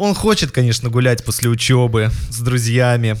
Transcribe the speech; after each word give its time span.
Он 0.00 0.14
хочет, 0.14 0.50
конечно, 0.50 0.88
гулять 0.88 1.22
после 1.26 1.50
учебы 1.50 2.10
с 2.30 2.40
друзьями. 2.40 3.18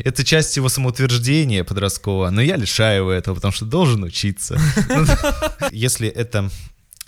Это 0.00 0.24
часть 0.24 0.56
его 0.56 0.68
самоутверждения 0.68 1.62
подросткового, 1.62 2.30
но 2.30 2.42
я 2.42 2.56
лишаю 2.56 3.02
его 3.02 3.12
этого, 3.12 3.36
потому 3.36 3.52
что 3.52 3.64
должен 3.64 4.02
учиться. 4.02 4.58
Если 5.70 6.08
это 6.08 6.50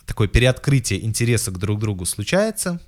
такое 0.07 0.29
переоткрытие 0.29 1.05
интереса 1.05 1.51
к 1.51 1.59
друг 1.59 1.81
другу 1.81 2.07
случается, 2.07 2.81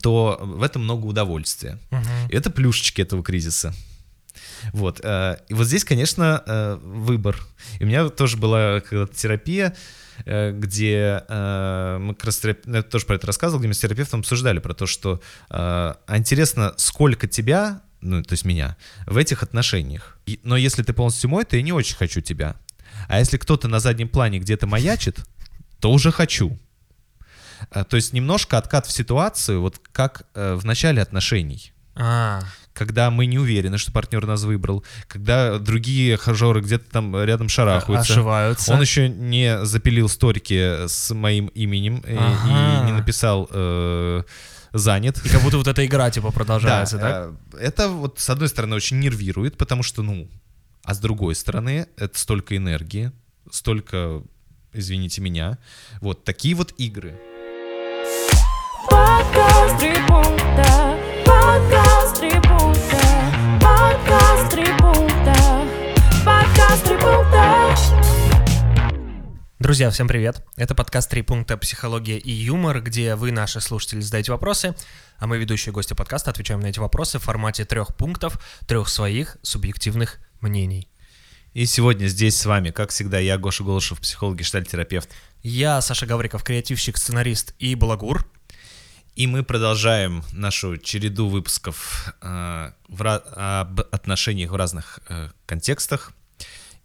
то 0.00 0.38
в 0.40 0.62
этом 0.62 0.84
много 0.84 1.04
удовольствия. 1.04 1.78
И 2.30 2.34
это 2.34 2.48
плюшечки 2.48 3.02
этого 3.02 3.22
кризиса. 3.22 3.74
Вот. 4.72 5.00
э, 5.04 5.36
И 5.50 5.52
вот 5.52 5.66
здесь, 5.66 5.84
конечно, 5.84 6.42
э, 6.46 6.78
выбор. 6.82 7.36
И 7.80 7.84
у 7.84 7.86
меня 7.86 8.08
тоже 8.08 8.38
была 8.38 8.80
когда-то 8.80 9.14
терапия, 9.14 9.76
где 10.24 11.24
э, 11.28 11.98
мы 12.00 12.14
как 12.14 12.26
раз 12.26 12.42
ну, 12.64 12.76
я 12.76 12.82
тоже 12.82 13.06
про 13.06 13.16
это 13.16 13.26
рассказывал, 13.26 13.60
где 13.60 13.68
мы 13.68 13.74
с 13.74 13.78
терапевтом 13.78 14.20
обсуждали 14.20 14.58
про 14.58 14.74
то, 14.74 14.86
что 14.86 15.20
э, 15.50 15.54
а 15.54 16.16
интересно, 16.16 16.74
сколько 16.76 17.26
тебя, 17.26 17.82
ну, 18.00 18.22
то 18.22 18.32
есть 18.32 18.44
меня, 18.44 18.76
в 19.06 19.16
этих 19.16 19.42
отношениях. 19.42 20.18
Но 20.42 20.56
если 20.56 20.82
ты 20.82 20.92
полностью 20.92 21.30
мой, 21.30 21.44
то 21.44 21.56
я 21.56 21.62
не 21.62 21.72
очень 21.72 21.96
хочу 21.96 22.20
тебя. 22.20 22.56
А 23.08 23.18
если 23.18 23.36
кто-то 23.36 23.68
на 23.68 23.80
заднем 23.80 24.08
плане 24.08 24.38
где-то 24.38 24.66
маячит, 24.66 25.18
то 25.80 25.90
уже 25.90 26.12
хочу. 26.12 26.58
Э, 27.70 27.84
То 27.84 27.96
есть 27.96 28.12
немножко 28.12 28.58
откат 28.58 28.86
в 28.86 28.92
ситуацию, 28.92 29.60
вот 29.60 29.80
как 29.92 30.26
э, 30.34 30.54
в 30.54 30.64
начале 30.64 31.02
отношений 31.02 31.72
А, 31.94 32.42
когда 32.74 33.10
мы 33.10 33.26
не 33.26 33.38
уверены, 33.38 33.78
что 33.78 33.92
партнер 33.92 34.26
нас 34.26 34.42
выбрал, 34.44 34.84
когда 35.08 35.58
другие 35.58 36.16
хажоры 36.16 36.60
где-то 36.60 36.90
там 36.90 37.22
рядом 37.22 37.48
шарахаются. 37.48 38.12
ошиваются. 38.12 38.72
Он 38.72 38.80
еще 38.80 39.08
не 39.08 39.64
запилил 39.64 40.08
сторики 40.08 40.86
с 40.86 41.12
моим 41.14 41.46
именем 41.48 41.98
и, 41.98 42.16
Ага. 42.16 42.82
и 42.82 42.86
не 42.86 42.92
написал 42.92 43.48
э, 43.50 44.22
занят. 44.72 45.20
И 45.24 45.28
как 45.28 45.42
будто 45.42 45.58
вот 45.58 45.66
эта 45.68 45.84
игра 45.84 46.10
типа 46.10 46.30
продолжается, 46.32 46.98
да? 46.98 47.30
э, 47.54 47.58
это 47.58 47.88
вот 47.88 48.18
с 48.18 48.30
одной 48.30 48.48
стороны 48.48 48.74
очень 48.76 48.98
нервирует, 49.00 49.56
потому 49.56 49.82
что, 49.82 50.02
ну, 50.02 50.28
а 50.84 50.94
с 50.94 50.98
другой 50.98 51.34
стороны, 51.34 51.86
это 51.96 52.18
столько 52.18 52.56
энергии, 52.56 53.12
столько, 53.50 54.22
извините 54.72 55.20
меня, 55.20 55.58
вот 56.00 56.24
такие 56.24 56.54
вот 56.54 56.72
игры. 56.78 57.14
Подкаст 58.90 59.78
три 59.78 59.94
пункта. 60.08 60.98
Подкаст 61.24 62.01
три 62.22 62.30
пункта. 62.30 63.00
Подкаст 63.60 64.52
три 64.52 64.66
пункта. 64.78 65.34
Подкаст 66.24 66.84
три 66.84 66.96
пункта. 66.96 67.76
Друзья, 69.58 69.90
всем 69.90 70.06
привет! 70.06 70.44
Это 70.56 70.76
подкаст 70.76 71.10
«Три 71.10 71.22
пункта. 71.22 71.56
Психология 71.56 72.18
и 72.18 72.30
юмор», 72.30 72.80
где 72.80 73.16
вы, 73.16 73.32
наши 73.32 73.60
слушатели, 73.60 74.00
задаете 74.00 74.30
вопросы, 74.30 74.76
а 75.18 75.26
мы, 75.26 75.38
ведущие 75.38 75.72
гости 75.72 75.94
подкаста, 75.94 76.30
отвечаем 76.30 76.60
на 76.60 76.66
эти 76.66 76.78
вопросы 76.78 77.18
в 77.18 77.24
формате 77.24 77.64
трех 77.64 77.96
пунктов, 77.96 78.40
трех 78.68 78.88
своих 78.88 79.36
субъективных 79.42 80.20
мнений. 80.40 80.88
И 81.54 81.66
сегодня 81.66 82.06
здесь 82.06 82.36
с 82.36 82.46
вами, 82.46 82.70
как 82.70 82.90
всегда, 82.90 83.18
я, 83.18 83.36
Гоша 83.36 83.64
Голышев, 83.64 84.00
психолог, 84.00 84.36
гештальт-терапевт. 84.36 85.10
Я, 85.42 85.80
Саша 85.80 86.06
Гавриков, 86.06 86.44
креативщик, 86.44 86.98
сценарист 86.98 87.54
и 87.58 87.74
балагур. 87.74 88.24
И 89.14 89.26
мы 89.26 89.42
продолжаем 89.42 90.24
нашу 90.32 90.78
череду 90.78 91.28
выпусков 91.28 92.14
э, 92.22 92.72
в 92.88 93.18
об 93.60 93.80
отношениях 93.80 94.50
в 94.50 94.56
разных 94.56 95.00
э, 95.08 95.28
контекстах. 95.44 96.12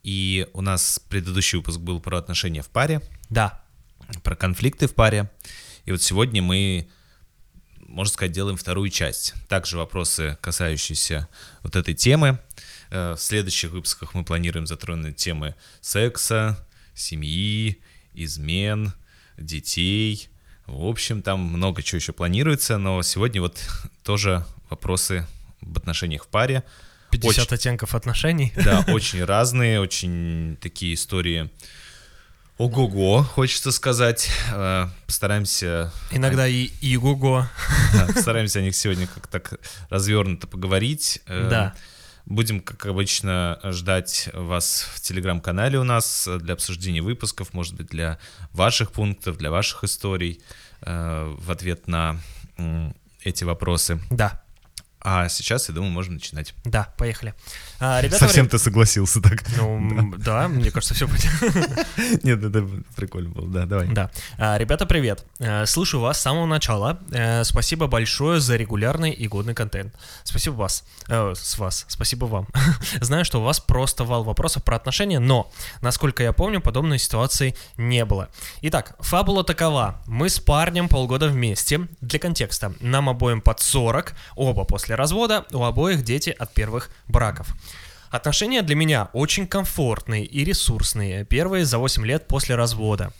И 0.03 0.47
у 0.53 0.61
нас 0.61 0.99
предыдущий 1.09 1.57
выпуск 1.57 1.79
был 1.79 2.01
про 2.01 2.17
отношения 2.17 2.61
в 2.61 2.69
паре, 2.69 3.01
Да, 3.29 3.61
про 4.23 4.35
конфликты 4.35 4.87
в 4.87 4.93
паре. 4.93 5.31
И 5.85 5.91
вот 5.91 6.01
сегодня 6.01 6.41
мы, 6.41 6.89
можно 7.79 8.13
сказать, 8.13 8.33
делаем 8.33 8.57
вторую 8.57 8.89
часть. 8.89 9.33
Также 9.47 9.77
вопросы, 9.77 10.37
касающиеся 10.41 11.29
вот 11.63 11.77
этой 11.77 11.93
темы. 11.93 12.39
Э, 12.89 13.13
В 13.13 13.21
следующих 13.21 13.71
выпусках 13.71 14.13
мы 14.13 14.25
планируем 14.25 14.67
затронуть 14.67 15.15
темы 15.15 15.55
секса, 15.79 16.67
семьи, 16.93 17.81
измен, 18.13 18.91
детей. 19.37 20.27
В 20.67 20.85
общем, 20.85 21.21
там 21.21 21.39
много 21.39 21.81
чего 21.81 21.97
еще 21.97 22.11
планируется, 22.13 22.77
но 22.77 23.01
сегодня 23.01 23.41
вот 23.41 23.57
тоже 24.03 24.45
вопросы 24.69 25.25
об 25.61 25.77
отношениях 25.77 26.25
в 26.25 26.27
паре. 26.27 26.63
50 27.11 27.29
Очень- 27.45 27.53
оттенков 27.55 27.95
отношений. 27.95 28.51
Да, 28.55 28.83
очень 28.89 29.23
разные, 29.23 29.79
очень 29.79 30.57
такие 30.61 30.93
истории. 30.93 31.49
Ого-го, 32.57 33.21
хочется 33.23 33.71
сказать. 33.71 34.29
Э, 34.51 34.87
Постараемся, 35.05 35.93
Иногда 36.11 36.47
и 36.47 36.71
иго-го. 36.81 37.45
да, 37.93 38.07
постараемся 38.13 38.59
о 38.59 38.61
них 38.63 38.75
сегодня 38.75 39.05
как 39.07 39.27
так 39.27 39.53
развернуто 39.89 40.47
поговорить. 40.47 41.21
Э, 41.27 41.47
Да. 41.49 41.75
Будем, 42.29 42.59
как 42.59 42.85
обычно, 42.85 43.57
ждать 43.63 44.29
вас 44.33 44.85
в 44.93 44.99
телеграм-канале 44.99 45.79
у 45.79 45.85
нас 45.85 46.27
для 46.41 46.55
обсуждения 46.55 47.01
выпусков, 47.01 47.53
может 47.53 47.73
быть, 47.75 47.87
для 47.87 48.19
ваших 48.51 48.91
пунктов, 48.91 49.37
для 49.37 49.49
ваших 49.49 49.85
историй 49.85 50.41
э, 50.81 51.35
в 51.37 51.49
ответ 51.49 51.87
на 51.87 52.19
эти 53.23 53.45
вопросы. 53.45 54.01
Да, 54.09 54.43
А 55.09 55.29
сейчас, 55.29 55.69
я 55.69 55.73
думаю, 55.75 55.93
можем 55.93 56.15
начинать. 56.15 56.53
да, 56.65 56.93
поехали. 56.97 57.33
А, 57.79 58.01
ребята, 58.01 58.19
Совсем 58.25 58.49
ты 58.49 58.59
согласился 58.59 59.21
так. 59.21 59.41
Ну, 59.55 59.77
м, 59.77 60.15
да, 60.17 60.49
мне 60.49 60.69
кажется, 60.69 60.93
все 60.95 61.07
понятно. 61.07 61.85
Нет, 62.23 62.43
это 62.43 62.67
прикольно 62.93 63.29
было, 63.29 63.47
да, 63.47 63.65
давай. 63.65 63.87
Да. 63.87 64.11
А, 64.37 64.57
Ребята, 64.57 64.85
привет. 64.85 65.23
Э, 65.39 65.65
Слышу 65.65 66.01
вас 66.01 66.17
с 66.19 66.21
самого 66.23 66.45
начала. 66.45 66.99
Э, 67.11 67.45
Спасибо 67.45 67.87
большое 67.87 68.41
за 68.41 68.57
регулярный 68.57 69.11
и 69.11 69.29
годный 69.29 69.53
контент. 69.53 69.95
Спасибо 70.25 70.55
вас. 70.55 70.83
Э, 71.07 71.31
С 71.33 71.57
вас. 71.57 71.85
Спасибо 71.87 72.25
вам. 72.25 72.49
Знаю, 72.99 73.23
что 73.23 73.39
у 73.39 73.43
вас 73.43 73.61
просто 73.61 74.03
вал 74.03 74.25
вопросов 74.25 74.65
про 74.65 74.75
отношения, 74.75 75.19
но, 75.19 75.49
насколько 75.79 76.21
я 76.21 76.33
помню, 76.33 76.59
подобной 76.59 76.99
ситуации 76.99 77.55
не 77.77 78.03
было. 78.03 78.27
Итак, 78.61 78.97
фабула 78.99 79.45
такова. 79.45 80.01
Мы 80.05 80.27
с 80.27 80.41
парнем 80.41 80.89
полгода 80.89 81.29
вместе. 81.29 81.87
Для 82.01 82.19
контекста. 82.19 82.73
Нам 82.81 83.07
обоим 83.07 83.39
под 83.39 83.61
40, 83.61 84.13
оба 84.35 84.65
после 84.65 84.96
развода, 84.97 85.45
у 85.51 85.63
обоих 85.63 86.03
дети 86.03 86.35
от 86.37 86.53
первых 86.53 86.89
браков. 87.07 87.55
Отношения 88.09 88.61
для 88.61 88.75
меня 88.75 89.09
очень 89.13 89.47
комфортные 89.47 90.25
и 90.25 90.43
ресурсные, 90.43 91.25
первые 91.25 91.65
за 91.65 91.77
8 91.77 92.05
лет 92.05 92.27
после 92.27 92.55
развода. 92.55 93.13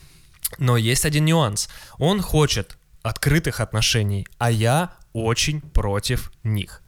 Но 0.58 0.78
есть 0.78 1.06
один 1.06 1.26
нюанс. 1.26 1.70
Он 1.98 2.22
хочет 2.22 2.78
открытых 3.04 3.60
отношений, 3.60 4.28
а 4.38 4.50
я 4.50 4.92
очень 5.14 5.62
против 5.62 6.32
них. 6.44 6.82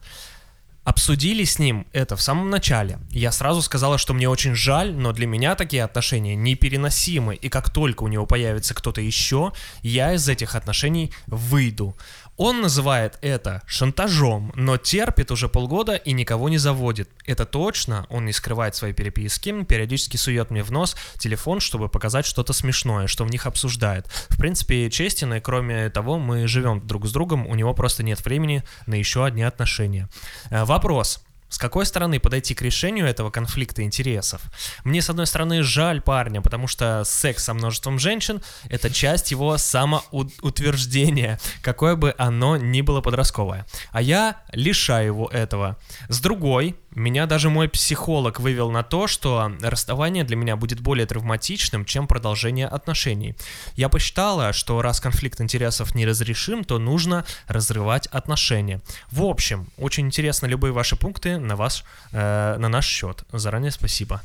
Обсудили 0.82 1.44
с 1.44 1.58
ним 1.58 1.86
это 1.92 2.16
в 2.16 2.22
самом 2.22 2.48
начале. 2.48 2.98
Я 3.10 3.32
сразу 3.32 3.60
сказала, 3.60 3.98
что 3.98 4.14
мне 4.14 4.28
очень 4.30 4.54
жаль, 4.54 4.94
но 4.94 5.12
для 5.12 5.26
меня 5.26 5.54
такие 5.54 5.84
отношения 5.84 6.34
непереносимы, 6.34 7.34
и 7.34 7.50
как 7.50 7.70
только 7.70 8.02
у 8.02 8.08
него 8.08 8.24
появится 8.24 8.74
кто-то 8.74 9.02
еще, 9.02 9.52
я 9.82 10.14
из 10.14 10.26
этих 10.26 10.54
отношений 10.54 11.12
выйду. 11.26 11.96
Он 12.42 12.62
называет 12.62 13.18
это 13.20 13.60
шантажом, 13.66 14.50
но 14.54 14.78
терпит 14.78 15.30
уже 15.30 15.46
полгода 15.46 15.96
и 15.96 16.12
никого 16.12 16.48
не 16.48 16.56
заводит. 16.56 17.10
Это 17.26 17.44
точно, 17.44 18.06
он 18.08 18.24
не 18.24 18.32
скрывает 18.32 18.74
свои 18.74 18.94
переписки, 18.94 19.62
периодически 19.64 20.16
сует 20.16 20.50
мне 20.50 20.62
в 20.62 20.72
нос 20.72 20.96
телефон, 21.18 21.60
чтобы 21.60 21.90
показать 21.90 22.24
что-то 22.24 22.54
смешное, 22.54 23.08
что 23.08 23.26
в 23.26 23.30
них 23.30 23.44
обсуждает. 23.44 24.06
В 24.30 24.38
принципе, 24.38 24.88
честен, 24.88 25.34
и 25.34 25.40
кроме 25.40 25.90
того, 25.90 26.18
мы 26.18 26.48
живем 26.48 26.80
друг 26.86 27.06
с 27.06 27.12
другом, 27.12 27.46
у 27.46 27.54
него 27.54 27.74
просто 27.74 28.02
нет 28.02 28.24
времени 28.24 28.64
на 28.86 28.94
еще 28.94 29.26
одни 29.26 29.42
отношения. 29.42 30.08
Э, 30.48 30.64
Вопрос. 30.64 31.22
С 31.50 31.58
какой 31.58 31.84
стороны 31.84 32.20
подойти 32.20 32.54
к 32.54 32.62
решению 32.62 33.06
этого 33.06 33.30
конфликта 33.30 33.82
интересов? 33.82 34.40
Мне, 34.84 35.02
с 35.02 35.10
одной 35.10 35.26
стороны, 35.26 35.62
жаль 35.62 36.00
парня, 36.00 36.40
потому 36.40 36.68
что 36.68 37.02
секс 37.04 37.44
со 37.44 37.54
множеством 37.54 37.98
женщин— 37.98 38.40
это 38.70 38.88
часть 38.88 39.32
его 39.32 39.58
самоутверждения, 39.58 41.40
какое 41.60 41.96
бы 41.96 42.14
оно 42.16 42.56
ни 42.56 42.80
было 42.82 43.00
подростковое. 43.00 43.66
А 43.90 44.00
я 44.00 44.42
лишаю 44.52 45.06
его 45.06 45.26
этого. 45.26 45.76
С 46.08 46.20
другой, 46.20 46.76
меня 46.92 47.26
даже 47.26 47.50
мой 47.50 47.68
психолог 47.68 48.40
вывел 48.40 48.70
на 48.70 48.82
то, 48.82 49.06
что 49.06 49.52
расставание 49.60 50.24
для 50.24 50.36
меня 50.36 50.56
будет 50.56 50.80
более 50.80 51.06
травматичным, 51.06 51.84
чем 51.84 52.06
продолжение 52.06 52.66
отношений. 52.66 53.36
Я 53.76 53.88
посчитала, 53.88 54.52
что 54.52 54.82
раз 54.82 55.00
конфликт 55.00 55.40
интересов 55.40 55.94
неразрешим, 55.94 56.64
то 56.64 56.78
нужно 56.78 57.24
разрывать 57.46 58.06
отношения. 58.08 58.80
В 59.10 59.22
общем, 59.22 59.66
очень 59.76 60.06
интересно 60.06 60.46
любые 60.46 60.72
ваши 60.72 60.96
пункты 60.96 61.38
на 61.38 61.54
вас, 61.56 61.84
э, 62.12 62.56
на 62.58 62.68
наш 62.68 62.86
счет. 62.86 63.24
Заранее 63.32 63.70
спасибо. 63.70 64.20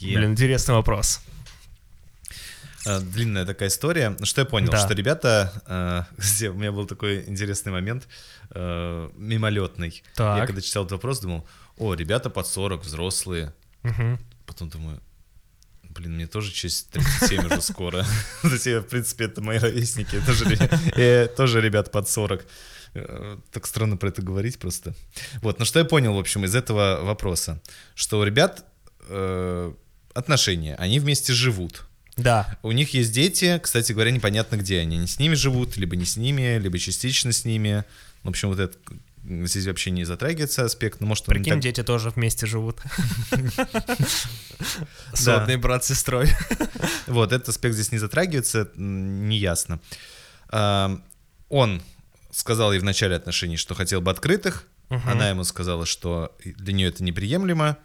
Е. 0.00 0.16
Блин, 0.16 0.32
интересный 0.32 0.74
вопрос. 0.74 1.20
Э, 2.86 3.00
Длинная 3.00 3.44
такая 3.44 3.68
история. 3.68 4.16
Ну, 4.18 4.24
Что 4.24 4.40
я 4.42 4.44
понял, 4.44 4.70
Да. 4.70 4.78
что 4.78 4.94
ребята, 4.94 6.06
э, 6.40 6.48
у 6.50 6.54
меня 6.54 6.72
был 6.72 6.86
такой 6.86 7.24
интересный 7.26 7.72
момент, 7.72 8.08
э, 8.54 9.10
мимолетный. 9.16 10.02
Так. 10.14 10.38
Я 10.38 10.46
когда 10.46 10.60
читал 10.60 10.84
этот 10.84 10.92
вопрос, 10.92 11.20
думал, 11.20 11.46
о, 11.80 11.94
ребята 11.94 12.30
под 12.30 12.46
40, 12.46 12.84
взрослые. 12.84 13.52
Мгм. 13.82 14.18
Потом 14.46 14.68
думаю, 14.68 15.00
Блин, 15.90 16.14
мне 16.14 16.26
тоже 16.26 16.52
через 16.52 16.84
37 16.84 17.46
уже 17.46 17.60
скоро. 17.62 18.06
То 18.42 18.48
есть, 18.48 18.66
в 18.66 18.82
принципе, 18.82 19.24
это 19.24 19.40
мои 19.42 19.58
ровесники, 19.58 20.20
тоже 21.36 21.60
ребят 21.60 21.90
под 21.90 22.08
40. 22.08 22.46
Э, 22.94 23.36
Так 23.50 23.66
странно 23.66 23.96
про 23.96 24.08
это 24.08 24.22
говорить 24.22 24.58
просто. 24.58 24.94
Вот, 25.42 25.58
ну 25.58 25.64
что 25.64 25.78
я 25.80 25.84
понял, 25.84 26.14
в 26.14 26.18
общем, 26.18 26.44
из 26.44 26.54
этого 26.54 27.00
вопроса, 27.02 27.60
что 27.94 28.20
у 28.20 28.24
ребят 28.24 28.64
э, 29.08 29.72
отношения, 30.14 30.76
они 30.76 31.00
вместе 31.00 31.32
живут. 31.32 31.86
Да. 32.16 32.58
У 32.62 32.72
них 32.72 32.94
есть 32.94 33.12
дети, 33.12 33.58
кстати 33.62 33.92
говоря, 33.92 34.10
непонятно 34.10 34.56
где 34.56 34.80
они. 34.80 34.96
Они 34.96 35.06
с 35.06 35.18
ними 35.18 35.34
живут, 35.34 35.76
либо 35.76 35.96
не 35.96 36.04
с 36.04 36.16
ними, 36.16 36.58
либо 36.58 36.78
частично 36.78 37.32
с 37.32 37.44
ними. 37.44 37.84
В 38.22 38.28
общем, 38.28 38.48
вот 38.48 38.58
это 38.60 38.76
здесь 39.46 39.66
вообще 39.66 39.90
не 39.90 40.04
затрагивается 40.04 40.64
аспект, 40.64 41.00
но 41.00 41.06
может 41.06 41.28
он 41.28 41.34
Прикинь, 41.34 41.52
так- 41.54 41.62
дети 41.62 41.82
тоже 41.82 42.10
вместе 42.10 42.46
живут. 42.46 42.80
Сводный 45.14 45.56
брат 45.56 45.84
с 45.84 45.88
сестрой. 45.88 46.28
Вот, 47.06 47.32
этот 47.32 47.48
аспект 47.48 47.74
здесь 47.74 47.90
не 47.92 47.98
затрагивается, 47.98 48.68
неясно. 48.76 49.80
А, 50.48 51.00
Он 51.48 51.82
сказал 52.30 52.72
ей 52.72 52.78
в 52.78 52.84
начале 52.84 53.16
отношений, 53.16 53.56
что 53.56 53.74
хотел 53.74 54.00
бы 54.00 54.10
открытых. 54.10 54.66
Она 54.88 55.28
ему 55.30 55.44
сказала, 55.44 55.86
что 55.86 56.36
для 56.44 56.72
нее 56.72 56.88
это 56.88 57.02
неприемлемо. 57.04 57.76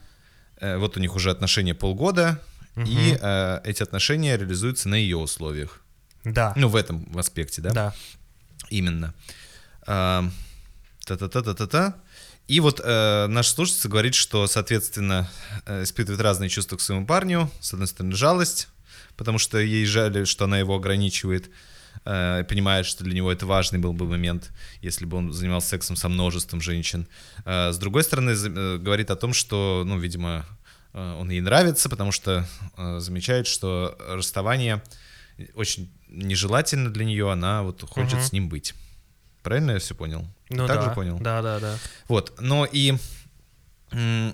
Э, 0.59 0.77
Вот 0.77 0.97
у 0.97 0.99
них 0.99 1.15
уже 1.15 1.29
отношения 1.31 1.73
полгода, 1.75 2.39
и 2.75 3.17
э, 3.19 3.61
эти 3.63 3.81
отношения 3.83 4.37
реализуются 4.37 4.89
на 4.89 4.95
ее 4.95 5.17
условиях. 5.17 5.81
Да. 6.23 6.53
Ну, 6.55 6.67
в 6.67 6.75
этом 6.75 7.07
аспекте, 7.17 7.61
да? 7.61 7.69
Да. 7.71 7.93
Именно. 8.69 9.13
Та-та-та-та-та-та. 11.05 11.93
И 12.47 12.59
вот 12.59 12.79
э, 12.83 13.27
наша 13.27 13.49
слушательница 13.51 13.89
говорит, 13.89 14.15
что, 14.15 14.47
соответственно, 14.47 15.29
э, 15.65 15.83
испытывает 15.83 16.21
разные 16.21 16.49
чувства 16.49 16.77
к 16.77 16.81
своему 16.81 17.05
парню. 17.05 17.49
С 17.59 17.73
одной 17.73 17.87
стороны, 17.87 18.15
жалость, 18.15 18.67
потому 19.17 19.37
что 19.39 19.57
ей 19.57 19.85
жаль, 19.85 20.25
что 20.27 20.45
она 20.45 20.59
его 20.59 20.75
ограничивает. 20.75 21.49
э, 22.05 22.43
понимает, 22.49 22.85
что 22.85 23.03
для 23.03 23.13
него 23.15 23.31
это 23.31 23.45
важный 23.47 23.79
был 23.79 23.93
бы 23.93 24.05
момент, 24.05 24.51
если 24.81 25.05
бы 25.05 25.17
он 25.17 25.31
занимался 25.33 25.69
сексом 25.69 25.95
со 25.95 26.09
множеством 26.09 26.61
женщин. 26.61 27.07
Э, 27.45 27.71
с 27.71 27.77
другой 27.77 28.03
стороны, 28.03 28.31
э, 28.31 28.77
говорит 28.77 29.09
о 29.09 29.15
том, 29.15 29.33
что, 29.33 29.83
ну, 29.85 29.97
видимо, 29.97 30.45
э, 30.93 31.17
он 31.19 31.29
ей 31.31 31.41
нравится, 31.41 31.89
потому 31.89 32.11
что 32.11 32.45
э, 32.77 32.99
замечает, 32.99 33.47
что 33.47 33.97
расставание 34.09 34.83
очень 35.55 35.89
нежелательно 36.09 36.89
для 36.91 37.05
нее, 37.05 37.31
она 37.31 37.63
вот 37.63 37.81
хочет 37.89 38.15
Мгм. 38.19 38.21
с 38.23 38.31
ним 38.33 38.49
быть. 38.49 38.73
Правильно 39.45 39.71
я 39.73 39.79
все 39.79 39.93
понял? 39.93 40.27
Ну 40.49 40.65
так 40.65 40.77
да. 40.79 40.85
же 40.85 40.89
понял? 40.95 41.19
Да, 41.19 41.43
да, 41.43 41.59
да. 41.59 41.77
Вот, 42.07 42.33
но 42.39 42.65
и 42.65 42.95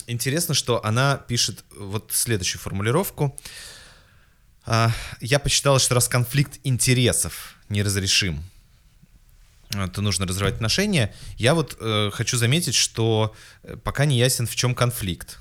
интересно, 0.08 0.54
что 0.54 0.84
она 0.86 1.18
пишет 1.18 1.66
вот 1.78 2.12
следующую 2.14 2.62
формулировку. 2.62 3.38
А, 4.66 4.90
Я 5.20 5.40
посчитала, 5.40 5.80
что 5.80 5.96
раз 5.96 6.08
конфликт 6.08 6.60
интересов 6.64 7.56
неразрешим, 7.68 8.42
а, 9.76 9.90
то 9.90 10.02
нужно 10.02 10.26
разрывать 10.26 10.56
отношения. 10.56 11.14
Я 11.36 11.56
вот 11.56 11.76
э, 11.82 12.10
хочу 12.14 12.38
заметить, 12.38 12.74
что 12.76 13.36
э, 13.64 13.76
пока 13.84 14.06
не 14.06 14.18
ясен, 14.18 14.48
в 14.48 14.56
чем 14.56 14.74
конфликт. 14.74 15.40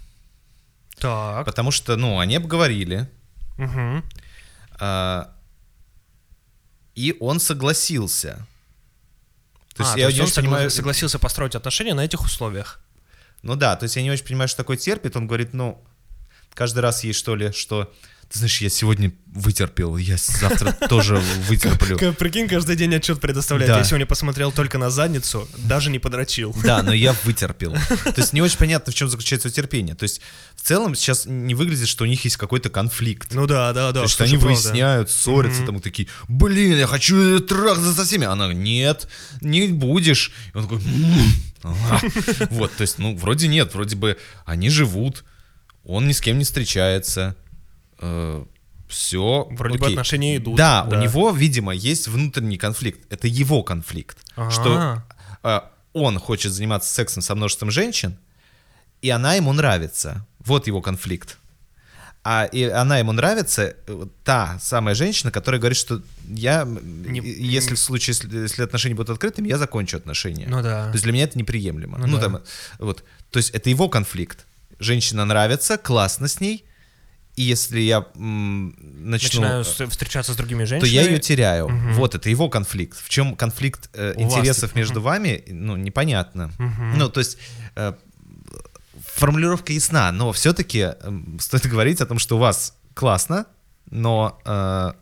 Так. 0.98 1.46
Потому 1.46 1.70
что, 1.70 1.94
ну, 1.96 2.18
они 2.18 2.34
обговорили, 2.36 3.08
Мгм. 3.56 4.04
а, 4.80 5.32
и 6.96 7.16
он 7.20 7.38
согласился. 7.38 8.44
То 9.80 9.84
есть 9.84 9.96
А, 9.96 9.98
я 9.98 10.04
то 10.04 10.08
есть 10.08 10.16
не 10.16 10.22
он 10.22 10.26
очень 10.26 10.34
понимаю, 10.36 10.70
согласился 10.70 11.18
построить 11.18 11.54
отношения 11.54 11.94
на 11.94 12.04
этих 12.04 12.20
условиях. 12.22 12.80
Ну 13.42 13.56
да, 13.56 13.76
то 13.76 13.84
есть 13.84 13.96
я 13.96 14.02
не 14.02 14.10
очень 14.10 14.24
понимаю, 14.24 14.48
что 14.48 14.58
такое 14.58 14.76
терпит. 14.76 15.16
Он 15.16 15.26
говорит, 15.26 15.54
ну, 15.54 15.82
каждый 16.54 16.80
раз 16.80 17.04
ей 17.04 17.12
что 17.12 17.34
ли, 17.34 17.52
что... 17.52 17.92
Ты 18.32 18.38
знаешь, 18.38 18.60
я 18.60 18.68
сегодня 18.68 19.12
вытерпел, 19.26 19.96
я 19.96 20.16
завтра 20.16 20.70
тоже 20.88 21.20
вытерплю. 21.48 22.12
Прикинь, 22.12 22.46
каждый 22.46 22.76
день 22.76 22.94
отчет 22.94 23.20
предоставляет. 23.20 23.72
Я 23.72 23.82
сегодня 23.82 24.06
посмотрел 24.06 24.52
только 24.52 24.78
на 24.78 24.88
задницу, 24.88 25.48
даже 25.58 25.90
не 25.90 25.98
подрочил. 25.98 26.54
Да, 26.62 26.80
но 26.84 26.92
я 26.92 27.12
вытерпел. 27.24 27.72
То 27.72 28.14
есть 28.16 28.32
не 28.32 28.40
очень 28.40 28.56
понятно, 28.56 28.92
в 28.92 28.94
чем 28.94 29.08
заключается 29.08 29.50
терпение. 29.50 29.96
То 29.96 30.04
есть 30.04 30.20
в 30.54 30.62
целом 30.62 30.94
сейчас 30.94 31.26
не 31.26 31.56
выглядит, 31.56 31.88
что 31.88 32.04
у 32.04 32.06
них 32.06 32.22
есть 32.22 32.36
какой-то 32.36 32.70
конфликт. 32.70 33.34
Ну 33.34 33.48
да, 33.48 33.72
да, 33.72 33.90
да. 33.90 34.00
То 34.00 34.04
есть 34.04 34.20
они 34.20 34.36
выясняют, 34.36 35.10
ссорятся, 35.10 35.66
там 35.66 35.80
такие, 35.80 36.06
блин, 36.28 36.78
я 36.78 36.86
хочу 36.86 37.40
трахаться 37.40 37.92
со 37.94 38.04
всеми. 38.04 38.26
Она, 38.26 38.52
нет, 38.54 39.08
не 39.40 39.66
будешь. 39.68 40.30
И 40.54 40.56
он 40.56 40.68
такой, 40.68 40.80
вот, 42.50 42.72
то 42.76 42.82
есть, 42.82 42.98
ну, 42.98 43.16
вроде 43.16 43.48
нет, 43.48 43.74
вроде 43.74 43.96
бы 43.96 44.18
они 44.44 44.70
живут, 44.70 45.24
он 45.82 46.06
ни 46.06 46.12
с 46.12 46.20
кем 46.20 46.38
не 46.38 46.44
встречается, 46.44 47.34
все. 48.88 49.46
Вроде 49.50 49.78
бы 49.78 49.86
отношения 49.86 50.36
идут, 50.36 50.56
Да, 50.56 50.84
да. 50.84 50.98
у 50.98 51.02
него, 51.02 51.30
видимо, 51.30 51.72
есть 51.72 52.08
внутренний 52.08 52.58
конфликт. 52.58 53.00
Это 53.12 53.28
его 53.28 53.62
конфликт, 53.62 54.18
что 54.50 55.02
э, 55.42 55.60
он 55.92 56.18
хочет 56.18 56.52
заниматься 56.52 56.92
сексом 56.92 57.22
со 57.22 57.34
множеством 57.34 57.70
женщин, 57.70 58.16
и 59.02 59.10
она 59.10 59.34
ему 59.34 59.52
нравится. 59.52 60.26
Вот 60.44 60.66
его 60.66 60.80
конфликт. 60.80 61.36
А 62.22 62.44
и 62.44 62.64
она 62.64 62.98
ему 62.98 63.12
нравится, 63.12 63.74
э, 63.86 64.06
та 64.24 64.58
самая 64.60 64.94
женщина, 64.94 65.30
которая 65.30 65.58
говорит, 65.60 65.78
что 65.78 66.02
я, 66.28 66.64
Не- 66.64 67.20
если 67.20 67.74
в 67.74 67.78
случае, 67.78 68.14
если, 68.14 68.38
если 68.38 68.62
отношения 68.62 68.94
будут 68.94 69.10
открытыми, 69.10 69.48
я 69.48 69.56
закончу 69.56 69.96
отношения. 69.96 70.46
Ну 70.48 70.62
да. 70.62 70.86
То 70.86 70.92
есть 70.92 71.04
для 71.04 71.12
меня 71.12 71.24
это 71.24 71.38
неприемлемо. 71.38 71.96
Ну 71.98 72.06
Ну, 72.08 72.16
да. 72.16 72.22
там, 72.24 72.40
вот. 72.78 73.04
То 73.30 73.38
есть 73.38 73.50
это 73.50 73.70
его 73.70 73.88
конфликт. 73.88 74.44
Женщина 74.80 75.24
нравится, 75.24 75.78
классно 75.78 76.26
с 76.28 76.40
ней, 76.40 76.64
и 77.40 77.42
если 77.42 77.80
я 77.80 78.04
м, 78.16 78.74
начну... 78.80 79.40
Начинаю 79.40 79.64
с- 79.64 79.86
встречаться 79.88 80.32
с 80.34 80.36
другими 80.36 80.60
то 80.64 80.66
женщинами. 80.66 80.92
я 80.94 81.02
ее 81.02 81.18
теряю. 81.18 81.68
Мгм. 81.68 81.94
Вот 81.94 82.14
это 82.14 82.28
его 82.28 82.48
конфликт. 82.50 82.98
В 83.02 83.08
чем 83.08 83.34
конфликт 83.34 83.88
э, 83.94 84.12
У 84.16 84.24
вас 84.24 84.32
интересов 84.32 84.70
тут, 84.70 84.76
между 84.76 85.00
вами, 85.00 85.42
ну, 85.48 85.76
непонятно. 85.76 86.52
Мгм. 86.58 86.98
Ну, 86.98 87.08
то 87.08 87.20
есть 87.20 87.38
э, 87.76 87.94
формулировка 89.14 89.72
ясна, 89.72 90.12
но 90.12 90.32
все-таки 90.32 90.88
стоит 91.38 91.66
говорить 91.72 92.00
о 92.00 92.06
том, 92.06 92.18
что 92.18 92.36
у 92.36 92.38
вас 92.38 92.74
классно, 92.94 93.46
но 93.90 94.38
э, 94.44 94.92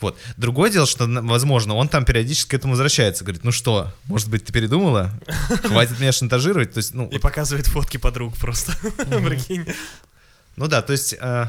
вот. 0.00 0.18
Другое 0.36 0.70
дело, 0.70 0.86
что, 0.86 1.06
возможно, 1.06 1.74
он 1.74 1.88
там 1.88 2.04
периодически 2.04 2.50
к 2.50 2.54
этому 2.54 2.72
возвращается. 2.72 3.24
Говорит, 3.24 3.44
ну 3.44 3.52
что, 3.52 3.92
может 4.06 4.28
быть, 4.28 4.44
ты 4.44 4.52
передумала? 4.52 5.10
Хватит 5.64 6.00
меня 6.00 6.12
шантажировать. 6.12 6.72
То 6.72 6.78
есть, 6.78 6.94
ну, 6.94 7.06
И 7.08 7.18
показывает 7.18 7.66
фотки 7.66 7.96
подруг 7.96 8.36
просто. 8.36 8.72
Прикинь. 9.06 9.66
Ну 10.56 10.68
да, 10.68 10.82
то 10.82 10.92
есть 10.92 11.14
э, 11.18 11.46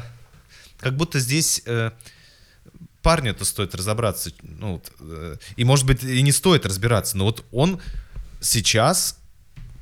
как 0.78 0.96
будто 0.96 1.18
здесь 1.18 1.62
э, 1.66 1.90
парню-то 3.02 3.44
стоит 3.44 3.74
разобраться. 3.74 4.30
Ну, 4.42 4.72
вот, 4.74 4.92
э, 5.00 5.36
и, 5.56 5.64
может 5.64 5.86
быть, 5.86 6.02
и 6.02 6.22
не 6.22 6.32
стоит 6.32 6.66
разбираться, 6.66 7.16
но 7.16 7.24
вот 7.24 7.44
он 7.52 7.80
сейчас 8.40 9.18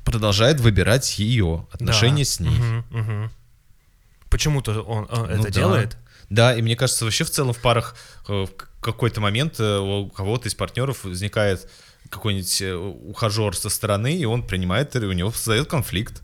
продолжает 0.05 0.59
выбирать 0.59 1.17
ее 1.19 1.67
отношения 1.71 2.23
Да. 2.23 2.29
с 2.29 2.39
ней. 2.39 2.49
Мгм, 2.57 2.85
мгм. 2.89 3.31
Почему-то 4.29 4.81
он 4.81 5.05
э, 5.09 5.15
Ну 5.15 5.25
это 5.25 5.43
да. 5.43 5.49
делает. 5.49 5.97
Да, 6.29 6.55
и 6.55 6.61
мне 6.61 6.75
кажется, 6.75 7.05
вообще 7.05 7.23
в 7.23 7.29
целом 7.29 7.53
в 7.53 7.59
парах 7.59 7.95
э, 8.27 8.45
в 8.45 8.81
какой-то 8.81 9.21
момент 9.21 9.59
э, 9.59 9.77
у 9.77 10.09
кого-то 10.09 10.49
из 10.49 10.55
партнеров 10.55 11.03
возникает 11.05 11.69
какой-нибудь 12.09 12.61
ухажер 13.09 13.55
со 13.55 13.69
стороны, 13.69 14.15
и 14.17 14.25
он 14.25 14.45
принимает, 14.45 14.95
и 14.95 14.99
у 14.99 15.11
него 15.13 15.31
создает 15.31 15.69
конфликт. 15.69 16.21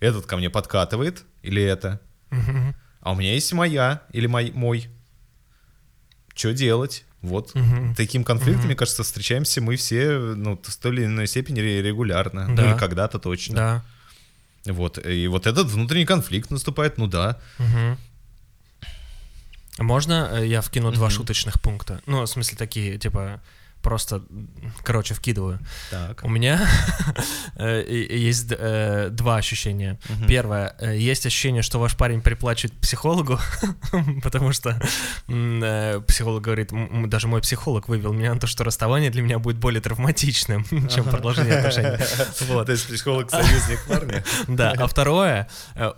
Этот 0.00 0.26
ко 0.26 0.36
мне 0.36 0.50
подкатывает, 0.50 1.24
или 1.42 1.62
это. 1.62 2.00
Мгм. 2.34 2.74
А 3.00 3.12
у 3.12 3.14
меня 3.16 3.32
есть 3.34 3.52
моя, 3.52 4.02
или 4.12 4.26
мой. 4.26 4.50
мой. 4.54 4.88
Что 6.34 6.52
делать? 6.52 7.04
Вот. 7.22 7.54
Мгм. 7.54 7.94
Таким 7.94 8.24
конфликтом, 8.24 8.66
мне 8.66 8.74
кажется, 8.74 9.02
встречаемся 9.02 9.60
мы 9.60 9.76
все, 9.76 10.18
ну, 10.18 10.60
в 10.62 10.76
той 10.76 10.92
или 10.92 11.04
иной 11.04 11.26
степени 11.26 11.60
ре- 11.60 11.82
регулярно. 11.82 12.48
Ну, 12.48 12.56
Да. 12.56 12.70
или 12.70 12.78
когда-то 12.78 13.18
точно. 13.18 13.54
Да. 13.54 13.84
Вот. 14.72 14.98
И 15.06 15.26
вот 15.28 15.46
этот 15.46 15.68
внутренний 15.68 16.06
конфликт 16.06 16.50
наступает, 16.50 16.98
ну 16.98 17.06
да. 17.06 17.38
Мгм. 17.58 17.98
Можно 19.78 20.30
э, 20.32 20.46
я 20.46 20.60
вкину 20.60 20.92
два 20.92 21.06
Мгм. 21.06 21.14
шуточных 21.14 21.60
пункта? 21.60 22.00
Ну, 22.06 22.22
в 22.22 22.26
смысле, 22.26 22.56
такие, 22.56 22.98
типа, 22.98 23.40
просто, 23.84 24.22
короче, 24.82 25.14
вкидываю. 25.14 25.60
Так. 25.90 26.24
У 26.24 26.28
меня 26.28 26.66
э, 27.56 27.84
есть 27.86 28.46
э, 28.50 29.10
два 29.10 29.36
ощущения. 29.36 30.00
Первое, 30.26 30.74
э, 30.80 30.96
есть 30.96 31.26
ощущение, 31.26 31.62
что 31.62 31.78
ваш 31.78 31.96
парень 31.96 32.22
приплачет 32.22 32.72
психологу, 32.80 33.38
потому 34.22 34.52
что 34.52 34.80
э, 35.28 36.00
психолог 36.08 36.42
говорит, 36.42 36.70
даже 37.08 37.28
мой 37.28 37.42
психолог 37.42 37.88
вывел 37.88 38.12
меня 38.12 38.34
на 38.34 38.40
то, 38.40 38.46
что 38.46 38.64
расставание 38.64 39.10
для 39.10 39.22
меня 39.22 39.38
будет 39.38 39.58
более 39.58 39.82
травматичным, 39.82 40.64
чем 40.88 41.04
продолжение 41.04 41.58
отношений. 41.58 41.98
Вот. 42.48 42.66
То 42.66 42.72
есть 42.72 42.88
психолог 42.88 43.30
союзник 43.30 43.84
парня. 43.86 44.24
Да, 44.48 44.72
а 44.78 44.86
второе, 44.86 45.48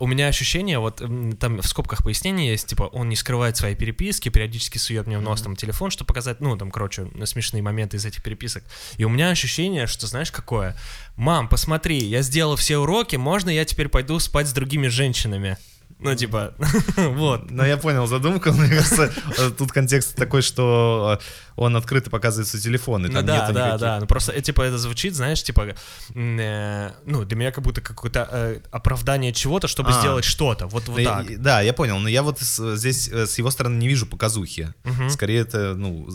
у 0.01 0.07
меня 0.09 0.27
ощущение, 0.27 0.81
вот 0.81 0.97
там 1.39 1.61
в 1.61 1.67
скобках 1.67 2.03
пояснение 2.03 2.51
есть, 2.51 2.67
типа, 2.67 2.83
он 2.83 3.09
не 3.09 3.17
скрывает 3.17 3.57
свои 3.57 3.77
переписки, 3.77 4.29
периодически 4.29 4.79
сует 4.79 5.07
мне 5.07 5.19
в 5.19 5.23
нос 5.23 5.43
там 5.43 5.55
телефон, 5.55 5.91
чтобы 5.91 6.09
показать, 6.09 6.41
ну, 6.41 6.57
там, 6.57 6.73
короче, 6.73 7.09
смешные 7.25 7.63
моменты 7.63 7.76
из 7.97 8.05
этих 8.05 8.23
переписок. 8.23 8.65
И 8.97 9.05
у 9.05 9.09
меня 9.09 9.31
ощущение, 9.31 9.87
что, 9.87 10.07
знаешь, 10.07 10.31
какое? 10.31 10.77
Мам, 11.17 11.49
посмотри, 11.49 11.99
я 11.99 12.23
сделал 12.23 12.57
все 12.57 12.79
уроки, 12.79 13.17
можно 13.17 13.51
я 13.51 13.65
теперь 13.65 13.89
пойду 13.89 14.19
спать 14.19 14.49
с 14.49 14.53
другими 14.53 14.89
женщинами? 14.89 15.57
Ну, 15.99 16.15
типа, 16.15 16.53
вот. 16.97 17.51
Но 17.51 17.65
я 17.65 17.79
понял 17.79 18.07
задумку, 18.07 18.51
мне 18.53 18.69
кажется, 18.69 19.11
тут 19.57 19.73
контекст 19.73 20.15
такой, 20.15 20.43
что 20.43 21.19
э, 21.21 21.25
он 21.57 21.75
открыто 21.75 22.11
показывает 22.11 22.47
свой 22.49 22.61
телефон, 22.61 23.07
и 23.07 23.09
Ну 23.09 23.15
там 23.15 23.25
да, 23.27 23.35
нету 23.41 23.53
да, 23.55 23.61
никаких- 23.67 23.81
да. 23.81 24.01
Ну 24.01 24.07
просто, 24.07 24.41
типа, 24.43 24.61
это 24.63 24.77
звучит, 24.77 25.15
знаешь, 25.15 25.43
типа, 25.43 25.75
э, 26.15 26.91
ну, 27.07 27.25
для 27.25 27.37
меня 27.37 27.51
как 27.51 27.65
будто 27.65 27.81
какое-то 27.81 28.29
э, 28.31 28.61
оправдание 28.71 29.33
чего-то, 29.33 29.69
чтобы 29.69 29.91
А. 29.91 29.93
сделать 30.01 30.25
что-то. 30.27 30.67
Вот, 30.67 30.87
вот 30.89 31.03
Да, 31.03 31.19
так. 31.23 31.31
я- 31.31 31.39
Да, 31.39 31.61
я 31.63 31.73
понял, 31.73 31.99
но 31.99 32.09
я 32.11 32.23
вот 32.23 32.41
с- 32.41 32.77
здесь 32.77 33.09
э, 33.09 33.27
с 33.27 33.39
его 33.39 33.51
стороны 33.51 33.77
не 33.79 33.89
вижу 33.89 34.07
показухи. 34.07 34.75
Мгм. 34.85 35.09
Скорее 35.09 35.41
это, 35.41 35.75
ну, 35.75 36.09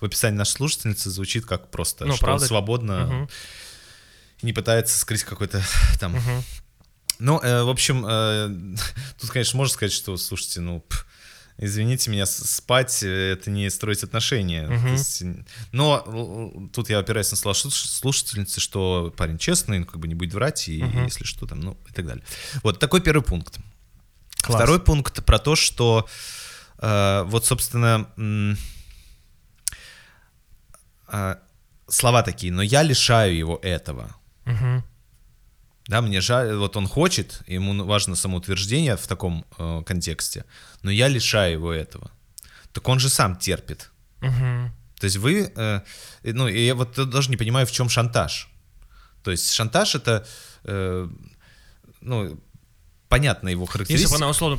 в 0.00 0.04
описании 0.04 0.38
нашей 0.38 0.52
слушательницы 0.52 1.10
звучит 1.10 1.46
как 1.46 1.70
просто, 1.72 2.04
Ну, 2.04 2.12
что 2.14 2.24
он 2.26 2.28
правда. 2.28 2.46
свободно 2.46 3.06
Мгм. 3.06 3.28
не 4.42 4.52
пытается 4.52 4.96
скрыть 4.98 5.24
какой-то 5.24 5.60
там... 5.98 6.12
Мгм. 6.12 6.42
Ну, 7.18 7.40
э, 7.40 7.62
в 7.62 7.68
общем, 7.70 8.04
э, 8.06 8.76
тут, 9.20 9.30
конечно, 9.30 9.56
можно 9.56 9.72
сказать, 9.72 9.92
что, 9.92 10.16
слушайте, 10.16 10.60
ну, 10.60 10.80
пф, 10.80 11.06
извините 11.58 12.10
меня, 12.10 12.26
спать 12.26 13.02
э,— 13.02 13.32
это 13.32 13.50
не 13.50 13.70
строить 13.70 14.02
отношения. 14.02 14.66
То 14.68 14.88
есть, 14.88 15.22
но 15.72 16.68
тут 16.72 16.90
я 16.90 16.98
опираюсь 16.98 17.30
на 17.30 17.36
слова 17.36 17.54
слуш- 17.54 17.86
слушательницы, 17.86 18.60
что 18.60 19.12
парень 19.16 19.38
честный, 19.38 19.78
ну, 19.78 19.86
как 19.86 19.98
бы 19.98 20.08
не 20.08 20.14
будет 20.14 20.34
врать, 20.34 20.68
и 20.68 20.82
Мгм. 20.82 21.04
если 21.04 21.24
что 21.24 21.46
там, 21.46 21.60
ну, 21.60 21.76
и 21.88 21.92
так 21.92 22.06
далее. 22.06 22.24
Вот 22.62 22.78
такой 22.78 23.00
первый 23.00 23.22
пункт. 23.22 23.58
Класс. 24.42 24.56
Второй 24.60 24.80
пункт 24.80 25.24
про 25.24 25.38
то, 25.38 25.56
что 25.56 26.06
э, 26.78 27.22
вот, 27.26 27.46
собственно, 27.46 28.06
э, 31.08 31.36
слова 31.88 32.22
такие, 32.22 32.52
но 32.52 32.62
я 32.62 32.82
лишаю 32.82 33.36
его 33.36 33.58
этого. 33.62 34.14
Мгм. 34.44 34.84
Да, 35.88 36.00
мне 36.00 36.20
жаль, 36.20 36.54
вот 36.56 36.76
он 36.76 36.88
хочет, 36.88 37.42
ему 37.46 37.84
важно 37.84 38.16
самоутверждение 38.16 38.96
в 38.96 39.06
таком 39.06 39.44
э, 39.58 39.82
контексте, 39.86 40.44
но 40.82 40.90
я 40.90 41.08
лишаю 41.08 41.52
его 41.52 41.72
этого. 41.72 42.10
Так 42.72 42.88
он 42.88 42.98
же 42.98 43.08
сам 43.08 43.36
терпит. 43.36 43.90
Мгм. 44.20 44.72
То 44.98 45.04
есть 45.04 45.16
вы, 45.16 45.52
э, 45.54 45.80
ну, 46.24 46.48
я 46.48 46.74
вот 46.74 47.08
даже 47.10 47.30
не 47.30 47.36
понимаю, 47.36 47.66
в 47.66 47.70
чем 47.70 47.88
шантаж. 47.88 48.48
То 49.22 49.30
есть 49.30 49.52
шантаж 49.52 49.94
это, 49.94 50.26
э, 50.64 51.08
ну, 52.00 52.40
понятно 53.08 53.48
его 53.48 53.62
Если 53.62 53.72
характеристика. 53.72 54.10
бы 54.10 54.16
она 54.16 54.28
условно, 54.28 54.58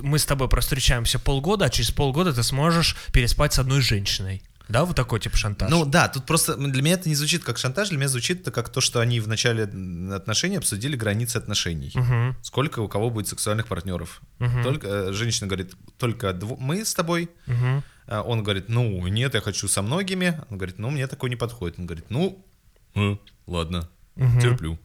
мы 0.00 0.18
с 0.18 0.24
тобой 0.24 0.48
простречаемся 0.48 1.18
полгода, 1.18 1.66
а 1.66 1.70
через 1.70 1.90
полгода 1.90 2.32
ты 2.32 2.42
сможешь 2.42 2.96
переспать 3.12 3.52
с 3.52 3.58
одной 3.58 3.80
женщиной. 3.80 4.42
Да, 4.68 4.84
вот 4.84 4.96
такой 4.96 5.20
тип 5.20 5.34
шантаж. 5.34 5.70
Ну 5.70 5.84
да, 5.84 6.08
тут 6.08 6.24
просто 6.24 6.54
для 6.56 6.82
меня 6.82 6.94
это 6.94 7.08
не 7.08 7.14
звучит 7.14 7.44
как 7.44 7.58
шантаж, 7.58 7.88
для 7.90 7.98
меня 7.98 8.08
звучит 8.08 8.40
это 8.42 8.50
как 8.50 8.68
то, 8.70 8.80
что 8.80 9.00
они 9.00 9.20
в 9.20 9.28
начале 9.28 9.64
отношений 10.14 10.56
обсудили 10.56 10.96
границы 10.96 11.36
отношений. 11.36 11.90
Мгм. 11.94 12.36
Сколько 12.42 12.80
у 12.80 12.88
кого 12.88 13.10
будет 13.10 13.28
сексуальных 13.28 13.66
партнеров. 13.66 14.20
Мгм. 14.38 14.62
Только 14.62 14.86
э, 14.88 15.12
женщина 15.12 15.46
говорит, 15.48 15.74
только 15.98 16.28
дво- 16.30 16.56
мы 16.58 16.84
с 16.84 16.94
тобой. 16.94 17.28
А 18.06 18.22
он 18.22 18.42
говорит, 18.42 18.68
ну 18.68 19.06
нет, 19.08 19.34
я 19.34 19.40
хочу 19.40 19.68
со 19.68 19.82
многими. 19.82 20.40
Он 20.50 20.58
говорит, 20.58 20.78
ну 20.78 20.90
мне 20.90 21.06
такой 21.06 21.30
не 21.30 21.36
подходит. 21.36 21.78
Он 21.78 21.86
говорит, 21.86 22.06
ну 22.08 22.44
э, 22.94 23.16
ладно, 23.46 23.88
Мгм. 24.16 24.40
терплю. 24.40 24.78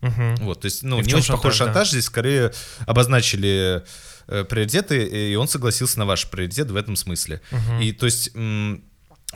Мгм. 0.00 0.36
Вот, 0.36 0.62
то 0.62 0.64
есть, 0.64 0.82
ну, 0.82 0.98
И 1.00 1.04
не 1.04 1.14
очень 1.14 1.28
похож 1.34 1.54
шантаж, 1.54 1.58
да? 1.58 1.64
шантаж, 1.66 1.90
здесь 1.90 2.04
скорее 2.06 2.52
обозначили 2.86 3.84
э, 4.30 4.44
приоритеты, 4.44 5.04
и 5.04 5.34
он 5.34 5.48
согласился 5.48 5.98
на 5.98 6.06
ваш 6.06 6.28
приоритет 6.30 6.70
в 6.70 6.76
этом 6.76 6.96
смысле. 6.96 7.40
И 7.82 7.92
то 7.92 8.06
есть, 8.06 8.30
м, 8.34 8.82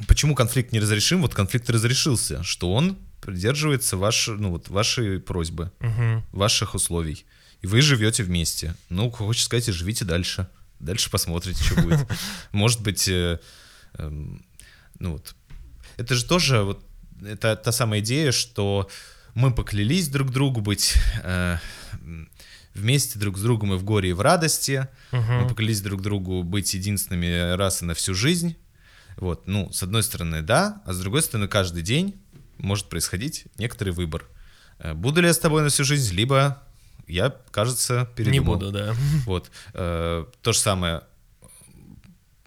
почему 0.07 0.35
конфликт 0.35 0.73
неразрешим? 0.73 1.21
Вот 1.23 1.35
конфликт 1.35 1.69
разрешился, 1.71 2.43
что 2.43 2.73
он 2.73 2.97
придерживается 3.21 3.97
ваш, 3.97 4.29
ну, 4.29 4.51
вот, 4.51 4.69
вашей 4.69 5.19
просьбы, 5.19 5.71
Мгм. 5.81 6.25
ваших 6.33 6.75
условий. 6.75 7.25
И 7.63 7.67
вы 7.67 7.81
живете 7.81 8.23
вместе. 8.23 8.75
Ну, 8.91 9.11
хочешь 9.11 9.45
сказать, 9.45 9.69
и 9.69 9.73
живите 9.73 10.05
дальше. 10.05 10.47
Дальше 10.81 11.11
посмотрите, 11.11 11.63
что 11.65 11.81
будет. 11.81 12.07
Может 12.53 12.83
быть, 12.83 13.09
э, 13.09 13.39
эм, 13.99 14.45
ну 14.99 15.13
вот. 15.13 15.35
Это 15.97 16.15
же 16.15 16.25
тоже 16.27 16.63
вот 16.63 16.85
это 17.25 17.57
та 17.57 17.73
самая 17.73 18.01
идея, 18.01 18.33
что 18.33 18.89
мы 19.35 19.51
поклялись 19.55 20.09
друг 20.09 20.31
другу 20.31 20.61
быть 20.61 20.95
э, 21.23 21.59
вместе 22.75 23.19
друг 23.19 23.39
с 23.39 23.43
другом 23.43 23.73
и 23.75 23.77
в 23.77 23.85
горе, 23.85 24.11
и 24.11 24.13
в 24.13 24.21
радости. 24.21 24.89
Мы 25.13 25.47
поклялись 25.49 25.81
друг 25.81 26.03
другу 26.03 26.43
быть 26.43 26.75
единственными 26.75 27.55
раз 27.57 27.83
и 27.83 27.85
на 27.85 27.95
всю 27.95 28.15
жизнь. 28.15 28.57
Вот, 29.17 29.47
ну, 29.47 29.71
с 29.73 29.83
одной 29.83 30.03
стороны, 30.03 30.43
да, 30.43 30.83
а 30.87 30.93
с 30.93 30.99
другой 30.99 31.23
стороны, 31.23 31.47
каждый 31.49 31.83
день 31.83 32.21
может 32.59 32.89
происходить 32.89 33.45
некоторый 33.59 33.91
выбор. 33.91 34.25
Э, 34.81 34.93
Буду 34.95 35.21
ли 35.21 35.29
я 35.29 35.35
с 35.35 35.39
тобой 35.39 35.63
на 35.63 35.69
всю 35.69 35.85
жизнь, 35.85 36.13
либо 36.15 36.61
я, 37.07 37.31
кажется, 37.53 38.09
Не 38.11 38.25
передумал. 38.25 38.55
буду, 38.55 38.73
да. 38.73 38.95
Вот. 39.27 39.51
э, 39.73 40.25
то 40.43 40.53
же 40.53 40.59
самое. 40.59 41.03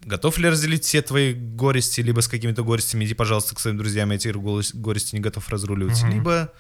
Готов 0.02 0.38
ли 0.38 0.50
разделить 0.50 0.84
все 0.86 1.02
твои 1.02 1.34
горести, 1.34 2.02
либо 2.02 2.22
с 2.22 2.28
какими-то 2.28 2.64
горестями 2.64 3.04
иди, 3.06 3.14
пожалуйста, 3.14 3.56
к 3.56 3.60
своим 3.60 3.78
друзьям, 3.78 4.10
я 4.12 4.16
эти 4.16 4.30
горести 4.30 5.16
не 5.16 5.22
готов 5.22 5.48
разруливать, 5.50 6.02
Мгм. 6.04 6.12
либо 6.14 6.54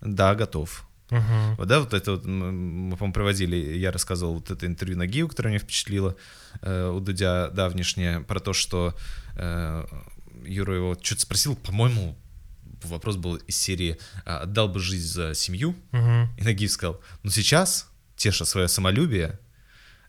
да, 0.00 0.34
готов. 0.34 0.86
Мгм. 1.10 1.56
Вот, 1.56 1.68
да, 1.68 1.80
вот 1.80 1.94
это 1.94 2.12
вот 2.12 2.24
мы, 2.24 2.96
по-моему, 2.96 3.12
проводили, 3.12 3.56
я 3.78 3.92
рассказывал 3.92 4.34
вот 4.34 4.50
это 4.50 4.66
интервью 4.66 4.96
на 4.96 5.06
Гию, 5.06 5.28
которое 5.28 5.50
меня 5.50 5.58
впечатлило 5.58 6.16
э, 6.62 6.88
у 6.88 7.00
Дудя 7.00 7.48
давнешнее, 7.50 8.20
про 8.20 8.40
то, 8.40 8.52
что 8.52 8.96
э, 9.36 9.86
Юра 10.44 10.76
его 10.76 10.96
что-то 11.00 11.22
спросил, 11.22 11.56
по-моему, 11.56 12.16
вопрос 12.84 13.16
был 13.16 13.36
из 13.36 13.56
серии 13.56 13.98
а, 14.24 14.40
«Отдал 14.40 14.68
бы 14.68 14.80
жизнь 14.80 15.06
за 15.06 15.34
семью?» 15.34 15.76
Мгм. 15.92 16.30
И 16.38 16.42
Нагиев 16.42 16.70
сказал, 16.70 17.00
ну 17.22 17.30
сейчас, 17.30 17.90
теша 18.16 18.44
свое 18.44 18.68
самолюбие, 18.68 19.38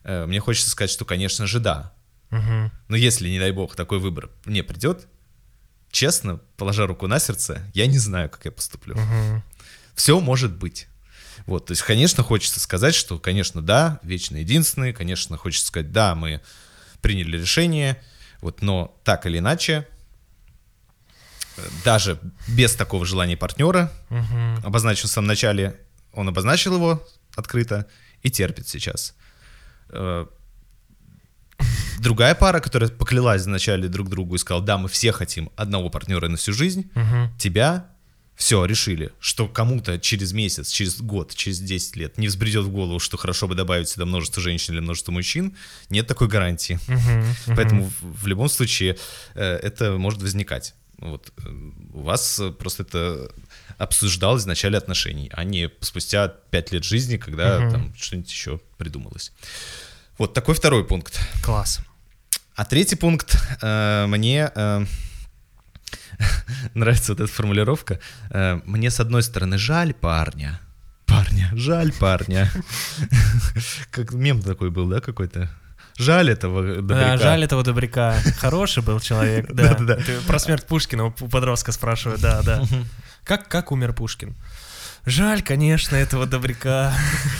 э, 0.04 0.26
мне 0.26 0.40
хочется 0.40 0.70
сказать, 0.70 0.90
что, 0.90 1.04
конечно 1.04 1.46
же, 1.46 1.60
да. 1.60 1.92
Мгм. 2.30 2.72
Но 2.88 2.96
если, 2.96 3.28
не 3.28 3.38
дай 3.38 3.52
бог, 3.52 3.76
такой 3.76 3.98
выбор 3.98 4.30
мне 4.44 4.62
придет, 4.62 5.06
честно, 5.90 6.40
положа 6.56 6.86
руку 6.86 7.06
на 7.06 7.18
сердце, 7.18 7.62
я 7.74 7.86
не 7.86 7.98
знаю, 7.98 8.30
как 8.30 8.44
я 8.44 8.50
поступлю. 8.50 8.96
Мгм. 8.96 9.42
Все 9.94 10.18
может 10.20 10.56
быть. 10.56 10.88
Вот, 11.46 11.66
то 11.66 11.72
есть, 11.72 11.82
конечно, 11.82 12.22
хочется 12.22 12.60
сказать, 12.60 12.94
что, 12.94 13.18
конечно, 13.18 13.62
да, 13.62 13.98
вечно 14.02 14.36
единственный, 14.36 14.92
конечно, 14.92 15.36
хочется 15.36 15.66
сказать, 15.68 15.92
да, 15.92 16.14
мы 16.14 16.40
приняли 17.00 17.36
решение, 17.38 18.00
вот, 18.40 18.62
но 18.62 18.96
так 19.04 19.26
или 19.26 19.38
иначе, 19.38 19.86
даже 21.84 22.18
без 22.48 22.74
такого 22.74 23.04
желания 23.04 23.36
партнера, 23.36 23.92
Мгм. 24.08 24.60
обозначил 24.64 25.08
в 25.08 25.12
самом 25.12 25.28
начале, 25.28 25.78
он 26.12 26.28
обозначил 26.28 26.74
его 26.74 27.06
открыто 27.36 27.86
и 28.22 28.30
терпит 28.30 28.68
сейчас. 28.68 29.14
Э, 29.90 30.26
Другая 32.00 32.34
пара, 32.34 32.58
которая 32.58 32.90
поклялась 32.90 33.44
вначале 33.44 33.86
друг 33.86 34.08
другу 34.08 34.34
и 34.34 34.38
сказала, 34.38 34.64
да, 34.64 34.76
мы 34.76 34.88
все 34.88 35.12
хотим 35.12 35.50
одного 35.54 35.88
партнера 35.88 36.26
на 36.28 36.36
всю 36.36 36.52
жизнь, 36.52 36.90
Мгм. 36.94 37.32
тебя 37.38 37.86
все 38.36 38.64
решили, 38.64 39.12
что 39.20 39.46
кому-то 39.46 39.98
через 39.98 40.32
месяц, 40.32 40.70
через 40.70 41.00
год, 41.00 41.34
через 41.34 41.60
10 41.60 41.96
лет 41.96 42.18
не 42.18 42.28
взбредет 42.28 42.64
в 42.64 42.70
голову, 42.70 42.98
что 42.98 43.16
хорошо 43.16 43.46
бы 43.46 43.54
добавить 43.54 43.88
сюда 43.88 44.04
множество 44.06 44.42
женщин 44.42 44.74
или 44.74 44.80
множество 44.80 45.12
мужчин, 45.12 45.56
нет 45.90 46.06
такой 46.06 46.28
гарантии. 46.28 46.78
Мгм. 46.88 47.56
Поэтому 47.56 47.84
в, 48.00 48.22
в 48.22 48.26
любом 48.26 48.48
случае 48.48 48.96
э, 49.34 49.42
это 49.56 49.92
может 49.92 50.22
возникать. 50.22 50.74
Вот 50.98 51.32
э, 51.44 51.48
у 51.94 52.02
вас 52.02 52.40
просто 52.58 52.82
это 52.84 53.30
обсуждалось 53.78 54.44
в 54.44 54.46
начале 54.46 54.78
отношений, 54.78 55.30
а 55.32 55.44
не 55.44 55.70
спустя 55.80 56.28
5 56.28 56.72
лет 56.72 56.84
жизни, 56.84 57.16
когда 57.16 57.60
Мгм. 57.60 57.70
там 57.70 57.94
что-нибудь 57.96 58.30
еще 58.30 58.60
придумалось. 58.78 59.32
Вот 60.18 60.34
такой 60.34 60.54
второй 60.54 60.84
пункт. 60.84 61.20
Класс. 61.42 61.80
А 62.54 62.64
третий 62.64 62.96
пункт 62.96 63.36
э, 63.62 64.06
мне 64.08 64.50
э, 64.54 64.86
нравится 66.74 67.12
вот 67.12 67.20
эта 67.20 67.32
формулировка. 67.32 68.00
Э, 68.30 68.60
мне 68.64 68.90
с 68.90 69.00
одной 69.00 69.22
стороны 69.22 69.58
жаль 69.58 69.94
парня, 69.94 70.60
парня, 71.06 71.50
жаль 71.54 71.92
парня. 71.92 72.50
Как 73.90 74.12
мем 74.12 74.42
такой 74.42 74.70
был, 74.70 74.86
да, 74.88 75.00
какой-то? 75.00 75.50
Жаль 75.98 76.30
этого 76.30 76.76
Да, 76.76 76.80
добряка. 76.80 77.18
жаль 77.18 77.44
этого 77.44 77.62
добряка. 77.62 78.16
Хороший 78.38 78.82
был 78.82 78.98
человек, 79.00 79.46
да. 79.52 79.74
Да-да-да. 79.74 79.94
Это 80.02 80.22
Про 80.26 80.38
смерть 80.38 80.66
Пушкина 80.66 81.04
у 81.04 81.10
подростка 81.10 81.70
спрашивают, 81.72 82.20
да, 82.20 82.42
да. 82.42 82.62
Как, 83.24 83.48
как 83.48 83.72
умер 83.72 83.92
Пушкин? 83.92 84.34
Жаль, 85.04 85.42
конечно, 85.42 85.96
этого 85.96 86.26
добряка. 86.26 86.94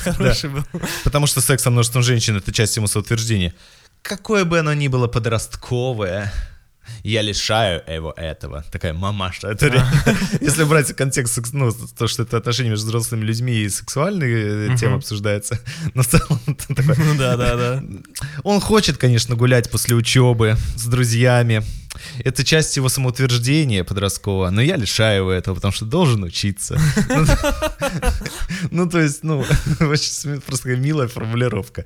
Хороший 0.05 0.51
был. 0.51 0.65
Потому 1.05 1.27
что 1.27 1.41
секс 1.41 1.63
со 1.63 1.71
множеством 1.71 2.03
женщин— 2.03 2.37
это 2.39 2.53
часть 2.53 2.77
его 2.77 2.87
соутверждения. 2.89 3.55
Какое 4.03 4.45
бы 4.45 4.59
оно 4.59 4.75
ни 4.75 4.89
было 4.89 5.07
подростковое, 5.07 6.33
я 7.03 7.23
лишаю 7.23 7.83
его 7.87 8.13
этого. 8.17 8.65
Такая 8.71 8.93
мамаша. 8.93 9.49
Это 9.49 9.67
реально- 9.69 9.91
Если 10.41 10.65
брать 10.65 10.95
контекст, 10.97 11.39
ну, 11.53 11.73
то, 11.99 12.07
что 12.09 12.23
это 12.23 12.37
отношения 12.37 12.71
между 12.71 12.87
взрослыми 12.87 13.25
людьми 13.25 13.53
и 13.53 13.69
сексуальные 13.69 14.73
э, 14.73 14.77
темы 14.77 14.97
обсуждается, 14.97 15.59
но 15.95 16.03
в 16.03 16.07
целом 16.07 16.41
это 16.47 16.75
такое. 16.75 16.97
Ну 16.97 17.15
да, 17.19 17.37
да, 17.37 17.57
да. 17.57 17.83
Он 18.45 18.61
хочет, 18.61 18.97
конечно, 18.99 19.37
гулять 19.37 19.71
после 19.71 19.95
учебы 19.97 20.57
с 20.77 20.87
друзьями, 20.87 21.63
это 22.25 22.45
часть 22.45 22.77
его 22.77 22.89
самоутверждения 22.89 23.85
подросткового, 23.85 24.51
но 24.51 24.63
я 24.63 24.77
лишаю 24.77 25.23
его 25.23 25.31
этого, 25.31 25.55
потому 25.55 25.73
что 25.73 25.85
должен 25.85 26.23
учиться. 26.23 26.79
Ну, 27.09 27.27
Ну, 28.71 28.89
то 28.89 29.01
есть, 29.01 29.23
ну, 29.25 29.41
очень 29.81 30.41
просто 30.41 30.77
милая 30.77 31.09
формулировка. 31.09 31.85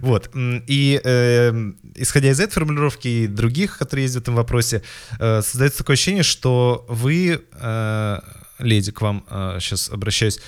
Вот. 0.00 0.30
И 0.34 1.00
э, 1.02 1.72
исходя 1.94 2.30
из 2.30 2.40
этой 2.40 2.52
формулировки 2.52 3.08
и 3.08 3.26
других, 3.26 3.78
которые 3.78 4.04
есть 4.04 4.14
в 4.14 4.18
этом 4.18 4.34
вопросе, 4.34 4.82
э, 5.18 5.42
создается 5.42 5.78
такое 5.78 5.94
ощущение, 5.94 6.22
что 6.22 6.84
вы, 6.88 7.42
э, 7.52 8.20
леди, 8.58 8.92
к 8.92 9.00
вам 9.00 9.24
сейчас 9.60 9.88
обращаюсь, 9.88 10.40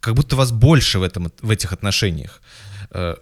как 0.00 0.14
будто 0.14 0.36
вас 0.36 0.52
больше 0.52 0.98
в, 0.98 1.02
этом, 1.02 1.32
в 1.42 1.50
этих 1.50 1.72
отношениях. 1.72 2.40
Э, 2.90 3.16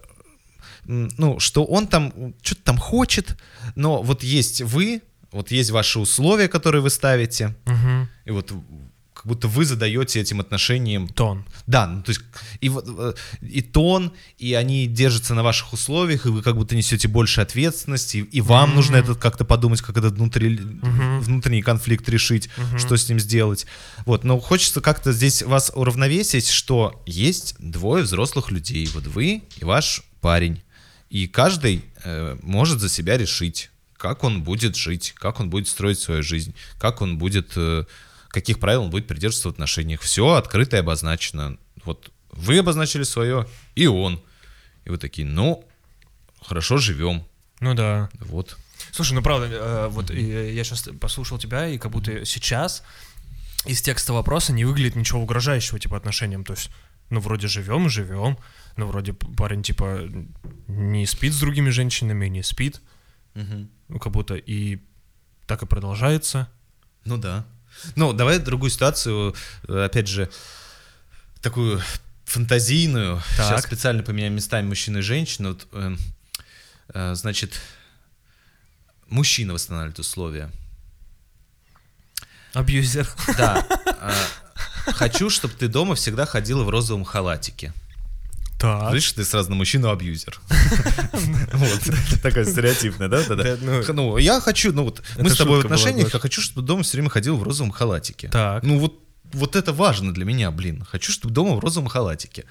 ну, 0.85 1.39
что 1.39 1.65
он 1.65 1.87
там 1.87 2.35
что-то 2.41 2.61
там 2.61 2.77
хочет, 2.77 3.37
но 3.75 4.03
вот 4.03 4.23
есть 4.23 4.61
вы, 4.61 5.01
вот 5.35 5.51
есть 5.51 5.71
ваши 5.71 5.99
условия, 5.99 6.47
которые 6.47 6.81
вы 6.81 6.89
ставите, 6.89 7.55
Мгм. 7.65 8.09
и 8.25 8.31
вот 8.31 8.53
как 9.13 9.25
будто 9.27 9.47
вы 9.47 9.65
задаете 9.65 10.19
этим 10.19 10.39
отношениям 10.39 11.07
Тон. 11.07 11.45
да, 11.67 11.87
ну 11.87 12.03
то 12.03 12.09
есть 12.11 12.21
и, 12.61 12.69
э, 12.69 13.13
и 13.41 13.61
тон, 13.61 14.11
и 14.37 14.53
они 14.53 14.87
держатся 14.87 15.33
на 15.33 15.41
ваших 15.41 15.73
условиях, 15.73 16.25
и 16.25 16.29
вы 16.29 16.43
как 16.43 16.55
будто 16.55 16.75
несете 16.75 17.07
больше 17.07 17.41
ответственности, 17.41 18.17
и, 18.17 18.21
и 18.37 18.41
вам 18.41 18.75
нужно 18.75 18.97
это 18.97 19.15
как-то 19.15 19.43
подумать, 19.45 19.81
как 19.81 19.97
этот 19.97 20.13
внутри, 20.15 20.57
внутренний 20.57 21.61
конфликт 21.63 22.07
решить, 22.09 22.49
что 22.77 22.97
с 22.97 23.09
ним 23.09 23.19
сделать. 23.19 23.65
Вот, 24.05 24.23
но 24.25 24.39
хочется 24.39 24.79
как-то 24.81 25.11
здесь 25.11 25.41
вас 25.43 25.71
уравновесить, 25.73 26.47
что 26.49 27.01
есть 27.07 27.55
двое 27.57 28.03
взрослых 28.03 28.51
людей, 28.51 28.87
вот 28.93 29.07
вы 29.07 29.43
и 29.57 29.63
ваш 29.65 30.03
парень, 30.21 30.61
и 31.09 31.27
каждый 31.27 31.83
э, 32.03 32.37
может 32.43 32.79
за 32.79 32.89
себя 32.89 33.17
решить, 33.17 33.71
как 33.97 34.23
он 34.23 34.43
будет 34.43 34.75
жить, 34.75 35.13
как 35.15 35.39
он 35.39 35.49
будет 35.49 35.67
строить 35.67 35.99
свою 35.99 36.23
жизнь, 36.23 36.53
как 36.79 37.01
он 37.01 37.17
будет, 37.17 37.53
э, 37.55 37.85
каких 38.29 38.59
правил 38.59 38.83
он 38.83 38.89
будет 38.89 39.07
придерживаться 39.07 39.49
в 39.49 39.53
отношениях. 39.53 40.01
Все 40.01 40.33
открыто 40.33 40.77
и 40.77 40.79
обозначено. 40.79 41.57
Вот 41.83 42.11
вы 42.31 42.59
обозначили 42.59 43.03
свое, 43.03 43.47
и 43.75 43.87
он. 43.87 44.21
И 44.83 44.89
вы 44.89 44.97
такие, 44.97 45.27
ну, 45.27 45.65
хорошо 46.41 46.77
живем. 46.77 47.25
Ну 47.59 47.73
да. 47.73 48.09
Вот. 48.19 48.57
Слушай, 48.91 49.13
ну 49.13 49.21
правда, 49.21 49.47
э, 49.49 49.87
вот 49.89 50.11
э, 50.11 50.53
я 50.53 50.63
сейчас 50.63 50.89
послушал 50.99 51.37
тебя, 51.37 51.67
и 51.67 51.77
как 51.77 51.91
будто 51.91 52.25
сейчас 52.25 52.83
из 53.65 53.81
текста 53.81 54.13
вопроса 54.13 54.53
не 54.53 54.65
выглядит 54.65 54.95
ничего 54.95 55.21
угрожающего, 55.21 55.79
типа, 55.79 55.97
отношениям. 55.97 56.43
То 56.43 56.53
есть, 56.53 56.69
ну, 57.09 57.19
вроде 57.19 57.47
живем, 57.47 57.89
живем, 57.89 58.37
ну, 58.77 58.87
вроде 58.87 59.13
парень, 59.13 59.63
типа, 59.63 60.01
не 60.67 61.05
спит 61.05 61.33
с 61.33 61.39
другими 61.39 61.69
женщинами, 61.69 62.27
не 62.27 62.43
спит, 62.43 62.81
ну, 63.87 63.99
как 63.99 64.11
будто 64.11 64.35
и 64.35 64.79
так 65.47 65.61
и 65.63 65.65
продолжается. 65.65 66.49
Ну 67.03 67.17
да. 67.17 67.45
Ну, 67.95 68.13
давай 68.13 68.39
другую 68.39 68.69
ситуацию, 68.69 69.35
э, 69.67 69.85
опять 69.85 70.07
же, 70.07 70.29
такую 71.41 71.81
фантазийную. 72.25 73.21
Так. 73.37 73.47
Сейчас 73.47 73.63
специально 73.63 74.01
поменяем 74.01 74.33
местами 74.33 74.67
мужчины 74.67 74.99
и 74.99 75.01
женщины. 75.01 75.49
Вот, 75.49 75.67
эм, 75.73 75.99
э, 76.93 77.15
значит, 77.15 77.59
мужчина 79.07 79.53
восстанавливает 79.53 79.99
условия. 79.99 80.49
Абьюзер. 82.53 83.07
Да. 83.37 83.65
э, 84.01 84.13
Хочу, 84.93 85.29
чтобы 85.29 85.53
ты 85.55 85.67
дома 85.67 85.95
всегда 85.95 86.25
ходила 86.25 86.63
в 86.63 86.69
розовом 86.69 87.03
халатике. 87.03 87.73
Так. 88.59 88.93
Видишь, 88.93 89.11
ты 89.11 89.25
сразу 89.25 89.49
на 89.49 89.55
мужчину 89.55 89.89
абьюзер. 89.89 90.39
Вот, 91.53 91.79
такая 92.21 92.45
стереотипная, 92.45 93.07
да? 93.07 93.23
да, 93.27 93.35
да? 93.35 93.43
Да, 93.43 93.57
ну- 93.61 93.93
Ну, 93.93 94.17
я 94.17 94.39
хочу, 94.41 94.73
ну 94.73 94.83
вот, 94.83 95.01
мы 95.17 95.29
с 95.29 95.37
тобой 95.37 95.61
в 95.61 95.65
отношениях, 95.65 96.13
я 96.13 96.19
хочу, 96.19 96.41
чтобы 96.41 96.65
дома 96.67 96.83
все 96.83 96.97
время 96.97 97.09
ходил 97.09 97.37
в 97.37 97.43
розовом 97.43 97.71
халатике. 97.71 98.29
Так. 98.29 98.63
Ну 98.63 98.79
вот, 98.79 98.99
вот 99.33 99.55
это 99.55 99.73
важно 99.73 100.13
для 100.13 100.25
меня, 100.25 100.51
блин. 100.51 100.85
Хочу, 100.89 101.11
чтобы 101.11 101.33
дома 101.33 101.55
в 101.55 101.59
розовом 101.59 101.89
халатике. 101.89 102.45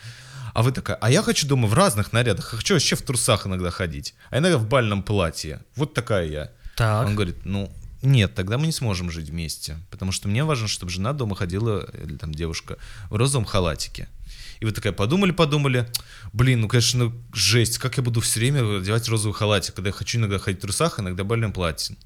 А 0.55 0.63
вы 0.63 0.73
такая, 0.73 0.97
а 1.01 1.11
я 1.11 1.23
хочу 1.23 1.47
дома 1.47 1.67
в 1.69 1.75
разных 1.75 2.13
нарядах. 2.13 2.45
Хочу 2.47 2.75
вообще 2.75 2.97
в 2.97 3.03
трусах 3.03 3.47
иногда 3.47 3.71
ходить. 3.71 4.15
А 4.31 4.39
иногда 4.39 4.57
в 4.59 4.67
бальном 4.69 5.03
платье. 5.03 5.61
Вот 5.77 5.95
такая 5.95 6.27
я. 6.27 6.51
Так. 6.77 7.07
Он 7.07 7.15
говорит, 7.15 7.39
ну, 7.45 7.73
нет, 8.03 8.35
тогда 8.35 8.57
мы 8.59 8.67
не 8.67 8.73
сможем 8.73 9.11
жить 9.11 9.31
вместе. 9.31 9.79
Потому 9.91 10.13
что 10.13 10.29
мне 10.29 10.45
важно, 10.45 10.69
чтобы 10.69 10.93
жена 10.93 11.13
дома 11.13 11.35
ходила, 11.35 11.89
или 12.05 12.17
там 12.17 12.33
девушка, 12.33 12.77
в 13.11 13.17
розовом 13.17 13.45
халатике. 13.47 14.09
И 14.65 14.67
вы 14.67 14.73
такая 14.73 14.95
подумали-подумали, 14.95 15.87
блин, 16.33 16.63
ну, 16.63 16.69
конечно, 16.69 17.05
ну, 17.05 17.23
жесть, 17.35 17.77
как 17.77 17.99
я 17.99 18.03
буду 18.03 18.23
все 18.23 18.41
время 18.41 18.79
одевать 18.79 19.07
розовый 19.11 19.35
халатик, 19.37 19.75
когда 19.75 19.89
я 19.91 19.93
хочу 19.93 20.17
иногда 20.19 20.39
ходить 20.39 20.59
в 20.61 20.63
трусах, 20.63 20.99
иногда 20.99 21.23
в 21.23 21.27
бальном 21.27 21.53
платье. 21.53 21.97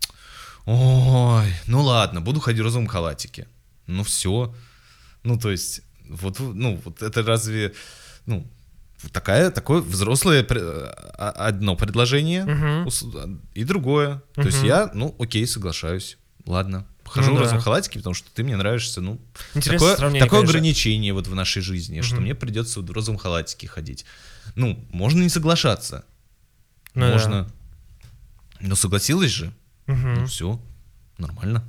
Ой, 0.66 1.46
ну 1.68 1.82
ладно, 1.82 2.20
буду 2.20 2.40
ходить 2.40 2.60
в 2.60 2.64
розовом 2.64 2.88
халатике. 2.88 3.46
Ну 3.86 4.02
все. 4.02 4.52
Ну, 5.22 5.38
то 5.38 5.50
есть, 5.52 5.82
вот, 6.08 6.40
ну, 6.40 6.80
вот 6.84 7.00
это 7.00 7.22
разве, 7.22 7.74
ну, 8.26 8.44
такая, 9.12 9.50
такое 9.52 9.80
взрослое 9.80 10.42
пре- 10.42 10.60
а- 11.16 11.30
одно 11.48 11.76
предложение 11.76 12.44
ус- 12.86 13.04
и 13.54 13.62
другое. 13.62 14.20
То 14.34 14.42
есть 14.48 14.62
я, 14.66 14.90
ну, 14.94 15.14
окей, 15.20 15.46
соглашаюсь. 15.46 16.18
Ладно. 16.44 16.86
Хожу 17.08 17.28
Ну 17.30 17.34
в 17.34 17.38
да. 17.38 17.42
розовом 17.44 17.62
халатике, 17.62 17.98
потому 17.98 18.14
что 18.14 18.28
ты 18.34 18.44
мне 18.44 18.56
нравишься, 18.56 19.00
ну, 19.00 19.20
Интересное 19.54 19.96
такое, 19.96 20.20
такое 20.20 20.40
ограничение 20.42 21.12
вот 21.12 21.26
в 21.26 21.34
нашей 21.34 21.62
жизни, 21.62 22.00
что 22.02 22.16
Мгм. 22.16 22.24
мне 22.24 22.34
придется 22.34 22.80
в 22.80 22.90
розовом 22.90 23.18
халатике 23.18 23.66
ходить. 23.66 24.04
Ну, 24.54 24.84
можно 24.90 25.22
не 25.22 25.28
соглашаться. 25.28 26.04
Ну 26.94 27.02
да. 27.06 27.12
можно. 27.12 27.50
Но 28.60 28.74
согласилась 28.76 29.30
же. 29.30 29.52
Мгм. 29.86 30.14
Ну, 30.14 30.26
все, 30.26 30.60
нормально. 31.18 31.64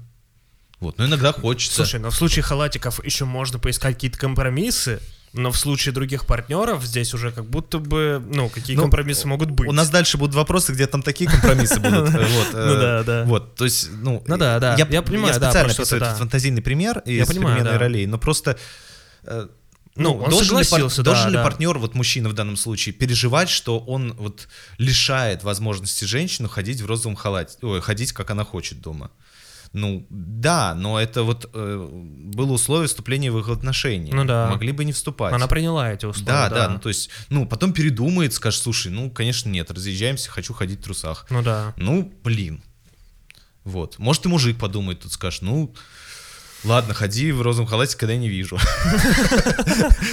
Вот, 0.80 0.97
но 0.97 1.06
иногда 1.06 1.32
хочется. 1.34 1.75
Слушай, 1.75 1.99
но 1.99 2.10
в 2.10 2.15
случае 2.15 2.43
халатиков 2.43 3.04
еще 3.06 3.25
можно 3.25 3.60
поискать 3.60 3.95
какие-то 3.95 4.17
компромиссы, 4.17 5.02
но 5.33 5.51
в 5.51 5.57
случае 5.57 5.93
других 5.93 6.25
партнеров 6.25 6.83
здесь 6.83 7.13
уже 7.13 7.31
как 7.31 7.45
будто 7.45 7.79
бы, 7.79 8.21
ну, 8.25 8.49
какие 8.49 8.75
Ну, 8.75 8.83
компромиссы 8.83 9.27
могут 9.27 9.51
быть. 9.51 9.69
У 9.69 9.71
нас 9.71 9.89
дальше 9.89 10.17
будут 10.17 10.35
вопросы, 10.35 10.73
где 10.73 10.87
там 10.87 11.01
такие 11.01 11.29
компромиссы 11.29 11.79
будут. 11.79 12.09
Ну 12.53 12.73
э, 12.73 12.79
да, 12.79 13.03
да. 13.03 13.23
Вот, 13.25 13.55
то 13.55 13.65
есть, 13.65 13.89
ну... 14.01 14.23
Ну 14.25 14.37
да, 14.37 14.59
да. 14.59 14.75
Я 14.75 14.87
Я 14.89 15.01
понимаю, 15.01 15.39
да, 15.39 15.51
специально 15.51 15.73
да. 15.73 15.83
этот 16.07 16.17
фантазийный 16.17 16.61
пример 16.61 17.01
Я 17.05 17.23
из 17.23 17.27
современной 17.27 17.77
ролей, 17.77 18.07
но 18.07 18.17
просто... 18.17 18.57
э, 19.23 19.47
Ну, 19.95 20.15
он 20.17 20.29
должен 20.29 20.57
ли 20.57 20.63
согласился, 20.63 21.03
да, 21.03 21.11
должен 21.11 21.29
ли 21.29 21.35
да. 21.35 21.43
партнер, 21.43 21.77
вот 21.77 21.93
мужчина 21.93 22.29
в 22.29 22.33
данном 22.33 22.57
случае, 22.57 22.93
переживать, 22.93 23.49
что 23.49 23.79
он 23.79 24.13
вот 24.13 24.47
лишает 24.77 25.43
возможности 25.43 26.05
женщину 26.05 26.47
ходить 26.49 26.81
в 26.81 26.85
розовом 26.85 27.15
халате, 27.15 27.57
ой, 27.61 27.81
ходить, 27.81 28.13
как 28.13 28.31
она 28.31 28.43
хочет 28.43 28.81
дома? 28.81 29.11
Ну, 29.71 30.08
да, 30.10 30.73
но 30.73 30.99
это 30.99 31.23
вот 31.23 31.49
э, 31.53 31.89
было 31.91 32.53
условие 32.53 32.88
вступления 32.88 33.32
в 33.32 33.39
их 33.39 33.49
отношения. 33.49 34.13
Ну 34.13 34.25
да. 34.25 34.49
Могли 34.49 34.71
бы 34.71 34.84
не 34.84 34.93
вступать. 34.93 35.34
Она 35.34 35.47
приняла 35.47 35.91
эти 35.91 36.05
условия. 36.05 36.27
Да, 36.27 36.49
да, 36.49 36.69
ну 36.69 36.79
то 36.79 36.89
есть, 36.89 37.10
ну 37.29 37.45
потом 37.45 37.71
передумает, 37.71 38.34
скажет, 38.34 38.62
слушай, 38.62 38.91
ну 38.91 39.12
конечно 39.12 39.49
нет, 39.49 39.69
разъезжаемся, 39.69 40.32
хочу 40.32 40.53
ходить 40.53 40.79
в 40.79 40.84
трусах. 40.84 41.27
Ну 41.29 41.43
да. 41.43 41.73
Ну, 41.77 42.12
блин. 42.23 42.63
Вот. 43.63 43.99
Может 43.99 44.25
и 44.25 44.29
мужик 44.29 44.58
подумает, 44.58 45.01
тут 45.01 45.12
скажет, 45.12 45.43
ну, 45.43 45.75
ладно, 46.63 46.95
ходи 46.95 47.32
в 47.32 47.41
розовом 47.41 47.67
халате, 47.67 47.95
когда 47.97 48.13
я 48.13 48.19
не 48.19 48.29
вижу. 48.29 48.58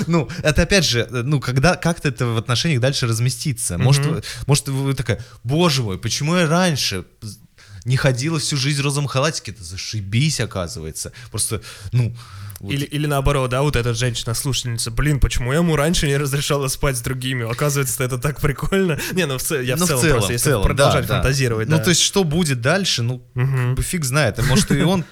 Ну, 0.06 0.28
это 0.42 0.62
опять 0.62 0.84
же, 0.84 1.08
ну, 1.10 1.40
когда 1.40 1.74
как-то 1.74 2.08
это 2.08 2.26
в 2.26 2.36
отношениях 2.36 2.80
дальше 2.80 3.06
разместится. 3.06 3.78
Может, 3.78 4.24
может 4.46 4.68
вы 4.68 4.94
такая, 4.94 5.24
боже 5.42 5.82
мой, 5.82 5.98
почему 5.98 6.36
я 6.36 6.46
раньше 6.46 7.04
не 7.86 7.96
ходила 7.96 8.38
всю 8.38 8.56
жизнь 8.56 8.80
в 8.80 8.84
розовом 8.84 9.06
халатике? 9.08 9.52
Это 9.52 9.64
зашибись, 9.64 10.40
оказывается. 10.40 11.12
Просто, 11.30 11.62
ну... 11.92 12.14
вот 12.60 12.72
Или, 12.72 12.84
или 12.84 13.06
наоборот, 13.06 13.50
да, 13.50 13.62
вот 13.62 13.76
эта 13.76 13.94
женщина-слушательница, 13.94 14.90
блин, 14.90 15.20
почему 15.20 15.52
я 15.52 15.58
ему 15.60 15.76
раньше 15.76 16.06
не 16.06 16.16
разрешала 16.16 16.68
спать 16.68 16.96
с 16.96 17.00
другими? 17.00 17.50
Оказывается, 17.50 18.02
это 18.04 18.18
так 18.18 18.40
прикольно. 18.40 18.98
Не, 19.12 19.26
ну 19.26 19.38
в 19.38 19.42
цел- 19.42 19.60
я 19.60 19.76
в 19.76 19.80
Ну, 19.80 19.86
целом, 19.86 20.08
просто, 20.10 20.32
если 20.32 20.50
целом, 20.50 20.64
продолжать 20.64 21.06
да, 21.06 21.08
да. 21.08 21.14
фантазировать, 21.22 21.68
Ну, 21.68 21.76
да. 21.78 21.82
то 21.84 21.90
есть, 21.90 22.02
что 22.02 22.24
будет 22.24 22.60
дальше, 22.60 23.02
ну, 23.02 23.18
бы 23.34 23.82
фиг 23.82 24.04
знает. 24.04 24.38
А 24.38 24.42
Может, 24.42 24.70
и 24.72 24.82
он 24.82 25.04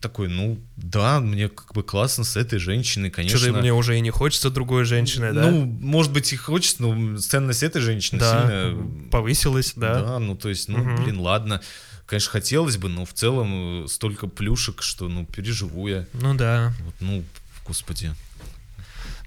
такой, 0.00 0.28
ну, 0.28 0.58
да, 0.76 1.20
мне 1.20 1.48
как 1.48 1.72
бы 1.74 1.82
классно 1.82 2.24
с 2.24 2.36
этой 2.36 2.58
женщиной, 2.58 3.10
конечно. 3.10 3.38
Что-то 3.38 3.58
мне 3.60 3.72
уже 3.72 3.96
и 3.96 4.00
не 4.00 4.10
хочется 4.10 4.50
другой 4.50 4.84
женщины, 4.84 5.32
да? 5.32 5.50
Ну, 5.50 5.64
может 5.64 6.12
быть, 6.12 6.32
и 6.32 6.36
хочется, 6.36 6.82
но 6.82 7.18
ценность 7.18 7.62
этой 7.62 7.80
женщины 7.80 8.20
да, 8.20 8.42
сильно... 8.42 9.08
повысилась, 9.10 9.72
да. 9.76 10.02
Да, 10.02 10.18
ну, 10.18 10.36
то 10.36 10.48
есть, 10.48 10.68
ну, 10.68 10.78
Мгм. 10.78 11.02
блин, 11.04 11.20
ладно. 11.20 11.60
Конечно, 12.06 12.30
хотелось 12.30 12.76
бы, 12.76 12.88
но 12.88 13.04
в 13.04 13.12
целом 13.12 13.84
э, 13.84 13.88
столько 13.88 14.28
плюшек, 14.28 14.82
что, 14.82 15.08
ну, 15.08 15.26
переживу 15.26 15.88
я. 15.88 16.06
Ну 16.12 16.34
да. 16.34 16.72
Вот, 16.84 16.94
ну, 17.00 17.24
господи, 17.66 18.14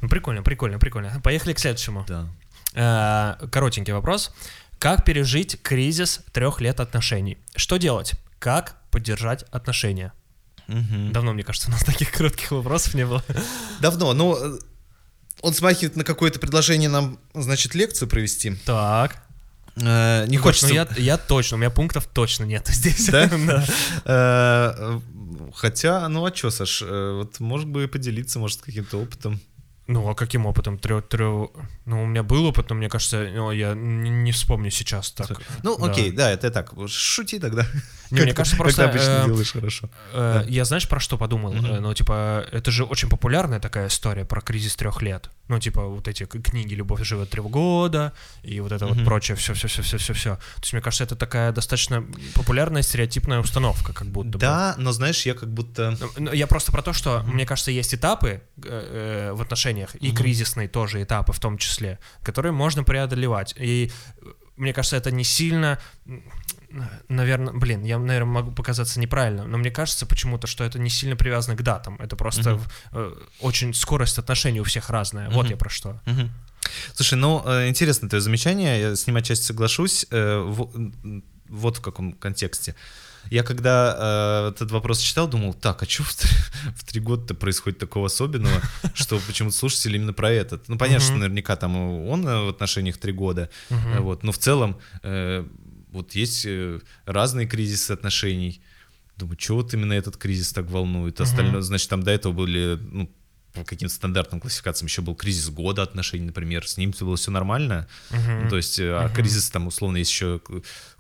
Ну, 0.02 0.08
прикольно, 0.08 0.44
прикольно, 0.44 0.80
прикольно. 0.80 1.20
Поехали 1.24 1.54
к 1.54 1.60
следующему. 1.60 2.06
да. 2.08 2.28
Э, 2.74 3.48
Коротенький 3.48 3.92
вопрос. 3.94 4.32
Как 4.80 5.04
пережить 5.04 5.62
кризис 5.62 6.22
трех 6.32 6.62
лет 6.62 6.80
отношений? 6.80 7.38
Что 7.56 7.76
делать? 7.78 8.14
Как 8.40 8.78
поддержать 8.92 9.44
отношения? 9.52 10.14
Мгм. 10.68 11.12
Давно, 11.12 11.34
мне 11.34 11.44
кажется, 11.44 11.70
у 11.70 11.72
нас 11.72 11.84
таких 11.84 12.12
коротких 12.12 12.52
вопросов 12.52 12.94
не 12.94 13.06
было. 13.06 13.24
Давно, 13.82 14.14
но 14.14 14.38
э, 14.40 14.60
он 15.42 15.54
смахивает 15.54 15.96
на 15.96 16.04
какое-то 16.04 16.40
предложение 16.40 16.90
нам, 16.90 17.20
значит, 17.34 17.74
лекцию 17.76 18.08
провести. 18.08 18.56
Так. 18.66 19.24
Э, 19.78 20.26
Не 20.28 20.38
хочется... 20.38 20.68
Ну, 20.68 20.74
я, 20.76 20.88
я 20.98 21.18
точно, 21.18 21.56
у 21.56 21.60
меня 21.60 21.70
пунктов 21.72 22.06
точно 22.08 22.44
нет 22.44 22.68
здесь. 22.70 23.08
Да? 23.10 23.28
Да. 23.48 23.66
Э, 24.06 25.00
Хотя, 25.56 26.08
ну 26.10 26.26
а 26.26 26.32
чё, 26.32 26.50
Саш, 26.52 26.82
вот 26.82 27.40
может 27.40 27.68
бы 27.68 27.88
поделиться, 27.88 28.38
может, 28.40 28.62
каким-то 28.62 28.98
опытом. 29.02 29.40
Ну, 29.92 30.08
а 30.08 30.14
каким 30.14 30.46
опытом? 30.46 30.78
Трё, 30.78 31.02
трё... 31.02 31.52
Ну, 31.86 32.04
у 32.04 32.06
меня 32.06 32.22
был 32.22 32.46
опыт, 32.46 32.70
но 32.70 32.76
мне 32.76 32.90
кажется, 32.90 33.28
ну, 33.34 33.52
я 33.52 33.74
не, 33.74 34.32
вспомню 34.32 34.70
сейчас 34.72 35.12
так. 35.12 35.42
Ну, 35.64 35.78
Да. 35.80 35.86
окей, 35.92 36.12
да, 36.12 36.30
это 36.30 36.52
так, 36.52 36.74
шути 36.88 37.40
тогда. 37.40 37.66
Не, 38.12 38.22
мне 38.22 38.28
Как- 38.28 38.38
кажется, 38.38 38.56
как 38.58 38.64
просто, 38.66 38.84
ты 38.84 38.90
обычно 38.90 39.24
э, 39.24 39.26
делаешь 39.26 39.52
хорошо. 39.52 39.90
Э, 40.14 40.42
Да. 40.42 40.46
Я 40.48 40.66
знаешь, 40.66 40.88
про 40.88 41.00
что 41.00 41.18
подумал? 41.18 41.54
Э, 41.54 41.80
Ну, 41.80 41.94
типа, 41.94 42.46
это 42.52 42.72
же 42.72 42.84
очень 42.84 43.10
популярная 43.10 43.60
такая 43.60 43.88
история 43.88 44.26
про 44.26 44.42
кризис 44.42 44.76
трех 44.76 45.02
лет. 45.02 45.30
Ну, 45.48 45.60
типа, 45.60 45.82
вот 45.86 46.08
эти 46.08 46.26
книги 46.26 46.76
«Любовь 46.76 47.04
живет 47.04 47.30
три 47.32 47.42
года» 47.42 48.14
и 48.44 48.60
вот 48.60 48.72
это 48.72 48.86
вот 48.86 49.04
прочее, 49.06 49.36
все-все-все-все-все-все. 49.36 50.36
То 50.36 50.62
есть, 50.62 50.74
мне 50.74 50.82
кажется, 50.82 51.04
это 51.04 51.16
такая 51.16 51.52
достаточно 51.52 52.04
популярная 52.36 52.84
стереотипная 52.84 53.40
установка, 53.40 53.94
как 53.94 54.08
будто 54.08 54.30
бы. 54.30 54.38
Да, 54.40 54.76
но 54.78 54.92
знаешь, 54.92 55.26
я 55.26 55.34
как 55.34 55.50
будто... 55.52 55.96
Ну, 56.00 56.10
ну, 56.18 56.34
Я 56.34 56.46
просто 56.48 56.72
про 56.72 56.82
то, 56.84 56.94
что, 56.94 57.24
мне 57.24 57.46
кажется, 57.48 57.72
есть 57.72 57.94
этапы 57.96 58.42
э, 58.64 59.32
в 59.34 59.42
отношениях, 59.84 59.96
и 59.96 60.08
Мгм. 60.10 60.18
кризисные 60.18 60.68
тоже 60.68 61.02
этапы 61.04 61.34
в 61.34 61.40
том 61.40 61.58
числе, 61.58 62.00
которые 62.24 62.52
можно 62.52 62.84
преодолевать. 62.84 63.54
И 63.58 63.92
э, 64.22 64.26
мне 64.58 64.74
кажется, 64.74 64.98
это 64.98 65.12
не 65.12 65.24
сильно, 65.24 65.80
наверное, 67.08 67.54
блин, 67.54 67.84
я, 67.84 67.98
наверное, 67.98 68.32
могу 68.34 68.52
показаться 68.52 69.00
неправильно, 69.00 69.46
но 69.46 69.58
мне 69.58 69.72
кажется 69.72 70.06
почему-то, 70.06 70.48
что 70.48 70.64
это 70.64 70.80
не 70.80 70.90
сильно 70.90 71.16
привязано 71.16 71.56
к 71.58 71.62
датам. 71.64 71.96
Это 72.00 72.16
просто 72.16 72.60
э, 72.92 73.16
очень 73.40 73.74
скорость 73.74 74.18
отношений 74.20 74.62
у 74.62 74.64
всех 74.64 74.90
разная. 74.90 75.30
Вот 75.30 75.44
Мгм. 75.44 75.52
я 75.52 75.58
про 75.58 75.70
что. 75.70 76.02
Мгм. 76.06 76.32
Слушай, 76.94 77.16
ну, 77.16 77.42
э, 77.46 77.68
интересно 77.70 78.10
твое 78.10 78.22
замечание, 78.22 78.80
я 78.82 78.96
с 78.96 79.08
ним 79.08 79.16
отчасти 79.16 79.46
соглашусь. 79.46 80.06
Вот 80.12 81.78
в 81.78 81.82
каком 81.82 82.14
контексте. 82.14 82.76
Я 83.30 83.44
когда 83.44 83.96
э, 84.48 84.50
этот 84.50 84.72
вопрос 84.72 85.00
читал, 85.00 85.28
думал, 85.28 85.54
так, 85.54 85.84
а 85.84 85.86
что 85.86 86.04
в, 86.04 86.16
три- 86.16 86.30
в 86.76 86.84
три 86.84 87.02
года-то 87.02 87.36
происходит 87.36 87.80
такого 87.80 88.08
особенного, 88.08 88.62
что 88.94 89.20
почему-то 89.28 89.56
слушатели 89.56 89.98
именно 89.98 90.14
про 90.14 90.32
этот. 90.32 90.68
Ну, 90.68 90.78
понятно, 90.78 91.06
что 91.06 91.14
наверняка 91.20 91.56
там 91.56 91.76
он 92.08 92.28
э, 92.28 92.46
в 92.46 92.50
отношениях 92.50 92.98
три 92.98 93.12
года, 93.14 93.50
э, 93.70 94.00
вот, 94.00 94.24
но 94.24 94.32
в 94.32 94.38
целом 94.38 94.78
э, 95.04 95.46
вот 95.92 96.14
есть 96.16 96.48
разные 97.06 97.48
кризисы 97.48 97.92
отношений. 97.92 98.62
Думаю, 99.18 99.38
что 99.40 99.56
вот 99.56 99.74
именно 99.74 99.94
этот 99.94 100.16
кризис 100.18 100.54
так 100.54 100.70
волнует? 100.70 101.20
Остальное, 101.20 101.62
значит, 101.62 101.90
там 101.90 102.04
до 102.04 102.12
этого 102.12 102.32
были, 102.32 102.80
ну, 102.92 103.10
каким-то 103.54 103.94
стандартным 103.94 104.40
классификациям 104.40 104.88
еще 104.88 105.02
был 105.02 105.16
кризис 105.16 105.50
года 105.50 105.82
отношений, 105.84 106.26
например, 106.26 106.68
с 106.68 106.78
ним 106.78 106.94
было 107.00 107.18
все 107.18 107.32
нормально. 107.32 107.88
Мгм. 108.12 108.44
Ну, 108.44 108.50
то 108.50 108.58
есть, 108.58 108.80
э, 108.80 108.92
а 108.94 109.10
кризис 109.10 109.50
там, 109.50 109.68
условно, 109.68 109.98
есть 109.98 110.12
еще 110.12 110.40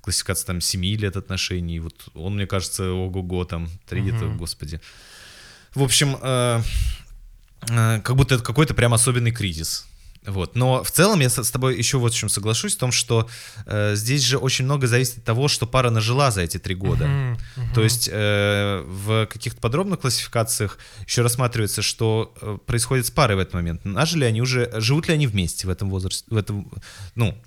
классификация 0.01 0.47
там 0.47 0.61
7 0.61 0.83
лет 0.95 1.15
отношений. 1.15 1.79
Вот 1.79 2.09
он, 2.13 2.35
мне 2.35 2.47
кажется, 2.47 2.91
ого-го, 2.91 3.45
там, 3.45 3.69
3 3.87 4.07
это, 4.09 4.25
Мгм. 4.25 4.37
господи. 4.37 4.81
В 5.75 5.83
общем, 5.83 6.17
э, 6.21 6.61
э, 7.69 8.01
как 8.01 8.15
будто 8.15 8.35
это 8.35 8.43
какой-то 8.43 8.73
прям 8.73 8.93
особенный 8.93 9.31
кризис. 9.31 9.85
Вот. 10.25 10.55
Но 10.55 10.83
в 10.83 10.91
целом 10.91 11.21
я 11.21 11.29
с 11.29 11.49
тобой 11.49 11.77
еще 11.77 11.97
вот 11.97 12.13
в 12.13 12.17
чем 12.17 12.27
соглашусь, 12.29 12.75
в 12.75 12.79
том, 12.79 12.91
что 12.91 13.29
э, 13.65 13.95
здесь 13.95 14.21
же 14.23 14.37
очень 14.37 14.65
много 14.65 14.85
зависит 14.85 15.19
от 15.19 15.23
того, 15.23 15.47
что 15.47 15.65
пара 15.65 15.89
нажила 15.89 16.29
за 16.29 16.41
эти 16.41 16.57
три 16.57 16.75
года. 16.75 17.07
Мгм. 17.07 17.37
Мгм. 17.55 17.73
То 17.73 17.81
есть 17.83 18.09
э, 18.11 18.83
в 18.85 19.25
каких-то 19.27 19.59
подробных 19.61 20.01
классификациях 20.01 20.77
еще 21.07 21.21
рассматривается, 21.21 21.81
что 21.81 22.33
э, 22.41 22.57
происходит 22.65 23.05
с 23.07 23.11
парой 23.11 23.37
в 23.37 23.39
этот 23.39 23.53
момент. 23.53 23.85
Нажили 23.85 24.25
они 24.25 24.41
уже, 24.41 24.69
живут 24.81 25.07
ли 25.07 25.13
они 25.13 25.25
вместе 25.25 25.67
в 25.67 25.69
этом 25.69 25.89
возрасте, 25.89 26.25
в 26.29 26.35
этом, 26.35 26.69
ну, 27.15 27.37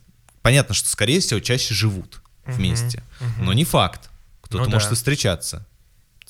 понятно, 0.40 0.74
что 0.74 0.88
скорее 0.88 1.20
всего 1.20 1.40
чаще 1.40 1.74
живут 1.74 2.22
вместе, 2.46 3.02
Мгм. 3.20 3.44
но 3.44 3.52
не 3.52 3.64
факт. 3.64 4.08
Кто-то 4.40 4.64
Ну 4.64 4.70
может 4.70 4.88
да. 4.88 4.94
и 4.94 4.96
встречаться. 4.96 5.66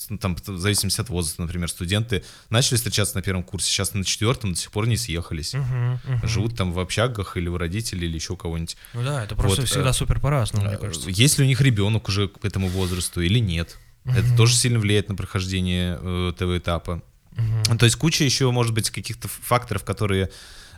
Ну, 0.08 0.18
Там, 0.18 0.36
в 0.36 0.58
зависимости 0.58 1.00
от 1.00 1.08
возраста, 1.10 1.42
например, 1.42 1.68
студенты 1.68 2.24
начали 2.50 2.76
встречаться 2.76 3.14
на 3.16 3.22
первом 3.22 3.42
курсе, 3.42 3.68
сейчас 3.70 3.94
на 3.94 4.04
четвертом 4.04 4.52
до 4.52 4.58
сих 4.58 4.70
пор 4.72 4.86
не 4.86 4.96
съехались. 4.96 5.54
Мгм. 5.54 6.00
Мгм. 6.04 6.28
Живут 6.28 6.56
там 6.56 6.72
в 6.72 6.78
общагах 6.80 7.36
или 7.36 7.48
у 7.48 7.56
родителей, 7.58 8.06
или 8.08 8.14
еще 8.14 8.36
кого-нибудь. 8.36 8.76
Ну 8.94 9.04
да, 9.04 9.24
это 9.24 9.36
просто 9.36 9.62
Вот, 9.62 9.70
всегда 9.70 9.90
э, 9.90 9.92
супер 9.92 10.18
по-разному, 10.20 10.66
мне 10.66 10.74
Э, 10.76 10.78
кажется. 10.78 11.10
Есть 11.10 11.38
ли 11.38 11.44
у 11.44 11.46
них 11.46 11.60
ребенок 11.60 12.08
уже 12.08 12.28
к 12.28 12.44
этому 12.44 12.68
возрасту 12.68 13.20
или 13.20 13.38
нет? 13.38 13.78
Это 14.04 14.22
Мгм. 14.26 14.36
тоже 14.36 14.56
сильно 14.56 14.78
влияет 14.80 15.08
на 15.08 15.14
прохождение 15.14 15.98
э, 16.00 16.30
этого 16.34 16.56
этапа. 16.58 17.02
Мгм. 17.36 17.62
Ну, 17.68 17.78
То 17.78 17.84
есть 17.84 17.96
куча 17.96 18.24
еще, 18.24 18.50
может 18.50 18.74
быть, 18.74 18.90
каких-то 18.90 19.28
факторов, 19.28 19.84
которые 19.84 20.30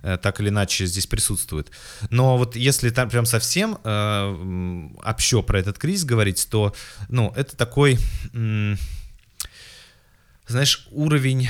так 0.02 0.38
или 0.38 0.50
иначе 0.50 0.84
здесь 0.84 1.06
присутствуют. 1.06 1.70
Но 2.10 2.36
вот 2.36 2.56
если 2.56 2.90
там 2.90 3.08
прям 3.08 3.24
совсем 3.24 3.78
э, 3.82 4.88
общо 5.02 5.40
про 5.42 5.58
этот 5.58 5.78
кризис 5.78 6.04
говорить, 6.04 6.46
то, 6.50 6.74
ну, 7.08 7.32
это 7.34 7.56
такой, 7.56 7.98
м, 8.34 8.76
знаешь, 10.46 10.86
уровень, 10.90 11.48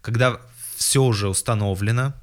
когда 0.00 0.40
все 0.76 1.02
уже 1.02 1.28
установлено, 1.28 2.14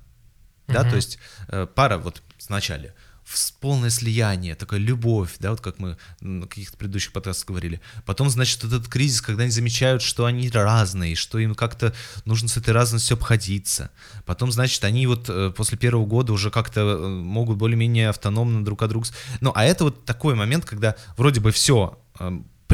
да, 0.68 0.82
Мгм. 0.82 0.90
то 0.90 0.96
есть 0.96 1.18
э, 1.48 1.68
пара 1.74 1.98
вот 1.98 2.22
вначале 2.48 2.94
в 3.30 3.54
полное 3.60 3.92
слияние, 3.92 4.56
такая 4.56 4.80
любовь, 4.80 5.36
да, 5.40 5.52
вот 5.52 5.62
как 5.62 5.78
мы 5.78 5.98
на 6.20 6.48
каких-то 6.48 6.76
предыдущих 6.78 7.12
подкастах 7.12 7.48
говорили. 7.48 7.80
Потом, 8.04 8.28
значит, 8.28 8.64
этот 8.64 8.88
кризис, 8.88 9.22
когда 9.22 9.44
они 9.44 9.52
замечают, 9.52 10.02
что 10.02 10.26
они 10.26 10.50
разные, 10.50 11.14
что 11.14 11.38
им 11.38 11.54
как-то 11.54 11.94
нужно 12.26 12.48
с 12.50 12.58
этой 12.58 12.72
разностью 12.72 13.18
обходиться. 13.18 13.92
Потом, 14.26 14.52
значит, 14.52 14.84
они 14.84 15.06
вот 15.06 15.30
э, 15.30 15.54
после 15.56 15.78
первого 15.78 16.08
года 16.08 16.34
уже 16.34 16.50
как-то 16.50 16.80
э, 16.82 17.08
могут 17.08 17.58
более-менее 17.58 18.10
автономно 18.10 18.66
друг 18.66 18.82
от 18.82 18.90
друга... 18.90 19.08
Ну, 19.42 19.52
а 19.54 19.64
это 19.64 19.84
вот 19.84 20.06
такой 20.06 20.34
момент, 20.34 20.66
когда 20.66 20.96
вроде 21.16 21.40
бы 21.40 21.52
все 21.52 22.00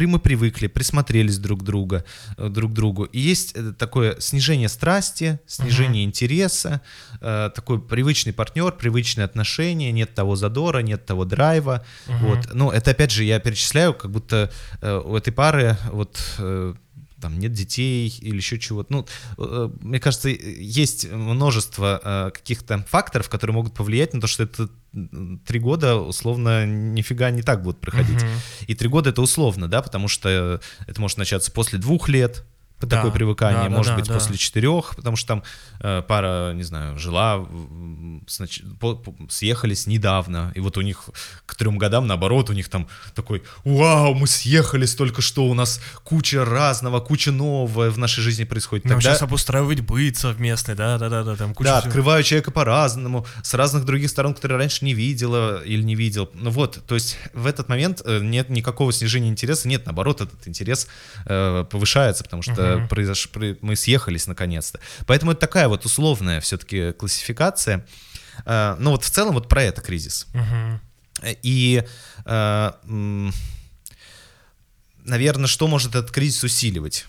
мы 0.03 0.19
привыкли, 0.19 0.67
присмотрелись 0.67 1.37
друг 1.37 1.63
друга, 1.63 2.03
э, 2.37 2.49
друг 2.49 2.73
другу. 2.73 3.05
И 3.05 3.19
есть 3.19 3.53
э, 3.55 3.73
такое 3.77 4.19
снижение 4.19 4.69
страсти, 4.69 5.39
снижение 5.47 6.03
интереса, 6.03 6.81
э, 7.21 7.49
такой 7.55 7.81
привычный 7.81 8.33
партнер, 8.33 8.71
привычные 8.73 9.25
отношения, 9.25 9.91
нет 9.91 10.13
того 10.13 10.35
задора, 10.35 10.79
нет 10.79 11.05
того 11.05 11.25
драйва. 11.25 11.85
Мгм. 12.07 12.17
Вот. 12.25 12.53
Ну, 12.53 12.71
это 12.71 12.91
опять 12.91 13.11
же 13.11 13.23
я 13.23 13.39
перечисляю, 13.39 13.93
как 13.93 14.11
будто 14.11 14.51
э, 14.81 15.01
у 15.03 15.15
этой 15.15 15.31
пары 15.31 15.77
вот 15.91 16.19
э, 16.39 16.73
там 17.21 17.39
нет 17.39 17.53
детей 17.53 18.13
или 18.21 18.37
еще 18.37 18.59
чего-то. 18.59 18.91
Ну, 18.91 19.07
э, 19.37 19.69
мне 19.81 19.99
кажется, 19.99 20.29
есть 20.29 21.09
множество 21.11 21.99
э, 22.03 22.31
каких-то 22.31 22.85
факторов, 22.89 23.29
которые 23.29 23.55
могут 23.55 23.73
повлиять 23.73 24.13
на 24.13 24.21
то, 24.21 24.27
что 24.27 24.43
это 24.43 24.69
три 25.45 25.59
года 25.59 25.95
условно 25.97 26.65
нифига 26.65 27.29
не 27.31 27.41
так 27.41 27.63
будут 27.63 27.81
проходить. 27.81 28.21
Мгм. 28.21 28.31
И 28.67 28.75
три 28.75 28.87
года 28.87 29.09
это 29.09 29.21
условно, 29.21 29.67
да, 29.67 29.81
потому 29.81 30.07
что 30.07 30.61
это 30.87 31.01
может 31.01 31.17
начаться 31.17 31.51
после 31.51 31.79
двух 31.79 32.07
лет, 32.07 32.45
Да, 32.81 32.97
такое 32.97 33.11
привыкание, 33.11 33.69
да, 33.69 33.75
может 33.75 33.93
да, 33.93 33.97
быть, 33.99 34.07
да. 34.07 34.13
после 34.13 34.37
четырех, 34.37 34.95
потому 34.95 35.15
что 35.15 35.27
там 35.29 35.43
э, 35.79 36.03
пара, 36.07 36.53
не 36.53 36.63
знаю, 36.63 36.99
жила, 36.99 37.45
снач- 38.27 38.61
по- 38.79 38.95
по- 38.95 39.15
съехались 39.29 39.87
недавно, 39.87 40.51
и 40.55 40.59
вот 40.59 40.77
у 40.77 40.81
них 40.81 41.09
к 41.45 41.55
трем 41.55 41.77
годам, 41.77 42.05
наоборот, 42.07 42.49
у 42.49 42.53
них 42.53 42.69
там 42.69 42.87
такой, 43.13 43.43
вау, 43.63 44.13
мы 44.13 44.27
съехались 44.27 44.93
только 44.95 45.21
что, 45.21 45.45
у 45.45 45.53
нас 45.53 45.79
куча 46.03 46.43
разного, 46.45 46.99
куча 46.99 47.31
нового 47.31 47.89
в 47.89 47.97
нашей 47.97 48.21
жизни 48.21 48.43
происходит. 48.43 48.85
Нам 48.85 48.97
Тогда- 48.99 49.11
сейчас 49.11 49.21
обустраивать 49.21 49.79
быт 49.81 50.17
совместный, 50.17 50.75
да-да-да, 50.75 51.35
там 51.35 51.53
куча 51.53 51.69
да, 51.69 51.79
всего. 51.79 51.87
открываю 51.87 52.23
человека 52.23 52.51
по-разному, 52.51 53.25
с 53.41 53.53
разных 53.53 53.85
других 53.85 54.09
сторон, 54.09 54.33
которые 54.33 54.57
раньше 54.59 54.83
не 54.85 54.93
видела 54.93 55.63
или 55.63 55.81
не 55.81 55.95
видел. 55.95 56.29
Ну 56.33 56.49
вот, 56.49 56.83
то 56.85 56.95
есть 56.95 57.17
в 57.33 57.45
этот 57.47 57.69
момент 57.69 58.01
э, 58.05 58.19
нет 58.21 58.49
никакого 58.49 58.91
снижения 58.91 59.29
интереса, 59.29 59.67
нет, 59.67 59.85
наоборот, 59.85 60.21
этот 60.21 60.47
интерес 60.47 60.87
э, 61.25 61.65
повышается, 61.69 62.23
потому 62.23 62.41
что 62.41 62.64
Мгм. 62.77 62.87
произош- 62.87 63.57
мы 63.61 63.75
съехались 63.75 64.27
наконец-то. 64.27 64.79
Поэтому 65.05 65.31
это 65.31 65.41
такая 65.41 65.67
вот 65.67 65.85
условная 65.85 66.39
все-таки 66.41 66.91
классификация. 66.93 67.85
Э, 68.45 68.75
ну 68.79 68.91
вот 68.91 69.03
в 69.03 69.09
целом 69.09 69.33
вот 69.33 69.47
про 69.49 69.63
это 69.63 69.81
кризис. 69.81 70.27
Мгм. 70.33 70.81
И, 71.43 71.83
э, 72.25 72.71
наверное, 75.03 75.47
что 75.47 75.67
может 75.67 75.95
этот 75.95 76.11
кризис 76.11 76.43
усиливать? 76.43 77.05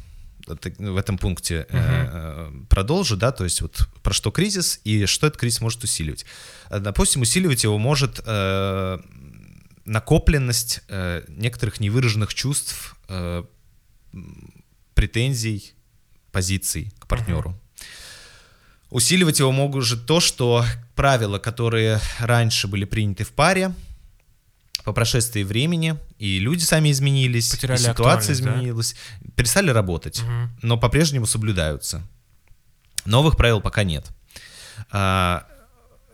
В 0.46 0.96
этом 0.96 1.18
пункте 1.18 1.66
э, 1.68 1.76
э, 1.76 2.52
продолжу, 2.68 3.16
да, 3.16 3.32
то 3.32 3.42
есть 3.42 3.62
вот 3.62 3.88
про 4.04 4.14
что 4.14 4.30
кризис 4.30 4.80
и 4.84 5.06
что 5.06 5.26
этот 5.26 5.40
кризис 5.40 5.60
может 5.60 5.82
усиливать. 5.82 6.24
Допустим, 6.70 7.22
усиливать 7.22 7.64
его 7.64 7.78
может 7.78 8.20
э, 8.24 8.98
накопленность 9.84 10.82
э, 10.88 11.24
некоторых 11.26 11.80
невыраженных 11.80 12.32
чувств, 12.32 12.94
э, 13.08 13.42
претензий, 14.96 15.74
позиций 16.32 16.90
к 16.98 17.06
партнеру. 17.06 17.54
Усиливать 18.90 19.38
его 19.38 19.52
может 19.52 20.06
то, 20.06 20.20
что 20.20 20.64
правила, 20.94 21.38
которые 21.38 22.00
раньше 22.18 22.66
были 22.66 22.84
приняты 22.84 23.24
в 23.24 23.32
паре, 23.32 23.72
по 24.84 24.92
прошествии 24.92 25.42
времени, 25.42 25.96
и 26.18 26.38
люди 26.38 26.62
сами 26.62 26.90
изменились, 26.92 27.50
Потеряли 27.50 27.78
и 27.78 27.82
ситуация 27.82 27.92
актуальность, 28.34 28.42
да? 28.42 28.54
изменилась, 28.54 28.96
перестали 29.34 29.70
работать, 29.70 30.22
Мгм. 30.22 30.50
но 30.62 30.78
по-прежнему 30.78 31.26
соблюдаются. 31.26 32.02
Новых 33.04 33.36
правил 33.36 33.60
пока 33.60 33.82
нет. 33.84 34.06
А, 34.92 35.46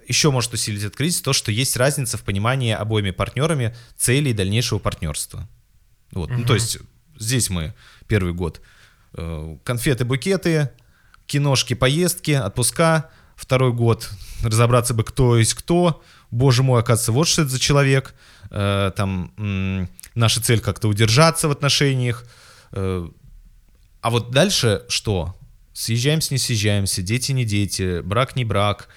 еще 0.08 0.30
может 0.30 0.52
усилить 0.54 0.82
этот 0.82 0.96
кризис 0.96 1.20
то, 1.20 1.32
что 1.34 1.52
есть 1.52 1.76
разница 1.76 2.16
в 2.16 2.22
понимании 2.22 2.72
обоими 2.72 3.10
партнерами 3.10 3.76
целей 3.96 4.32
дальнейшего 4.32 4.78
партнерства. 4.78 5.46
Вот. 6.10 6.30
Ну, 6.30 6.44
то 6.44 6.54
есть 6.54 6.78
здесь 7.18 7.50
мы 7.50 7.74
первый 8.08 8.32
год 8.32 8.60
э, 9.14 9.56
конфеты, 9.64 10.04
букеты, 10.04 10.70
киношки, 11.26 11.74
поездки, 11.74 12.32
отпуска. 12.32 13.10
Второй 13.36 13.72
год 13.72 14.10
разобраться 14.42 14.94
бы, 14.94 15.04
кто 15.04 15.38
есть 15.38 15.54
кто. 15.54 16.02
Боже 16.30 16.62
мой, 16.62 16.80
оказывается, 16.80 17.12
вот 17.12 17.28
что 17.28 17.42
это 17.42 17.50
за 17.50 17.58
человек. 17.58 18.14
Э, 18.50 18.92
там 18.96 19.32
наша 20.14 20.42
цель 20.42 20.60
как-то 20.60 20.88
удержаться 20.88 21.48
в 21.48 21.50
отношениях. 21.50 22.24
Э, 22.72 23.08
а 24.00 24.10
вот 24.10 24.30
дальше 24.30 24.84
что? 24.88 25.36
Съезжаемся, 25.72 26.34
не 26.34 26.38
съезжаемся, 26.38 27.02
дети, 27.02 27.32
не 27.32 27.44
дети, 27.44 28.00
брак, 28.02 28.36
не 28.36 28.44
брак, 28.44 28.88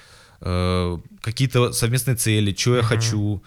какие-то 0.42 1.72
совместные 1.72 2.18
цели, 2.18 2.54
что 2.54 2.76
я 2.76 2.84
хочу, 2.84 3.42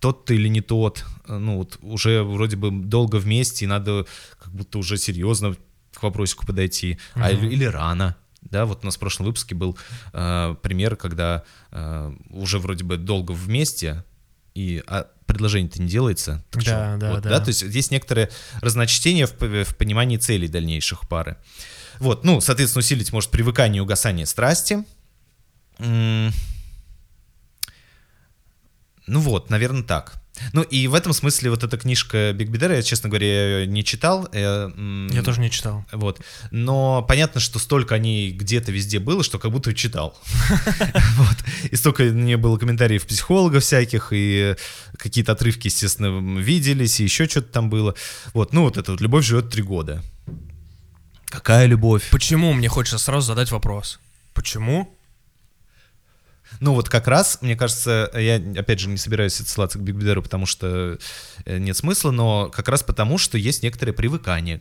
тот 0.00 0.24
ты 0.24 0.34
или 0.34 0.48
не 0.48 0.62
тот. 0.62 1.04
Ну 1.28 1.58
вот 1.58 1.78
уже 1.82 2.22
вроде 2.22 2.56
бы 2.56 2.70
долго 2.70 3.16
вместе, 3.16 3.66
и 3.66 3.68
надо 3.68 4.06
как 4.38 4.52
будто 4.52 4.78
уже 4.78 4.96
серьезно 4.96 5.54
к 6.00 6.02
вопросику 6.02 6.46
подойти. 6.46 6.98
А 7.14 7.30
или, 7.30 7.64
рано. 7.64 8.16
Да, 8.42 8.64
вот 8.64 8.82
у 8.82 8.86
нас 8.86 8.96
в 8.96 8.98
прошлом 8.98 9.26
выпуске 9.26 9.54
был 9.54 9.78
э, 10.12 10.56
пример, 10.62 10.96
когда 10.96 11.44
э, 11.70 12.12
уже 12.30 12.58
вроде 12.58 12.84
бы 12.84 12.96
долго 12.96 13.32
вместе, 13.32 14.02
и 14.54 14.82
а 14.86 15.06
предложение-то 15.26 15.82
не 15.82 15.88
делается. 15.88 16.42
Так 16.50 16.64
Да, 16.64 16.94
чё? 16.94 17.00
да, 17.00 17.10
Вот, 17.12 17.22
да. 17.22 17.38
То 17.40 17.48
есть 17.48 17.62
есть 17.62 17.90
некоторые 17.90 18.30
разночтения 18.62 19.26
в, 19.26 19.38
в 19.38 19.76
понимании 19.76 20.16
целей 20.16 20.48
дальнейших 20.48 21.06
пары. 21.08 21.36
Вот, 21.98 22.24
ну, 22.24 22.40
соответственно, 22.40 22.80
усилить 22.80 23.12
может 23.12 23.30
привыкание 23.30 23.78
и 23.78 23.82
угасание 23.82 24.24
страсти. 24.24 24.84
Ну 25.78 26.32
вот, 29.06 29.50
наверное, 29.50 29.82
так. 29.82 30.19
Ну 30.52 30.62
и 30.62 30.86
в 30.86 30.94
этом 30.94 31.12
смысле 31.12 31.50
вот 31.50 31.62
эта 31.64 31.76
книжка 31.76 32.32
Биг 32.32 32.48
Бедера, 32.48 32.76
я, 32.76 32.82
честно 32.82 33.08
говоря, 33.08 33.66
не 33.66 33.84
читал. 33.84 34.28
э, 34.32 34.70
м, 34.74 35.08
Я 35.08 35.22
тоже 35.22 35.40
не 35.40 35.50
читал. 35.50 35.84
Вот. 35.92 36.20
Но 36.50 37.02
понятно, 37.08 37.40
что 37.40 37.58
столько 37.58 37.94
о 37.94 37.98
ней 37.98 38.30
где-то 38.32 38.72
везде 38.72 38.98
было, 38.98 39.22
что 39.22 39.38
как 39.38 39.50
будто 39.50 39.74
читал. 39.74 40.18
И 41.70 41.76
столько 41.76 42.04
мне 42.04 42.36
было 42.36 42.56
комментариев 42.58 43.06
психологов 43.06 43.62
всяких, 43.62 44.08
и 44.12 44.56
какие-то 44.96 45.32
отрывки, 45.32 45.66
естественно, 45.68 46.38
виделись, 46.40 47.00
и 47.00 47.04
еще 47.04 47.26
что-то 47.28 47.52
там 47.52 47.70
было. 47.70 47.94
Вот, 48.34 48.52
ну 48.52 48.62
вот 48.62 48.76
это 48.76 48.92
вот 48.92 49.00
«Любовь 49.00 49.24
живет 49.24 49.50
три 49.50 49.62
года». 49.62 50.02
Какая 51.28 51.66
любовь? 51.66 52.08
Почему 52.10 52.52
мне 52.52 52.68
хочется 52.68 52.98
сразу 52.98 53.28
задать 53.28 53.50
вопрос? 53.52 54.00
Почему? 54.34 54.92
Ну 56.58 56.74
вот 56.74 56.88
как 56.88 57.06
раз, 57.06 57.38
мне 57.42 57.56
кажется, 57.56 58.10
я 58.14 58.36
опять 58.60 58.80
же 58.80 58.88
не 58.88 58.96
собираюсь 58.96 59.40
отсылаться 59.40 59.78
к 59.78 59.82
Биг 59.82 59.94
Бедеру, 59.94 60.22
потому 60.22 60.46
что 60.46 60.98
э, 61.44 61.58
нет 61.58 61.76
смысла, 61.76 62.10
но 62.10 62.50
как 62.50 62.68
раз 62.68 62.82
потому, 62.82 63.18
что 63.18 63.38
есть 63.38 63.62
некоторое 63.62 63.92
привыкание 63.92 64.60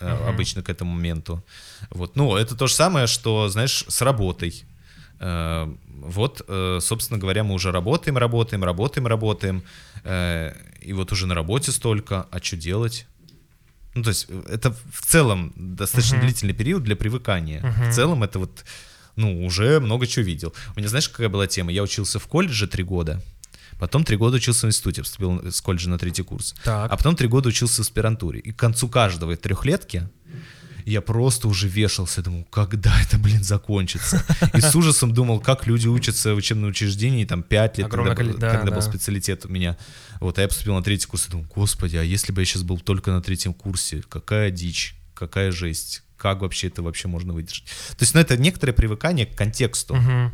э, 0.00 0.28
обычно 0.28 0.62
к 0.62 0.70
этому 0.70 0.92
моменту. 0.92 1.44
Вот, 1.90 2.16
ну 2.16 2.36
это 2.36 2.56
то 2.56 2.66
же 2.66 2.74
самое, 2.74 3.06
что, 3.06 3.48
знаешь, 3.48 3.84
с 3.86 4.02
работой. 4.02 4.64
Э, 5.20 5.66
Вот, 5.86 6.44
собственно 6.80 7.18
говоря, 7.18 7.42
мы 7.42 7.54
уже 7.54 7.72
работаем, 7.72 8.18
работаем, 8.18 8.62
работаем, 8.64 9.06
работаем, 9.06 9.62
и 10.86 10.92
вот 10.92 11.12
уже 11.12 11.26
на 11.26 11.34
работе 11.34 11.72
столько, 11.72 12.26
а 12.30 12.38
что 12.40 12.56
делать? 12.56 13.06
Ну, 13.94 14.02
то 14.02 14.10
есть 14.10 14.28
это 14.48 14.70
в 14.92 15.06
целом 15.06 15.52
достаточно 15.56 16.20
длительный 16.20 16.54
период 16.54 16.82
для 16.82 16.96
привыкания. 16.96 17.60
В 17.90 17.94
целом 17.94 18.22
это 18.22 18.38
вот, 18.38 18.64
ну, 19.16 19.44
уже 19.44 19.80
много 19.80 20.06
чего 20.06 20.24
видел. 20.24 20.54
У 20.74 20.78
меня, 20.78 20.88
знаешь, 20.88 21.08
какая 21.08 21.28
была 21.28 21.46
тема? 21.46 21.72
Я 21.72 21.82
учился 21.82 22.18
в 22.18 22.26
колледже 22.26 22.66
три 22.68 22.84
года, 22.84 23.22
потом 23.78 24.04
три 24.04 24.16
года 24.16 24.36
учился 24.36 24.66
в 24.66 24.70
институте, 24.70 25.02
поступил 25.02 25.50
с 25.50 25.60
колледжа 25.60 25.90
на 25.90 25.98
третий 25.98 26.22
курс. 26.22 26.54
Так. 26.64 26.90
А 26.92 26.96
потом 26.96 27.16
три 27.16 27.26
года 27.28 27.48
учился 27.48 27.76
в 27.82 27.86
аспирантуре. 27.86 28.40
И 28.40 28.52
к 28.52 28.56
концу 28.56 28.88
каждого 28.88 29.36
трехлетки 29.36 30.08
я 30.84 31.00
просто 31.00 31.48
уже 31.48 31.66
вешался, 31.66 32.22
думал, 32.22 32.44
когда 32.44 32.94
это, 33.02 33.18
блин, 33.18 33.42
закончится. 33.42 34.24
И 34.54 34.60
с 34.60 34.72
ужасом 34.76 35.12
думал, 35.12 35.40
как 35.40 35.66
люди 35.66 35.88
учатся 35.88 36.32
в 36.32 36.36
учебном 36.36 36.70
учреждении, 36.70 37.24
там, 37.24 37.42
пять 37.42 37.78
лет, 37.78 37.88
Огромное 37.88 38.14
когда, 38.14 38.32
был- 38.32 38.38
да, 38.38 38.50
когда 38.52 38.70
был 38.70 38.80
да. 38.80 38.88
специалитет 38.88 39.46
у 39.46 39.48
меня. 39.48 39.76
Вот, 40.20 40.38
а 40.38 40.42
я 40.42 40.48
поступил 40.48 40.74
на 40.74 40.82
третий 40.84 41.06
курс 41.08 41.26
и 41.26 41.30
думал, 41.32 41.46
господи, 41.52 41.96
а 41.96 42.02
если 42.04 42.30
бы 42.32 42.40
я 42.40 42.44
сейчас 42.44 42.62
был 42.62 42.78
только 42.78 43.10
на 43.10 43.20
третьем 43.20 43.52
курсе, 43.52 44.02
какая 44.08 44.52
дичь, 44.52 44.94
какая 45.14 45.50
жесть, 45.50 46.04
как 46.16 46.40
вообще 46.40 46.68
это 46.68 46.82
вообще 46.82 47.08
можно 47.08 47.32
выдержать? 47.32 47.64
То 47.66 48.02
есть, 48.02 48.14
ну, 48.14 48.20
это 48.20 48.36
некоторое 48.36 48.72
привыкание 48.72 49.26
к 49.26 49.34
контексту, 49.36 49.94
Мгм. 49.96 50.32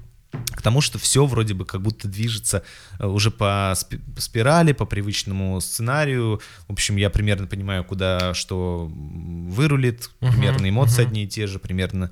к 0.55 0.63
тому, 0.63 0.81
что 0.81 0.99
все 0.99 1.27
вроде 1.27 1.53
бы 1.55 1.65
как 1.67 1.83
будто 1.83 2.09
движется 2.09 2.63
э, 2.99 3.07
уже 3.07 3.31
по 3.31 3.75
спи- 3.77 4.01
спирали, 4.19 4.73
по 4.73 4.87
привычному 4.87 5.61
сценарию. 5.61 6.41
В 6.69 6.73
общем, 6.73 6.97
я 6.97 7.11
примерно 7.11 7.47
понимаю, 7.47 7.85
куда 7.85 8.33
что 8.35 8.91
вырулит, 8.95 10.11
примерно 10.21 10.69
эмоции 10.69 11.03
одни 11.03 11.25
и 11.25 11.29
те 11.29 11.47
же, 11.47 11.59
примерно. 11.59 12.11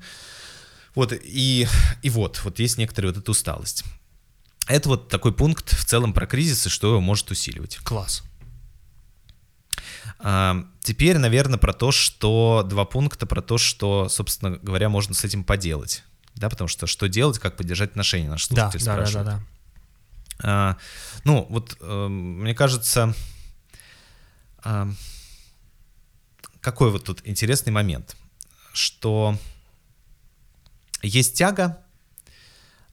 Вот, 0.93 1.13
и, 1.13 1.67
и 2.01 2.09
вот, 2.09 2.41
вот 2.43 2.59
есть 2.59 2.77
некоторая 2.77 3.11
вот 3.13 3.21
эта 3.21 3.31
усталость. 3.31 3.83
Это 4.67 4.89
вот 4.89 5.07
такой 5.09 5.33
пункт 5.33 5.71
в 5.75 5.85
целом 5.85 6.13
про 6.13 6.27
кризис 6.27 6.67
и 6.67 6.69
что 6.69 6.89
его 6.89 7.01
может 7.01 7.31
усиливать. 7.31 7.77
Класс. 7.83 8.23
Теперь, 10.81 11.17
наверное, 11.17 11.57
про 11.57 11.73
то, 11.73 11.91
что 11.91 12.65
два 12.67 12.85
пункта 12.85 13.25
про 13.25 13.41
то, 13.41 13.57
что, 13.57 14.09
собственно 14.09 14.57
говоря, 14.57 14.89
можно 14.89 15.13
с 15.13 15.23
этим 15.23 15.43
поделать. 15.43 16.03
Да, 16.35 16.49
потому 16.49 16.67
что 16.67 16.87
что 16.87 17.07
делать, 17.07 17.39
как 17.39 17.57
поддержать 17.57 17.91
отношения, 17.91 18.29
наш 18.29 18.47
Да, 18.47 18.71
слушатель 18.71 18.85
да, 18.85 18.95
да, 18.95 19.01
да, 19.01 19.07
спрашивает. 19.07 19.27
да. 19.27 19.43
А, 20.43 20.77
ну, 21.23 21.45
вот 21.49 21.77
э, 21.79 22.07
мне 22.07 22.55
кажется, 22.55 23.13
а, 24.63 24.89
какой 26.61 26.91
вот 26.91 27.03
тут 27.03 27.21
интересный 27.25 27.71
момент, 27.71 28.15
что 28.73 29.37
есть 31.01 31.37
тяга 31.37 31.77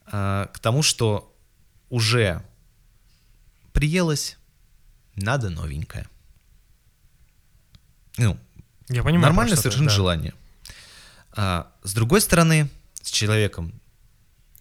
а, 0.07 0.47
к 0.47 0.59
тому, 0.59 0.83
что 0.83 1.35
уже 1.89 2.43
приелось, 3.73 4.37
надо 5.15 5.49
новенькое. 5.51 6.07
Ну, 8.19 8.39
Я 8.89 9.03
понимаю. 9.03 9.23
Нормальное 9.23 9.57
совершенно 9.57 9.89
да. 9.89 9.95
желание. 9.95 10.35
А, 11.33 11.73
с 11.83 11.95
другой 11.95 12.21
стороны, 12.21 12.69
с 13.03 13.11
человеком, 13.11 13.73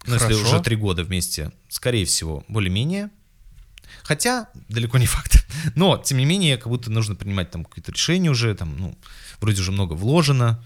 ну, 0.05 0.13
если 0.13 0.33
уже 0.33 0.61
три 0.61 0.75
года 0.75 1.03
вместе, 1.03 1.51
скорее 1.69 2.05
всего, 2.05 2.45
более-менее. 2.47 3.09
Хотя, 4.03 4.47
далеко 4.69 4.97
не 4.97 5.05
факт. 5.05 5.45
Но, 5.75 5.97
тем 5.97 6.17
не 6.17 6.25
менее, 6.25 6.57
как 6.57 6.67
будто 6.67 6.91
нужно 6.91 7.15
принимать 7.15 7.51
там 7.51 7.65
какие-то 7.65 7.91
решения 7.91 8.29
уже, 8.29 8.53
там, 8.55 8.77
ну, 8.77 8.97
вроде 9.41 9.61
уже 9.61 9.71
много 9.71 9.93
вложено, 9.93 10.63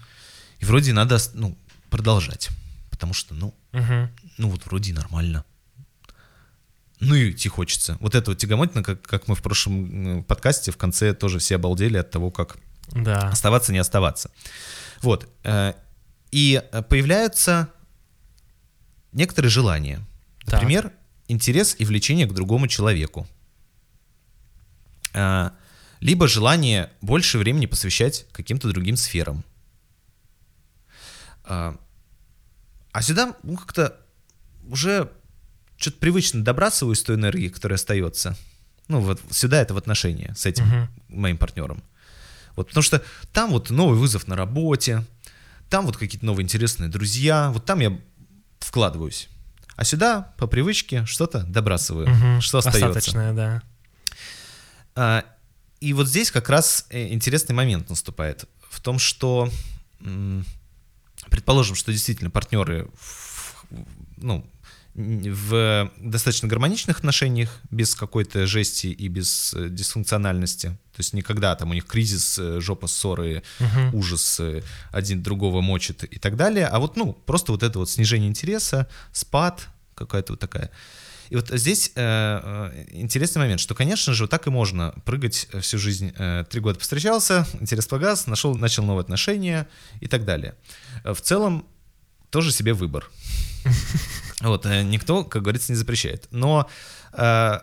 и 0.58 0.64
вроде 0.64 0.92
надо, 0.92 1.18
ну, 1.34 1.56
продолжать. 1.90 2.50
Потому 2.90 3.14
что, 3.14 3.34
ну, 3.34 3.54
Мгм. 3.72 4.10
ну 4.38 4.48
вот 4.48 4.66
вроде 4.66 4.92
нормально. 4.92 5.44
Ну 7.00 7.16
и 7.16 7.32
идти 7.32 7.48
хочется. 7.48 7.96
Вот 8.00 8.14
это 8.14 8.30
вот 8.30 8.38
тягомотина, 8.38 8.84
как, 8.84 9.02
как 9.02 9.26
мы 9.26 9.34
в 9.34 9.42
прошлом 9.42 10.22
подкасте 10.22 10.70
в 10.70 10.76
конце 10.76 11.14
тоже 11.14 11.40
все 11.40 11.56
обалдели 11.56 11.96
от 11.96 12.10
того, 12.12 12.30
как 12.30 12.58
Да. 12.90 13.28
оставаться, 13.30 13.72
не 13.72 13.78
оставаться. 13.78 14.30
Вот. 15.02 15.28
э, 15.44 15.72
И 16.30 16.62
э, 16.72 16.82
появляются 16.82 17.68
некоторые 19.12 19.50
желания. 19.50 20.00
Так. 20.44 20.54
Например, 20.54 20.92
интерес 21.28 21.76
и 21.78 21.84
влечение 21.84 22.26
к 22.26 22.32
другому 22.32 22.68
человеку. 22.68 23.26
Э, 25.14 25.50
Либо 26.00 26.26
желание 26.28 26.90
больше 27.00 27.38
времени 27.38 27.66
посвящать 27.66 28.26
каким-то 28.32 28.68
другим 28.68 28.96
сферам. 28.96 29.44
А 31.44 31.76
а 32.92 33.00
сюда 33.02 33.34
ну, 33.42 33.56
как-то 33.56 33.96
уже 34.68 35.10
что-то 35.78 35.98
привычно 35.98 36.44
добрасываюсь 36.44 37.02
той 37.02 37.16
энергии, 37.16 37.48
которая 37.48 37.76
остается. 37.76 38.36
Ну, 38.88 39.00
вот 39.00 39.20
сюда 39.30 39.62
это 39.62 39.72
в 39.74 39.78
отношения 39.78 40.34
с 40.36 40.44
этим 40.44 40.66
Мгм. 40.66 40.88
моим 41.08 41.38
партнером. 41.38 41.82
Вот, 42.56 42.68
потому 42.68 42.82
что 42.82 43.02
там 43.32 43.50
вот 43.50 43.70
новый 43.70 43.98
вызов 43.98 44.26
на 44.26 44.36
работе, 44.36 45.04
там 45.70 45.86
вот 45.86 45.96
какие-то 45.96 46.26
новые 46.26 46.44
интересные 46.44 46.88
друзья, 46.90 47.50
вот 47.50 47.64
там 47.64 47.80
я 47.80 47.98
вкладываюсь. 48.60 49.28
А 49.76 49.84
сюда 49.84 50.34
по 50.36 50.46
привычке 50.46 51.04
что-то 51.06 51.44
добрасываю, 51.44 52.08
Мгм. 52.08 52.40
что 52.40 52.58
остается. 52.58 52.88
Остаточное, 52.88 53.32
да. 53.32 53.62
А, 54.94 55.24
И 55.80 55.94
вот 55.94 56.06
здесь 56.08 56.30
как 56.30 56.48
раз 56.48 56.86
э, 56.90 57.08
интересный 57.12 57.54
момент 57.54 57.88
наступает 57.90 58.44
в 58.70 58.80
том, 58.80 58.98
что, 59.00 59.50
предположим, 61.30 61.74
что 61.74 61.90
действительно 61.92 62.30
партнеры 62.30 62.88
в, 63.00 63.64
ну, 64.18 64.46
в 64.94 65.90
достаточно 65.98 66.46
гармоничных 66.48 66.98
отношениях, 66.98 67.58
без 67.70 67.94
какой-то 67.94 68.46
жести 68.46 68.88
и 68.88 69.08
без 69.08 69.54
э, 69.54 69.68
дисфункциональности. 69.70 70.76
То 70.92 71.00
есть 71.00 71.14
никогда 71.14 71.54
там 71.56 71.70
у 71.70 71.74
них 71.74 71.86
кризис, 71.86 72.38
э, 72.38 72.60
жопа, 72.60 72.86
ссоры, 72.86 73.42
Мгм. 73.60 73.94
ужас, 73.94 74.38
э, 74.40 74.62
один 74.90 75.22
другого 75.22 75.60
мочит 75.62 76.04
и 76.04 76.18
так 76.18 76.36
далее. 76.36 76.66
А 76.66 76.78
вот, 76.78 76.96
ну, 76.96 77.12
просто 77.14 77.52
вот 77.52 77.62
это 77.62 77.78
вот 77.78 77.88
снижение 77.90 78.28
интереса, 78.28 78.86
спад 79.12 79.68
какая-то 79.94 80.34
вот 80.34 80.40
такая. 80.40 80.70
И 81.30 81.36
вот 81.36 81.48
здесь 81.48 81.92
э, 81.94 82.70
э, 82.74 82.86
интересный 82.90 83.38
момент, 83.40 83.58
что, 83.60 83.74
конечно 83.74 84.12
же, 84.12 84.24
вот 84.24 84.30
так 84.30 84.46
и 84.46 84.50
можно 84.50 84.92
прыгать 85.06 85.48
всю 85.62 85.78
жизнь. 85.78 86.12
Э, 86.18 86.44
Три 86.50 86.60
года 86.60 86.78
повстречался, 86.78 87.46
интерес 87.60 87.86
погас, 87.86 88.26
нашел, 88.26 88.54
начал 88.54 88.84
новые 88.84 89.00
отношения 89.02 89.66
и 90.00 90.08
так 90.08 90.26
далее. 90.26 90.54
Э, 91.04 91.14
В 91.14 91.22
целом, 91.22 91.64
тоже 92.30 92.52
себе 92.52 92.74
выбор. 92.74 93.10
Вот, 94.40 94.66
э, 94.66 94.82
никто, 94.82 95.24
как 95.24 95.42
говорится, 95.42 95.70
не 95.72 95.76
запрещает. 95.78 96.26
Но 96.32 96.68
э, 97.12 97.60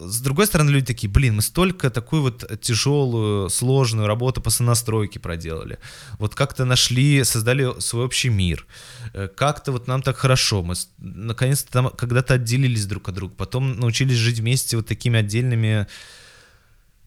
с 0.00 0.20
другой 0.20 0.46
стороны, 0.46 0.70
люди 0.70 0.86
такие, 0.86 1.08
блин, 1.10 1.36
мы 1.36 1.42
столько 1.42 1.90
такую 1.90 2.22
вот 2.22 2.44
тяжелую, 2.60 3.48
сложную 3.50 4.06
работу 4.06 4.40
по 4.40 4.50
сонастройке 4.50 5.18
проделали. 5.20 5.78
Вот 6.18 6.34
как-то 6.34 6.64
нашли, 6.64 7.24
создали 7.24 7.80
свой 7.80 8.04
общий 8.04 8.28
мир. 8.28 8.66
Э, 9.14 9.28
Как-то 9.28 9.72
вот 9.72 9.86
нам 9.86 10.02
так 10.02 10.16
хорошо. 10.16 10.62
Мы 10.62 10.74
наконец-то 10.98 11.72
там 11.72 11.90
когда-то 11.90 12.34
отделились 12.34 12.86
друг 12.86 13.08
от 13.08 13.14
друга. 13.14 13.34
Потом 13.36 13.78
научились 13.80 14.16
жить 14.16 14.38
вместе 14.40 14.76
вот 14.76 14.86
такими 14.86 15.18
отдельными... 15.18 15.86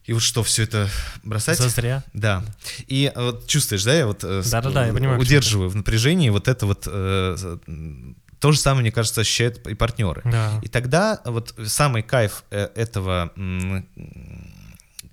И 0.06 0.12
вот 0.12 0.22
что, 0.22 0.42
все 0.42 0.62
это 0.64 0.88
бросать? 1.22 1.58
Зазря. 1.58 2.02
Да. 2.14 2.42
И 2.88 3.12
э, 3.14 3.20
вот 3.22 3.46
чувствуешь, 3.46 3.84
да, 3.84 3.94
я 3.94 4.06
вот 4.06 4.24
э, 4.24 4.42
с- 4.42 4.50
Да-да-да, 4.50 4.86
я 4.86 4.92
понимаю, 4.92 5.20
удерживаю 5.20 5.68
в 5.68 5.76
напряжении 5.76 6.30
вот 6.30 6.48
это 6.48 6.66
вот 6.66 6.88
э, 6.90 7.36
то 8.40 8.52
же 8.52 8.58
самое, 8.58 8.82
мне 8.82 8.90
кажется, 8.90 9.20
ощущают 9.20 9.66
и 9.66 9.74
партнеры. 9.74 10.22
Да. 10.24 10.60
И 10.62 10.68
тогда 10.68 11.20
вот 11.24 11.54
самый 11.66 12.02
кайф 12.02 12.44
э, 12.50 12.68
этого 12.74 13.32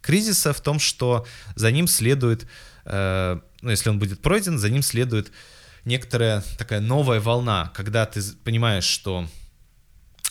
кризиса 0.02 0.54
в 0.54 0.62
том, 0.62 0.80
что 0.80 1.26
за 1.56 1.70
ним 1.72 1.88
следует, 1.88 2.48
э, 2.86 3.38
ну, 3.62 3.70
если 3.70 3.90
он 3.90 4.00
будет 4.00 4.22
пройден, 4.22 4.58
за 4.58 4.70
ним 4.70 4.82
следует 4.82 5.32
некоторая 5.84 6.42
такая 6.58 6.80
новая 6.80 7.20
волна, 7.20 7.72
когда 7.76 8.06
ты 8.06 8.22
понимаешь, 8.44 8.86
что 8.86 9.28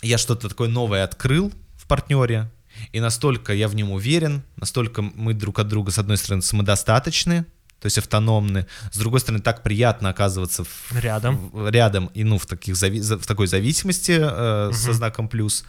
я 0.00 0.16
что-то 0.16 0.48
такое 0.48 0.68
новое 0.68 1.04
открыл 1.04 1.52
в 1.76 1.87
партнере, 1.87 2.50
и 2.92 3.00
настолько 3.00 3.52
я 3.52 3.68
в 3.68 3.74
нем 3.74 3.90
уверен, 3.90 4.42
настолько 4.56 5.02
мы 5.02 5.35
друг 5.35 5.59
от 5.59 5.68
друга, 5.68 5.90
с 5.90 5.98
одной 5.98 6.16
стороны, 6.16 6.42
самодостаточны, 6.42 7.44
то 7.80 7.86
есть 7.86 7.98
автономны, 7.98 8.66
с 8.92 8.96
другой 8.98 9.20
стороны, 9.20 9.42
так 9.42 9.62
приятно 9.62 10.08
оказываться 10.08 10.64
в- 10.64 10.92
Рядом. 11.00 11.50
в- 11.50 11.70
рядом 11.70 12.06
и 12.14 12.24
ну 12.24 12.38
в 12.38 12.46
таких 12.46 12.74
зави- 12.74 13.00
за- 13.00 13.18
в 13.18 13.26
такой 13.26 13.46
зависимости 13.46 14.16
э, 14.18 14.70
со 14.72 14.92
знаком 14.92 15.28
плюс. 15.28 15.64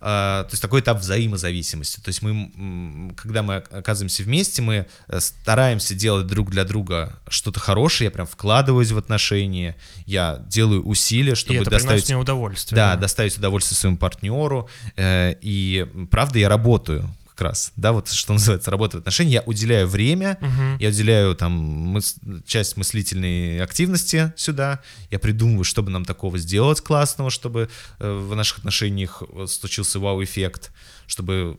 А, 0.00 0.44
то 0.44 0.50
есть 0.52 0.62
такой 0.62 0.80
этап 0.80 1.00
взаимозависимости. 1.00 1.98
То 2.00 2.08
есть 2.10 2.22
мы, 2.22 3.12
когда 3.16 3.42
мы 3.42 3.56
оказываемся 3.56 4.22
вместе, 4.22 4.62
мы 4.62 4.86
э, 5.08 5.20
стараемся 5.20 5.94
делать 5.96 6.26
друг 6.28 6.50
для 6.50 6.62
друга 6.64 7.18
что-то 7.28 7.58
хорошее. 7.58 8.06
Я 8.06 8.10
прям 8.12 8.26
вкладываюсь 8.26 8.92
в 8.92 8.98
отношения, 8.98 9.74
я 10.06 10.40
делаю 10.46 10.84
усилия, 10.86 11.32
И 11.32 11.34
чтобы 11.34 11.54
это 11.60 11.64
приносит 11.70 11.86
доставить 11.88 12.08
мне 12.10 12.16
удовольствие. 12.16 12.76
да, 12.76 12.94
доставить 12.96 13.36
удовольствие 13.38 13.76
своему 13.76 13.96
партнеру. 13.98 14.68
э, 14.96 15.34
и 15.40 15.84
правда, 16.12 16.38
я 16.38 16.48
работаю 16.48 17.12
как 17.38 17.46
раз, 17.46 17.72
да, 17.76 17.92
вот 17.92 18.08
что 18.10 18.32
называется, 18.32 18.70
работаю 18.70 19.00
в 19.00 19.02
отношениях, 19.02 19.34
я 19.34 19.42
уделяю 19.46 19.86
время, 19.86 20.38
Мгм. 20.40 20.76
я 20.80 20.88
уделяю 20.88 21.36
там 21.36 21.96
мыс- 21.96 22.16
часть 22.46 22.76
мыслительной 22.76 23.60
активности 23.62 24.32
сюда, 24.36 24.80
я 25.12 25.20
придумываю, 25.20 25.62
чтобы 25.62 25.90
нам 25.90 26.04
такого 26.04 26.36
сделать 26.38 26.80
классного, 26.80 27.30
чтобы 27.30 27.68
э, 28.00 28.10
в 28.12 28.34
наших 28.34 28.58
отношениях 28.58 29.22
э, 29.22 29.46
случился 29.46 30.00
вау-эффект, 30.00 30.72
чтобы 31.06 31.58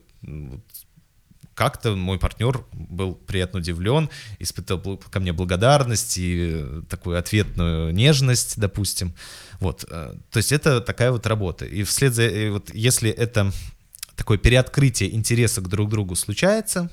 как-то 1.54 1.96
мой 1.96 2.18
партнер 2.18 2.62
был 2.72 3.14
приятно 3.14 3.60
удивлен, 3.60 4.08
испытал 4.38 4.80
ко 5.10 5.20
мне 5.20 5.32
благодарность 5.32 6.18
и 6.18 6.50
э, 6.62 6.82
такую 6.90 7.18
ответную 7.18 7.92
нежность, 7.94 8.58
допустим. 8.58 9.14
Вот, 9.60 9.84
э, 9.88 10.14
то 10.30 10.36
есть 10.36 10.52
это 10.52 10.80
такая 10.82 11.10
вот 11.10 11.26
работа. 11.26 11.64
И 11.64 11.82
вслед 11.84 12.14
за, 12.14 12.26
и 12.26 12.50
вот 12.50 12.70
если 12.74 13.10
это 13.10 13.50
такое 14.20 14.36
переоткрытие 14.36 15.14
интереса 15.14 15.62
к 15.62 15.68
друг 15.68 15.88
другу 15.88 16.14
случается, 16.14 16.90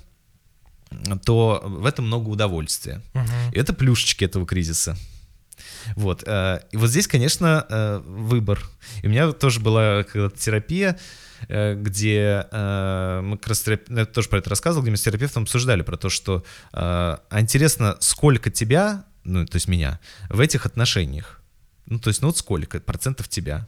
то 1.25 1.61
в 1.61 1.85
этом 1.85 2.07
много 2.07 2.29
удовольствия. 2.29 3.01
Мгм. 3.13 3.51
И 3.51 3.59
это 3.59 3.73
плюшечки 3.73 4.23
этого 4.23 4.47
кризиса. 4.47 4.95
Вот. 5.97 6.23
э, 6.25 6.61
И 6.71 6.77
вот 6.77 6.89
здесь, 6.89 7.05
конечно, 7.05 7.65
э, 7.69 8.01
выбор. 8.05 8.63
И 9.03 9.07
у 9.07 9.09
меня 9.09 9.33
тоже 9.33 9.59
была 9.59 10.03
когда-то 10.03 10.39
терапия, 10.39 10.97
э, 11.49 11.75
где 11.75 12.47
мы 12.49 13.37
как 13.37 13.47
раз 13.49 13.67
терап- 13.67 13.93
я 13.93 14.05
тоже 14.05 14.29
про 14.29 14.39
это 14.39 14.49
рассказывал, 14.49 14.83
где 14.83 14.91
мы 14.91 14.97
с 14.97 15.01
терапевтом 15.01 15.43
обсуждали 15.43 15.81
про 15.81 15.97
то, 15.97 16.07
что 16.09 16.45
а 16.71 17.19
интересно, 17.31 17.97
сколько 17.99 18.49
тебя, 18.49 19.03
ну, 19.25 19.45
то 19.45 19.57
есть 19.57 19.67
меня, 19.67 19.99
в 20.29 20.39
этих 20.39 20.65
отношениях. 20.65 21.41
Ну, 21.87 21.99
то 21.99 22.07
есть, 22.07 22.21
ну 22.21 22.27
вот 22.29 22.37
сколько 22.37 22.79
процентов 22.79 23.27
тебя? 23.27 23.67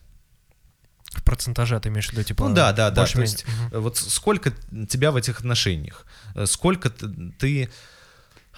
В 1.13 1.23
процентаже 1.23 1.79
ты 1.79 1.89
имеешь 1.89 2.09
в 2.09 2.13
виду, 2.13 2.23
типа... 2.23 2.47
Ну 2.47 2.53
да, 2.55 2.71
да, 2.71 2.89
да. 2.91 3.05
То 3.05 3.21
есть, 3.21 3.45
э, 3.71 3.79
вот 3.79 3.97
сколько 3.97 4.51
тебя 4.87 5.11
в 5.11 5.15
этих 5.15 5.39
отношениях? 5.39 6.05
Э, 6.35 6.45
Сколько 6.45 6.89
ты 6.91 7.69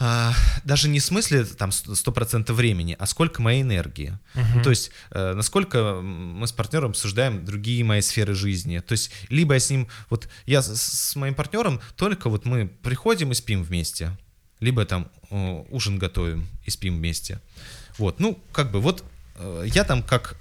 а, 0.04 0.34
даже 0.64 0.90
не 0.90 1.00
в 1.00 1.04
смысле 1.06 1.46
там 1.46 1.72
с- 1.72 1.84
100% 1.86 2.52
времени, 2.54 2.96
а 3.00 3.06
сколько 3.06 3.42
моей 3.42 3.62
энергии. 3.62 4.18
Ну, 4.56 4.64
то 4.64 4.70
есть, 4.72 4.90
э, 5.12 5.34
насколько 5.34 6.02
мы 6.02 6.48
с 6.48 6.52
партнером 6.52 6.90
обсуждаем 6.92 7.46
другие 7.46 7.84
мои 7.84 8.02
сферы 8.02 8.34
жизни. 8.34 8.80
То 8.80 8.94
есть, 8.94 9.12
либо 9.30 9.54
я 9.54 9.60
с 9.60 9.70
ним, 9.70 9.88
вот 10.10 10.28
я 10.48 10.62
с, 10.64 10.76
с 10.76 11.16
моим 11.16 11.36
партнером 11.36 11.80
только 11.98 12.30
вот 12.30 12.46
мы 12.46 12.68
приходим 12.68 13.32
и 13.32 13.36
спим 13.36 13.64
вместе, 13.64 14.18
либо 14.60 14.86
там 14.86 15.12
ужин 15.70 16.00
готовим 16.00 16.48
и 16.66 16.72
спим 16.72 16.98
вместе. 16.98 17.40
Вот, 18.00 18.20
ну, 18.20 18.42
как 18.52 18.72
бы 18.72 18.82
вот 18.82 19.04
я 19.66 19.84
там 19.84 20.02
как 20.04 20.36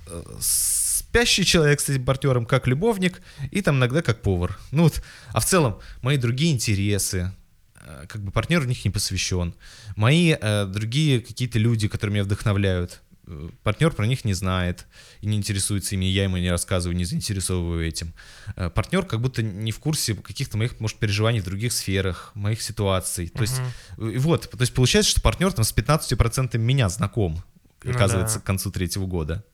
спящий 1.10 1.44
человек 1.44 1.80
с 1.80 1.88
этим 1.88 2.04
партнером, 2.04 2.46
как 2.46 2.68
любовник, 2.68 3.20
и 3.50 3.62
там 3.62 3.78
иногда 3.78 4.00
как 4.00 4.22
повар. 4.22 4.58
Ну 4.70 4.84
вот, 4.84 5.02
а 5.32 5.40
в 5.40 5.44
целом 5.44 5.80
мои 6.02 6.16
другие 6.16 6.52
интересы, 6.52 7.32
э, 7.74 8.06
как 8.08 8.22
бы 8.22 8.30
партнер 8.30 8.60
в 8.60 8.66
них 8.66 8.84
не 8.84 8.92
посвящен. 8.92 9.54
Мои 9.96 10.36
э, 10.40 10.66
другие 10.66 11.20
какие-то 11.20 11.58
люди, 11.58 11.88
которые 11.88 12.14
меня 12.14 12.24
вдохновляют, 12.24 13.02
э, 13.26 13.48
партнер 13.64 13.90
про 13.90 14.06
них 14.06 14.24
не 14.24 14.34
знает 14.34 14.86
и 15.20 15.26
не 15.26 15.36
интересуется 15.36 15.96
ими, 15.96 16.04
я 16.04 16.22
ему 16.22 16.36
не 16.36 16.48
рассказываю, 16.48 16.96
не 16.96 17.04
заинтересовываю 17.04 17.84
этим. 17.84 18.14
Э, 18.54 18.70
партнер 18.70 19.04
как 19.04 19.20
будто 19.20 19.42
не 19.42 19.72
в 19.72 19.80
курсе 19.80 20.14
каких-то 20.14 20.58
моих, 20.58 20.78
может, 20.78 20.98
переживаний 20.98 21.40
в 21.40 21.44
других 21.44 21.72
сферах, 21.72 22.30
моих 22.34 22.62
ситуаций. 22.62 23.26
То 23.26 23.42
есть, 23.42 23.60
э, 23.98 24.10
и 24.14 24.18
вот, 24.18 24.48
то 24.48 24.60
есть 24.60 24.74
получается, 24.74 25.10
что 25.10 25.20
партнер 25.20 25.52
там 25.52 25.64
с 25.64 25.72
15% 25.72 26.56
меня 26.56 26.88
знаком, 26.88 27.42
Ну 27.82 27.90
оказывается, 27.90 28.36
да. 28.36 28.42
к 28.42 28.46
концу 28.46 28.70
третьего 28.70 29.06
года. 29.06 29.44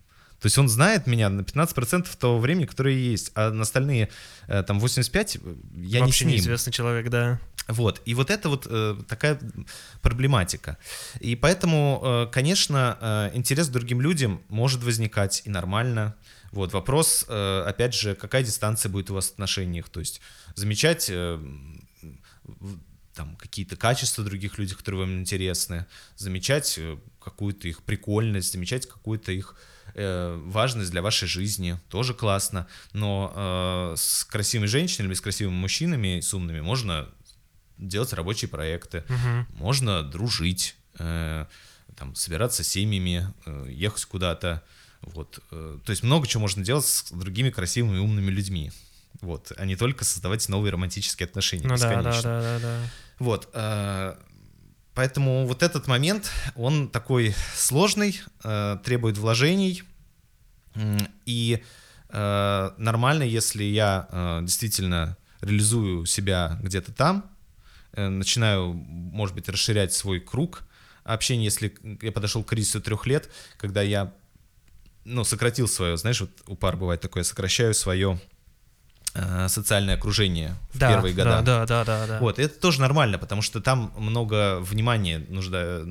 То 0.41 0.47
есть 0.47 0.59
он 0.59 0.69
знает 0.69 1.07
меня 1.07 1.29
на 1.29 1.41
15% 1.41 2.09
того 2.19 2.39
времени, 2.39 2.67
которое 2.67 2.95
есть, 2.95 3.33
а 3.35 3.51
на 3.51 3.63
остальные 3.63 4.11
э, 4.49 4.63
там 4.63 4.81
85 4.81 5.39
я 5.77 6.01
Вообще 6.01 6.05
не 6.07 6.13
с 6.13 6.21
ним. 6.21 6.31
неизвестный 6.31 6.73
человек, 6.73 7.09
да. 7.09 7.41
Вот, 7.69 8.01
и 8.05 8.15
вот 8.15 8.31
это 8.31 8.49
вот 8.49 8.67
э, 8.71 8.97
такая 9.09 9.41
проблематика. 10.03 10.79
И 11.21 11.35
поэтому, 11.35 12.01
э, 12.03 12.27
конечно, 12.33 12.97
э, 13.01 13.31
интерес 13.35 13.69
к 13.69 13.73
другим 13.73 14.01
людям 14.01 14.41
может 14.49 14.85
возникать 14.85 15.43
и 15.47 15.51
нормально. 15.51 16.15
Вот, 16.53 16.73
вопрос, 16.73 17.25
э, 17.29 17.65
опять 17.67 17.95
же, 17.95 18.15
какая 18.15 18.45
дистанция 18.45 18.89
будет 18.89 19.11
у 19.11 19.15
вас 19.15 19.31
в 19.31 19.33
отношениях, 19.33 19.89
то 19.89 20.01
есть 20.01 20.21
замечать 20.55 21.09
э, 21.11 21.41
там 23.15 23.35
какие-то 23.37 23.77
качества 23.77 24.23
других 24.23 24.59
людей, 24.59 24.77
которые 24.77 25.01
вам 25.01 25.19
интересны, 25.19 25.87
замечать 26.17 26.77
э, 26.79 26.99
какую-то 27.21 27.67
их 27.67 27.83
прикольность, 27.83 28.53
замечать 28.53 28.87
какую-то 28.87 29.33
их 29.33 29.57
э, 29.97 30.41
важность 30.47 30.91
для 30.91 31.03
вашей 31.03 31.27
жизни, 31.27 31.79
тоже 31.89 32.15
классно. 32.15 32.67
Но 32.93 33.33
э, 33.35 33.95
с 33.97 34.25
красивыми 34.25 34.67
женщинами, 34.67 35.15
с 35.15 35.21
красивыми 35.21 35.57
мужчинами, 35.57 36.21
с 36.21 36.33
умными 36.35 36.61
можно 36.61 37.09
делать 37.79 38.13
рабочие 38.13 38.49
проекты, 38.49 39.05
Мгм. 39.09 39.47
можно 39.55 40.03
дружить, 40.03 40.77
э, 40.99 41.47
там, 41.97 42.15
собираться 42.15 42.63
с 42.63 42.69
семьями, 42.69 43.33
э, 43.47 43.67
ехать 43.71 44.05
куда-то. 44.05 44.63
Вот. 45.03 45.39
э, 45.51 45.79
то 45.85 45.91
есть 45.91 46.03
много 46.03 46.27
чего 46.27 46.43
можно 46.43 46.63
делать 46.65 46.85
с 46.87 47.11
другими 47.11 47.51
красивыми 47.51 47.97
и 47.97 48.01
умными 48.01 48.31
людьми. 48.31 48.73
Вот, 49.23 49.53
а 49.57 49.65
не 49.65 49.77
только 49.77 50.05
создавать 50.05 50.47
новые 50.51 50.73
романтические 50.73 51.27
отношения 51.27 51.67
Ну 51.67 51.77
да, 51.77 51.89
да, 51.89 51.89
бесконечно. 51.97 52.23
да, 52.23 52.41
да, 52.41 52.59
да. 52.59 52.81
Вот. 53.19 53.49
э, 53.55 54.15
Поэтому 54.97 55.47
вот 55.47 55.63
этот 55.63 55.89
момент, 55.89 56.31
он 56.55 56.89
такой 56.89 57.35
сложный, 57.55 58.19
э, 58.43 58.79
требует 58.83 59.19
вложений. 59.19 59.83
И 61.27 61.63
э, 62.09 62.71
нормально, 62.79 63.23
если 63.23 63.63
я 63.63 64.09
э, 64.11 64.39
действительно 64.43 65.19
реализую 65.43 66.07
себя 66.07 66.59
где-то 66.63 66.93
там, 66.93 67.31
начинаю, 67.95 68.73
может 68.73 69.35
быть, 69.35 69.49
расширять 69.51 69.93
свой 69.93 70.19
круг 70.19 70.63
общения, 71.05 71.45
если 71.45 71.75
я 72.03 72.11
подошел 72.11 72.43
к 72.43 72.49
кризису 72.49 72.81
трех 72.81 73.07
лет, 73.07 73.31
когда 73.59 73.83
я 73.83 74.15
ну, 75.05 75.25
сократил 75.25 75.69
свое, 75.69 75.97
знаешь, 75.99 76.21
вот 76.23 76.31
у 76.47 76.57
пар 76.57 76.77
бывает 76.77 77.01
такое, 77.03 77.23
сокращаю 77.23 77.75
свое 77.75 78.19
социальное 79.49 79.95
окружение 79.95 80.57
в 80.73 80.79
Да, 80.79 80.91
первые 80.91 81.15
года. 81.15 81.43
Да, 81.43 81.43
да, 81.43 81.67
да, 81.67 81.85
да, 81.85 82.07
да. 82.07 82.19
Вот, 82.21 82.39
и 82.39 82.43
это 82.43 82.59
тоже 82.59 82.81
нормально, 82.81 83.19
потому 83.19 83.43
что 83.43 83.61
там 83.61 83.93
много 83.97 84.61
внимания 84.61 85.25
нужда... 85.29 85.83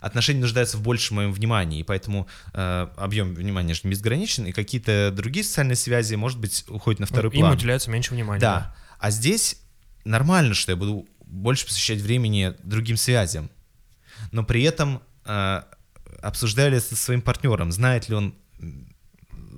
Отношения 0.00 0.40
нуждаются 0.40 0.76
в 0.76 0.82
большем 0.82 1.16
моем 1.16 1.32
внимании, 1.32 1.80
и 1.80 1.82
поэтому 1.82 2.28
э, 2.52 2.88
объем 2.96 3.34
внимания 3.34 3.74
же 3.74 3.80
не 3.84 3.90
безграничен, 3.90 4.46
и 4.46 4.52
какие-то 4.52 5.12
другие 5.14 5.44
социальные 5.44 5.76
связи, 5.76 6.14
может 6.14 6.38
быть, 6.38 6.64
уходят 6.68 7.00
на 7.00 7.06
второй 7.06 7.32
Им 7.32 7.40
план. 7.40 7.52
уделяется 7.54 7.90
меньше 7.90 8.14
внимания. 8.14 8.40
Да. 8.40 8.74
А 8.98 9.10
здесь 9.10 9.60
нормально, 10.04 10.54
что 10.54 10.72
я 10.72 10.76
буду 10.76 11.06
больше 11.20 11.66
посвящать 11.66 12.00
времени 12.00 12.54
другим 12.62 12.96
связям. 12.96 13.50
Но 14.32 14.42
при 14.42 14.62
этом 14.62 15.02
э, 15.24 15.62
обсуждаю 16.20 16.70
ли 16.70 16.78
это 16.78 16.86
со 16.86 16.96
своим 16.96 17.22
партнером, 17.22 17.72
знает 17.72 18.08
ли 18.08 18.14
он 18.14 18.34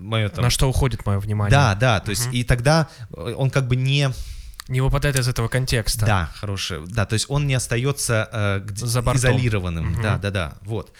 мое 0.01 0.29
там... 0.29 0.45
На 0.45 0.51
что 0.51 0.69
уходит 0.69 1.07
мое 1.07 1.19
внимание? 1.19 1.51
Да, 1.51 1.75
да, 1.75 2.01
то 2.01 2.11
есть 2.11 2.29
и 2.33 2.45
тогда 2.45 2.89
э, 3.13 3.35
он 3.37 3.51
как 3.51 3.69
бы 3.69 3.77
не... 3.77 4.11
Не 4.69 4.81
выпадает 4.81 5.19
из 5.19 5.27
этого 5.27 5.49
контекста. 5.49 6.07
Да, 6.07 6.31
хорошее. 6.37 6.85
Да, 6.87 7.05
то 7.05 7.15
есть 7.15 7.27
он 7.29 7.49
не 7.49 7.55
остается 7.55 8.29
э, 8.33 8.67
За 8.77 9.03
бортом. 9.03 9.33
изолированным. 9.33 9.87
Мгм. 9.87 10.03
Да, 10.03 10.17
да, 10.19 10.31
да. 10.31 10.55
Вот. 10.63 10.93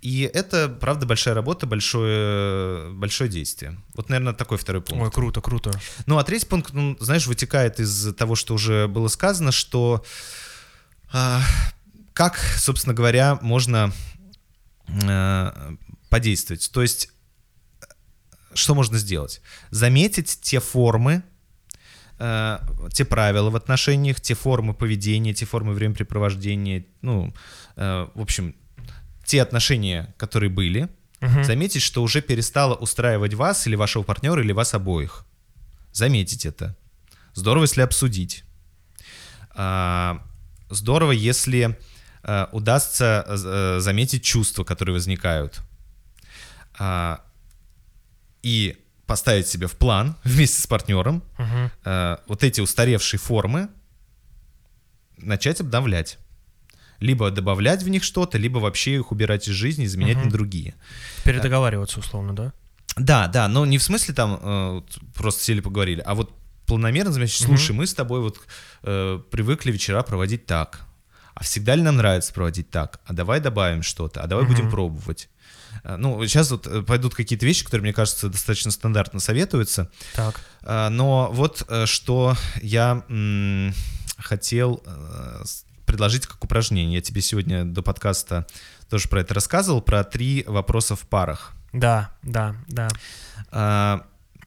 И 0.00 0.22
это, 0.32 0.68
правда, 0.70 1.04
большая 1.04 1.34
работа, 1.34 1.66
большое, 1.66 2.90
большое 2.94 3.28
действие. 3.28 3.76
Вот, 3.94 4.08
наверное, 4.08 4.32
такой 4.32 4.56
второй 4.56 4.80
пункт. 4.80 5.04
Ой, 5.04 5.10
круто, 5.10 5.42
круто. 5.42 5.72
Ну, 6.06 6.16
а 6.16 6.24
третий 6.24 6.46
пункт, 6.46 6.72
ну, 6.72 6.96
знаешь, 7.00 7.26
вытекает 7.26 7.80
из 7.80 8.14
того, 8.14 8.34
что 8.34 8.54
уже 8.54 8.88
было 8.88 9.08
сказано, 9.08 9.52
что 9.52 10.02
а, 11.12 11.42
как, 12.14 12.38
собственно 12.56 12.94
говоря, 12.94 13.38
можно 13.42 13.92
э, 14.88 15.76
подействовать. 16.08 16.70
То 16.72 16.82
есть, 16.82 17.06
э, 17.06 17.10
что 18.54 18.74
можно 18.74 18.98
сделать? 18.98 19.40
Заметить 19.70 20.40
те 20.42 20.60
формы, 20.60 21.22
э, 22.18 22.58
те 22.92 23.04
правила 23.04 23.50
в 23.50 23.56
отношениях, 23.56 24.20
те 24.20 24.34
формы 24.34 24.74
поведения, 24.74 25.34
те 25.34 25.46
формы 25.46 25.72
времяпрепровождения, 25.72 26.84
ну, 27.02 27.32
э, 27.76 28.08
в 28.14 28.20
общем, 28.20 28.54
те 29.24 29.42
отношения, 29.42 30.14
которые 30.16 30.50
были, 30.50 30.88
Мгм. 31.20 31.44
заметить, 31.44 31.82
что 31.82 32.02
уже 32.02 32.22
перестало 32.22 32.74
устраивать 32.74 33.34
вас 33.34 33.66
или 33.66 33.76
вашего 33.76 34.02
партнера, 34.04 34.40
или 34.42 34.52
вас 34.52 34.74
обоих. 34.74 35.24
Заметить 35.92 36.46
это. 36.46 36.76
Здорово, 37.34 37.64
если 37.64 37.82
обсудить. 37.82 38.44
А, 39.54 40.22
Здорово, 40.70 41.12
если 41.12 41.78
э, 42.24 42.46
удастся 42.52 43.24
э, 43.26 43.78
заметить 43.80 44.22
чувства, 44.22 44.64
которые 44.64 44.92
возникают. 44.92 45.60
А, 46.78 47.20
И 48.48 48.76
поставить 49.06 49.46
себе 49.46 49.66
в 49.66 49.72
план 49.76 50.16
вместе 50.24 50.62
с 50.62 50.66
партнером 50.66 51.22
Мгм. 51.38 51.70
э, 51.84 52.16
вот 52.28 52.42
эти 52.44 52.62
устаревшие 52.62 53.20
формы 53.20 53.68
начать 55.18 55.60
обновлять. 55.60 56.18
Либо 57.00 57.30
добавлять 57.30 57.82
в 57.82 57.88
них 57.88 58.02
что-то, 58.04 58.38
либо 58.38 58.58
вообще 58.58 58.96
их 58.96 59.12
убирать 59.12 59.48
из 59.48 59.52
жизни 59.54 59.84
и 59.84 59.86
заменять 59.88 60.16
Мгм. 60.16 60.26
на 60.26 60.30
другие. 60.32 60.74
Передоговариваться 61.24 62.00
условно, 62.00 62.34
да? 62.34 62.52
Да, 62.96 63.28
да, 63.28 63.48
но 63.48 63.66
не 63.66 63.76
в 63.78 63.82
смысле 63.82 64.14
там 64.14 64.40
э, 64.42 64.82
просто 65.14 65.44
сели 65.44 65.60
поговорили, 65.60 66.02
а 66.06 66.14
вот 66.14 66.32
планомерно 66.66 67.10
Мгм. 67.10 67.28
слушай, 67.28 67.72
мы 67.72 67.86
с 67.86 67.94
тобой 67.94 68.20
вот 68.20 68.40
э, 68.82 69.20
привыкли 69.30 69.70
вечера 69.72 70.02
проводить 70.02 70.46
так, 70.46 70.80
а 71.34 71.44
всегда 71.44 71.76
ли 71.76 71.82
нам 71.82 71.96
нравится 71.96 72.32
проводить 72.32 72.70
так? 72.70 73.00
А 73.06 73.12
давай 73.12 73.40
добавим 73.40 73.82
что-то, 73.82 74.22
а 74.22 74.26
давай 74.26 74.44
будем 74.46 74.64
Мгм. 74.64 74.70
пробовать. 74.70 75.28
Э, 75.84 75.96
Ну, 75.96 76.24
сейчас 76.26 76.50
вот 76.50 76.66
э, 76.66 76.82
пойдут 76.82 77.14
какие-то 77.14 77.46
вещи, 77.46 77.64
которые, 77.64 77.82
мне 77.82 77.92
кажется, 77.92 78.28
достаточно 78.28 78.70
стандартно 78.70 79.20
советуются, 79.20 79.90
Так. 80.14 80.40
А, 80.62 80.88
Но 80.90 81.30
вот 81.32 81.64
э, 81.68 81.86
что 81.86 82.36
я 82.62 83.04
хотел 84.18 84.82
э, 84.84 85.44
предложить 85.86 86.26
как 86.26 86.42
упражнение. 86.44 86.96
Я 86.96 87.00
тебе 87.02 87.20
сегодня 87.22 87.64
до 87.64 87.82
подкаста 87.82 88.46
тоже 88.90 89.08
про 89.08 89.20
это 89.20 89.34
рассказывал, 89.34 89.80
про 89.82 90.04
три 90.04 90.44
вопроса 90.46 90.96
в 90.96 91.00
парах. 91.00 91.52
Да, 91.72 92.10
да, 92.22 92.56
да. 92.68 92.88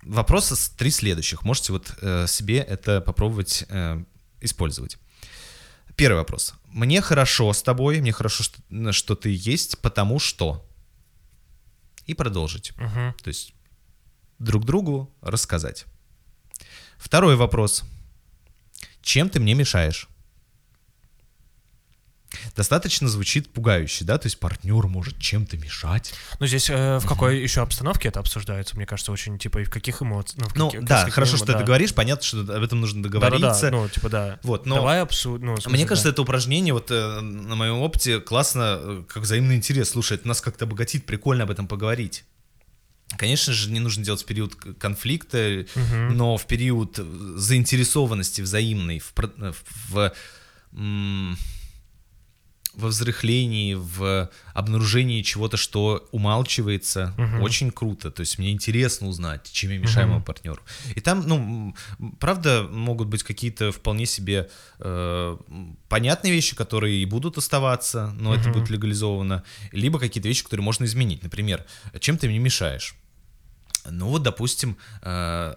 Вопросы 0.04 0.56
с- 0.56 0.70
три 0.70 0.90
следующих. 0.90 1.44
Можете 1.44 1.74
вот 1.74 1.94
э, 2.02 2.26
себе 2.28 2.58
это 2.58 3.02
попробовать 3.02 3.66
э, 3.70 4.04
использовать. 4.42 4.98
Первый 5.96 6.18
вопрос. 6.18 6.56
Мне 6.70 7.02
хорошо 7.02 7.54
с 7.54 7.62
тобой, 7.62 8.02
мне 8.02 8.12
хорошо, 8.12 8.44
что, 8.44 8.92
что 8.92 9.16
ты 9.16 9.30
есть, 9.32 9.78
потому 9.80 10.20
что... 10.20 10.66
И 12.12 12.14
продолжить. 12.14 12.74
Мгм. 12.76 13.16
То 13.24 13.30
есть 13.30 13.54
друг 14.38 14.66
другу 14.66 15.10
рассказать. 15.22 15.86
Второй 16.98 17.38
вопрос. 17.38 17.86
Чем 19.02 19.30
ты 19.30 19.40
мне 19.40 19.54
мешаешь? 19.54 20.10
Достаточно 22.56 23.08
звучит 23.10 23.52
пугающе, 23.52 24.06
да? 24.06 24.18
То 24.18 24.28
есть 24.28 24.40
партнер 24.40 24.88
может 24.88 25.18
чем-то 25.20 25.58
мешать. 25.58 26.14
Ну, 26.40 26.48
здесь 26.48 26.70
э, 26.70 27.00
в 27.00 27.06
какой 27.06 27.42
еще 27.42 27.62
обстановке 27.62 28.08
это 28.08 28.20
обсуждается, 28.22 28.76
мне 28.78 28.86
кажется, 28.86 29.12
очень, 29.12 29.38
типа, 29.38 29.60
и 29.60 29.64
в 29.66 29.70
каких 29.70 30.02
эмоциях. 30.02 30.52
в 30.52 30.56
Ну, 30.56 30.72
каких- 30.72 30.86
да, 30.86 31.10
хорошо, 31.10 31.36
что 31.38 31.46
ты 31.48 31.52
да. 31.54 31.58
это 31.60 31.68
говоришь. 31.68 31.94
Понятно, 31.94 32.24
что 32.26 32.40
об 32.42 32.64
этом 32.64 32.80
нужно 32.80 33.04
Да-да-да, 33.04 33.30
договориться. 33.30 33.70
ну, 33.72 33.88
типа, 33.90 34.10
да. 34.10 34.40
Вот, 34.44 34.66
но 34.66 34.76
Давай 34.76 35.02
обсудим. 35.02 35.46
Ну, 35.48 35.52
в 35.56 35.62
смысле, 35.62 35.72
мне 35.78 35.86
кажется, 35.86 36.08
да. 36.10 36.14
это 36.14 36.22
упражнение, 36.22 36.74
вот 36.74 36.90
э, 36.90 37.20
на 37.20 37.56
моем 37.56 37.80
опыте, 37.80 38.20
классно, 38.22 38.78
э, 38.82 39.04
как 39.08 39.24
взаимный 39.24 39.56
интерес. 39.56 39.90
Слушай, 39.90 40.16
это 40.18 40.28
нас 40.28 40.40
как-то 40.42 40.66
обогатит, 40.66 41.06
прикольно 41.06 41.44
об 41.44 41.52
этом 41.52 41.68
поговорить. 41.68 42.24
Конечно 43.18 43.52
же, 43.52 43.70
не 43.72 43.82
нужно 43.82 44.06
делать 44.06 44.22
в 44.22 44.26
период 44.26 44.56
конфликта, 44.56 45.66
Мгм. 45.76 46.16
но 46.16 46.38
в 46.38 46.48
период 46.48 46.98
э, 46.98 47.04
заинтересованности 47.36 48.40
взаимной, 48.40 49.00
в, 49.00 49.14
в, 49.90 50.14
м, 50.74 51.38
во 52.74 52.88
взрыхлении, 52.88 53.74
в 53.74 54.30
обнаружении 54.54 55.22
чего-то, 55.24 55.58
что 55.58 56.08
умалчивается, 56.12 57.14
Мгм. 57.18 57.42
очень 57.42 57.72
круто. 57.72 58.12
То 58.12 58.22
есть 58.22 58.40
мне 58.40 58.52
интересно 58.52 59.08
узнать, 59.08 59.50
чем 59.52 59.72
я 59.72 59.78
мешаю 59.78 60.08
Мгм. 60.08 60.12
моему 60.14 60.26
партнеру. 60.26 60.62
И 60.96 61.00
там, 61.02 61.28
ну, 61.28 61.76
правда, 62.20 62.68
могут 62.72 63.08
быть 63.10 63.24
какие-то 63.24 63.72
вполне 63.72 64.06
себе 64.06 64.50
э, 64.80 65.38
понятные 65.90 66.34
вещи, 66.34 66.56
которые 66.56 67.02
и 67.02 67.06
будут 67.06 67.38
оставаться, 67.38 68.14
но 68.20 68.34
это 68.34 68.46
Мгм. 68.46 68.54
будет 68.54 68.70
легализовано, 68.70 69.44
либо 69.72 70.00
какие-то 70.00 70.28
вещи, 70.28 70.44
которые 70.44 70.64
можно 70.64 70.86
изменить. 70.86 71.24
Например, 71.24 71.66
чем 72.00 72.18
ты 72.18 72.28
мне 72.28 72.40
мешаешь? 72.40 72.96
Ну 73.90 74.08
вот, 74.08 74.24
допустим, 74.24 74.78
э, 75.02 75.56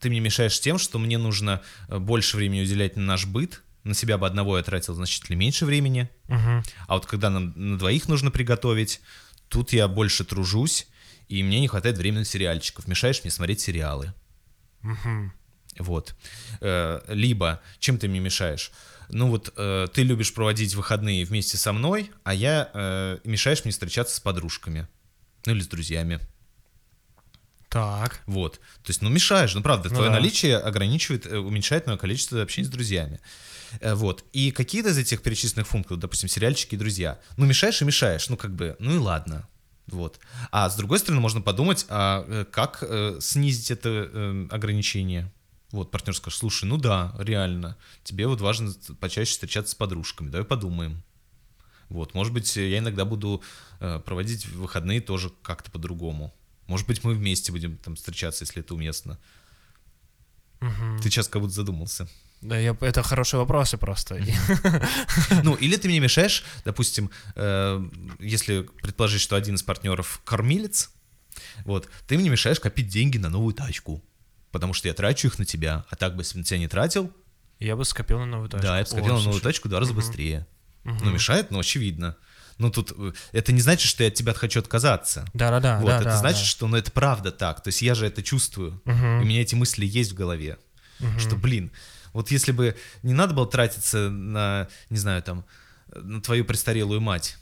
ты 0.00 0.10
мне 0.10 0.20
мешаешь 0.20 0.60
тем, 0.60 0.78
что 0.78 0.98
мне 0.98 1.18
нужно 1.18 1.60
э, 1.88 1.98
больше 1.98 2.36
времени 2.36 2.62
уделять 2.62 2.96
на 2.96 3.02
наш 3.02 3.26
быт, 3.26 3.62
на 3.88 3.94
себя 3.94 4.18
бы 4.18 4.26
одного 4.26 4.56
я 4.58 4.62
тратил 4.62 4.94
значительно 4.94 5.36
меньше 5.36 5.64
времени, 5.66 6.08
Мгм. 6.28 6.62
а 6.86 6.94
вот 6.94 7.06
когда 7.06 7.30
нам 7.30 7.52
на 7.56 7.78
двоих 7.78 8.08
нужно 8.08 8.30
приготовить, 8.30 9.00
тут 9.48 9.72
я 9.72 9.88
больше 9.88 10.24
тружусь, 10.24 10.86
и 11.28 11.42
мне 11.42 11.60
не 11.60 11.68
хватает 11.68 11.98
времени 11.98 12.20
на 12.20 12.24
сериальчиков, 12.24 12.86
мешаешь 12.86 13.22
мне 13.24 13.30
смотреть 13.30 13.60
сериалы. 13.60 14.12
Мгм. 14.82 15.32
Вот. 15.78 16.14
Э, 16.60 17.00
Либо, 17.08 17.60
чем 17.78 17.98
ты 17.98 18.08
мне 18.08 18.20
мешаешь? 18.20 18.70
Ну 19.10 19.28
вот, 19.28 19.52
э, 19.56 19.86
ты 19.92 20.02
любишь 20.02 20.34
проводить 20.34 20.74
выходные 20.74 21.24
вместе 21.24 21.56
со 21.56 21.72
мной, 21.72 22.10
а 22.24 22.34
я 22.34 22.70
э, 22.74 23.18
мешаешь 23.24 23.64
мне 23.64 23.72
встречаться 23.72 24.14
с 24.16 24.20
подружками. 24.20 24.86
Ну 25.46 25.52
или 25.54 25.60
с 25.62 25.66
друзьями. 25.68 26.20
Так. 27.68 28.22
Вот. 28.26 28.54
То 28.82 28.88
есть, 28.90 29.02
ну, 29.02 29.10
мешаешь, 29.10 29.54
ну, 29.54 29.62
правда, 29.62 29.88
Ну 29.90 29.96
твое 29.96 30.10
да. 30.10 30.16
наличие 30.16 30.56
ограничивает, 30.56 31.26
уменьшает 31.26 31.86
мое 31.86 31.96
количество 31.98 32.40
общения 32.42 32.66
с 32.66 32.70
друзьями. 32.70 33.20
Э, 33.80 33.94
Вот. 33.94 34.24
И 34.32 34.50
какие-то 34.50 34.90
из 34.90 34.98
этих 34.98 35.22
перечисленных 35.22 35.68
пунктов, 35.68 35.98
допустим, 35.98 36.28
сериальчики 36.28 36.74
и 36.74 36.78
друзья, 36.78 37.18
ну, 37.36 37.46
мешаешь 37.46 37.82
и 37.82 37.84
мешаешь, 37.84 38.28
ну, 38.28 38.36
как 38.36 38.54
бы, 38.54 38.76
ну 38.78 38.94
и 38.94 38.98
ладно. 38.98 39.48
Вот. 39.86 40.18
А 40.52 40.68
с 40.68 40.76
другой 40.76 40.98
стороны, 40.98 41.20
можно 41.20 41.40
подумать, 41.40 41.86
а 41.88 42.24
э, 42.28 42.44
как 42.50 42.82
э, 42.82 43.18
снизить 43.20 43.70
это 43.70 43.88
э, 43.88 44.46
ограничение? 44.50 45.32
Вот, 45.70 45.90
партнер 45.90 46.14
скажет, 46.14 46.38
слушай, 46.38 46.64
ну 46.64 46.78
да, 46.78 47.14
реально, 47.18 47.76
тебе 48.02 48.26
вот 48.26 48.40
важно 48.40 48.72
почаще 49.00 49.30
встречаться 49.32 49.72
с 49.72 49.74
подружками, 49.74 50.30
давай 50.30 50.46
подумаем. 50.46 51.02
Вот, 51.90 52.14
может 52.14 52.32
быть, 52.32 52.56
я 52.56 52.78
иногда 52.78 53.04
буду 53.04 53.42
проводить 53.78 54.46
выходные 54.46 55.00
тоже 55.00 55.30
как-то 55.42 55.70
по-другому. 55.70 56.34
Может 56.66 56.86
быть, 56.86 57.02
мы 57.02 57.14
вместе 57.14 57.52
будем 57.52 57.76
там 57.78 57.96
встречаться, 57.96 58.44
если 58.44 58.60
это 58.60 58.74
уместно. 58.74 59.18
Мгм. 60.60 61.00
Ты 61.00 61.10
сейчас 61.10 61.28
как 61.28 61.40
будто 61.40 61.54
задумался. 61.54 62.08
Да, 62.40 62.56
я, 62.58 62.76
это 62.80 63.02
хорошие 63.02 63.40
вопросы 63.40 63.76
просто. 63.78 64.20
Ну, 65.42 65.54
или 65.54 65.76
ты 65.76 65.88
мне 65.88 65.98
мешаешь, 66.00 66.44
допустим, 66.64 67.10
э, 67.34 67.88
если 68.20 68.62
предположить, 68.82 69.20
что 69.20 69.36
один 69.36 69.56
из 69.56 69.62
партнеров 69.62 70.20
кормилец, 70.24 70.90
вот, 71.64 71.88
ты 72.06 72.16
мне 72.16 72.28
мешаешь 72.30 72.60
копить 72.60 72.88
деньги 72.88 73.18
на 73.18 73.28
новую 73.28 73.54
тачку. 73.54 74.02
Потому 74.50 74.72
что 74.72 74.88
я 74.88 74.94
трачу 74.94 75.26
их 75.28 75.38
на 75.38 75.44
тебя, 75.44 75.84
а 75.90 75.96
так 75.96 76.14
бы, 76.16 76.22
если 76.22 76.34
бы 76.34 76.38
на 76.40 76.44
тебя 76.44 76.58
не 76.58 76.68
тратил, 76.68 77.12
Я 77.58 77.76
бы 77.76 77.84
скопил 77.84 78.18
на 78.20 78.26
новую 78.26 78.48
тачку. 78.48 78.66
да, 78.66 78.78
я 78.78 78.84
бы 78.84 78.88
скопил 78.88 79.06
О, 79.06 79.08
на 79.08 79.14
новую 79.16 79.32
слушай. 79.34 79.44
тачку 79.44 79.68
два 79.68 79.80
раза 79.80 79.92
Мгм. 79.92 80.00
быстрее. 80.00 80.46
Мгм. 80.84 80.98
Ну, 81.04 81.10
мешает, 81.10 81.50
но 81.50 81.58
очевидно. 81.58 82.16
Ну, 82.56 82.70
тут 82.70 82.92
э, 82.96 83.12
это 83.32 83.52
не 83.52 83.60
значит, 83.60 83.88
что 83.88 84.02
я 84.04 84.08
от 84.08 84.14
тебя 84.14 84.32
хочу 84.32 84.60
отказаться. 84.60 85.24
Да-да-да. 85.34 85.78
вот, 85.80 85.88
да, 85.88 85.96
это 85.96 86.04
да, 86.04 86.16
значит, 86.16 86.40
да. 86.42 86.46
что 86.46 86.66
ну, 86.66 86.76
это 86.76 86.90
правда 86.92 87.30
так. 87.30 87.62
То 87.62 87.68
есть 87.68 87.82
я 87.82 87.94
же 87.94 88.06
это 88.06 88.22
чувствую. 88.22 88.80
Мгм. 88.84 89.20
И 89.20 89.22
у 89.22 89.26
меня 89.26 89.42
эти 89.42 89.54
мысли 89.54 89.84
есть 89.84 90.12
в 90.12 90.14
голове. 90.14 90.58
Что, 91.18 91.36
блин, 91.36 91.70
вот 92.12 92.30
если 92.30 92.52
бы 92.52 92.76
не 93.02 93.14
надо 93.14 93.34
было 93.34 93.46
тратиться 93.46 94.10
на, 94.10 94.68
не 94.90 94.98
знаю, 94.98 95.22
там, 95.22 95.44
на 95.94 96.20
твою 96.20 96.44
престарелую 96.44 97.00
мать, 97.00 97.36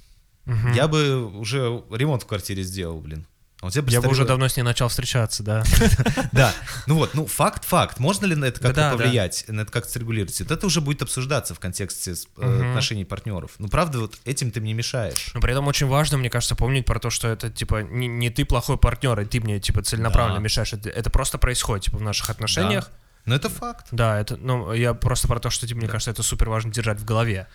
Мгм. 0.44 0.72
я 0.72 0.86
бы 0.88 1.26
уже 1.26 1.82
ремонт 1.90 2.22
в 2.22 2.26
квартире 2.26 2.62
сделал, 2.62 3.00
блин. 3.00 3.26
А 3.62 3.68
у 3.68 3.70
тебя 3.70 3.84
Я 3.88 4.02
бы 4.02 4.08
уже 4.08 4.26
давно 4.26 4.48
с 4.48 4.56
ней 4.56 4.62
начал 4.62 4.88
встречаться, 4.88 5.42
да. 5.42 5.64
Да, 6.32 6.52
ну 6.86 6.96
вот, 6.96 7.14
ну 7.14 7.26
факт, 7.26 7.64
факт. 7.64 7.98
Можно 7.98 8.26
ли 8.26 8.34
на 8.34 8.44
это 8.44 8.60
как-то 8.60 8.90
повлиять, 8.92 9.46
на 9.48 9.62
это 9.62 9.72
как-то 9.72 9.90
срегулировать? 9.90 10.38
Вот 10.40 10.50
это 10.50 10.66
уже 10.66 10.82
будет 10.82 11.00
обсуждаться 11.00 11.54
в 11.54 11.58
контексте 11.58 12.14
э, 12.36 12.68
отношений 12.68 13.06
партнеров. 13.06 13.52
Ну 13.58 13.68
правда, 13.68 14.00
вот 14.00 14.18
этим 14.26 14.50
ты 14.50 14.60
мне 14.60 14.74
мешаешь. 14.74 15.30
Но 15.32 15.40
при 15.40 15.52
этом 15.52 15.66
очень 15.68 15.86
важно, 15.86 16.18
мне 16.18 16.28
кажется, 16.28 16.54
помнить 16.54 16.84
про 16.84 17.00
то, 17.00 17.08
что 17.08 17.28
это, 17.28 17.48
типа, 17.48 17.82
не, 17.82 18.28
ты 18.28 18.44
плохой 18.44 18.76
партнер, 18.76 19.18
и 19.20 19.24
ты 19.24 19.40
мне, 19.40 19.58
типа, 19.58 19.82
целенаправленно 19.82 20.38
мешаешь. 20.38 20.74
Это, 20.74 20.90
это 20.90 21.08
просто 21.08 21.38
происходит, 21.38 21.86
типа, 21.86 21.96
в 21.96 22.02
наших 22.02 22.28
отношениях. 22.28 22.90
Да. 23.26 23.30
Но 23.30 23.34
это 23.34 23.48
факт. 23.48 23.88
Да, 23.90 24.18
это, 24.18 24.36
ну, 24.36 24.72
я 24.72 24.94
просто 24.94 25.28
про 25.28 25.40
то, 25.40 25.50
что, 25.50 25.66
типа, 25.66 25.78
мне 25.78 25.88
кажется, 25.88 26.10
это 26.10 26.22
супер 26.22 26.48
важно 26.48 26.72
держать 26.72 26.98
в 26.98 27.04
голове. 27.04 27.48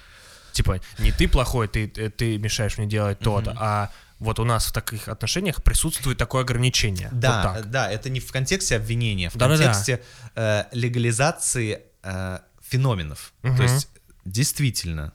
Типа, 0.52 0.80
не 1.00 1.12
ты 1.12 1.28
плохой, 1.28 1.68
ты, 1.68 1.92
э, 1.96 2.10
ты 2.10 2.38
мешаешь 2.38 2.78
мне 2.78 2.88
делать 2.88 3.20
то-то, 3.20 3.56
а 3.58 3.90
вот 4.20 4.40
у 4.40 4.44
нас 4.44 4.68
в 4.68 4.74
таких 4.74 5.08
отношениях 5.08 5.64
присутствует 5.64 6.18
такое 6.18 6.42
ограничение. 6.44 7.10
Да, 7.12 7.56
Вот 7.58 7.72
да, 7.72 7.90
это 7.90 8.10
не 8.10 8.20
в 8.20 8.32
контексте 8.32 8.76
обвинения, 8.76 9.30
в 9.30 9.36
Да-да-да. 9.36 9.64
контексте 9.64 10.04
э, 10.36 10.66
легализации 10.74 11.82
э, 12.04 12.40
феноменов. 12.62 13.34
Мгм. 13.42 13.58
То 13.58 13.64
есть 13.64 13.88
действительно, 14.26 15.14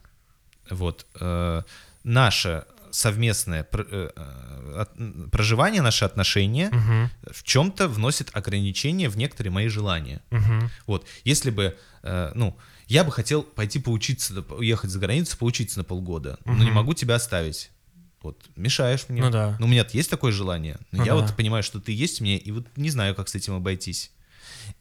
вот 0.70 1.06
э, 1.20 1.62
наше 2.02 2.64
совместное 2.96 3.66
э, 3.72 4.10
э, 4.16 5.28
проживание, 5.30 5.82
наши 5.82 6.04
отношения 6.04 6.70
Мгм, 6.70 7.10
в 7.30 7.42
чем-то 7.42 7.88
вносит 7.88 8.30
ограничения 8.32 9.08
в 9.08 9.16
некоторые 9.16 9.52
мои 9.52 9.68
желания. 9.68 10.22
мгм. 10.30 10.70
Вот, 10.86 11.06
если 11.24 11.50
бы, 11.50 11.76
э, 12.02 12.32
ну, 12.34 12.56
я 12.86 13.04
бы 13.04 13.12
хотел 13.12 13.42
пойти 13.42 13.80
поучиться, 13.80 14.40
уехать 14.50 14.90
за 14.90 14.98
границу, 14.98 15.36
поучиться 15.36 15.78
на 15.78 15.84
полгода, 15.84 16.38
но 16.44 16.64
не 16.64 16.70
могу 16.70 16.94
тебя 16.94 17.16
оставить. 17.16 17.70
Вот, 18.22 18.42
мешаешь 18.56 19.04
мне. 19.08 19.22
Ну 19.22 19.30
да. 19.30 19.56
Но 19.60 19.66
у 19.66 19.68
меня 19.68 19.86
есть 19.92 20.10
такое 20.10 20.32
желание. 20.32 20.78
Но 20.90 20.98
Ну 20.98 21.04
я 21.04 21.14
да. 21.14 21.20
вот 21.20 21.36
понимаю, 21.36 21.62
что 21.62 21.80
ты 21.80 21.92
есть 21.92 22.20
меня, 22.20 22.36
и 22.38 22.50
вот 22.50 22.66
не 22.76 22.90
знаю, 22.90 23.14
как 23.14 23.28
с 23.28 23.34
этим 23.34 23.54
обойтись. 23.54 24.10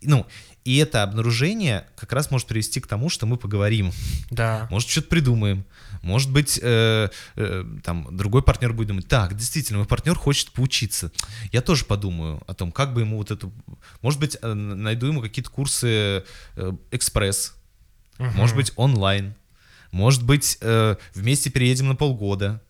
Ну, 0.01 0.25
и 0.63 0.77
это 0.77 1.03
обнаружение 1.03 1.85
как 1.95 2.11
раз 2.13 2.31
может 2.31 2.47
привести 2.47 2.79
к 2.79 2.87
тому, 2.87 3.09
что 3.09 3.25
мы 3.25 3.37
поговорим. 3.37 3.91
Да. 4.31 4.67
Может, 4.71 4.89
что-то 4.89 5.09
придумаем. 5.09 5.65
Может 6.05 6.31
быть, 6.31 6.59
э, 6.61 7.09
э, 7.35 7.65
там 7.83 8.07
другой 8.15 8.43
партнер 8.43 8.73
будет 8.73 8.89
думать, 8.89 9.07
так, 9.07 9.35
действительно, 9.35 9.79
мой 9.79 9.87
партнер 9.87 10.13
хочет 10.15 10.51
поучиться. 10.51 11.11
Я 11.51 11.61
тоже 11.61 11.83
подумаю 11.83 12.41
о 12.45 12.53
том, 12.53 12.71
как 12.71 12.93
бы 12.93 13.01
ему 13.01 13.17
вот 13.17 13.31
эту... 13.31 13.51
Может 14.03 14.19
быть, 14.19 14.37
э, 14.39 14.53
найду 14.53 15.07
ему 15.07 15.21
какие-то 15.21 15.49
курсы 15.49 16.23
э, 16.55 16.71
экспресс, 16.91 17.55
Мгм. 18.19 18.33
может 18.37 18.55
быть, 18.55 18.71
онлайн. 18.75 19.33
Может 19.91 20.23
быть, 20.23 20.59
э, 20.61 20.95
вместе 21.15 21.49
переедем 21.49 21.87
на 21.87 21.95
полгода. 21.95 22.61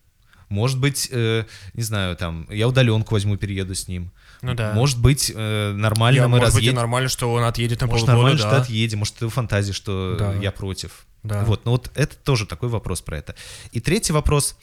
Может 0.48 0.78
быть, 0.80 1.08
э, 1.12 1.44
не 1.74 1.82
знаю, 1.82 2.16
там, 2.16 2.46
я 2.50 2.66
удаленку 2.68 3.14
возьму, 3.14 3.36
перееду 3.36 3.74
с 3.74 3.86
ним. 3.86 4.12
Ну 4.42 4.54
да. 4.54 4.72
Может 4.72 4.98
быть, 5.00 5.30
э, 5.34 5.72
нормально 5.72 6.16
Я, 6.16 6.22
мы 6.28 6.38
может 6.38 6.46
быть, 6.46 6.54
разъедем. 6.54 6.76
нормально, 6.76 7.08
что 7.10 7.32
он 7.32 7.42
отъедет 7.42 7.80
на 7.80 7.86
Может, 7.86 8.06
полгода, 8.06 8.16
нормально, 8.16 8.42
да. 8.42 8.48
что 8.48 8.62
отъедем, 8.62 9.00
может, 9.00 9.16
это 9.16 9.28
фантазия, 9.28 9.72
что 9.72 10.16
Да. 10.18 10.34
я 10.34 10.52
против. 10.52 11.04
Да. 11.26 11.44
Вот, 11.44 11.64
ну 11.64 11.72
вот 11.72 11.90
это 11.94 12.16
тоже 12.16 12.46
такой 12.46 12.68
вопрос 12.68 13.02
про 13.02 13.18
это. 13.18 13.34
И 13.72 13.80
третий 13.80 14.12
вопрос. 14.12 14.56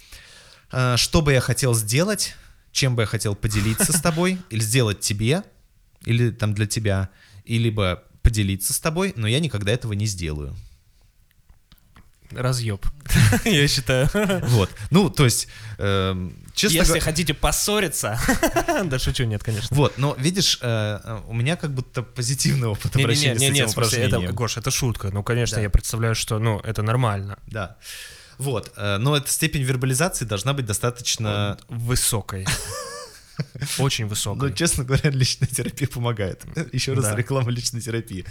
Э, 0.71 0.95
Что 0.97 1.21
бы 1.21 1.33
я 1.33 1.41
хотел 1.41 1.73
сделать, 1.73 2.35
чем 2.71 2.95
бы 2.95 3.03
я 3.03 3.05
хотел 3.05 3.35
поделиться 3.35 3.91
с 3.93 4.01
тобой, 4.01 4.39
или 4.49 4.61
сделать 4.61 4.99
тебе, 4.99 5.43
или 6.05 6.31
там 6.31 6.53
для 6.53 6.65
тебя, 6.65 7.09
и 7.45 7.57
либо 7.57 8.03
поделиться 8.21 8.73
с 8.73 8.79
тобой, 8.79 9.13
но 9.15 9.27
я 9.27 9.39
никогда 9.39 9.71
этого 9.71 9.93
не 9.93 10.05
сделаю. 10.05 10.55
Разъеб, 12.35 12.85
я 13.45 13.67
считаю. 13.67 14.09
Вот. 14.47 14.69
Ну, 14.89 15.09
то 15.09 15.25
есть, 15.25 15.47
эм, 15.77 16.35
честно 16.53 16.75
Если 16.77 16.87
говоря... 16.89 17.01
хотите 17.03 17.33
поссориться... 17.33 18.19
Да 18.85 18.99
шучу, 18.99 19.23
нет, 19.25 19.43
конечно. 19.43 19.75
Вот, 19.75 19.97
но 19.97 20.15
видишь, 20.17 20.59
э, 20.61 20.99
э, 21.03 21.21
у 21.27 21.33
меня 21.33 21.55
как 21.55 21.73
будто 21.73 22.01
позитивный 22.03 22.67
опыт 22.67 22.95
обращения 22.95 23.39
с 23.39 23.41
этим 23.41 23.53
нет, 23.53 23.69
смысле, 23.69 23.99
это, 23.99 24.07
упражнением. 24.07 24.35
Гош, 24.35 24.57
это 24.57 24.71
шутка. 24.71 25.09
Ну, 25.11 25.23
конечно, 25.23 25.55
Да. 25.57 25.61
я 25.61 25.69
представляю, 25.69 26.15
что, 26.15 26.39
ну, 26.39 26.59
это 26.59 26.81
нормально. 26.83 27.37
Да. 27.47 27.77
Вот, 28.37 28.71
э, 28.77 28.97
но 28.97 29.15
эта 29.15 29.29
степень 29.29 29.63
вербализации 29.63 30.25
должна 30.25 30.53
быть 30.53 30.65
достаточно... 30.65 31.57
Высокой. 31.69 32.45
Очень 33.79 34.05
Ну, 34.05 34.09
высокой. 34.11 34.53
честно 34.53 34.83
говоря, 34.83 35.09
личная 35.09 35.47
терапия 35.47 35.87
помогает. 35.87 36.43
Еще 36.71 36.93
раз 36.93 37.05
Да. 37.05 37.15
реклама 37.15 37.51
личной 37.51 37.81
терапии. 37.81 38.25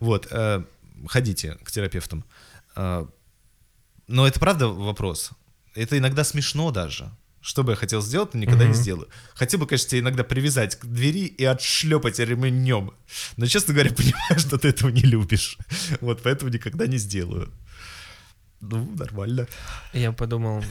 Вот, 0.00 0.28
э, 0.30 0.62
ходите 1.08 1.56
к 1.64 1.70
терапевтам. 1.70 2.24
Э, 2.76 3.06
Но 4.10 4.26
это 4.26 4.40
правда 4.40 4.66
вопрос. 4.68 5.30
Это 5.76 5.96
иногда 5.96 6.24
смешно 6.24 6.72
даже. 6.72 7.10
Что 7.40 7.62
бы 7.62 7.72
я 7.72 7.76
хотел 7.76 8.02
сделать, 8.02 8.34
но 8.34 8.40
никогда 8.40 8.64
не 8.64 8.70
Мгм. 8.72 8.80
сделаю. 8.80 9.08
Хотел 9.34 9.60
бы, 9.60 9.66
конечно, 9.66 9.88
тебя 9.88 10.00
иногда 10.00 10.24
привязать 10.24 10.76
к 10.76 10.84
двери 10.84 11.26
и 11.26 11.44
отшлепать 11.44 12.18
ремнем. 12.18 12.90
Но, 13.36 13.46
честно 13.46 13.72
говоря, 13.72 13.90
понимаю, 13.96 14.38
что 14.38 14.58
ты 14.58 14.68
этого 14.68 14.90
не 14.90 15.02
любишь. 15.02 15.56
Вот, 16.00 16.22
поэтому 16.24 16.50
никогда 16.50 16.86
не 16.88 16.98
сделаю. 16.98 17.50
Ну, 18.60 18.84
нормально. 18.98 19.46
Я 19.94 20.12
подумал, 20.12 20.62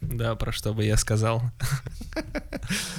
да, 0.00 0.34
про 0.34 0.50
что 0.50 0.72
бы 0.74 0.84
я 0.84 0.96
сказал. 0.96 1.42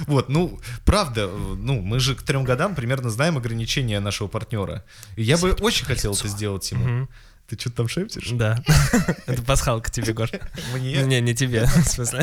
Вот, 0.06 0.28
ну, 0.30 0.58
правда, 0.86 1.26
ну, 1.28 1.82
мы 1.82 2.00
же 2.00 2.14
к 2.14 2.22
трем 2.22 2.44
годам 2.44 2.74
примерно 2.74 3.10
знаем 3.10 3.36
ограничения 3.36 4.00
нашего 4.00 4.28
партнера. 4.28 4.84
И 5.16 5.22
я 5.22 5.36
бы 5.36 5.52
очень 5.52 5.84
хотел 5.86 6.14
это 6.14 6.28
сделать 6.28 6.70
ему. 6.72 7.08
Ты 7.50 7.58
что-то 7.58 7.78
там 7.78 7.88
шепчешь? 7.88 8.30
Да. 8.30 8.62
Это 9.26 9.42
пасхалка 9.42 9.90
тебе, 9.90 10.12
Гош. 10.12 10.30
Мне? 10.72 11.02
Не, 11.02 11.20
не 11.20 11.34
тебе, 11.34 11.66
в 11.66 11.84
смысле. 11.88 12.20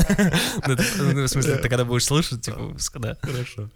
Ну, 0.66 0.74
ну, 0.96 1.24
В 1.24 1.28
смысле, 1.28 1.58
ты 1.58 1.68
когда 1.68 1.84
будешь 1.84 2.06
слушать, 2.06 2.40
типа, 2.40 2.74
да. 2.94 3.14
Хорошо. 3.20 3.68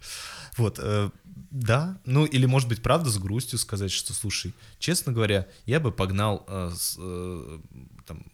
Вот, 0.57 0.79
э, 0.83 1.11
да, 1.51 1.99
ну 2.07 2.25
или 2.25 2.47
может 2.47 2.71
быть 2.71 2.83
правда 2.83 3.11
с 3.11 3.19
грустью 3.19 3.59
сказать, 3.59 3.91
что, 3.93 4.15
слушай, 4.15 4.55
честно 4.79 5.13
говоря, 5.13 5.47
я 5.67 5.79
бы 5.79 5.93
погнал 5.93 6.47
э, 6.49 6.73
с, 6.75 6.97
э, 6.99 7.59
там, 8.07 8.25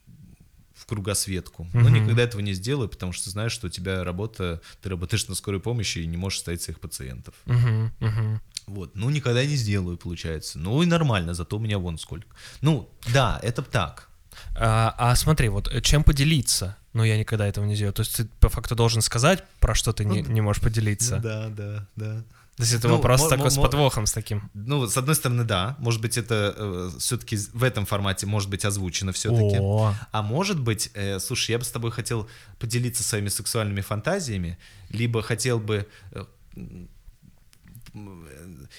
в 0.74 0.86
кругосветку, 0.86 1.66
но 1.72 1.80
Мгм. 1.80 1.94
никогда 1.94 2.22
этого 2.22 2.40
не 2.40 2.52
сделаю, 2.52 2.88
потому 2.88 3.12
что 3.12 3.30
знаешь, 3.30 3.50
что 3.50 3.66
у 3.66 3.70
тебя 3.70 4.04
работа, 4.04 4.60
ты 4.80 4.88
работаешь 4.88 5.26
на 5.26 5.34
скорой 5.34 5.60
помощи 5.60 5.98
и 5.98 6.06
не 6.06 6.16
можешь 6.16 6.38
ставить 6.38 6.62
своих 6.62 6.78
пациентов. 6.78 7.34
Мгм, 7.46 7.92
мгм. 7.98 8.40
Вот, 8.68 8.94
ну 8.96 9.10
никогда 9.10 9.44
не 9.44 9.56
сделаю, 9.56 9.96
получается. 9.96 10.58
Ну 10.58 10.82
и 10.82 10.86
нормально, 10.86 11.34
зато 11.34 11.56
у 11.56 11.60
меня 11.60 11.78
вон 11.78 11.98
сколько. 11.98 12.26
Ну, 12.60 12.88
да, 13.12 13.38
это 13.42 13.62
так. 13.62 14.08
А, 14.56 14.94
а 14.98 15.16
смотри, 15.16 15.48
вот 15.48 15.68
э, 15.68 15.80
чем 15.80 16.04
поделиться? 16.04 16.76
Ну, 16.92 17.04
я 17.04 17.18
никогда 17.18 17.46
этого 17.46 17.64
не 17.64 17.74
делаю. 17.76 17.92
То 17.92 18.00
есть 18.02 18.16
ты 18.16 18.24
по 18.40 18.48
факту 18.48 18.74
должен 18.74 19.02
сказать, 19.02 19.44
про 19.60 19.74
что 19.74 19.92
ты 19.92 20.04
не, 20.04 20.22
не 20.22 20.40
можешь 20.40 20.62
поделиться. 20.62 21.16
Ну 21.16 21.22
да, 21.22 21.48
да, 21.48 21.86
да. 21.96 22.24
То 22.56 22.62
есть 22.64 22.74
это 22.74 22.88
Ну, 22.88 22.96
вопрос 22.96 23.20
мо- 23.22 23.28
такой 23.28 23.44
мо- 23.44 23.50
с 23.50 23.56
подвохом, 23.56 24.06
с 24.06 24.12
таким. 24.12 24.50
Ну, 24.52 24.88
с 24.88 24.96
одной 24.96 25.14
стороны, 25.14 25.44
да. 25.44 25.76
Может 25.78 26.00
быть, 26.00 26.18
это 26.18 26.90
все-таки 26.98 27.36
в 27.52 27.62
этом 27.62 27.86
формате 27.86 28.26
может 28.26 28.50
быть 28.50 28.64
озвучено 28.64 29.12
все-таки. 29.12 29.58
О, 29.60 29.94
А 30.10 30.22
может 30.22 30.58
быть, 30.60 30.90
э, 30.94 31.20
слушай, 31.20 31.52
я 31.52 31.58
бы 31.58 31.64
с 31.64 31.70
тобой 31.70 31.92
хотел 31.92 32.28
поделиться 32.58 33.04
своими 33.04 33.28
сексуальными 33.28 33.80
фантазиями, 33.80 34.58
либо 34.90 35.22
хотел 35.22 35.60
бы... 35.60 35.86
э, 36.12 36.24
э, 36.56 36.86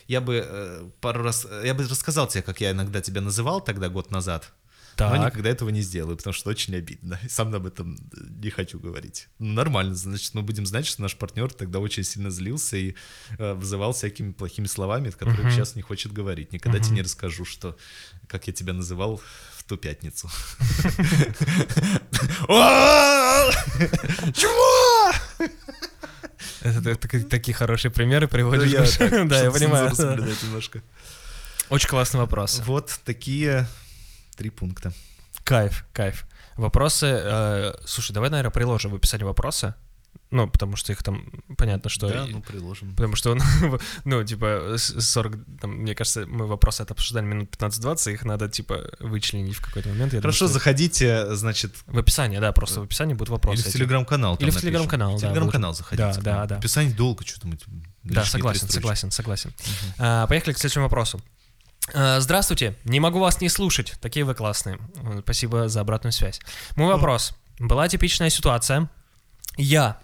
я 0.08 0.22
бы 0.22 0.44
э, 0.46 0.90
пару 1.02 1.24
раз... 1.24 1.48
Я 1.64 1.74
бы 1.74 1.88
рассказал 1.88 2.28
тебе, 2.28 2.42
как 2.42 2.62
я 2.62 2.72
иногда 2.72 3.02
тебя 3.02 3.22
называл 3.22 3.62
тогда, 3.62 3.90
год 3.90 4.12
назад. 4.12 4.52
Но 5.00 5.10
так. 5.12 5.28
никогда 5.28 5.50
этого 5.50 5.70
не 5.70 5.82
сделаю, 5.82 6.18
потому 6.18 6.34
что 6.34 6.50
очень 6.50 6.76
обидно. 6.76 7.18
И 7.24 7.30
сам 7.30 7.56
об 7.56 7.66
этом 7.66 7.98
не 8.12 8.50
хочу 8.50 8.80
говорить. 8.80 9.30
Ну, 9.40 9.54
нормально, 9.54 9.96
значит, 9.96 10.34
мы 10.34 10.42
будем 10.42 10.66
знать, 10.66 10.86
что 10.86 11.02
наш 11.02 11.16
партнер 11.16 11.54
тогда 11.54 11.80
очень 11.80 12.04
сильно 12.04 12.30
злился 12.30 12.76
и 12.76 12.96
э, 13.38 13.54
вызывал 13.54 13.94
всякими 13.94 14.34
плохими 14.34 14.68
словами, 14.68 15.10
которые 15.10 15.46
Мгм. 15.46 15.52
сейчас 15.52 15.76
не 15.76 15.82
хочет 15.82 16.12
говорить. 16.12 16.52
Никогда 16.52 16.80
тебе 16.80 16.88
Мгм. 16.88 16.96
не 16.96 17.02
расскажу, 17.04 17.46
что 17.46 17.78
как 18.28 18.48
я 18.48 18.54
тебя 18.54 18.74
называл 18.74 19.22
в 19.56 19.64
ту 19.64 19.78
пятницу. 19.78 20.30
Чего? 24.34 25.14
Это 26.62 26.96
такие 27.30 27.54
хорошие 27.56 27.92
примеры 27.92 28.26
Ну, 28.26 28.30
приводишь. 28.30 28.98
так, 28.98 29.28
Да, 29.28 29.44
я 29.44 29.52
понимаю. 29.52 29.90
немножко. 30.44 30.82
Очень 31.70 31.90
классный 31.90 32.20
вопрос. 32.20 32.62
Вот 32.66 33.00
такие 33.06 33.68
три 34.36 34.50
пункта. 34.50 34.92
Кайф, 35.44 35.86
кайф. 35.94 36.26
Вопросы. 36.56 37.06
э, 37.08 37.74
слушай, 37.86 38.12
давай, 38.12 38.30
наверное, 38.30 38.52
приложим 38.52 38.92
в 38.92 38.96
описании 38.96 39.24
вопросы. 39.24 39.74
Ну, 40.32 40.48
потому 40.48 40.76
что 40.76 40.92
их 40.92 41.02
там, 41.02 41.26
понятно, 41.58 41.90
что... 41.90 42.08
Да, 42.08 42.28
ну, 42.28 42.42
приложим. 42.42 42.92
Потому 42.96 43.16
что, 43.16 43.36
ну, 44.06 44.24
типа, 44.24 44.76
с- 44.78 45.02
40, 45.02 45.38
там, 45.60 45.72
мне 45.72 45.96
кажется, 45.96 46.28
мы 46.28 46.46
вопросы 46.46 46.84
это 46.84 46.94
обсуждали 46.94 47.26
минут 47.26 47.50
15-20, 47.56 48.14
их 48.14 48.26
надо, 48.26 48.48
типа, 48.48 48.92
вычленить 49.00 49.56
в 49.56 49.66
какой-то 49.66 49.90
момент. 49.90 50.14
Я 50.14 50.20
думаю, 50.20 50.22
Хорошо, 50.22 50.46
что 50.46 50.54
заходите, 50.54 51.34
значит, 51.36 51.74
В 51.88 51.98
описании, 51.98 52.38
да, 52.38 52.52
просто 52.52 52.82
в 52.82 52.84
описании 52.84 53.16
будут 53.16 53.30
вопросы. 53.30 53.64
или 53.64 53.70
в 53.70 53.74
телеграм-канал. 53.74 54.36
Или 54.36 54.52
в 54.52 54.62
телеграм-канал, 54.62 55.18
В 55.18 55.22
да, 55.22 55.28
телеграм-канал 55.30 55.74
заходите. 55.74 56.14
Да, 56.22 56.22
да, 56.22 56.46
да. 56.46 56.56
В 56.56 56.60
описании 56.60 56.92
долго 56.94 57.26
что-то 57.26 57.48
мы... 57.48 57.58
Да, 58.04 58.24
согласен, 58.24 58.70
согласен, 58.70 59.10
согласен. 59.10 59.52
А, 59.98 60.28
поехали 60.28 60.54
к 60.54 60.60
следующему 60.60 60.84
вопросу. 60.84 61.20
А, 61.94 62.20
Здравствуйте, 62.20 62.76
не 62.84 63.00
могу 63.00 63.20
вас 63.20 63.42
не 63.42 63.50
слушать, 63.50 63.96
такие 64.00 64.26
вы 64.26 64.36
классные. 64.36 64.78
Спасибо 65.24 65.70
за 65.70 65.82
обратную 65.82 66.14
связь. 66.14 66.40
Мой 66.76 66.94
вопрос. 66.94 67.34
Была 67.58 67.88
типичная 67.88 68.30
ситуация. 68.30 68.90
Я 69.58 70.00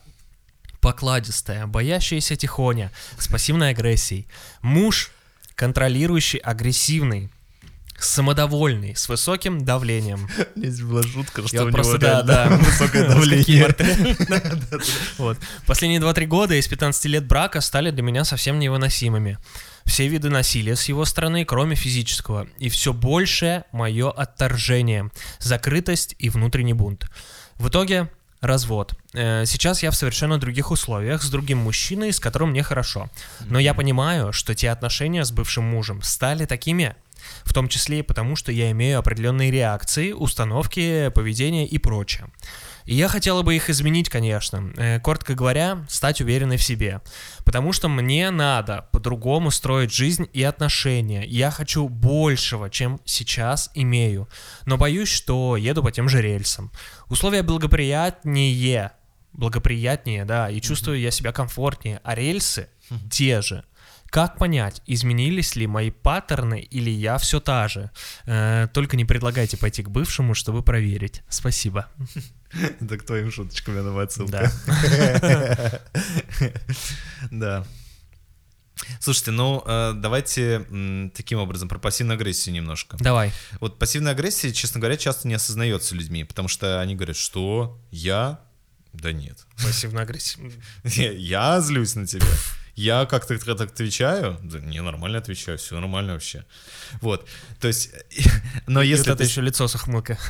покладистая, 0.86 1.66
боящаяся 1.66 2.36
тихоня, 2.36 2.92
с 3.18 3.28
пассивной 3.28 3.72
агрессией. 3.72 4.28
Муж 4.62 5.10
контролирующий, 5.56 6.38
агрессивный, 6.38 7.32
самодовольный, 7.98 8.96
с 8.96 9.10
высоким 9.10 9.66
давлением. 9.66 10.30
Здесь 10.56 10.82
была 10.82 11.02
шутка, 11.02 11.48
что 11.48 11.66
у 11.66 11.72
просто, 11.72 11.94
него 11.94 12.02
да, 12.02 12.22
да. 12.22 12.58
высокое 12.58 13.08
давление. 13.08 13.76
Вот. 15.18 15.40
Последние 15.66 16.00
2-3 16.00 16.26
года 16.28 16.54
из 16.54 16.68
15 16.68 17.06
лет 17.06 17.26
брака 17.26 17.62
стали 17.62 17.90
для 17.90 18.04
меня 18.04 18.24
совсем 18.24 18.60
невыносимыми. 18.60 19.40
Все 19.86 20.08
виды 20.08 20.30
насилия 20.30 20.76
с 20.76 20.86
его 20.86 21.04
стороны, 21.06 21.46
кроме 21.46 21.76
физического. 21.76 22.48
И 22.60 22.70
все 22.70 22.94
большее 22.94 23.64
мое 23.72 24.12
отторжение, 24.12 25.10
закрытость 25.40 26.14
и 26.20 26.30
внутренний 26.30 26.74
бунт. 26.74 27.10
В 27.56 27.70
итоге 27.70 28.12
развод. 28.46 28.94
Э, 29.14 29.46
Сейчас 29.46 29.84
я 29.84 29.92
в 29.92 29.96
совершенно 29.96 30.38
других 30.38 30.72
условиях, 30.72 31.24
с 31.24 31.30
другим 31.30 31.60
мужчиной, 31.60 32.12
с 32.12 32.20
которым 32.20 32.52
мне 32.52 32.64
хорошо. 32.64 33.10
Но 33.42 33.60
я 33.60 33.74
понимаю, 33.74 34.34
что 34.34 34.56
те 34.56 34.70
отношения 34.70 35.24
с 35.24 35.32
бывшим 35.32 35.64
мужем 35.64 36.02
стали 36.02 36.46
такими, 36.46 36.96
в 37.44 37.54
том 37.54 37.68
числе 37.68 38.00
и 38.00 38.04
потому, 38.04 38.36
что 38.36 38.52
я 38.52 38.72
имею 38.72 39.00
определенные 39.00 39.52
реакции, 39.52 40.12
установки, 40.12 41.10
поведение 41.10 41.68
и 41.68 41.78
прочее. 41.78 42.28
И 42.86 42.94
я 42.94 43.08
хотела 43.08 43.42
бы 43.42 43.56
их 43.56 43.70
изменить, 43.70 44.10
конечно. 44.10 44.72
Э, 44.78 45.00
Коротко 45.00 45.34
говоря, 45.34 45.86
стать 45.90 46.22
уверенной 46.22 46.58
в 46.58 46.64
себе. 46.64 47.02
Потому 47.44 47.74
что 47.74 47.90
мне 47.90 48.30
надо 48.30 48.88
по-другому 48.92 49.52
строить 49.52 49.94
жизнь 49.94 50.30
и 50.34 50.44
отношения. 50.44 51.26
Я 51.26 51.52
хочу 51.52 51.90
большего, 51.90 52.70
чем 52.70 53.00
сейчас 53.04 53.72
имею. 53.74 54.30
Но 54.66 54.78
боюсь, 54.78 55.10
что 55.10 55.58
еду 55.58 55.84
по 55.84 55.92
тем 55.92 56.10
же 56.10 56.22
рельсам. 56.22 56.72
Условия 57.08 57.42
благоприятнее. 57.42 58.92
Благоприятнее, 59.34 60.24
да, 60.24 60.50
и 60.50 60.62
чувствую 60.62 61.00
я 61.00 61.12
себя 61.12 61.34
комфортнее. 61.34 62.00
А 62.04 62.16
рельсы 62.16 62.70
те 63.10 63.42
же. 63.42 63.66
Как 64.16 64.38
понять, 64.38 64.82
изменились 64.86 65.58
ли 65.58 65.68
мои 65.68 65.90
паттерны 65.92 66.62
или 66.62 66.90
я 66.90 67.18
все 67.18 67.40
та 67.40 67.68
же? 67.68 67.92
Э, 68.26 68.68
только 68.74 68.96
не 68.96 69.04
предлагайте 69.04 69.58
пойти 69.58 69.84
к 69.84 69.90
бывшему, 69.90 70.36
чтобы 70.36 70.62
проверить. 70.62 71.24
Спасибо. 71.28 71.88
Это 72.82 72.98
к 72.98 73.06
твоим 73.06 73.32
шуточкам, 73.32 73.76
я 73.76 73.84
думаю, 73.84 74.06
отсылка. 74.06 74.52
Да. 74.72 75.82
Да. 77.32 77.66
Слушайте, 79.00 79.32
ну 79.32 79.64
э, 79.66 79.94
давайте 79.96 80.66
таким 81.16 81.40
образом 81.40 81.70
про 81.70 81.80
пассивную 81.80 82.16
агрессию 82.16 82.54
немножко. 82.54 82.98
Давай. 83.00 83.32
Вот 83.60 83.80
пассивная 83.80 84.12
агрессия, 84.12 84.52
честно 84.52 84.80
говоря, 84.80 84.98
часто 84.98 85.28
не 85.28 85.34
осознается 85.34 85.96
людьми, 85.96 86.24
потому 86.24 86.48
что 86.50 86.82
они 86.82 86.96
говорят, 86.96 87.16
что 87.16 87.80
я? 87.92 88.42
Да 88.94 89.12
нет. 89.12 89.46
Пассивная 89.64 90.04
агрессия. 90.04 90.40
Я 90.84 91.60
злюсь 91.62 91.96
на 91.96 92.06
тебя. 92.06 92.28
Я 92.76 93.06
как-то 93.06 93.38
так 93.38 93.72
отвечаю? 93.72 94.38
Да 94.44 94.60
не, 94.60 94.82
нормально 94.82 95.20
отвечаю, 95.20 95.58
все 95.58 95.80
нормально 95.80 96.14
вообще. 96.14 96.44
Вот, 97.02 97.28
то 97.62 97.68
есть, 97.70 97.92
но 98.68 98.82
И 98.82 98.88
если 98.90 99.10
вот 99.10 99.16
это 99.16 99.24
ты- 99.24 99.30
еще 99.30 99.42
лицо 99.42 99.68
с 99.68 99.76
ухмылкой. 99.76 100.18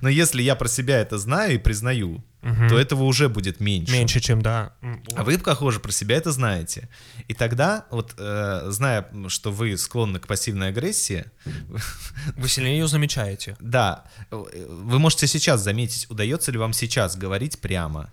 Но, 0.00 0.08
если 0.08 0.42
я 0.42 0.54
про 0.54 0.68
себя 0.68 0.98
это 0.98 1.18
знаю 1.18 1.54
и 1.54 1.58
признаю, 1.58 2.24
то 2.40 2.78
этого 2.78 3.04
уже 3.04 3.28
будет 3.28 3.60
меньше. 3.60 3.92
Меньше, 3.92 4.20
чем, 4.20 4.42
да. 4.42 4.74
А 5.16 5.24
вы, 5.24 5.38
похоже, 5.38 5.80
про 5.80 5.92
себя 5.92 6.16
это 6.16 6.30
знаете. 6.30 6.88
И 7.28 7.34
тогда, 7.34 7.86
вот, 7.90 8.14
э, 8.18 8.66
зная, 8.70 9.06
что 9.28 9.50
вы 9.50 9.76
склонны 9.78 10.18
к 10.18 10.26
пассивной 10.26 10.68
агрессии, 10.68 11.24
Вы 12.36 12.48
сильнее 12.48 12.78
ее 12.78 12.88
замечаете. 12.88 13.56
да, 13.60 14.04
э, 14.30 14.36
вы 14.68 14.98
можете 14.98 15.26
сейчас 15.26 15.62
заметить, 15.62 16.06
удается 16.10 16.52
ли 16.52 16.58
вам 16.58 16.72
сейчас 16.72 17.16
говорить 17.16 17.60
прямо. 17.60 18.12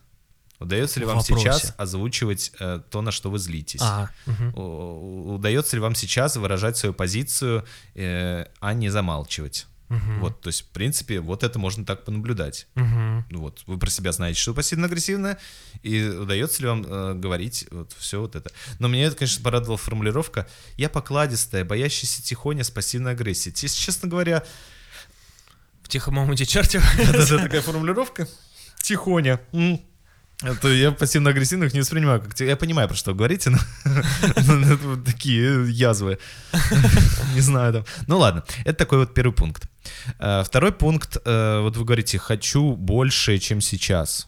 Удается 0.62 1.00
ли 1.00 1.06
вам 1.06 1.18
вопросе. 1.18 1.42
сейчас 1.44 1.74
озвучивать 1.78 2.52
э, 2.60 2.82
то, 2.90 3.02
на 3.02 3.12
что 3.12 3.30
вы 3.32 3.40
злитесь? 3.40 3.82
А, 3.82 4.10
мгм. 4.26 4.54
У- 4.56 5.34
Удается 5.36 5.76
ли 5.76 5.82
вам 5.82 5.96
сейчас 5.96 6.36
выражать 6.38 6.78
свою 6.78 6.94
позицию, 6.94 7.66
э, 7.96 8.46
а 8.60 8.74
не 8.74 8.90
замалчивать? 8.90 9.68
Вот, 10.20 10.40
то 10.40 10.48
есть, 10.48 10.62
в 10.62 10.68
принципе, 10.68 11.20
вот 11.20 11.44
это 11.44 11.60
можно 11.60 11.84
так 11.86 12.06
понаблюдать. 12.06 12.66
Мгм. 12.76 13.26
Вот, 13.32 13.62
вы 13.66 13.78
про 13.78 13.90
себя 13.90 14.14
знаете, 14.14 14.40
что 14.40 14.54
пассивно-агрессивно, 14.54 15.38
и 15.84 16.02
удается 16.08 16.62
ли 16.62 16.70
вам 16.70 16.86
э, 16.88 17.14
говорить 17.16 17.68
вот 17.72 17.92
все 18.00 18.22
вот 18.22 18.38
это. 18.38 18.52
Но 18.80 18.88
меня 18.88 19.08
это, 19.08 19.18
конечно, 19.18 19.44
порадовала 19.44 19.76
формулировка 19.78 20.48
«я 20.78 20.88
покладистая, 20.88 21.66
боящаяся 21.66 22.24
тихоня 22.24 22.64
с 22.64 22.72
пассивной 22.72 23.12
агрессией». 23.12 23.54
Если 23.62 23.82
честно 23.82 24.08
говоря, 24.08 24.44
В 25.84 25.90
тихом 25.90 26.18
омуте 26.20 26.46
черти. 26.46 26.80
это 26.98 27.38
такая 27.40 27.62
формулировка 27.62 28.30
«тихоня». 28.82 29.42
Это 30.42 30.70
я 30.70 30.92
пассивно-агрессивных 30.92 31.74
не 31.74 31.82
воспринимаю 31.82 32.22
как... 32.22 32.40
Я 32.40 32.56
понимаю, 32.56 32.88
про 32.88 32.98
что 32.98 33.14
говорите, 33.14 33.52
но 33.52 33.58
такие 35.06 35.72
язвы. 35.72 36.18
Не 37.36 37.42
знаю 37.42 37.74
там. 37.74 37.86
Ну 38.08 38.18
ладно, 38.18 38.44
это 38.66 38.74
такой 38.74 39.00
вот 39.00 39.14
первый 39.14 39.34
пункт. 39.34 39.70
Э, 40.20 40.44
Второй 40.44 40.72
пункт, 40.72 41.18
э, 41.24 41.60
вот 41.62 41.78
вы 41.78 41.86
говорите, 41.86 42.18
хочу 42.18 42.76
больше, 42.76 43.38
чем 43.38 43.62
сейчас. 43.62 44.28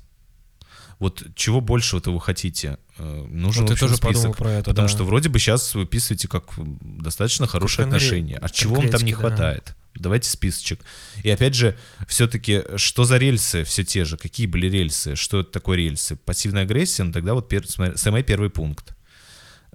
Вот 0.99 1.24
чего 1.36 1.61
большего-то 1.61 2.11
вы 2.14 2.22
хотите? 2.22 2.78
Э, 2.99 3.26
Нужен 3.30 3.66
Вот 3.66 3.80
тоже 3.80 3.97
подумал 3.97 4.14
список. 4.34 4.38
про 4.38 4.51
это, 4.51 4.70
Потому 4.70 4.88
да. 4.88 4.93
что 4.93 5.03
вроде 5.05 5.30
бы 5.30 5.39
сейчас 5.39 5.74
вы 5.74 5.82
описываете 5.84 6.28
как 6.28 6.43
достаточно 6.55 7.47
хорошие 7.47 7.86
конкре- 7.86 7.95
отношения. 7.95 8.38
А 8.39 8.49
чего 8.49 8.76
вам 8.76 8.89
там 8.89 9.01
не 9.01 9.14
да. 9.14 9.18
хватает? 9.18 9.76
Давайте 9.96 10.30
списочек. 10.30 10.82
И 11.24 11.30
опять 11.30 11.54
же, 11.56 11.78
все-таки, 12.08 12.64
что 12.78 13.04
за 13.04 13.18
рельсы 13.18 13.64
все 13.64 13.84
те 13.84 14.06
же? 14.06 14.18
Какие 14.18 14.48
были 14.48 14.68
рельсы? 14.68 15.16
Что 15.16 15.41
это 15.41 15.52
такое 15.52 15.78
рельсы? 15.78 16.16
Пассивная 16.16 16.64
агрессия? 16.64 17.04
Ну 17.04 17.12
тогда 17.12 17.34
вот 17.34 17.52
пер- 17.52 17.98
самый 17.98 18.24
первый 18.24 18.50
пункт. 18.50 18.96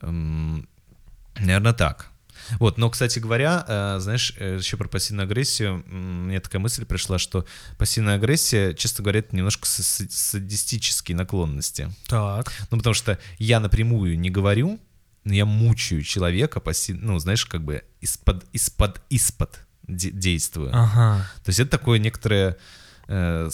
Наверное, 0.03 1.73
так. 1.73 2.11
Вот, 2.59 2.79
но, 2.79 2.89
кстати 2.89 3.19
говоря, 3.19 3.65
э, 3.69 3.99
знаешь, 4.01 4.33
э, 4.39 4.57
еще 4.59 4.77
про 4.77 4.89
пассивную 4.89 5.25
агрессию, 5.25 5.85
мне 5.87 6.41
такая 6.41 6.61
мысль 6.61 6.85
пришла, 6.87 7.19
что 7.19 7.45
пассивная 7.77 8.15
агрессия, 8.15 8.75
честно 8.75 9.03
говоря, 9.03 9.19
это 9.21 9.37
немножко 9.37 9.67
са- 9.67 9.83
са- 9.83 10.09
садистические 10.11 11.17
наклонности. 11.17 11.93
Так. 12.07 12.53
Ну, 12.71 12.79
потому 12.79 12.95
что 12.95 13.19
я 13.39 13.61
напрямую 13.61 14.19
не 14.19 14.31
говорю, 14.31 14.81
но 15.25 15.35
я 15.35 15.45
мучаю 15.45 16.03
человека, 16.03 16.61
пассив... 16.61 16.97
ну, 17.01 17.19
знаешь, 17.19 17.45
как 17.45 17.65
бы 17.65 17.85
из-под, 18.01 18.47
из-под, 18.53 19.03
из-под 19.11 19.59
де- 19.89 20.11
действую. 20.11 20.71
Ага. 20.73 21.27
То 21.45 21.49
есть 21.51 21.61
это 21.61 21.71
такое 21.71 21.99
некоторое 21.99 22.57
э, 23.09 23.49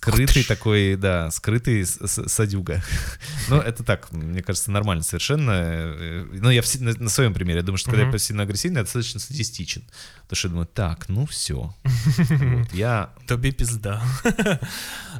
скрытый 0.00 0.44
такой, 0.44 0.96
да, 0.96 1.30
скрытый 1.30 1.84
садюга. 1.86 2.82
Ну, 3.48 3.56
это 3.60 3.84
так, 3.84 4.12
мне 4.12 4.42
кажется, 4.42 4.70
нормально 4.70 5.02
совершенно. 5.04 5.50
Э, 5.52 6.24
Ну, 6.32 6.50
я 6.50 6.62
на, 6.80 7.08
своем 7.08 7.34
примере, 7.34 7.58
я 7.60 7.62
думаю, 7.62 7.78
что 7.78 7.90
когда 7.90 8.02
я 8.02 8.06
Мгм. 8.08 8.12
пассивно-агрессивный, 8.12 8.78
я 8.78 8.82
достаточно 8.84 9.20
садистичен. 9.20 9.82
Потому 10.22 10.36
что 10.36 10.48
я 10.48 10.50
думаю, 10.50 10.66
так, 10.66 11.08
ну 11.08 11.24
все. 11.26 11.74
Я... 12.72 13.08
Тобі 13.26 13.52
пизда. 13.52 14.02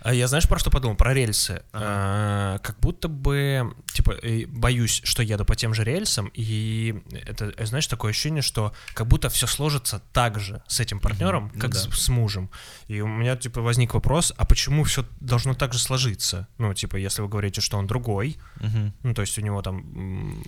А 0.03 0.13
я 0.13 0.29
знаешь, 0.29 0.47
про 0.49 0.59
что 0.59 0.71
подумал? 0.71 0.97
Про 0.97 1.15
рельсы. 1.15 1.63
А, 1.73 2.59
Как 2.59 2.77
будто 2.81 3.09
бы, 3.09 3.73
типа, 3.93 4.13
э, 4.23 4.47
боюсь, 4.47 5.01
что 5.05 5.23
еду 5.23 5.45
по 5.45 5.57
тем 5.57 5.75
же 5.75 5.85
рельсам, 5.85 6.31
и 6.39 6.95
это, 7.27 7.53
э, 7.59 7.67
знаешь, 7.67 7.87
такое 7.89 8.11
ощущение, 8.11 8.43
что 8.43 8.73
как 8.95 9.07
будто 9.07 9.29
все 9.29 9.47
сложится 9.47 10.01
так 10.13 10.39
же 10.41 10.61
с 10.69 10.81
этим 10.81 11.01
партнером, 11.01 11.51
Ну 11.55 11.61
как 11.61 11.75
с, 11.75 11.89
с 12.05 12.09
мужем. 12.09 12.49
И 12.91 13.01
у 13.01 13.07
меня, 13.09 13.37
типа, 13.37 13.61
возник 13.63 13.95
вопрос, 13.95 14.33
а 14.37 14.45
почему 14.45 14.66
все 14.85 15.05
должно 15.21 15.55
так 15.55 15.73
же 15.73 15.79
сложиться? 15.79 16.47
Ну, 16.59 16.73
типа, 16.75 16.97
если 16.97 17.23
вы 17.23 17.29
говорите, 17.29 17.61
что 17.61 17.79
он 17.79 17.87
другой, 17.87 18.37
Мгм. 18.61 18.93
ну, 19.03 19.15
то 19.15 19.23
есть 19.23 19.39
у 19.39 19.43
него 19.43 19.63
там... 19.63 20.43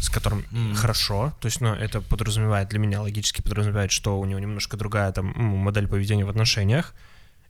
с 0.00 0.08
которым 0.08 0.44
Мгм. 0.50 0.74
хорошо, 0.74 1.34
то 1.40 1.46
есть, 1.46 1.60
ну, 1.60 1.74
это 1.74 2.00
подразумевает 2.00 2.68
для 2.68 2.78
меня, 2.78 3.02
логически 3.02 3.42
подразумевает, 3.42 3.90
что 3.92 4.18
у 4.18 4.24
него 4.24 4.40
немножко 4.40 4.76
другая 4.76 5.12
там 5.12 5.26
модель 5.26 5.86
поведения 5.88 6.24
в 6.24 6.30
отношениях, 6.30 6.94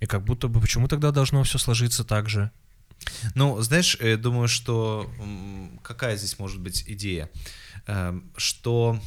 и 0.01 0.07
как 0.07 0.25
будто 0.25 0.49
бы 0.49 0.61
почему 0.61 0.89
тогда 0.89 1.13
должно 1.13 1.43
все 1.45 1.59
сложиться 1.59 2.05
так 2.05 2.29
же? 2.29 2.51
Ну, 3.35 3.61
знаешь, 3.63 3.97
я 4.01 4.17
думаю, 4.17 4.49
что 4.49 5.11
какая 5.83 6.17
здесь 6.17 6.39
может 6.39 6.61
быть 6.61 6.85
идея? 6.87 7.31
Эм, 7.87 8.25
Что 8.37 8.99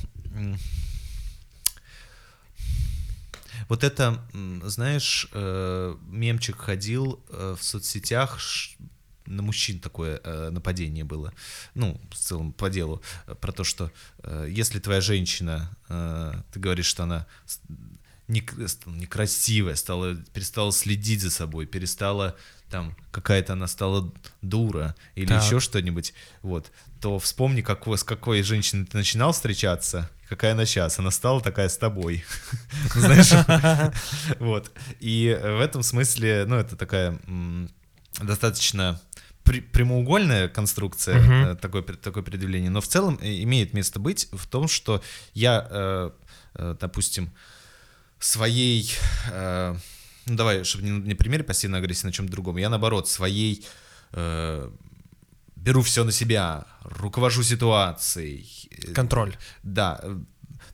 Вот 3.70 3.84
это, 3.84 4.24
знаешь, 4.64 5.28
э, 5.32 5.96
мемчик 6.08 6.58
ходил 6.58 7.24
э, 7.30 7.56
в 7.58 7.64
соцсетях, 7.64 8.40
на 9.26 9.42
мужчин 9.42 9.80
такое 9.80 10.20
э, 10.24 10.50
нападение 10.50 11.04
было, 11.04 11.34
ну, 11.76 12.00
в 12.12 12.16
целом 12.16 12.52
по 12.52 12.70
делу, 12.70 13.02
про 13.40 13.52
то, 13.52 13.64
что 13.64 13.92
э, 14.20 14.48
если 14.50 14.80
твоя 14.80 15.02
женщина, 15.02 15.76
э, 15.90 16.34
ты 16.52 16.60
говоришь, 16.60 16.88
что 16.88 17.04
она 17.04 17.26
некрасивая, 18.28 19.76
стала, 19.76 20.16
перестала 20.34 20.72
следить 20.72 21.22
за 21.22 21.30
собой, 21.30 21.66
перестала 21.66 22.36
там 22.70 22.96
какая-то 23.12 23.54
она 23.54 23.68
стала 23.68 24.12
дура 24.42 24.96
или 25.14 25.28
Так. 25.28 25.44
еще 25.44 25.60
что-нибудь, 25.60 26.14
вот, 26.42 26.72
то 27.04 27.20
вспомни, 27.20 27.60
какой, 27.60 27.98
с 27.98 28.04
какой 28.06 28.44
женщиной 28.44 28.86
ты 28.86 28.96
начинал 28.96 29.34
встречаться, 29.34 30.10
какая 30.30 30.54
она 30.54 30.66
сейчас, 30.66 31.00
она 31.00 31.12
стала 31.12 31.42
такая 31.42 31.68
с 31.68 31.78
тобой, 31.78 32.24
знаешь, 32.96 33.94
вот, 34.40 34.72
и 35.02 35.38
в 35.38 35.60
этом 35.60 35.84
смысле, 35.84 36.46
ну, 36.48 36.56
это 36.56 36.78
такая 36.78 37.20
достаточно 38.22 39.02
прямоугольная 39.44 40.48
конструкция, 40.48 41.52
э, 41.52 41.56
такое, 41.56 41.82
пред- 41.82 42.00
такое 42.00 42.24
предъявление, 42.24 42.70
но 42.70 42.80
в 42.80 42.88
целом 42.88 43.20
э, 43.22 43.44
имеет 43.44 43.74
место 43.74 44.00
быть 44.00 44.30
в 44.32 44.48
том, 44.48 44.70
что 44.70 45.04
я, 45.34 45.68
э, 45.70 46.12
допустим, 46.80 47.34
своей, 48.18 48.90
ну 49.30 49.76
давай, 50.38 50.64
чтобы 50.64 50.86
не 50.86 50.92
не 50.92 51.16
примере 51.16 51.44
пассивной 51.44 51.80
агрессии, 51.80 52.06
на 52.06 52.14
чем 52.14 52.30
другом, 52.30 52.56
я 52.56 52.70
наоборот 52.70 53.10
своей 53.10 53.68
беру 55.64 55.82
все 55.82 56.04
на 56.04 56.12
себя, 56.12 56.66
руковожу 56.84 57.44
ситуацией. 57.44 58.70
Контроль. 58.94 59.36
Да, 59.64 60.02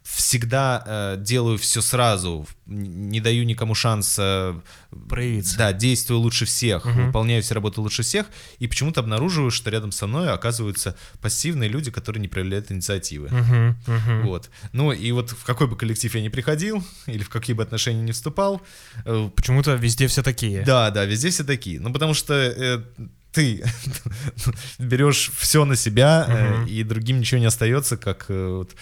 всегда 0.04 0.84
э, 0.86 1.18
делаю 1.20 1.58
все 1.60 1.82
сразу, 1.82 2.48
не 2.66 3.20
даю 3.22 3.44
никому 3.46 3.76
шанса 3.76 4.60
Проявиться. 5.08 5.58
да, 5.58 5.72
действую 5.74 6.20
лучше 6.22 6.46
всех, 6.46 6.86
Мгм. 6.86 7.08
выполняю 7.08 7.44
все 7.44 7.54
работы 7.54 7.80
лучше 7.82 8.02
всех, 8.02 8.26
и 8.58 8.68
почему-то 8.68 9.02
обнаруживаю, 9.02 9.52
что 9.52 9.70
рядом 9.70 9.92
со 9.92 10.08
мной 10.08 10.32
оказываются 10.32 10.96
пассивные 11.22 11.70
люди, 11.70 11.92
которые 11.92 12.22
не 12.22 12.28
проявляют 12.28 12.72
инициативы. 12.72 13.30
Мгм, 13.30 13.78
мгм. 13.86 14.22
Вот. 14.26 14.50
Ну 14.72 14.92
и 14.92 15.12
вот 15.12 15.30
в 15.32 15.44
какой 15.44 15.68
бы 15.68 15.76
коллектив 15.78 16.14
я 16.16 16.22
ни 16.22 16.30
приходил, 16.30 16.84
или 17.06 17.22
в 17.22 17.30
какие 17.30 17.56
бы 17.56 17.62
отношения 17.62 18.02
не 18.02 18.12
вступал, 18.12 18.62
э, 19.06 19.30
Почему-то 19.36 19.76
везде 19.76 20.08
все 20.08 20.24
такие. 20.24 20.64
да, 20.64 20.90
да, 20.90 21.06
везде 21.06 21.30
все 21.30 21.44
такие. 21.44 21.80
Ну 21.80 21.94
потому 21.94 22.16
что 22.16 22.34
э, 22.34 22.82
ты 23.32 23.64
берешь 24.80 25.32
все 25.38 25.66
на 25.66 25.76
себя, 25.76 26.28
Мгм. 26.30 26.66
и 26.68 26.84
другим 26.84 27.20
ничего 27.20 27.40
не 27.40 27.48
остается, 27.48 27.98
как 27.98 28.26
э, 28.30 28.48
вот. 28.48 28.76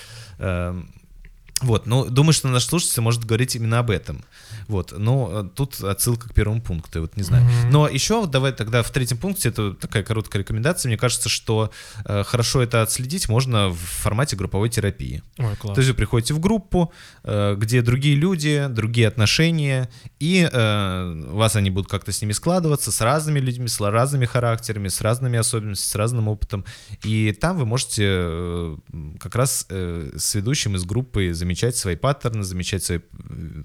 Вот, 1.62 1.88
ну, 1.88 2.06
думаю, 2.06 2.34
что 2.34 2.48
наш 2.50 2.66
слушатель 2.66 3.02
может 3.02 3.26
говорить 3.26 3.56
именно 3.56 3.80
об 3.80 3.90
этом. 3.90 4.24
Вот, 4.68 4.94
но 4.96 5.30
э, 5.32 5.50
тут 5.56 5.82
отсылка 5.82 6.30
к 6.30 6.34
первому 6.34 6.62
пункту, 6.62 7.00
я 7.00 7.02
вот 7.02 7.16
не 7.18 7.24
знаю. 7.24 7.46
Мгм. 7.46 7.72
Но 7.72 7.88
еще 7.88 8.22
вот 8.22 8.32
давай 8.32 8.52
тогда 8.52 8.84
в 8.84 8.92
третьем 8.92 9.18
пункте, 9.18 9.50
это 9.50 9.74
такая 9.74 10.04
короткая 10.04 10.44
рекомендация, 10.44 10.90
мне 10.90 10.98
кажется, 10.98 11.30
что 11.30 11.72
э, 12.06 12.24
хорошо 12.24 12.62
это 12.62 12.84
отследить 12.84 13.28
можно 13.28 13.70
в 13.70 13.78
формате 13.78 14.36
групповой 14.36 14.70
терапии. 14.70 15.24
Ой, 15.38 15.56
класс. 15.56 15.76
То 15.76 15.82
есть 15.82 15.90
вы 15.90 15.96
приходите 15.96 16.34
в 16.34 16.40
группу, 16.40 16.94
э, 17.24 17.56
где 17.58 17.82
другие 17.82 18.16
люди, 18.16 18.68
другие 18.70 19.08
отношения, 19.08 19.90
и 20.20 20.48
э, 20.52 21.24
у 21.32 21.38
вас 21.38 21.56
они 21.56 21.72
будут 21.72 21.90
как-то 21.90 22.12
с 22.12 22.22
ними 22.22 22.34
складываться, 22.34 22.92
с 22.92 23.02
разными 23.02 23.40
людьми, 23.40 23.68
с 23.68 23.80
разными 23.80 24.26
характерами, 24.26 24.90
с 24.90 25.02
разными 25.02 25.40
особенностями, 25.40 25.92
с 25.92 25.96
разным 25.96 26.28
опытом. 26.28 26.66
И 27.04 27.32
там 27.32 27.58
вы 27.58 27.66
можете 27.66 28.04
э, 28.06 28.78
как 29.20 29.36
раз 29.36 29.66
э, 29.70 30.12
с 30.16 30.36
ведущим 30.36 30.76
из 30.76 30.84
группы 30.84 31.32
замечать 31.48 31.78
свои 31.78 31.96
паттерны, 31.96 32.44
замечать 32.44 32.84
свои 32.84 33.00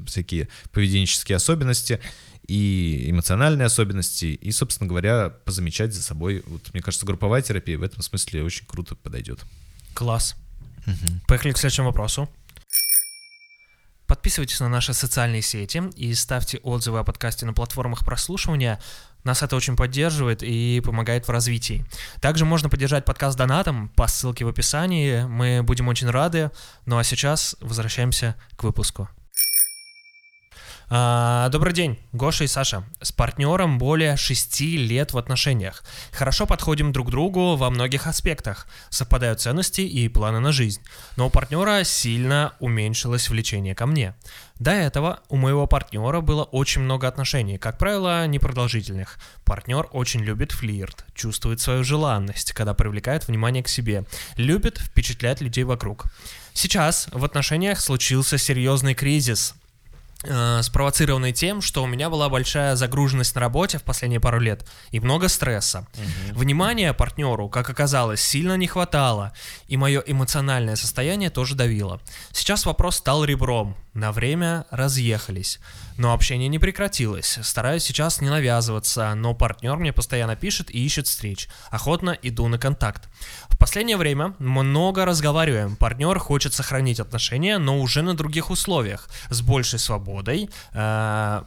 всякие 0.07 0.49
поведенческие 0.71 1.37
особенности 1.37 1.99
и 2.47 3.11
эмоциональные 3.11 3.67
особенности, 3.67 4.27
и, 4.27 4.53
собственно 4.53 4.89
говоря, 4.89 5.31
позамечать 5.31 5.93
за 5.93 6.03
собой. 6.03 6.43
Вот, 6.47 6.73
мне 6.73 6.83
кажется, 6.83 7.07
групповая 7.07 7.43
терапия 7.43 7.79
в 7.79 7.83
этом 7.83 8.03
смысле 8.03 8.45
очень 8.45 8.67
круто 8.67 8.95
подойдет. 8.95 9.41
Класс. 9.95 10.37
Поехали 11.27 11.53
к 11.53 11.59
следующему 11.59 11.89
вопросу. 11.89 12.29
Подписывайтесь 14.07 14.61
на 14.61 14.69
наши 14.69 14.93
социальные 14.95 15.43
сети 15.43 15.83
и 15.97 16.15
ставьте 16.15 16.59
отзывы 16.59 17.01
о 17.01 17.05
подкасте 17.05 17.47
на 17.47 17.53
платформах 17.53 18.05
прослушивания. 18.05 18.81
Нас 19.25 19.43
это 19.43 19.57
очень 19.57 19.77
поддерживает 19.77 20.43
и 20.43 20.81
помогает 20.85 21.27
в 21.27 21.31
развитии. 21.31 21.85
Также 22.21 22.45
можно 22.45 22.69
поддержать 22.69 23.05
подкаст 23.05 23.39
донатом 23.39 23.89
по 23.91 24.07
ссылке 24.09 24.45
в 24.45 24.49
описании. 24.49 25.25
Мы 25.25 25.63
будем 25.63 25.89
очень 25.89 26.11
рады. 26.11 26.51
Ну 26.87 26.99
а 26.99 27.05
сейчас 27.05 27.57
возвращаемся 27.61 28.35
к 28.57 28.65
выпуску. 28.65 29.09
А, 30.89 31.49
Добрый 31.49 31.73
день, 31.73 31.99
Гоша 32.13 32.45
и 32.45 32.47
Саша. 32.47 32.85
С 33.01 33.13
партнером 33.13 33.79
более 33.79 34.17
шести 34.17 34.77
лет 34.77 35.13
в 35.13 35.19
отношениях. 35.19 35.83
Хорошо 36.13 36.47
подходим 36.47 36.93
друг 36.93 37.11
другу 37.11 37.57
во 37.57 37.71
многих 37.71 38.07
аспектах. 38.07 38.67
Совпадают 38.91 39.41
ценности 39.41 39.81
и 39.81 40.09
планы 40.09 40.41
на 40.41 40.53
жизнь. 40.53 40.83
Но 41.17 41.27
у 41.27 41.31
партнера 41.31 41.85
сильно 41.85 42.55
уменьшилось 42.61 43.29
влечение 43.29 43.75
ко 43.75 43.87
мне. 43.87 44.15
До 44.59 44.71
этого 44.71 45.21
у 45.29 45.37
моего 45.37 45.67
партнера 45.67 46.21
было 46.21 46.45
очень 46.45 46.83
много 46.83 47.09
отношений, 47.09 47.59
как 47.59 47.79
правило, 47.79 48.27
непродолжительных. 48.27 49.19
Партнер 49.45 49.89
очень 49.93 50.21
любит 50.21 50.53
флирт, 50.53 51.05
чувствует 51.15 51.61
свою 51.61 51.85
желанность, 51.85 52.53
когда 52.53 52.75
привлекает 52.75 53.27
внимание 53.27 53.63
к 53.63 53.69
себе, 53.69 54.05
любит 54.37 54.79
впечатлять 54.79 55.41
людей 55.41 55.65
вокруг. 55.65 56.07
Сейчас 56.55 57.09
в 57.11 57.25
отношениях 57.25 57.81
случился 57.81 58.39
серьезный 58.39 58.95
кризис, 58.95 59.55
спровоцированный 60.25 61.33
тем, 61.33 61.61
что 61.61 61.83
у 61.83 61.87
меня 61.87 62.11
была 62.11 62.29
большая 62.29 62.77
загруженность 62.77 63.35
на 63.35 63.41
работе 63.41 63.79
в 63.79 63.83
последние 63.83 64.21
пару 64.21 64.39
лет 64.39 64.67
и 64.91 65.01
много 65.01 65.29
стресса. 65.29 65.87
Внимания 66.33 66.93
партнеру, 66.93 67.49
как 67.49 67.69
оказалось, 67.71 68.21
сильно 68.21 68.57
не 68.57 68.67
хватало, 68.67 69.33
и 69.67 69.77
мое 69.77 70.03
эмоциональное 70.07 70.77
состояние 70.77 71.31
тоже 71.31 71.55
давило. 71.55 72.01
Сейчас 72.33 72.67
вопрос 72.67 72.97
стал 72.97 73.25
ребром. 73.25 73.77
На 73.95 74.11
время 74.11 74.65
разъехались. 74.71 75.61
Но 75.99 76.15
общение 76.15 76.49
не 76.49 76.59
прекратилось. 76.59 77.39
Стараюсь 77.43 77.85
сейчас 77.85 78.23
не 78.23 78.31
навязываться, 78.31 79.15
но 79.15 79.35
партнер 79.35 79.77
мне 79.77 79.93
постоянно 79.93 80.35
пишет 80.35 80.71
и 80.75 80.85
ищет 80.85 81.07
встреч. 81.07 81.49
Охотно 81.71 82.17
иду 82.23 82.49
на 82.49 82.59
контакт. 82.59 83.09
В 83.49 83.59
последнее 83.59 83.99
время 83.99 84.35
много 84.39 85.05
разговариваем. 85.05 85.77
Партнер 85.77 86.19
хочет 86.19 86.55
сохранить 86.55 87.01
отношения, 87.01 87.59
но 87.59 87.81
уже 87.81 88.01
на 88.01 88.15
других 88.15 88.51
условиях, 88.51 89.09
с 89.29 89.43
большей 89.43 89.79
свободой, 89.79 90.49
э, 90.73 91.43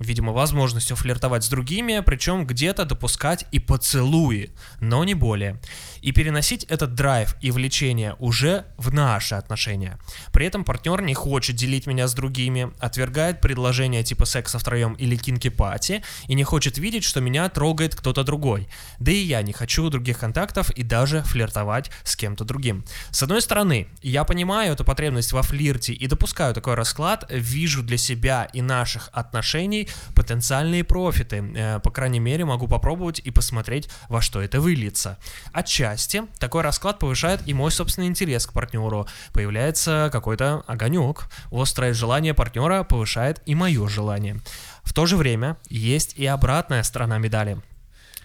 видимо, 0.00 0.32
возможностью 0.32 0.96
флиртовать 0.96 1.44
с 1.44 1.48
другими, 1.48 2.02
причем 2.04 2.46
где-то 2.46 2.84
допускать 2.84 3.46
и 3.52 3.58
поцелуи, 3.58 4.50
но 4.80 5.04
не 5.04 5.14
более. 5.14 5.60
И 6.02 6.12
переносить 6.12 6.64
этот 6.64 6.94
драйв 6.94 7.34
и 7.40 7.50
влечение 7.50 8.14
уже 8.18 8.66
в 8.76 8.92
наши 8.92 9.34
отношения. 9.34 9.98
При 10.32 10.46
этом 10.46 10.64
партнер 10.64 11.00
не 11.02 11.14
хочет 11.14 11.56
делить 11.56 11.86
меня 11.86 12.06
с 12.06 12.14
другими, 12.14 12.70
отвергает 12.78 13.40
предложения 13.40 14.02
типа 14.02 14.24
секса 14.24 14.58
втроем 14.58 14.94
или 14.94 15.16
кинки-пати 15.16 16.02
и 16.26 16.34
не 16.34 16.44
хочет 16.44 16.78
видеть, 16.78 17.04
что 17.04 17.20
меня 17.20 17.48
трогает 17.48 17.94
кто-то 17.94 18.24
другой. 18.24 18.68
Да 18.98 19.10
и 19.10 19.16
я 19.16 19.42
не 19.42 19.52
хочу 19.52 19.88
других 19.90 20.18
контактов 20.18 20.70
и 20.70 20.82
даже 20.82 21.22
флиртовать 21.22 21.90
с 22.04 22.14
кем-то 22.14 22.44
другим. 22.44 22.84
С 23.10 23.22
одной 23.22 23.42
стороны, 23.42 23.88
я 24.02 24.24
понимаю 24.24 24.74
эту 24.74 24.84
потребность 24.84 25.32
во 25.32 25.42
флирте 25.42 25.92
и 25.92 26.06
допускаю 26.06 26.54
такой 26.54 26.74
расклад, 26.74 27.24
вижу 27.30 27.82
для 27.82 27.96
себя 27.96 28.48
и 28.52 28.62
наших 28.62 29.10
отношений 29.12 29.77
потенциальные 30.14 30.82
профиты. 30.82 31.44
Э, 31.54 31.80
По 31.80 31.90
крайней 31.90 32.20
мере, 32.20 32.44
могу 32.44 32.66
попробовать 32.66 33.20
и 33.20 33.30
посмотреть, 33.30 33.88
во 34.08 34.20
что 34.22 34.40
это 34.40 34.60
выльется. 34.60 35.18
Отчасти 35.52 36.22
такой 36.38 36.62
расклад 36.62 36.98
повышает 36.98 37.40
и 37.46 37.54
мой 37.54 37.70
собственный 37.70 38.08
интерес 38.08 38.46
к 38.46 38.52
партнеру. 38.52 39.06
Появляется 39.32 40.08
какой-то 40.10 40.64
огонек. 40.66 41.28
Острое 41.52 41.92
желание 41.92 42.34
партнера 42.34 42.82
повышает 42.82 43.42
и 43.46 43.54
мое 43.54 43.86
желание. 43.88 44.40
В 44.82 44.92
то 44.92 45.06
же 45.06 45.16
время 45.16 45.56
есть 45.68 46.14
и 46.16 46.24
обратная 46.26 46.82
сторона 46.82 47.18
медали. 47.18 47.60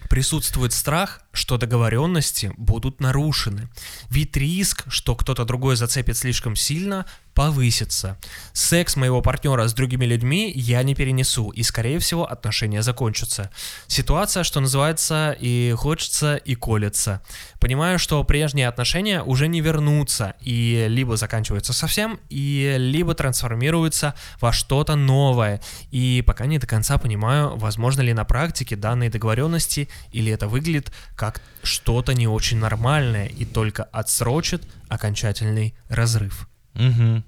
Присутствует 0.08 0.72
страх, 0.72 1.22
что 1.32 1.56
договоренности 1.56 2.52
будут 2.56 3.00
нарушены. 3.00 3.68
Ведь 4.10 4.36
риск, 4.36 4.84
что 4.88 5.16
кто-то 5.16 5.44
другой 5.44 5.76
зацепит 5.76 6.16
слишком 6.16 6.56
сильно, 6.56 7.06
повысится. 7.34 8.16
Секс 8.52 8.96
моего 8.96 9.20
партнера 9.20 9.66
с 9.66 9.74
другими 9.74 10.04
людьми 10.04 10.52
я 10.54 10.82
не 10.82 10.94
перенесу, 10.94 11.50
и, 11.50 11.62
скорее 11.62 11.98
всего, 11.98 12.30
отношения 12.30 12.82
закончатся. 12.82 13.50
Ситуация, 13.88 14.44
что 14.44 14.60
называется, 14.60 15.36
и 15.38 15.74
хочется, 15.76 16.36
и 16.36 16.54
колется. 16.54 17.22
Понимаю, 17.60 17.98
что 17.98 18.22
прежние 18.24 18.68
отношения 18.68 19.22
уже 19.22 19.48
не 19.48 19.60
вернутся, 19.60 20.34
и 20.40 20.86
либо 20.88 21.16
заканчиваются 21.16 21.72
совсем, 21.72 22.20
и 22.28 22.76
либо 22.78 23.14
трансформируются 23.14 24.14
во 24.40 24.52
что-то 24.52 24.94
новое. 24.94 25.60
И 25.90 26.22
пока 26.26 26.46
не 26.46 26.58
до 26.58 26.66
конца 26.66 26.98
понимаю, 26.98 27.56
возможно 27.56 28.02
ли 28.02 28.12
на 28.12 28.24
практике 28.24 28.76
данные 28.76 29.10
договоренности, 29.10 29.88
или 30.12 30.30
это 30.30 30.46
выглядит 30.46 30.92
как 31.16 31.42
что-то 31.62 32.14
не 32.14 32.28
очень 32.28 32.58
нормальное 32.58 33.26
и 33.26 33.44
только 33.44 33.84
отсрочит 33.84 34.62
окончательный 34.88 35.74
разрыв. 35.88 36.48
Мгм. 36.74 37.24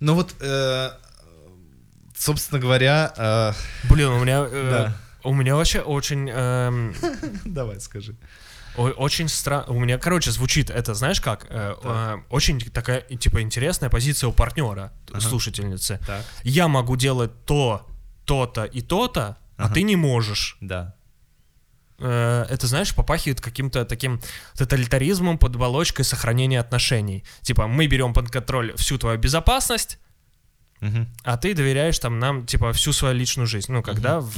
Ну 0.00 0.14
вот, 0.14 0.34
э, 0.40 0.90
собственно 2.16 2.60
говоря, 2.60 3.12
э, 3.16 3.52
Блин, 3.88 4.08
у 4.08 4.20
меня... 4.22 4.46
э, 4.48 4.70
Да. 4.70 4.96
У 5.24 5.34
меня 5.34 5.56
вообще 5.56 5.80
очень... 5.80 6.28
эм, 6.30 6.94
давай 7.44 7.80
скажи. 7.80 8.16
О- 8.76 8.90
Очень 8.90 9.28
странно. 9.28 9.64
У 9.66 9.80
меня, 9.80 9.98
короче, 9.98 10.30
звучит 10.30 10.70
это, 10.70 10.94
знаешь 10.94 11.20
как? 11.20 11.46
Э, 11.50 11.74
э, 11.82 12.16
очень 12.30 12.60
такая, 12.60 13.00
типа, 13.00 13.42
интересная 13.42 13.90
позиция 13.90 14.28
у 14.28 14.32
партнера, 14.32 14.92
слушательницы. 15.18 16.00
Так. 16.06 16.24
Я 16.44 16.68
могу 16.68 16.96
делать 16.96 17.32
то, 17.44 17.86
то-то 18.24 18.64
и 18.64 18.80
то-то, 18.80 19.36
а 19.56 19.64
Ага. 19.64 19.74
ты 19.74 19.82
не 19.82 19.96
можешь. 19.96 20.56
Да. 20.60 20.94
Э, 22.00 22.46
это, 22.48 22.66
знаешь, 22.66 22.94
попахивает 22.94 23.40
каким-то 23.40 23.84
таким 23.84 24.20
тоталитаризмом 24.56 25.38
под 25.38 25.56
оболочкой 25.56 26.04
сохранения 26.04 26.60
отношений. 26.60 27.24
Типа, 27.42 27.66
мы 27.66 27.86
берем 27.88 28.12
под 28.12 28.30
контроль 28.30 28.72
всю 28.76 28.98
твою 28.98 29.18
безопасность, 29.18 29.98
Мгм. 30.80 31.08
а 31.24 31.36
ты 31.36 31.54
доверяешь 31.54 31.98
там 31.98 32.18
нам, 32.20 32.46
типа, 32.46 32.72
всю 32.72 32.92
свою 32.92 33.14
личную 33.16 33.46
жизнь. 33.46 33.72
Ну, 33.72 33.82
когда 33.82 34.20
в, 34.20 34.32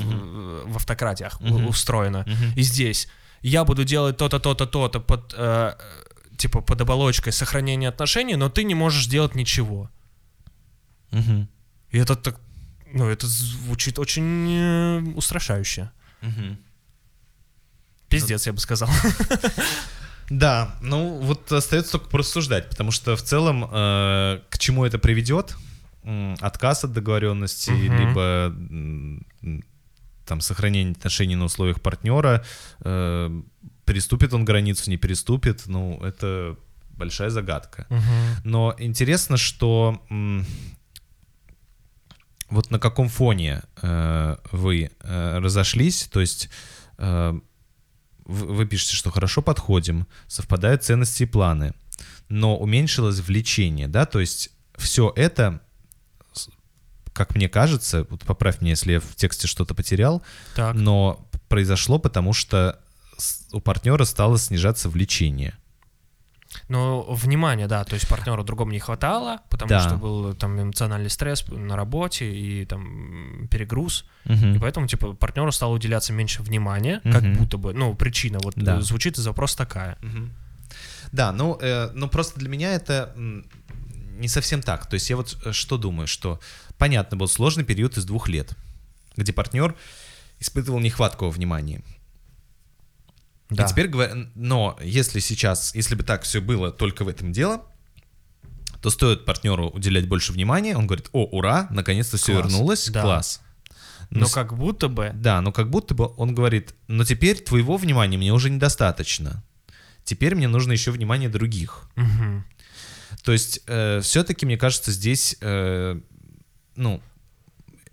в 0.73 0.77
автократиях 0.77 1.41
Мгм. 1.41 1.67
устроено. 1.67 2.25
Мгм. 2.27 2.53
И 2.57 2.63
здесь 2.63 3.09
я 3.43 3.65
буду 3.65 3.85
делать 3.85 4.17
то-то, 4.17 4.39
то-то, 4.39 4.67
то-то 4.67 5.01
под, 5.01 5.35
э, 5.37 5.75
типа, 6.39 6.63
под 6.63 6.81
оболочкой 6.81 7.33
сохранения 7.33 7.89
отношений, 7.89 8.37
но 8.37 8.49
ты 8.49 8.65
не 8.65 8.75
можешь 8.75 9.07
делать 9.07 9.35
ничего. 9.35 9.91
Мгм. 11.11 11.49
И 11.91 11.99
это 11.99 12.17
так, 12.17 12.41
ну, 12.95 13.07
это 13.09 13.27
звучит 13.27 13.99
очень 13.99 14.49
э, 14.51 15.01
устрашающе. 15.17 15.91
Мгм. 16.23 16.57
Пиздец, 18.11 18.47
я 18.47 18.53
бы 18.53 18.61
сказал. 18.61 18.89
Да, 20.31 20.77
ну 20.81 21.19
вот 21.19 21.51
остается 21.51 21.91
только 21.91 22.09
порассуждать, 22.09 22.69
потому 22.69 22.93
что 22.93 23.17
в 23.17 23.23
целом 23.23 23.65
э, 23.65 24.39
к 24.49 24.59
чему 24.59 24.85
это 24.85 25.01
приведет? 25.01 25.57
Отказ 26.39 26.85
от 26.85 26.93
договоренности, 26.93 27.71
либо 27.71 28.55
там 30.25 30.41
сохранение 30.41 30.93
отношений 30.93 31.35
на 31.35 31.47
условиях 31.47 31.81
партнера, 31.81 32.45
э, 32.85 33.43
переступит 33.85 34.33
он 34.33 34.45
границу, 34.45 34.89
не 34.89 34.99
переступит, 34.99 35.65
ну 35.67 36.01
это 36.01 36.57
большая 36.91 37.31
загадка. 37.31 37.89
Но 38.45 38.73
интересно, 38.79 39.37
что 39.37 40.01
вот 42.51 42.71
на 42.71 42.79
каком 42.79 43.09
фоне 43.09 43.63
э, 43.83 44.37
вы 44.53 44.91
э, 45.01 45.39
разошлись, 45.39 46.09
то 46.13 46.21
есть 46.21 46.51
э, 46.99 47.41
вы, 48.25 48.67
пишете, 48.67 48.95
что 48.95 49.11
хорошо 49.11 49.43
подходим, 49.43 50.07
совпадают 50.27 50.85
ценности 50.85 51.25
и 51.25 51.27
планы, 51.27 51.75
но 52.29 52.57
уменьшилось 52.57 53.21
влечение, 53.21 53.89
да, 53.89 54.07
то 54.07 54.21
есть 54.21 54.51
все 54.77 55.13
это, 55.17 55.61
как 57.13 57.35
мне 57.35 57.49
кажется, 57.49 58.07
вот 58.11 58.25
поправь 58.25 58.61
меня, 58.61 58.71
если 58.71 58.93
я 58.93 59.01
в 59.01 59.15
тексте 59.17 59.47
что-то 59.47 59.75
потерял, 59.75 60.23
Так. 60.55 60.75
но 60.75 61.29
произошло 61.49 61.99
потому, 61.99 62.33
что 62.33 62.81
у 63.53 63.61
партнера 63.61 64.05
стало 64.05 64.39
снижаться 64.39 64.89
влечение. 64.89 65.55
Но 66.69 67.03
внимание, 67.03 67.67
да, 67.69 67.85
то 67.85 67.95
есть 67.95 68.09
партнеру 68.09 68.43
другому 68.45 68.73
не 68.73 68.81
хватало, 68.81 69.41
потому 69.51 69.69
Да. 69.69 69.81
что 69.81 69.97
был 69.97 70.35
там 70.35 70.61
эмоциональный 70.61 71.11
стресс 71.11 71.45
на 71.49 71.77
работе 71.77 72.31
и 72.33 72.65
там 72.65 73.47
перегруз, 73.49 74.05
Мгм. 74.25 74.55
и 74.55 74.59
поэтому 74.59 74.87
типа 74.89 75.13
партнеру 75.13 75.53
стало 75.53 75.75
уделяться 75.75 76.13
меньше 76.13 76.43
внимания, 76.43 77.01
как 77.05 77.23
Мгм. 77.23 77.35
будто 77.35 77.57
бы, 77.57 77.73
ну 77.73 77.95
причина 77.95 78.39
вот 78.43 78.55
Да. 78.57 78.79
э, 78.79 78.81
звучит 78.81 79.17
из 79.19 79.27
вопроса 79.27 79.57
такая. 79.59 79.97
Мгм. 80.03 80.33
Да, 81.13 81.33
ну, 81.33 81.57
э, 81.61 81.91
ну 81.95 82.09
просто 82.09 82.39
для 82.41 82.49
меня 82.49 82.75
это 82.75 83.15
не 84.19 84.29
совсем 84.29 84.61
так. 84.61 84.87
То 84.87 84.95
есть 84.95 85.09
я 85.11 85.17
вот 85.17 85.37
э, 85.45 85.53
что 85.53 85.79
думаю, 85.79 86.07
что 86.07 86.41
понятно, 86.79 87.17
был 87.17 87.29
сложный 87.29 87.65
период 87.65 87.97
из 87.97 88.05
двух 88.05 88.29
лет, 88.29 88.55
где 89.17 89.33
партнер 89.33 89.75
испытывал 90.41 90.81
нехватку 90.81 91.29
внимания. 91.31 91.83
Да. 93.51 93.65
И 93.65 93.69
теперь 93.69 93.89
но 94.35 94.79
если 94.83 95.19
сейчас, 95.21 95.75
если 95.75 95.95
бы 95.97 96.03
так 96.05 96.23
все 96.23 96.41
было 96.41 96.71
только 96.71 97.05
в 97.05 97.09
этом 97.09 97.33
дело, 97.33 97.65
то 98.81 98.91
стоит 98.91 99.25
партнеру 99.25 99.69
уделять 99.69 100.09
больше 100.09 100.33
внимания, 100.33 100.77
он 100.77 100.87
говорит, 100.87 101.09
о, 101.13 101.25
ура, 101.25 101.67
наконец-то 101.71 102.17
все 102.17 102.33
Класс. 102.33 102.45
вернулось, 102.53 102.89
Да. 102.91 103.03
класс. 103.03 103.41
Но 104.11 104.27
с- 104.27 104.33
как 104.33 104.57
будто 104.57 104.89
бы, 104.89 105.13
да, 105.15 105.41
но 105.41 105.53
как 105.53 105.69
будто 105.71 105.95
бы 105.95 106.11
он 106.17 106.35
говорит, 106.35 106.75
но 106.89 107.05
теперь 107.05 107.39
твоего 107.41 107.77
внимания 107.77 108.17
мне 108.17 108.33
уже 108.33 108.51
недостаточно. 108.51 109.45
Теперь 110.05 110.35
мне 110.35 110.49
нужно 110.49 110.73
еще 110.73 110.91
внимание 110.91 111.29
других. 111.29 111.91
мгм, 111.97 112.45
То 113.23 113.33
есть 113.33 113.61
все-таки, 114.03 114.47
мне 114.47 114.57
кажется, 114.57 114.93
здесь, 114.93 115.37
э, 115.41 116.01
ну, 116.77 117.03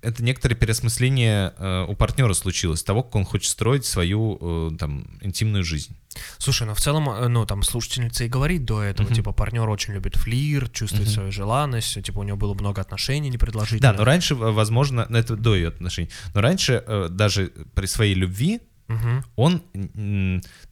это 0.02 0.24
некоторое 0.24 0.56
переосмысление 0.56 1.54
э, 1.58 1.86
у 1.88 1.96
партнера 1.96 2.34
случилось, 2.34 2.84
того, 2.84 3.04
как 3.04 3.16
он 3.16 3.26
хочет 3.26 3.50
строить 3.52 3.86
свою 3.86 4.38
э, 4.74 4.78
там 4.78 5.08
интимную 5.22 5.64
жизнь. 5.64 5.96
Слушай, 6.38 6.68
ну 6.68 6.74
в 6.74 6.80
целом, 6.82 7.10
э, 7.10 7.28
ну 7.28 7.46
там 7.46 7.64
слушательница 7.64 8.24
и 8.24 8.28
говорит 8.28 8.66
до 8.66 8.82
этого, 8.84 9.08
Мгм. 9.08 9.16
типа 9.16 9.32
партнер 9.32 9.68
очень 9.70 9.94
любит 9.94 10.16
флирт, 10.16 10.74
чувствует 10.74 11.06
Мгм. 11.08 11.14
свою 11.14 11.32
желанность, 11.32 12.02
типа 12.04 12.20
у 12.20 12.24
него 12.24 12.38
было 12.38 12.54
много 12.54 12.82
отношений 12.82 13.30
Да, 13.30 13.34
непродолжительных. 13.34 13.98
но 13.98 14.04
раньше, 14.04 14.36
возможно, 14.36 15.06
ну, 15.10 15.18
это 15.18 15.36
до 15.36 15.56
ее 15.56 15.70
отношений, 15.70 16.10
но 16.34 16.42
раньше 16.42 16.84
э, 16.88 17.08
даже 17.10 17.52
при 17.74 17.86
своей 17.88 18.14
любви 18.14 18.60
Мгм. 18.88 19.26
он 19.36 19.62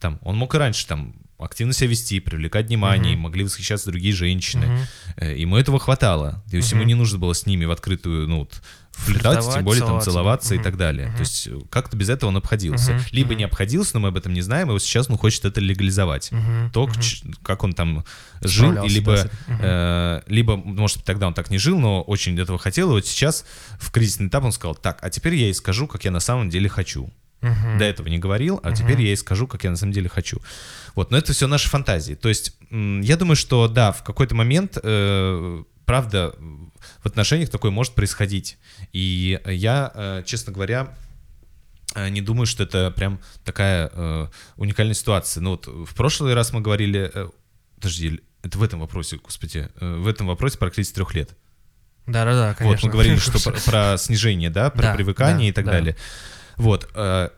там, 0.00 0.18
он 0.22 0.36
мог 0.36 0.54
и 0.54 0.58
раньше 0.58 0.86
там 0.86 1.14
активно 1.38 1.74
себя 1.74 1.90
вести, 1.90 2.18
привлекать 2.20 2.68
внимание, 2.68 3.12
Мгм. 3.12 3.22
могли 3.24 3.44
восхищаться 3.44 3.90
другие 3.90 4.14
женщины. 4.14 4.66
Мгм. 4.66 4.78
Э, 5.18 5.36
Ему 5.36 5.56
этого 5.58 5.78
хватало. 5.78 6.42
То 6.50 6.56
есть 6.56 6.70
ему 6.72 6.80
Мгм. 6.80 6.88
не 6.88 6.94
нужно 6.94 7.18
было 7.18 7.34
с 7.34 7.44
ними 7.44 7.66
в 7.66 7.70
открытую, 7.70 8.26
ну, 8.26 8.38
вот, 8.40 8.62
флиртовать, 8.96 9.38
Флиртовать, 9.38 9.54
тем 9.54 9.64
более 9.64 9.80
там 9.80 10.00
целоваться, 10.00 10.10
целоваться 10.10 10.54
и 10.54 10.58
так 10.58 10.76
далее. 10.76 11.08
Мгм. 11.08 11.16
То 11.16 11.20
есть 11.20 11.46
э, 11.48 11.58
как-то 11.70 11.96
без 11.96 12.08
этого 12.08 12.30
он 12.30 12.36
обходился. 12.38 12.94
Мгм. 12.94 13.02
Либо 13.12 13.28
Мгм. 13.30 13.38
не 13.38 13.44
обходился, 13.44 13.90
но 13.94 14.00
мы 14.00 14.08
об 14.08 14.16
этом 14.16 14.32
не 14.32 14.40
знаем, 14.40 14.68
и 14.68 14.72
вот 14.72 14.82
сейчас 14.82 15.08
он 15.10 15.18
хочет 15.18 15.44
это 15.44 15.60
легализовать. 15.60 16.32
Мгм. 16.32 16.70
То, 16.72 16.90
ч- 17.00 17.24
как 17.42 17.62
он 17.64 17.72
там 17.74 18.04
жил, 18.40 18.82
и 18.84 18.88
либо, 18.88 19.28
да, 19.48 19.60
э, 19.60 20.22
либо, 20.26 20.56
может 20.56 20.98
быть, 20.98 21.06
тогда 21.06 21.26
он 21.26 21.34
так 21.34 21.50
не 21.50 21.58
жил, 21.58 21.78
но 21.78 22.02
очень 22.02 22.38
этого 22.38 22.58
хотел, 22.58 22.90
и 22.90 22.92
вот 22.94 23.06
сейчас 23.06 23.44
в 23.78 23.90
кризисный 23.90 24.28
этап 24.28 24.44
он 24.44 24.52
сказал, 24.52 24.74
так, 24.74 24.98
а 25.02 25.10
теперь 25.10 25.34
я 25.34 25.44
ей 25.46 25.54
скажу, 25.54 25.86
как 25.86 26.04
я 26.04 26.10
на 26.10 26.20
самом 26.20 26.48
деле 26.50 26.68
хочу. 26.68 27.10
Мгм. 27.42 27.78
До 27.78 27.84
этого 27.84 28.08
не 28.08 28.18
говорил, 28.18 28.60
а 28.62 28.72
теперь 28.72 29.00
я 29.02 29.08
ей 29.08 29.16
скажу, 29.16 29.46
как 29.46 29.62
я 29.62 29.70
на 29.70 29.76
самом 29.76 29.92
деле 29.92 30.08
хочу. 30.08 30.40
Вот, 30.94 31.10
но 31.10 31.18
это 31.18 31.32
все 31.34 31.46
наши 31.46 31.68
фантазии. 31.68 32.14
То 32.14 32.30
есть, 32.30 32.56
я 32.70 33.16
думаю, 33.16 33.36
что 33.36 33.68
да, 33.68 33.92
в 33.92 34.02
какой-то 34.02 34.34
момент, 34.34 34.78
э, 34.82 35.62
правда, 35.86 36.34
в 37.02 37.06
отношениях 37.06 37.48
такое 37.48 37.70
может 37.70 37.94
происходить. 37.94 38.58
И 38.92 39.40
я, 39.46 39.90
э, 39.94 40.22
честно 40.26 40.52
говоря, 40.52 40.94
э, 41.94 42.08
не 42.08 42.20
думаю, 42.20 42.46
что 42.46 42.64
это 42.64 42.90
прям 42.90 43.20
такая 43.44 43.90
э, 43.92 44.28
уникальная 44.56 44.94
ситуация. 44.94 45.40
Ну 45.40 45.50
вот 45.50 45.66
в 45.66 45.94
прошлый 45.94 46.34
раз 46.34 46.52
мы 46.52 46.60
говорили, 46.60 47.10
э, 47.14 47.28
подожди, 47.76 48.20
это 48.42 48.58
в 48.58 48.62
этом 48.62 48.80
вопросе, 48.80 49.16
господи, 49.16 49.68
э, 49.80 49.94
в 49.96 50.06
этом 50.06 50.26
вопросе 50.26 50.58
про 50.58 50.70
кризис 50.70 50.92
трех 50.92 51.14
лет. 51.14 51.30
Да-да-да, 52.06 52.54
конечно. 52.54 52.66
Вот 52.76 52.82
мы 52.82 52.90
говорили, 52.90 53.16
что 53.16 53.42
про, 53.50 53.58
про 53.60 53.96
снижение, 53.98 54.50
да, 54.50 54.70
про 54.70 54.82
Да, 54.82 54.94
привыкание 54.94 55.38
да, 55.38 55.48
и 55.48 55.52
так 55.52 55.64
да. 55.64 55.72
далее. 55.72 55.96
Вот, 56.56 56.90
э, 56.94 57.30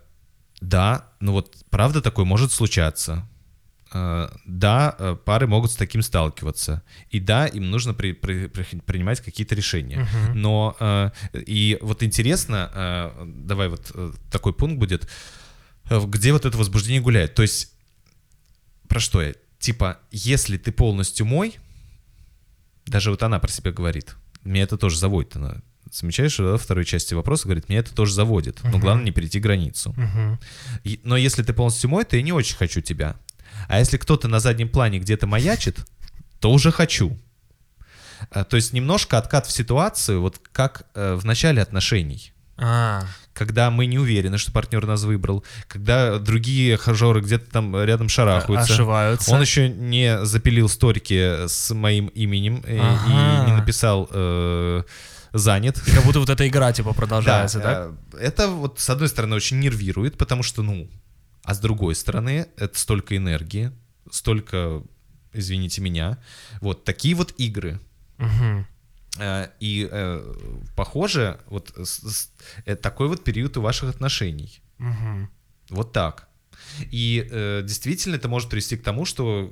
да, 0.60 1.08
ну 1.20 1.32
вот 1.32 1.54
правда 1.70 2.00
такое 2.00 2.24
может 2.24 2.50
случаться. 2.50 3.27
Э, 3.92 4.28
да, 4.44 4.94
э, 4.98 5.16
пары 5.24 5.46
могут 5.46 5.70
с 5.70 5.76
таким 5.76 6.02
сталкиваться. 6.02 6.82
И 7.10 7.20
да, 7.20 7.46
им 7.46 7.70
нужно 7.70 7.94
при- 7.94 8.12
при- 8.12 8.46
при- 8.48 8.80
принимать 8.80 9.20
какие-то 9.20 9.54
решения. 9.54 9.98
Мгм. 10.00 10.40
Но 10.40 10.76
э, 10.80 11.10
и 11.46 11.78
вот 11.80 12.02
интересно, 12.02 13.12
давай 13.26 13.68
вот 13.68 13.90
такой 14.30 14.52
пункт 14.52 14.78
будет, 14.78 15.08
где 15.90 16.32
вот 16.32 16.44
это 16.44 16.56
возбуждение 16.58 17.00
гуляет. 17.00 17.34
То 17.34 17.42
есть 17.42 17.72
про 18.88 19.00
что 19.00 19.22
я? 19.22 19.34
Типа, 19.58 19.98
если 20.10 20.56
ты 20.58 20.70
полностью 20.72 21.26
мой, 21.26 21.56
даже 22.86 23.10
вот 23.10 23.22
она 23.22 23.38
про 23.38 23.50
себя 23.50 23.72
говорит, 23.72 24.14
меня 24.44 24.62
это 24.64 24.76
тоже 24.78 24.98
заводит. 24.98 25.36
Она 25.36 25.56
замечаешь, 25.90 26.36
да, 26.36 26.44
во 26.44 26.58
второй 26.58 26.84
части 26.84 27.14
вопроса 27.14 27.44
говорит, 27.44 27.68
меня 27.68 27.80
это 27.80 27.94
тоже 27.94 28.12
заводит. 28.14 28.62
Но 28.62 28.70
Мгм. 28.70 28.80
главное 28.80 29.04
не 29.06 29.10
перейти 29.10 29.40
границу. 29.40 29.94
Мгм. 29.96 30.38
И- 30.84 31.00
но 31.04 31.16
если 31.16 31.42
ты 31.42 31.52
полностью 31.52 31.90
мой, 31.90 32.04
то 32.04 32.16
я 32.16 32.22
не 32.22 32.32
очень 32.32 32.56
хочу 32.56 32.80
тебя. 32.80 33.16
А 33.68 33.78
если 33.78 33.96
кто-то 33.98 34.26
на 34.28 34.40
заднем 34.40 34.68
плане 34.68 34.98
где-то 34.98 35.26
маячит, 35.26 35.78
то 36.40 36.50
уже 36.50 36.72
хочу. 36.72 37.16
А, 38.30 38.44
То 38.44 38.56
есть 38.56 38.72
немножко 38.72 39.18
откат 39.18 39.46
в 39.46 39.52
ситуацию, 39.52 40.20
вот 40.20 40.40
как 40.52 40.86
э, 40.94 41.14
в 41.14 41.24
начале 41.24 41.62
отношений. 41.62 42.32
А, 42.56 43.04
Когда 43.34 43.70
мы 43.70 43.86
не 43.86 43.98
уверены, 43.98 44.36
что 44.38 44.50
партнер 44.50 44.84
нас 44.84 45.04
выбрал, 45.04 45.44
когда 45.68 46.18
другие 46.18 46.76
хажоры 46.76 47.20
где-то 47.20 47.48
там 47.50 47.80
рядом 47.84 48.08
шарахаются. 48.08 48.72
ошиваются. 48.74 49.30
Он 49.32 49.40
еще 49.40 49.68
не 49.68 50.24
запилил 50.24 50.68
сторики 50.68 51.46
с 51.46 51.72
моим 51.72 52.08
именем 52.08 52.62
э, 52.66 52.78
Ага. 52.80 53.44
и 53.46 53.50
не 53.50 53.56
написал 53.56 54.08
э, 54.10 54.82
занят. 55.32 55.80
Как 55.80 56.04
будто 56.04 56.18
вот 56.20 56.30
эта 56.30 56.48
игра 56.48 56.72
типа 56.72 56.92
продолжается, 56.94 57.60
да? 57.60 57.88
э, 58.14 58.18
Это 58.26 58.48
вот 58.48 58.80
с 58.80 58.90
одной 58.90 59.08
стороны 59.08 59.36
очень 59.36 59.60
нервирует, 59.60 60.18
потому 60.18 60.42
что, 60.42 60.62
ну, 60.62 60.88
а 61.48 61.54
с 61.54 61.60
другой 61.60 61.94
стороны, 61.94 62.46
это 62.56 62.78
столько 62.78 63.16
энергии, 63.16 63.72
столько, 64.10 64.82
извините 65.32 65.80
меня, 65.80 66.18
вот 66.60 66.84
такие 66.84 67.14
вот 67.14 67.32
игры. 67.38 67.80
Э, 69.18 69.48
И 69.58 69.88
э, 69.90 70.34
похоже, 70.76 71.40
вот 71.46 71.74
э, 72.66 72.76
такой 72.76 73.08
вот 73.08 73.24
период 73.24 73.56
у 73.56 73.62
ваших 73.62 73.88
отношений. 73.88 74.60
Мгм. 74.76 75.30
Вот 75.70 75.92
так. 75.92 76.28
И 76.92 77.26
действительно 77.64 78.16
это 78.16 78.28
может 78.28 78.50
привести 78.50 78.76
к 78.76 78.82
тому, 78.82 79.06
что 79.06 79.50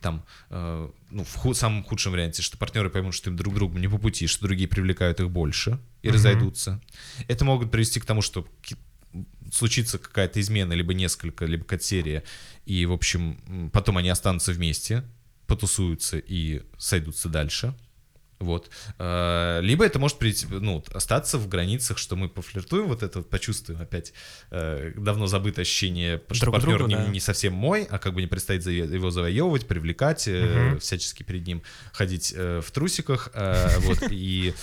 там, 0.00 0.24
э, 0.50 0.88
ну, 1.10 1.24
в 1.24 1.34
ху- 1.34 1.54
самом 1.54 1.82
худшем 1.82 2.12
варианте, 2.12 2.42
что 2.42 2.56
партнеры 2.56 2.88
поймут, 2.90 3.14
что 3.14 3.30
им 3.30 3.36
друг 3.36 3.54
другу 3.54 3.78
не 3.78 3.88
по 3.88 3.98
пути, 3.98 4.26
что 4.28 4.46
другие 4.46 4.68
привлекают 4.68 5.18
их 5.20 5.28
больше 5.30 5.80
и 6.02 6.08
Мгм. 6.08 6.14
разойдутся. 6.14 6.80
Это 7.28 7.44
могут 7.44 7.70
привести 7.72 7.98
к 8.00 8.04
тому, 8.04 8.22
что 8.22 8.46
случится 9.52 9.98
какая-то 9.98 10.40
измена, 10.40 10.72
либо 10.72 10.94
несколько, 10.94 11.44
либо 11.44 11.64
какая-то 11.64 11.84
серия, 11.84 12.24
и, 12.66 12.86
в 12.86 12.92
общем, 12.92 13.70
потом 13.72 13.96
они 13.96 14.08
останутся 14.08 14.52
вместе, 14.52 15.04
потусуются 15.46 16.18
и 16.18 16.62
сойдутся 16.78 17.28
дальше. 17.28 17.74
Вот. 18.40 18.70
Э, 18.98 19.60
Либо 19.62 19.84
это 19.84 19.98
может 19.98 20.18
прийти, 20.18 20.46
ну, 20.50 20.82
остаться 20.94 21.36
в 21.38 21.46
границах, 21.46 21.98
что 21.98 22.16
мы 22.16 22.28
пофлиртуем, 22.28 22.86
вот 22.88 23.02
это 23.02 23.18
вот 23.18 23.28
почувствуем 23.28 23.80
опять 23.82 24.14
э, 24.50 24.92
давно 24.96 25.26
забытое 25.26 25.62
ощущение, 25.64 26.22
что 26.30 26.46
Друг 26.46 26.54
партнер 26.54 26.78
другу, 26.78 26.88
не, 26.90 26.96
да. 26.96 27.06
не 27.06 27.20
совсем 27.20 27.52
мой, 27.52 27.84
а 27.90 27.98
как 27.98 28.14
бы 28.14 28.22
не 28.22 28.26
предстоит 28.26 28.66
его 28.66 29.10
завоевывать, 29.10 29.68
привлекать, 29.68 30.26
Мгм. 30.26 30.78
всячески 30.80 31.22
перед 31.22 31.46
ним 31.46 31.62
ходить 31.92 32.32
в 32.36 32.64
трусиках, 32.72 33.30
вот, 33.80 34.02
и 34.10 34.54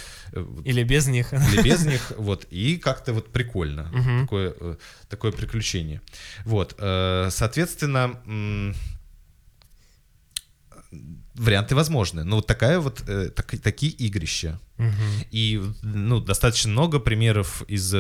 Или 0.65 0.83
без 0.83 1.05
них. 1.07 1.31
или 1.33 1.61
без 1.61 1.85
них, 1.85 2.13
вот, 2.17 2.45
и 2.49 2.77
как-то 2.77 3.13
вот 3.13 3.31
прикольно, 3.31 3.91
такое, 4.23 4.55
такое 5.07 5.31
приключение. 5.31 6.01
Вот, 6.45 6.75
соответственно, 7.29 8.19
варианты 11.37 11.75
возможны, 11.75 12.23
но 12.23 12.35
вот 12.37 12.47
такая 12.47 12.79
вот, 12.79 13.03
э, 13.07 13.29
так- 13.29 13.59
такие 13.61 13.91
игрища. 13.91 14.59
Мгм. 14.77 14.93
И, 15.31 15.61
ну, 15.83 16.19
достаточно 16.19 16.71
много 16.71 16.99
примеров 16.99 17.63
из 17.69 17.93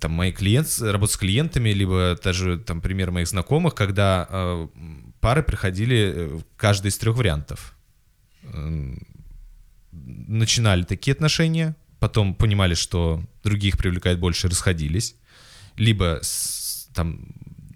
там, 0.00 0.10
моих 0.12 0.36
клиент, 0.38 0.68
работы 0.80 1.12
с 1.12 1.16
клиентами, 1.16 1.70
либо 1.70 2.18
даже 2.24 2.58
там 2.58 2.80
пример 2.80 3.10
моих 3.12 3.28
знакомых, 3.28 3.74
когда 3.74 4.26
э, 4.28 4.68
пары 5.20 5.42
приходили 5.44 6.12
э, 6.14 6.40
каждый 6.56 6.88
из 6.88 6.98
трех 6.98 7.16
вариантов. 7.16 7.76
Начинали 9.92 10.82
такие 10.82 11.12
отношения, 11.12 11.76
потом 12.00 12.34
понимали, 12.34 12.74
что 12.74 13.22
других 13.44 13.78
привлекает 13.78 14.18
больше, 14.18 14.48
расходились, 14.48 15.14
либо 15.76 16.18
с- 16.22 16.88
там 16.94 17.26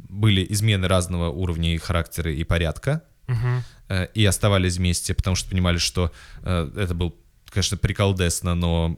были 0.09 0.45
измены 0.51 0.89
разного 0.89 1.29
уровня 1.31 1.75
и 1.75 1.79
характера 1.79 2.33
и 2.33 2.43
порядка, 2.45 3.03
Мгм. 3.29 3.63
Э, 3.89 4.09
и 4.15 4.25
оставались 4.25 4.77
вместе, 4.77 5.15
потому 5.15 5.37
что 5.37 5.51
понимали, 5.51 5.79
что 5.79 6.13
э, 6.43 6.71
это 6.77 6.95
был, 6.95 7.17
конечно, 7.51 7.77
приколдесно, 7.77 8.55
но 8.55 8.97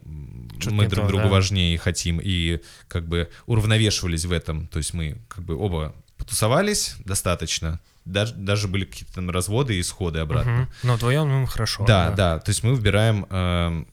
Что-то 0.59 0.75
мы 0.75 0.87
друг 0.87 1.05
то, 1.05 1.07
другу 1.09 1.25
да. 1.25 1.29
важнее 1.29 1.77
хотим, 1.77 2.19
и 2.21 2.61
как 2.87 3.07
бы 3.07 3.29
уравновешивались 3.45 4.25
в 4.25 4.31
этом. 4.31 4.67
То 4.67 4.77
есть 4.77 4.93
мы 4.93 5.17
как 5.27 5.43
бы 5.43 5.55
оба 5.55 5.93
потусовались 6.17 6.95
достаточно, 7.05 7.79
даже, 8.05 8.33
даже 8.35 8.67
были 8.67 8.85
какие-то 8.85 9.15
там 9.15 9.29
разводы 9.29 9.77
и 9.77 9.81
исходы 9.81 10.19
обратно. 10.19 10.51
Мгм. 10.51 10.69
Но 10.83 10.95
вдвоем 10.95 11.29
ну, 11.29 11.45
хорошо. 11.45 11.85
Да, 11.85 12.11
да, 12.11 12.39
то 12.39 12.49
есть 12.49 12.63
мы 12.63 12.75
выбираем 12.75 13.25
эм, 13.29 13.87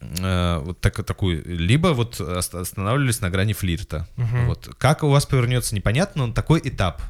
э, 0.00 0.62
вот 0.64 0.80
так, 0.80 1.04
такую, 1.04 1.42
либо 1.44 1.88
вот 1.88 2.20
ост- 2.20 2.54
останавливались 2.54 3.20
на 3.20 3.30
грани 3.30 3.52
флирта. 3.52 4.06
Мгм. 4.16 4.46
Вот. 4.46 4.68
Как 4.78 5.02
у 5.02 5.08
вас 5.08 5.26
повернется, 5.26 5.74
непонятно, 5.74 6.26
но 6.26 6.32
такой 6.32 6.60
этап. 6.64 7.02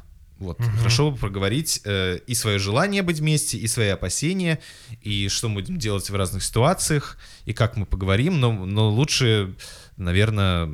Вот. 0.43 0.59
Мгм. 0.59 0.77
Хорошо 0.77 1.11
бы 1.11 1.17
проговорить 1.17 1.81
э, 1.85 2.19
и 2.27 2.35
свое 2.35 2.59
желание 2.59 3.01
быть 3.01 3.19
вместе, 3.19 3.57
и 3.57 3.67
свои 3.67 3.87
опасения, 3.87 4.59
и 5.01 5.29
что 5.29 5.49
мы 5.49 5.55
будем 5.55 5.77
делать 5.77 6.09
в 6.09 6.15
разных 6.15 6.43
ситуациях, 6.43 7.17
и 7.45 7.53
как 7.53 7.77
мы 7.77 7.85
поговорим, 7.85 8.39
но, 8.39 8.51
но 8.51 8.89
лучше, 8.89 9.55
наверное, 9.97 10.67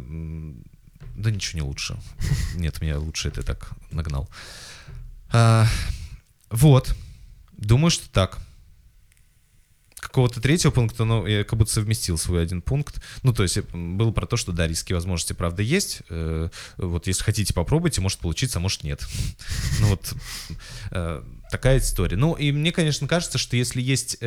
да 1.15 1.31
ничего 1.31 1.61
не 1.61 1.67
лучше. 1.67 1.97
Нет, 2.55 2.81
меня 2.81 2.97
лучше 2.97 3.27
это 3.27 3.43
так 3.43 3.71
нагнал. 3.91 4.29
А, 5.31 5.67
вот. 6.49 6.95
Думаю, 7.57 7.91
что 7.91 8.09
так. 8.09 8.39
Какого-то 10.09 10.41
третьего 10.41 10.71
пункта, 10.71 11.05
но 11.05 11.27
я 11.27 11.43
как 11.43 11.57
будто 11.59 11.71
совместил 11.71 12.17
свой 12.17 12.41
один 12.41 12.63
пункт. 12.63 12.99
Ну, 13.21 13.31
то 13.31 13.43
есть 13.43 13.57
э, 13.57 13.61
было 13.73 14.11
про 14.11 14.25
то, 14.25 14.37
что, 14.37 14.51
да, 14.51 14.67
риски 14.67 14.91
возможности, 14.91 15.33
правда, 15.33 15.61
есть. 15.61 16.01
Э, 16.09 16.49
Вот 16.77 17.05
если 17.05 17.23
хотите, 17.23 17.53
попробуйте, 17.53 18.01
может 18.01 18.17
получиться, 18.17 18.57
а 18.57 18.61
может 18.61 18.83
нет. 18.83 19.05
Ну 19.79 19.87
вот 19.89 20.13
э, 20.91 21.23
такая 21.51 21.77
история. 21.77 22.17
Ну 22.17 22.33
и 22.33 22.51
мне, 22.51 22.71
конечно, 22.71 23.07
кажется, 23.07 23.37
что 23.37 23.55
если 23.55 23.81
есть 23.81 24.17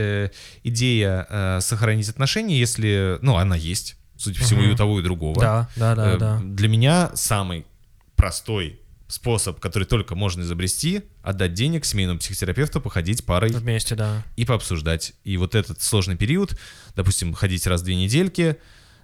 идея 0.62 1.58
сохранить 1.60 2.08
отношения, 2.08 2.58
если, 2.58 3.18
ну, 3.20 3.36
она 3.36 3.56
есть, 3.56 3.96
судя 4.16 4.38
по 4.38 4.44
всему, 4.46 4.62
и 4.62 4.68
у 4.68 4.76
того, 4.76 5.00
и 5.00 5.02
другого. 5.02 5.40
Да, 5.40 5.68
да, 5.76 6.16
да. 6.16 6.40
Для 6.44 6.68
меня 6.68 7.10
самый 7.14 7.66
простой 8.14 8.78
способ, 9.12 9.60
который 9.60 9.84
только 9.84 10.14
можно 10.14 10.40
изобрести, 10.40 11.02
отдать 11.22 11.52
денег 11.52 11.84
семейному 11.84 12.18
психотерапевту, 12.18 12.80
походить 12.80 13.24
парой 13.26 13.50
Вместе, 13.52 13.94
да. 13.94 14.24
и 14.36 14.46
пообсуждать. 14.46 15.12
И 15.22 15.36
вот 15.36 15.54
этот 15.54 15.82
сложный 15.82 16.16
период, 16.16 16.58
допустим, 16.96 17.34
ходить 17.34 17.66
раз 17.66 17.82
в 17.82 17.84
две 17.84 17.94
недельки, 17.94 18.56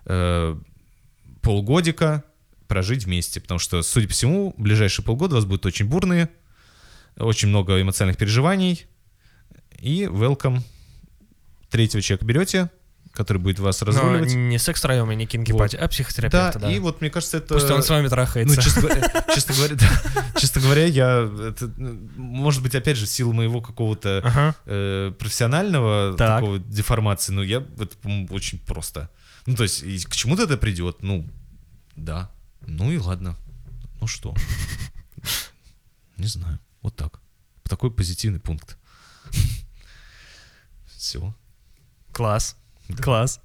э, 0.06 0.58
полгодика 1.42 2.24
прожить 2.68 3.04
вместе, 3.04 3.40
потому 3.40 3.58
что, 3.58 3.82
судя 3.82 4.08
по 4.08 4.14
всему, 4.14 4.54
ближайшие 4.56 5.04
полгода 5.04 5.34
у 5.34 5.36
вас 5.36 5.44
будут 5.44 5.66
очень 5.66 5.86
бурные, 5.86 6.30
очень 7.16 7.48
много 7.48 7.80
эмоциональных 7.80 8.16
переживаний, 8.16 8.86
и 9.78 10.04
welcome. 10.04 10.60
Третьего 11.68 12.00
человека 12.00 12.24
берете, 12.24 12.70
который 13.18 13.38
будет 13.38 13.58
вас 13.58 13.80
Но 13.80 13.88
разруливать. 13.88 14.32
не 14.32 14.58
секс-троем 14.58 15.10
и 15.10 15.16
не 15.16 15.26
кинки 15.26 15.50
Вот. 15.50 15.74
а 15.74 15.78
Да, 15.78 15.88
психотерапевта, 15.88 16.60
да. 16.60 16.70
и 16.72 16.78
вот 16.78 17.00
мне 17.00 17.10
кажется, 17.10 17.38
это... 17.38 17.54
Пусть 17.54 17.68
он 17.68 17.82
с 17.82 17.90
вами 17.90 18.04
Ну, 18.04 18.08
трахается. 18.10 18.62
честно 18.62 18.82
говоря, 18.82 19.24
честно 19.34 19.54
говоря, 19.56 19.74
да, 19.74 20.40
честно 20.40 20.60
говоря, 20.60 20.84
я, 20.86 21.28
это, 21.48 21.66
ну, 21.76 21.98
может 22.16 22.62
быть, 22.62 22.76
опять 22.76 22.96
же, 22.96 23.06
в 23.06 23.08
силу 23.08 23.32
моего 23.32 23.60
какого-то 23.60 24.22
Ага. 24.24 24.54
э, 24.66 25.12
профессионального 25.18 26.16
Так. 26.16 26.38
такого 26.38 26.60
деформации, 26.60 27.32
ну, 27.32 27.42
я, 27.42 27.56
это, 27.58 27.96
по-моему, 27.96 28.28
очень 28.30 28.60
просто. 28.60 29.10
Ну, 29.46 29.56
то 29.56 29.64
есть, 29.64 29.82
и 29.82 29.98
к 29.98 30.14
чему-то 30.14 30.44
это 30.44 30.56
придет, 30.56 31.02
ну, 31.02 31.28
да, 31.96 32.30
ну 32.66 32.92
и 32.92 32.98
ладно, 32.98 33.34
ну 34.00 34.06
что, 34.06 34.32
не 36.16 36.28
знаю, 36.28 36.60
вот 36.82 36.94
так, 36.94 37.18
такой 37.64 37.90
позитивный 37.90 38.38
пункт. 38.38 38.78
Все. 40.96 41.34
Класс. 42.12 42.56
Класс. 42.96 43.40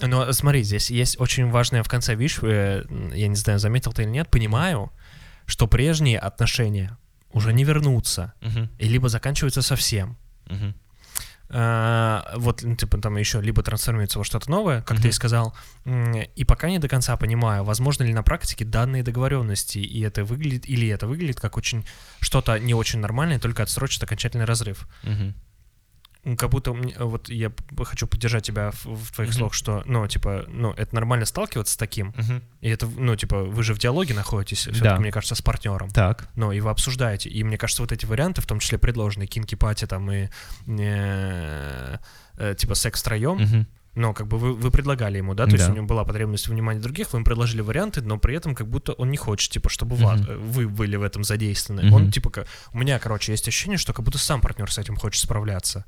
Но 0.00 0.32
смотри, 0.32 0.62
здесь 0.62 0.90
есть 0.90 1.20
очень 1.20 1.48
важное 1.50 1.82
в 1.82 1.88
конце, 1.88 2.14
видишь, 2.14 2.38
э, 2.42 2.84
я 3.14 3.28
не 3.28 3.36
знаю, 3.36 3.58
заметил 3.58 3.92
ты 3.92 4.02
или 4.02 4.10
нет, 4.10 4.28
понимаю, 4.30 4.90
что 5.46 5.66
прежние 5.66 6.18
отношения 6.18 6.96
уже 7.32 7.52
не 7.52 7.64
вернутся, 7.64 8.32
и 8.78 8.88
либо 8.88 9.08
заканчиваются 9.08 9.62
совсем. 9.62 10.16
А, 11.54 12.32
вот, 12.36 12.62
ну, 12.62 12.74
типа, 12.76 12.96
там 12.98 13.18
еще 13.18 13.40
либо 13.42 13.62
трансформируется 13.62 14.18
во 14.18 14.24
что-то 14.24 14.50
новое, 14.50 14.80
как 14.80 14.96
ты 15.02 15.08
и 15.08 15.12
сказал, 15.12 15.54
и 15.84 16.44
пока 16.44 16.70
не 16.70 16.78
до 16.78 16.88
конца 16.88 17.14
понимаю, 17.16 17.62
возможно 17.64 18.04
ли 18.04 18.14
на 18.14 18.22
практике 18.22 18.64
данные 18.64 19.02
договоренности, 19.02 19.78
и 19.78 20.00
это 20.00 20.24
выглядит, 20.24 20.66
или 20.66 20.88
это 20.88 21.06
выглядит 21.06 21.40
как 21.40 21.58
очень 21.58 21.84
что-то 22.20 22.58
не 22.58 22.72
очень 22.72 23.00
нормальное, 23.00 23.38
только 23.38 23.62
отсрочит 23.62 24.02
окончательный 24.02 24.46
разрыв. 24.46 24.88
М, 25.02 25.34
Как 26.38 26.50
будто 26.50 26.72
мне- 26.72 26.94
вот 27.00 27.28
я 27.28 27.50
хочу 27.84 28.06
поддержать 28.06 28.44
тебя 28.44 28.70
в, 28.70 28.84
в 28.86 29.10
твоих 29.12 29.30
Мгм. 29.30 29.38
словах, 29.38 29.54
что, 29.54 29.82
ну, 29.86 30.06
типа, 30.06 30.44
ну, 30.48 30.72
это 30.72 30.94
нормально 30.94 31.26
сталкиваться 31.26 31.74
с 31.74 31.76
таким, 31.76 32.14
и 32.60 32.68
это, 32.68 32.86
ну, 32.86 33.16
типа, 33.16 33.42
вы 33.42 33.62
же 33.64 33.74
в 33.74 33.78
диалоге 33.80 34.14
находитесь, 34.14 34.58
все-таки, 34.60 34.84
Да. 34.84 34.98
мне 35.00 35.10
кажется, 35.10 35.34
с 35.34 35.42
партнером. 35.42 35.90
Так. 35.90 36.28
Ну, 36.36 36.52
и 36.52 36.60
вы 36.60 36.70
обсуждаете. 36.70 37.28
И 37.28 37.42
мне 37.42 37.58
кажется, 37.58 37.82
вот 37.82 37.90
эти 37.90 38.06
варианты, 38.06 38.40
в 38.40 38.46
том 38.46 38.60
числе 38.60 38.78
предложенные 38.78 39.26
кинки 39.26 39.56
пати 39.56 39.84
там 39.86 40.12
и 40.12 40.28
э, 40.68 41.96
э, 42.38 42.54
типа 42.56 42.74
секс 42.74 43.00
втроем, 43.00 43.36
Мгм. 43.38 43.66
но 43.94 44.14
как 44.14 44.26
бы 44.26 44.38
вы, 44.38 44.54
вы 44.54 44.70
предлагали 44.70 45.18
ему, 45.18 45.34
да, 45.34 45.44
то 45.46 45.52
есть 45.52 45.66
Да. 45.66 45.72
у 45.72 45.74
него 45.76 45.86
была 45.86 46.04
потребность 46.04 46.46
в 46.46 46.50
внимании 46.50 46.80
других, 46.80 47.12
вы 47.12 47.18
им 47.18 47.24
предложили 47.24 47.60
варианты, 47.60 48.00
но 48.00 48.18
при 48.18 48.34
этом 48.36 48.54
как 48.54 48.68
будто 48.68 48.92
он 48.92 49.10
не 49.10 49.16
хочет, 49.16 49.50
типа, 49.50 49.68
чтобы 49.68 49.96
вас- 49.96 50.20
Мгм. 50.20 50.30
э, 50.30 50.36
вы 50.36 50.68
были 50.68 50.96
в 50.96 51.02
этом 51.02 51.24
задействованы. 51.24 51.82
Мгм. 51.86 51.94
Он 51.94 52.10
типа, 52.10 52.46
у 52.72 52.78
меня, 52.78 52.98
короче, 52.98 53.32
есть 53.32 53.46
ощущение, 53.48 53.78
что 53.78 53.92
как 53.92 54.04
будто 54.04 54.18
сам 54.18 54.40
партнер 54.40 54.70
с 54.70 54.78
этим 54.78 54.96
хочет 54.96 55.20
справляться. 55.22 55.84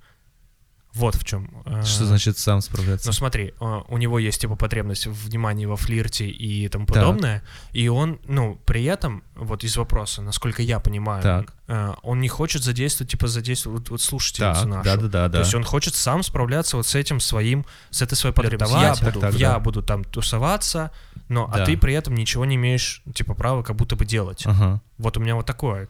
Вот 0.94 1.16
в 1.16 1.24
чем. 1.24 1.50
Что 1.84 2.04
значит 2.06 2.38
сам 2.38 2.60
справляться? 2.60 3.08
Ну 3.08 3.12
смотри, 3.12 3.52
э, 3.60 3.80
у 3.88 3.96
него 3.98 4.20
есть 4.20 4.40
типа 4.40 4.54
потребность 4.54 5.06
в 5.08 5.26
внимании 5.28 5.66
во 5.66 5.76
флирте 5.76 6.28
и 6.28 6.68
тому 6.68 6.86
Так. 6.86 6.94
подобное, 6.94 7.42
и 7.72 7.88
он, 7.88 8.20
ну, 8.28 8.60
при 8.64 8.84
этом, 8.84 9.24
вот 9.34 9.64
из 9.64 9.76
вопроса, 9.76 10.22
насколько 10.22 10.62
я 10.62 10.78
понимаю, 10.78 11.22
Так. 11.22 11.52
э, 11.66 11.94
он 12.04 12.20
не 12.20 12.28
хочет 12.28 12.62
задействовать, 12.62 13.10
типа 13.10 13.26
задействовать 13.26 13.90
вот, 13.90 14.00
слушательницу 14.00 14.60
Так, 14.60 14.68
нашу. 14.68 14.84
да-да-да, 14.84 15.26
То 15.26 15.32
да. 15.32 15.38
есть 15.40 15.54
он 15.54 15.64
хочет 15.64 15.96
сам 15.96 16.22
справляться 16.22 16.76
вот 16.76 16.86
с 16.86 16.94
этим 16.94 17.18
своим, 17.18 17.66
с 17.90 18.00
этой 18.00 18.14
своей 18.14 18.34
потребностью. 18.34 18.78
Я, 18.80 18.94
так, 18.94 19.04
буду, 19.04 19.20
так, 19.20 19.34
я 19.34 19.52
да. 19.54 19.58
буду 19.58 19.82
там 19.82 20.04
тусоваться, 20.04 20.92
но 21.28 21.50
Да. 21.52 21.64
а 21.64 21.66
ты 21.66 21.76
при 21.76 21.94
этом 21.94 22.14
ничего 22.14 22.44
не 22.44 22.54
имеешь, 22.54 23.02
типа, 23.14 23.34
права 23.34 23.64
как 23.64 23.74
будто 23.74 23.96
бы 23.96 24.04
делать. 24.04 24.42
Ага. 24.46 24.80
Вот 24.98 25.16
у 25.16 25.20
меня 25.20 25.34
вот 25.34 25.46
такое. 25.46 25.88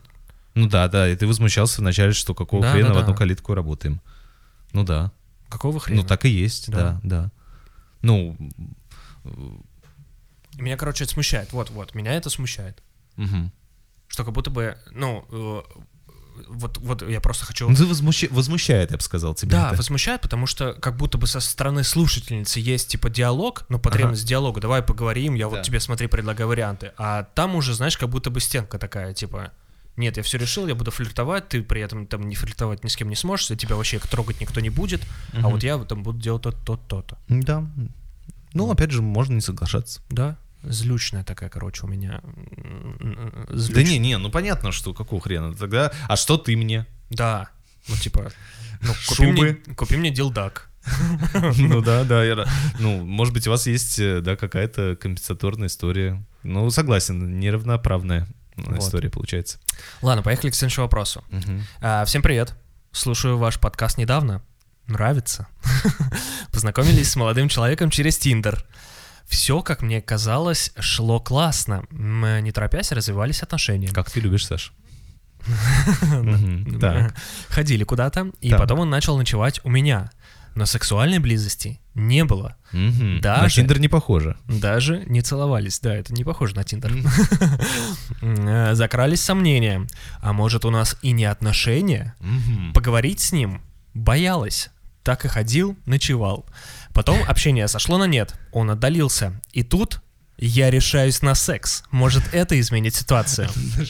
Ну 0.55 0.68
да, 0.68 0.88
да, 0.88 1.09
и 1.11 1.16
ты 1.16 1.26
возмущался 1.26 1.80
вначале, 1.82 2.12
что 2.12 2.34
какого 2.34 2.62
Да, 2.62 2.72
хрена 2.72 2.88
да, 2.88 2.94
в 2.94 2.98
одну 2.98 3.12
да. 3.12 3.18
калитку 3.18 3.52
работаем. 3.55 4.00
Ну 4.75 4.85
да. 4.85 5.11
Какого 5.49 5.81
хрена? 5.81 6.03
Ну, 6.03 6.07
так 6.07 6.25
и 6.27 6.29
есть, 6.29 6.70
Да. 6.70 6.77
да, 6.77 7.01
да. 7.03 7.31
Ну, 8.03 8.37
Меня, 10.57 10.77
короче, 10.77 11.05
это 11.05 11.12
смущает. 11.12 11.53
Вот-вот, 11.53 11.95
меня 11.95 12.12
это 12.12 12.31
смущает. 12.31 12.83
мгм. 13.16 13.53
Что 14.09 14.25
как 14.25 14.35
будто 14.35 14.51
бы, 14.51 14.77
ну, 14.93 15.25
э, 15.31 15.62
вот, 16.49 16.79
вот 16.79 17.09
я 17.09 17.20
просто 17.20 17.47
хочу... 17.47 17.68
Ну, 17.68 17.75
ты 17.75 17.85
возмущ- 17.85 18.33
возмущает, 18.33 18.91
я 18.93 18.97
бы 18.97 19.03
сказал, 19.03 19.35
тебя 19.35 19.51
Да, 19.53 19.68
это. 19.68 19.77
возмущает, 19.79 20.20
потому 20.20 20.47
что 20.47 20.75
как 20.75 20.97
будто 20.97 21.16
бы 21.18 21.27
со 21.27 21.41
стороны 21.41 21.83
слушательницы 21.85 22.61
есть 22.61 22.89
типа 22.89 23.09
диалог, 23.11 23.64
ну, 23.68 23.79
потребность 23.81 24.27
диалога, 24.27 24.61
давай 24.61 24.83
поговорим, 24.83 25.35
я 25.35 25.49
вот 25.49 25.57
Да. 25.57 25.62
тебе, 25.62 25.81
смотри, 25.81 26.07
предлагаю 26.07 26.49
варианты. 26.49 26.93
А 26.99 27.25
там 27.35 27.55
уже, 27.57 27.75
знаешь, 27.75 27.97
как 27.99 28.09
будто 28.11 28.31
бы 28.31 28.41
стенка 28.41 28.79
такая, 28.79 29.14
типа, 29.14 29.53
нет, 29.97 30.16
я 30.16 30.22
все 30.22 30.38
решил, 30.38 30.66
я 30.66 30.74
буду 30.74 30.90
флиртовать, 30.90 31.49
ты 31.49 31.62
при 31.62 31.80
этом 31.80 32.07
там 32.07 32.28
не 32.28 32.34
флиртовать 32.34 32.84
ни 32.84 32.88
с 32.88 32.97
кем 32.97 33.09
не 33.09 33.16
сможешь, 33.16 33.47
тебя 33.59 33.76
вообще 33.76 33.99
трогать 33.99 34.40
никто 34.40 34.61
не 34.61 34.70
будет, 34.70 35.03
а 35.32 35.38
Мгм. 35.40 35.51
вот 35.51 35.62
я 35.62 35.78
там 35.78 36.03
буду 36.03 36.18
делать 36.18 36.42
то-то, 36.42 36.76
то-то. 36.76 37.18
Да. 37.28 37.64
Ну, 38.53 38.70
опять 38.70 38.90
же, 38.90 39.03
можно 39.03 39.34
не 39.34 39.40
соглашаться. 39.40 40.01
Да, 40.11 40.36
злючная 40.62 41.24
такая, 41.24 41.49
короче, 41.51 41.84
у 41.84 41.88
меня. 41.88 42.20
м, 42.24 43.47
Да 43.72 43.82
не, 43.82 43.99
не, 43.99 44.18
ну 44.18 44.30
понятно, 44.30 44.72
что 44.72 44.95
какого 44.95 45.20
хрена. 45.20 45.55
Тогда, 45.55 45.92
а 46.09 46.16
что 46.16 46.36
ты 46.38 46.57
мне? 46.57 46.86
Да, 47.11 47.49
ну 47.88 47.97
типа, 47.97 48.32
ну, 48.82 48.92
купи 49.09 49.26
мне, 49.26 49.36
Шубы. 49.36 49.74
купи 49.76 49.97
мне 49.97 50.11
дилдак. 50.11 50.70
Ну 51.59 51.80
да, 51.80 52.05
да. 52.05 52.24
я 52.24 52.45
Ну, 52.78 53.05
может 53.05 53.32
быть, 53.34 53.47
у 53.47 53.51
вас 53.51 53.66
есть, 53.66 53.99
э, 53.99 54.20
да, 54.20 54.36
какая-то 54.36 54.97
компенсаторная 55.01 55.68
история. 55.68 56.22
Ну, 56.42 56.68
согласен, 56.70 57.38
неравноправная 57.40 58.26
Вот. 58.57 58.78
история 58.78 59.11
получается. 59.11 59.59
Ладно, 60.02 60.22
поехали 60.22 60.50
к 60.50 60.55
следующему 60.55 60.84
вопросу. 60.84 61.24
Мгм. 61.30 61.64
А, 61.80 62.05
всем 62.05 62.22
привет. 62.22 62.55
Слушаю 62.92 63.38
ваш 63.38 63.59
подкаст 63.59 63.98
недавно. 63.98 64.42
Нравится. 64.86 65.48
Познакомились 66.52 67.11
с 67.11 67.16
молодым 67.16 67.48
человеком 67.48 67.90
через 67.90 68.18
Тиндер. 68.18 68.64
Все, 69.26 69.62
как 69.62 69.82
мне 69.82 70.02
казалось, 70.02 70.72
шло 70.78 71.18
классно. 71.18 71.84
Мы, 71.90 72.40
не 72.42 72.52
торопясь, 72.52 72.92
развивались 72.92 73.42
отношения. 73.42 73.88
Как 73.88 74.11
ты 74.11 74.20
любишь, 74.20 74.46
Саш? 74.46 74.72
Ходили 77.48 77.84
куда-то, 77.84 78.30
и 78.40 78.50
потом 78.50 78.80
он 78.80 78.90
начал 78.90 79.16
ночевать 79.16 79.61
у 79.64 79.70
меня. 79.70 80.11
Но 80.55 80.66
сексуальной 80.66 81.18
близости 81.18 81.80
не 81.94 82.24
было. 82.24 82.57
На 82.72 83.20
Даже- 83.20 83.57
Тиндер 83.57 83.80
не 83.80 83.88
похоже. 83.88 84.36
Даже 84.48 85.02
не 85.07 85.20
целовались. 85.20 85.80
Да, 85.80 85.94
это 85.94 86.12
не 86.12 86.24
похоже 86.24 86.55
на 86.57 86.64
Тиндер. 86.64 86.92
Э, 88.22 88.74
Закрались 88.74 89.20
сомнения. 89.20 89.86
А 90.20 90.32
может, 90.32 90.64
у 90.64 90.70
нас 90.70 90.96
и 91.02 91.12
не 91.12 91.24
отношения? 91.24 92.14
Мгм. 92.20 92.72
Поговорить 92.72 93.20
с 93.20 93.32
ним 93.32 93.61
боялась. 93.94 94.70
Так 95.02 95.24
и 95.24 95.28
ходил, 95.28 95.76
ночевал. 95.86 96.46
Потом 96.94 97.18
общение 97.28 97.68
сошло 97.68 97.98
на 97.98 98.05
нет. 98.07 98.34
Он 98.52 98.70
отдалился. 98.70 99.40
И 99.52 99.62
тут 99.62 100.00
я 100.38 100.70
решаюсь 100.70 101.20
на 101.22 101.34
секс. 101.34 101.84
Может, 101.90 102.22
это 102.32 102.59
изменит 102.59 102.94
ситуацию. 102.94 103.48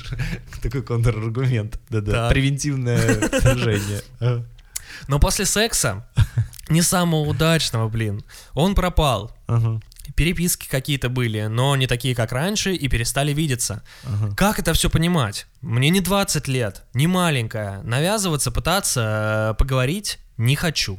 Такой 0.62 0.82
контраргумент. 0.82 1.78
Да-да. 1.88 2.28
Превентивное 2.30 3.28
движение. 3.30 4.02
Но 5.08 5.18
после 5.18 5.46
секса, 5.46 6.06
не 6.68 6.82
самого 6.82 7.20
удачного, 7.28 7.88
блин, 7.88 8.24
он 8.54 8.74
пропал. 8.74 9.32
Ага, 9.46 9.80
Переписки 10.16 10.68
какие-то 10.68 11.08
были, 11.08 11.46
но 11.46 11.74
не 11.76 11.86
такие, 11.86 12.14
как 12.14 12.30
раньше, 12.30 12.74
и 12.74 12.88
перестали 12.88 13.32
видеться. 13.32 13.82
ага. 14.04 14.34
Как 14.36 14.58
это 14.58 14.72
все 14.72 14.90
понимать? 14.90 15.46
Мне 15.60 15.88
не 15.90 16.00
20 16.00 16.46
лет, 16.46 16.82
не 16.92 17.06
маленькая. 17.06 17.82
Навязываться, 17.82 18.50
пытаться 18.50 19.52
э, 19.52 19.58
поговорить 19.58 20.18
не 20.36 20.56
хочу. 20.56 20.98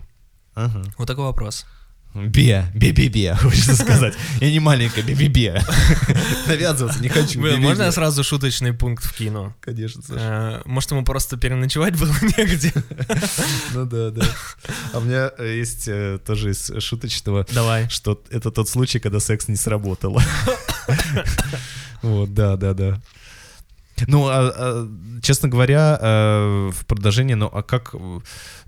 Ага. 0.53 0.83
Вот 0.97 1.07
такой 1.07 1.25
вопрос. 1.25 1.65
Бе, 2.15 2.65
бе-бе-бе, 2.73 3.35
хочется 3.41 3.75
сказать. 3.75 4.13
Я 4.39 4.49
не 4.49 4.61
маленькая, 4.61 5.03
бе-бе-бе. 5.03 5.61
Навязываться 6.47 7.01
не 7.01 7.09
хочу. 7.09 7.41
Блин, 7.41 7.61
можно 7.61 7.83
я 7.83 7.91
сразу 7.91 8.23
шуточный 8.23 8.71
пункт 8.71 9.03
вкину? 9.03 9.53
Конечно, 9.59 10.01
Саша. 10.01 10.19
Э, 10.19 10.61
Может, 10.63 10.91
ему 10.91 11.03
просто 11.03 11.35
переночевать 11.35 11.99
было 11.99 12.13
негде? 12.37 12.71
Ну 13.73 13.85
да, 13.85 14.11
да. 14.11 14.25
А 14.93 14.99
у 14.99 15.01
меня 15.01 15.29
э, 15.37 15.57
есть 15.57 15.89
э, 15.89 16.17
тоже 16.25 16.51
из 16.51 16.71
шуточного, 16.81 17.45
Давай. 17.51 17.89
что 17.89 18.23
это 18.29 18.49
тот 18.49 18.69
случай, 18.69 18.99
когда 18.99 19.19
секс 19.19 19.49
не 19.49 19.57
сработал. 19.57 20.17
Вот, 22.01 22.33
да, 22.33 22.55
да, 22.55 22.73
да. 22.73 23.01
Ну, 24.07 24.27
а, 24.27 24.53
а, 24.55 24.87
честно 25.21 25.47
говоря, 25.49 25.97
э, 26.01 26.71
в 26.73 26.85
продолжении, 26.85 27.33
ну, 27.33 27.49
а 27.51 27.63
как... 27.63 27.95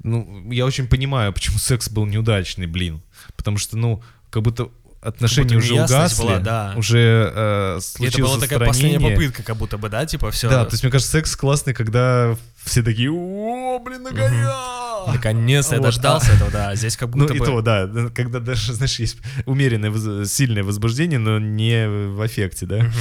Ну, 0.04 0.52
я 0.52 0.66
очень 0.66 0.88
понимаю, 0.88 1.34
почему 1.34 1.58
секс 1.58 1.90
был 1.90 2.06
неудачный, 2.06 2.68
блин. 2.68 3.02
Потому 3.36 3.58
что, 3.58 3.78
ну, 3.78 4.02
как 4.30 4.44
будто 4.44 4.70
отношения 5.02 5.50
Как 5.50 5.58
будто 5.60 5.74
уже 5.74 5.84
угасли, 5.84 6.24
была, 6.24 6.40
да. 6.40 6.74
уже 6.76 7.32
э, 7.34 7.76
И 7.76 7.78
это 7.78 7.82
случилось 7.82 8.32
была 8.32 8.42
такая 8.42 8.60
последняя 8.60 9.00
попытка, 9.00 9.44
как 9.44 9.58
будто 9.58 9.78
бы, 9.78 9.90
да, 9.90 10.06
типа 10.06 10.32
все. 10.32 10.50
Да, 10.50 10.66
то 10.66 10.74
есть, 10.74 10.84
мне 10.84 10.92
кажется, 10.92 11.12
секс 11.12 11.36
классный, 11.36 11.74
когда 11.74 12.36
все 12.64 12.84
такие, 12.84 13.12
о, 13.12 13.80
блин, 13.80 14.04
наконец-то! 14.04 15.04
Наконец-то 15.08 15.76
я 15.76 15.82
Вот, 15.82 15.86
дождался 15.88 16.34
этого, 16.34 16.52
да. 16.52 16.76
Здесь 16.76 16.98
как 16.98 17.14
Ну 17.16 17.22
будто 17.22 17.34
и 17.34 17.40
бы... 17.40 17.46
то, 17.46 17.62
да, 17.62 17.90
когда 18.14 18.40
даже, 18.40 18.74
знаешь, 18.74 19.00
есть 19.00 19.18
умеренное, 19.46 20.26
сильное 20.26 20.64
возбуждение, 20.64 21.20
но 21.20 21.40
не 21.40 21.88
в 21.88 22.22
аффекте, 22.22 22.66
да. 22.66 22.92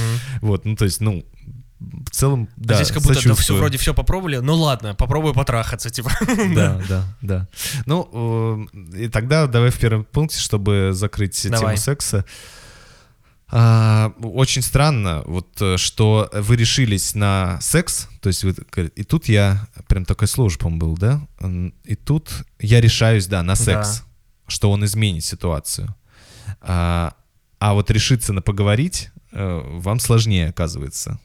Вот, 0.41 0.65
ну 0.65 0.75
то 0.75 0.85
есть, 0.85 1.01
ну, 1.01 1.25
в 1.79 2.09
целом, 2.09 2.49
да, 2.57 2.75
Здесь 2.75 2.91
как 2.91 3.03
будто 3.03 3.23
да, 3.23 3.35
все, 3.35 3.55
вроде 3.55 3.77
все 3.77 3.93
попробовали, 3.93 4.37
ну 4.37 4.55
ладно, 4.55 4.95
попробую 4.95 5.33
потрахаться, 5.33 5.89
типа. 5.89 6.11
Да, 6.55 6.81
да, 6.89 7.03
да. 7.21 7.47
Ну, 7.85 8.67
э, 8.73 8.97
и 8.97 9.09
тогда 9.09 9.47
давай 9.47 9.69
в 9.69 9.79
первом 9.79 10.03
пункте, 10.05 10.39
чтобы 10.39 10.91
закрыть 10.93 11.39
Давай. 11.43 11.59
тему 11.59 11.77
секса. 11.77 12.25
А, 13.49 14.11
очень 14.21 14.61
странно, 14.61 15.23
вот 15.25 15.61
э, 15.61 15.77
что 15.77 16.29
вы 16.33 16.57
решились 16.57 17.15
на 17.15 17.59
секс, 17.61 18.09
то 18.21 18.27
есть 18.27 18.43
вы, 18.43 18.55
и 18.95 19.03
тут 19.03 19.29
я, 19.29 19.67
прям 19.87 20.05
слово 20.25 20.49
же, 20.49 20.57
по-моему, 20.57 20.79
был, 20.79 20.97
да? 20.97 21.21
И 21.85 21.95
тут 21.95 22.29
я 22.59 22.81
решаюсь, 22.81 23.27
да, 23.27 23.43
на 23.43 23.55
секс, 23.55 24.03
что 24.47 24.71
он 24.71 24.83
изменит 24.83 25.23
ситуацию. 25.23 25.95
А, 26.61 27.13
а 27.59 27.73
вот 27.73 27.89
решиться 27.89 28.33
на 28.33 28.41
поговорить 28.41 29.11
э, 29.31 29.61
вам 29.65 29.99
сложнее, 29.99 30.49
оказывается. 30.49 31.19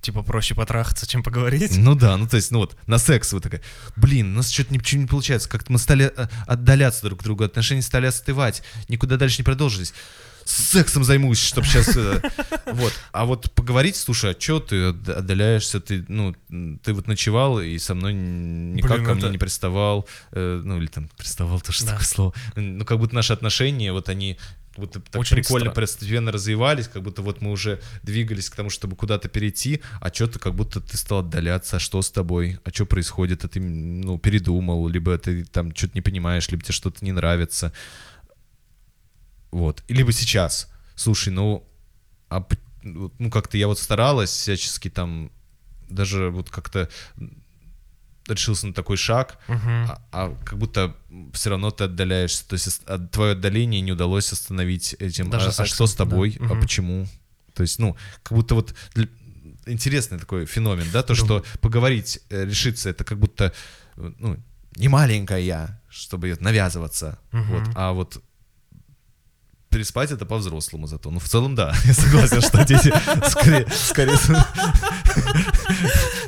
Типа 0.00 0.22
проще 0.22 0.54
потрахаться, 0.54 1.06
чем 1.06 1.22
поговорить. 1.22 1.76
Ну 1.76 1.94
да, 1.94 2.16
ну 2.16 2.26
то 2.26 2.36
есть, 2.36 2.50
ну 2.50 2.60
вот, 2.60 2.76
на 2.86 2.98
секс 2.98 3.32
вы 3.34 3.40
такая, 3.40 3.60
блин, 3.96 4.32
у 4.32 4.36
нас 4.36 4.50
что-то 4.50 4.72
ничего 4.72 5.00
не 5.02 5.06
получается, 5.06 5.48
как-то 5.48 5.70
мы 5.72 5.78
стали 5.78 6.10
э, 6.16 6.26
отдаляться 6.46 7.02
друг 7.02 7.18
от 7.20 7.24
друга, 7.26 7.44
отношения 7.44 7.82
стали 7.82 8.06
остывать, 8.06 8.62
никуда 8.88 9.16
дальше 9.18 9.38
не 9.40 9.44
продолжились. 9.44 9.92
Сексом 10.46 11.04
займусь, 11.04 11.38
чтобы 11.38 11.66
сейчас... 11.66 11.96
Вот. 12.72 12.92
А 13.12 13.24
вот 13.24 13.50
поговорить, 13.52 13.96
слушай, 13.96 14.30
а 14.32 14.40
что 14.40 14.60
ты 14.60 14.84
отда- 14.86 15.14
отдаляешься, 15.18 15.80
ты, 15.80 16.04
ну, 16.08 16.34
ты 16.82 16.92
вот 16.94 17.06
ночевал 17.08 17.60
и 17.60 17.76
со 17.78 17.94
мной 17.94 18.14
никак 18.14 18.92
Блин, 18.92 19.04
ко 19.04 19.14
мне 19.14 19.22
это- 19.24 19.32
не 19.32 19.38
приставал, 19.38 20.08
э, 20.32 20.62
ну 20.64 20.78
или 20.78 20.86
там 20.86 21.08
приставал, 21.18 21.60
тоже 21.60 21.84
Да. 21.84 21.92
такое 21.92 22.06
слово. 22.06 22.32
Ну 22.56 22.84
как 22.84 22.98
будто 22.98 23.14
наши 23.14 23.32
отношения, 23.32 23.92
вот 23.92 24.08
они 24.08 24.38
будто 24.80 25.00
так 25.00 25.20
Очень 25.20 25.36
прикольно 25.36 25.70
стра- 25.70 25.74
постепенно 25.74 26.32
развивались, 26.32 26.88
как 26.88 27.02
будто 27.02 27.22
вот 27.22 27.40
мы 27.40 27.50
уже 27.50 27.80
двигались 28.02 28.50
к 28.50 28.56
тому, 28.56 28.70
чтобы 28.70 28.96
куда-то 28.96 29.28
перейти, 29.28 29.80
а 30.00 30.12
что-то 30.12 30.38
как 30.38 30.54
будто 30.54 30.80
ты 30.80 30.96
стал 30.96 31.20
отдаляться, 31.20 31.76
а 31.76 31.80
что 31.80 32.02
с 32.02 32.10
тобой, 32.10 32.58
а 32.64 32.70
что 32.70 32.86
происходит, 32.86 33.44
а 33.44 33.48
ты, 33.48 33.60
ну, 33.60 34.18
передумал, 34.18 34.88
либо 34.88 35.16
ты 35.18 35.44
там 35.44 35.74
что-то 35.74 35.92
не 35.94 36.02
понимаешь, 36.02 36.48
либо 36.50 36.62
тебе 36.62 36.74
что-то 36.74 37.04
не 37.04 37.12
нравится. 37.12 37.72
Вот. 39.50 39.82
И 39.88 39.94
либо 39.94 40.12
сейчас, 40.12 40.70
слушай, 40.94 41.30
ну, 41.30 41.66
а, 42.28 42.46
ну, 42.82 43.30
как-то 43.30 43.56
я 43.58 43.66
вот 43.66 43.78
старалась 43.78 44.30
всячески 44.30 44.88
там, 44.88 45.30
даже 45.88 46.30
вот 46.30 46.50
как-то 46.50 46.88
решился 48.34 48.66
на 48.66 48.72
такой 48.74 48.96
шаг, 48.96 49.38
Мгм. 49.48 49.60
а, 49.90 50.02
а 50.12 50.36
как 50.44 50.58
будто 50.58 50.94
все 51.32 51.50
равно 51.50 51.70
ты 51.70 51.84
отдаляешься. 51.84 52.46
То 52.48 52.54
есть 52.54 52.82
от- 52.86 53.10
твое 53.10 53.32
отдаление 53.32 53.80
не 53.80 53.92
удалось 53.92 54.32
остановить 54.32 54.94
этим. 54.98 55.30
Даже 55.30 55.46
а, 55.46 55.48
а 55.48 55.52
сексом, 55.52 55.74
что 55.74 55.86
с 55.86 55.94
тобой? 55.94 56.36
да. 56.40 56.46
А 56.50 56.54
почему? 56.60 57.06
То 57.54 57.62
есть, 57.62 57.78
ну, 57.78 57.96
как 58.22 58.36
будто 58.38 58.54
вот 58.54 58.74
для- 58.94 59.08
интересный 59.66 60.18
такой 60.18 60.46
феномен, 60.46 60.86
да, 60.92 61.02
то, 61.02 61.14
Да. 61.14 61.14
что 61.14 61.44
поговорить, 61.60 62.20
э, 62.30 62.44
решиться, 62.44 62.88
это 62.90 63.04
как 63.04 63.18
будто, 63.18 63.52
э, 63.96 64.12
ну, 64.18 64.36
не 64.76 64.88
маленькая 64.88 65.40
я, 65.40 65.80
чтобы 65.88 66.36
навязываться, 66.40 67.18
Мгм. 67.32 67.44
вот, 67.52 67.62
а 67.74 67.92
вот 67.92 68.22
переспать 69.70 70.10
это 70.10 70.26
по-взрослому 70.26 70.86
зато. 70.86 71.10
Ну, 71.10 71.18
в 71.20 71.28
целом, 71.28 71.54
да, 71.54 71.72
я 71.84 71.94
согласен, 71.94 72.40
что 72.42 72.64
дети 72.64 72.92
скорее... 73.28 73.66
скорее... 73.72 74.18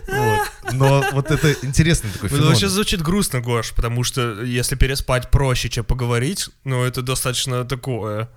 Вот. 0.08 0.72
Но 0.72 1.04
вот 1.12 1.30
это 1.30 1.52
интересный 1.62 2.10
такой 2.10 2.28
Ну, 2.30 2.36
феномен. 2.36 2.48
вообще 2.52 2.68
звучит 2.68 3.02
грустно, 3.02 3.40
Гош, 3.40 3.72
потому 3.72 4.04
что 4.04 4.42
если 4.42 4.76
переспать 4.76 5.30
проще, 5.30 5.68
чем 5.68 5.84
поговорить, 5.84 6.48
ну, 6.64 6.84
это 6.84 7.02
достаточно 7.02 7.64
такое. 7.64 8.28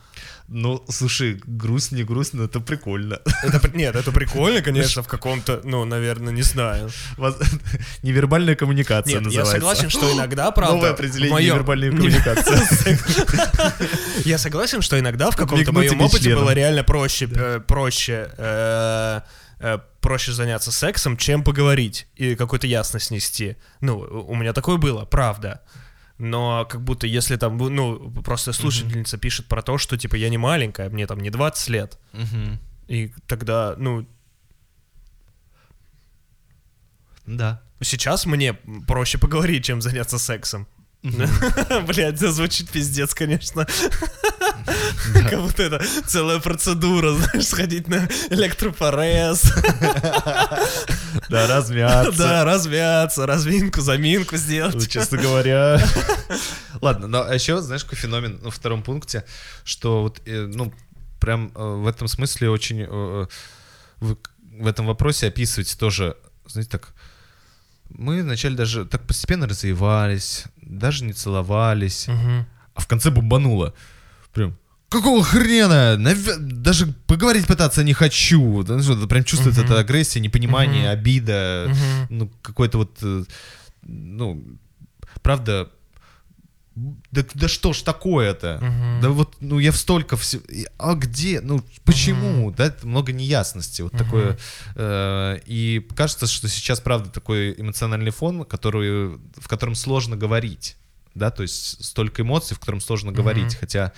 Ну, 0.47 0.83
слушай, 0.89 1.41
грусть, 1.45 1.91
не 1.91 2.03
грусть, 2.03 2.33
но 2.33 2.43
это 2.43 2.59
прикольно. 2.59 3.19
Это, 3.43 3.67
нет, 3.75 3.95
это 3.95 4.11
прикольно, 4.11 4.61
конечно, 4.61 5.01
в 5.01 5.07
каком-то, 5.07 5.61
ну, 5.63 5.85
наверное, 5.85 6.31
не 6.31 6.43
знаю. 6.43 6.91
Невербальная 8.03 8.55
коммуникация 8.55 9.13
Нет, 9.15 9.21
я 9.21 9.25
называется. 9.25 9.53
согласен, 9.53 9.89
что 9.89 10.11
иногда, 10.13 10.51
правда, 10.51 10.75
Новое 10.75 10.91
определение 10.91 11.31
моем- 11.33 11.53
невербальной 11.55 11.89
Не- 11.89 11.97
коммуникации. 11.97 12.99
Я 14.27 14.37
согласен, 14.37 14.81
что 14.81 14.99
иногда 14.99 15.31
в 15.31 15.35
каком-то 15.35 15.71
моем 15.71 15.99
опыте 16.01 16.35
было 16.35 16.51
реально 16.53 16.83
проще, 16.83 17.27
э, 17.33 17.59
проще, 17.65 18.29
э, 18.37 19.21
э, 19.59 19.79
проще 19.99 20.31
заняться 20.31 20.71
сексом, 20.71 21.17
чем 21.17 21.43
поговорить 21.43 22.07
и 22.15 22.35
какую-то 22.35 22.67
ясность 22.67 23.09
нести. 23.11 23.57
Ну, 23.81 23.97
у 23.97 24.35
меня 24.35 24.53
такое 24.53 24.77
было, 24.77 25.05
правда. 25.05 25.61
Но 26.17 26.65
как 26.65 26.81
будто 26.81 27.07
если 27.07 27.35
там, 27.35 27.57
ну, 27.57 28.11
просто 28.23 28.53
слушательница 28.53 29.17
пишет 29.17 29.47
про 29.47 29.61
то, 29.61 29.77
что, 29.77 29.97
типа, 29.97 30.15
я 30.15 30.29
не 30.29 30.37
маленькая, 30.37 30.89
мне 30.89 31.07
там 31.07 31.19
не 31.19 31.29
20 31.29 31.67
лет, 31.69 31.99
Мгм. 32.13 32.57
и 32.87 33.11
тогда, 33.27 33.75
ну, 33.77 34.07
Да. 37.25 37.61
сейчас 37.81 38.25
мне 38.25 38.53
проще 38.87 39.17
поговорить, 39.17 39.65
чем 39.65 39.81
заняться 39.81 40.17
сексом. 40.19 40.67
Блять, 41.87 42.15
это 42.15 42.31
звучит 42.31 42.69
пиздец, 42.69 43.13
конечно. 43.13 43.67
Как 45.29 45.41
будто 45.41 45.63
это 45.63 45.81
целая 46.07 46.39
процедура, 46.39 47.11
знаешь, 47.13 47.47
сходить 47.47 47.87
на 47.87 48.07
электропорез. 48.29 49.43
Да, 51.29 51.47
размяться. 51.47 52.11
Да, 52.17 52.43
размяться, 52.43 53.25
разминку, 53.25 53.79
заминку 53.81 54.35
Ну, 54.35 54.37
сделать. 54.37 54.89
честно 54.89 55.17
говоря. 55.17 55.81
Ладно, 56.81 57.07
но 57.07 57.33
еще, 57.33 57.61
знаешь, 57.61 57.83
какой 57.83 57.97
феномен 57.97 58.39
ну, 58.41 58.45
во 58.45 58.51
втором 58.51 58.83
пункте, 58.83 59.23
что 59.63 60.01
вот, 60.03 60.21
э, 60.25 60.45
ну, 60.53 60.73
прям 61.21 61.51
э, 61.55 61.63
в 61.63 61.87
этом 61.87 62.09
смысле 62.09 62.49
очень 62.49 62.85
э, 62.87 63.25
в 64.01 64.67
этом 64.67 64.85
вопросе 64.87 65.27
описываете 65.27 65.77
тоже, 65.77 66.17
знаете, 66.47 66.69
так, 66.71 66.93
мы 67.89 68.23
вначале 68.23 68.55
даже 68.55 68.85
так 68.85 69.05
постепенно 69.07 69.47
развивались, 69.47 70.45
даже 70.61 71.03
не 71.05 71.13
целовались, 71.13 72.07
Мгм. 72.07 72.45
а 72.73 72.79
в 72.81 72.87
конце 72.87 73.09
бомбануло. 73.11 73.73
Прям, 74.33 74.55
какого 74.89 75.23
хрена? 75.23 75.95
Навя- 75.97 76.37
Даже 76.39 76.87
поговорить 77.07 77.47
пытаться 77.47 77.83
не 77.83 77.93
хочу. 77.93 78.63
Да, 78.63 78.77
Прям 79.07 79.23
чувствуется 79.23 79.61
Мгм. 79.61 79.71
эта 79.71 79.79
агрессия, 79.79 80.19
непонимание, 80.19 80.83
Мгм. 80.89 80.99
обида, 80.99 81.65
Мгм. 81.69 82.07
ну, 82.09 82.31
какой-то 82.41 82.77
вот, 82.79 82.97
э, 83.01 83.23
ну, 83.83 84.43
правда, 85.21 85.69
да, 86.75 87.23
да 87.33 87.47
что 87.47 87.71
ж 87.71 87.81
такое-то? 87.81 88.59
Мгм. 88.61 89.01
Да 89.01 89.09
вот, 89.09 89.37
ну, 89.39 89.59
я 89.59 89.71
в 89.71 89.77
столько 89.77 90.17
всего... 90.17 90.43
А 90.77 90.93
где? 90.93 91.39
Ну, 91.39 91.63
почему? 91.85 92.51
Да, 92.51 92.65
это 92.65 92.85
много 92.85 93.13
неясности. 93.13 93.81
Вот 93.81 93.93
такое... 93.93 94.37
э, 94.75 95.39
и 95.45 95.85
кажется, 95.95 96.27
что 96.27 96.49
сейчас, 96.49 96.81
правда, 96.81 97.09
такой 97.09 97.53
эмоциональный 97.57 98.11
фон, 98.11 98.43
который, 98.43 99.17
в 99.37 99.47
котором 99.47 99.75
сложно 99.75 100.17
говорить. 100.17 100.75
Да, 101.13 101.31
то 101.31 101.43
есть 101.43 101.83
столько 101.85 102.23
эмоций, 102.23 102.55
в 102.55 102.59
котором 102.59 102.81
сложно 102.81 103.13
говорить. 103.13 103.55
Хотя 103.55 103.93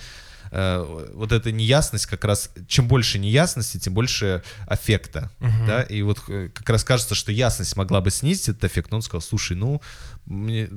э, 0.50 1.08
вот 1.14 1.32
эта 1.32 1.52
неясность 1.52 2.06
как 2.06 2.24
раз... 2.24 2.50
Чем 2.66 2.88
больше 2.88 3.18
неясности, 3.18 3.78
тем 3.78 3.94
больше 3.94 4.42
аффекта. 4.66 5.30
Да, 5.66 5.82
и 5.82 6.02
вот 6.02 6.22
э, 6.28 6.50
как 6.54 6.68
раз 6.70 6.84
кажется, 6.84 7.14
что 7.14 7.32
ясность 7.32 7.76
могла 7.76 8.00
бы 8.00 8.10
снизить 8.10 8.48
этот 8.48 8.64
эффект, 8.64 8.90
но 8.90 8.96
он 8.96 9.02
сказал, 9.02 9.22
слушай, 9.22 9.56
ну, 9.56 9.80
мне, 10.26 10.68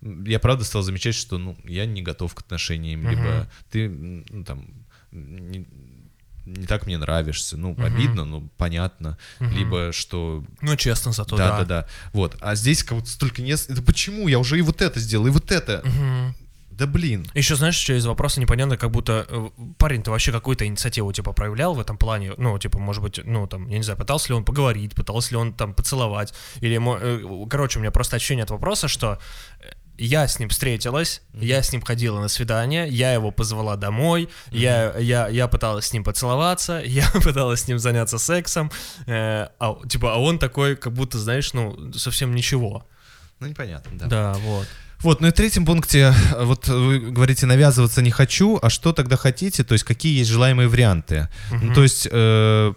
я 0.00 0.38
правда 0.38 0.64
стал 0.64 0.82
замечать, 0.82 1.14
что, 1.14 1.38
ну, 1.38 1.56
я 1.64 1.86
не 1.86 2.02
готов 2.02 2.34
к 2.34 2.40
отношениям, 2.40 3.08
либо 3.08 3.48
ты, 3.70 3.88
ну, 3.88 4.44
там, 4.44 4.66
не, 5.12 5.66
не 6.44 6.66
так 6.66 6.86
мне 6.86 6.98
нравишься, 6.98 7.56
ну, 7.56 7.76
обидно, 7.78 8.24
ну, 8.24 8.48
понятно, 8.56 9.18
либо 9.38 9.92
что... 9.92 10.44
Ну, 10.60 10.76
честно, 10.76 11.12
зато 11.12 11.36
Да, 11.36 11.50
да. 11.50 11.58
да, 11.58 11.64
да. 11.64 11.88
Вот. 12.12 12.36
А 12.40 12.54
здесь 12.54 12.82
как 12.82 12.98
будто 12.98 13.10
столько 13.10 13.42
не... 13.42 13.52
Это 13.52 13.82
почему? 13.82 14.28
Я 14.28 14.38
уже 14.38 14.58
и 14.58 14.62
вот 14.62 14.82
это 14.82 14.98
сделал, 14.98 15.26
и 15.26 15.30
вот 15.30 15.52
это. 15.52 15.82
Да 16.72 16.86
блин. 16.86 17.26
Еще 17.34 17.56
знаешь, 17.56 17.76
что 17.76 17.92
из 17.92 18.06
вопроса 18.06 18.40
непонятно, 18.40 18.76
как 18.76 18.90
будто 18.90 19.26
э, 19.28 19.48
парень-то 19.78 20.10
вообще 20.10 20.32
какую-то 20.32 20.66
инициативу 20.66 21.12
типа 21.12 21.32
проявлял 21.32 21.74
в 21.74 21.80
этом 21.80 21.98
плане, 21.98 22.32
ну 22.38 22.58
типа 22.58 22.78
может 22.78 23.02
быть, 23.02 23.20
ну 23.24 23.46
там 23.46 23.68
я 23.68 23.76
не 23.76 23.84
знаю, 23.84 23.98
пытался 23.98 24.28
ли 24.28 24.34
он 24.34 24.44
поговорить, 24.44 24.94
пытался 24.94 25.32
ли 25.32 25.36
он 25.36 25.52
там 25.52 25.74
поцеловать, 25.74 26.32
или 26.60 26.80
э, 26.80 27.46
короче 27.48 27.78
у 27.78 27.82
меня 27.82 27.90
просто 27.90 28.16
ощущение 28.16 28.44
от 28.44 28.50
вопроса, 28.50 28.88
что 28.88 29.18
э, 29.60 29.72
я 29.98 30.26
с 30.26 30.38
ним 30.38 30.48
встретилась, 30.48 31.22
я 31.34 31.62
с 31.62 31.72
ним 31.72 31.82
ходила 31.82 32.20
на 32.20 32.28
свидание, 32.28 32.88
я 32.88 33.12
его 33.12 33.30
позвала 33.30 33.76
домой, 33.76 34.28
я, 34.50 34.96
я, 34.98 35.28
я 35.28 35.48
пыталась 35.48 35.86
с 35.86 35.92
ним 35.92 36.04
поцеловаться, 36.04 36.82
я 36.84 37.08
пыталась 37.22 37.60
с 37.60 37.68
ним 37.68 37.78
заняться 37.78 38.18
сексом, 38.18 38.70
э, 39.06 39.48
а, 39.58 39.76
типа, 39.88 40.14
а 40.14 40.16
он 40.16 40.38
такой, 40.38 40.76
как 40.76 40.92
будто, 40.92 41.18
знаешь, 41.18 41.52
ну, 41.52 41.92
совсем 41.92 42.34
ничего. 42.34 42.86
Ну, 43.40 43.48
непонятно, 43.48 43.98
да. 43.98 44.06
Да, 44.06 44.32
вот. 44.34 44.66
Вот, 45.02 45.20
ну 45.20 45.28
и 45.28 45.30
в 45.30 45.34
третьем 45.34 45.66
пункте, 45.66 46.14
э, 46.34 46.44
вот 46.44 46.68
вы 46.68 46.98
говорите, 47.00 47.46
навязываться 47.46 48.02
не 48.02 48.10
хочу, 48.10 48.58
а 48.62 48.70
что 48.70 48.92
тогда 48.92 49.16
хотите, 49.16 49.64
то 49.64 49.72
есть 49.74 49.84
какие 49.84 50.18
есть 50.18 50.30
желаемые 50.30 50.68
варианты. 50.68 51.28
Ну, 51.50 51.74
то 51.74 51.82
есть 51.82 52.08
э, 52.10 52.72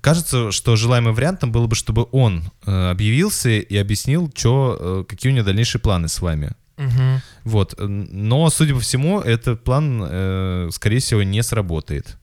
кажется, 0.00 0.52
что 0.52 0.76
желаемым 0.76 1.14
вариантом 1.14 1.52
было 1.52 1.66
бы, 1.66 1.76
чтобы 1.76 2.06
он 2.12 2.44
э, 2.66 2.90
объявился 2.90 3.50
и 3.50 3.76
объяснил, 3.76 4.30
чё, 4.30 4.76
э, 4.80 5.04
какие 5.08 5.32
у 5.32 5.34
него 5.34 5.44
дальнейшие 5.44 5.80
планы 5.80 6.08
с 6.08 6.20
вами. 6.20 6.52
Мгм. 6.76 7.20
Вот, 7.44 7.74
но, 7.78 8.48
судя 8.50 8.74
по 8.74 8.80
всему, 8.80 9.20
этот 9.20 9.64
план, 9.64 10.02
э, 10.08 10.68
скорее 10.72 11.00
всего, 11.00 11.22
не 11.22 11.42
сработает. 11.42 12.16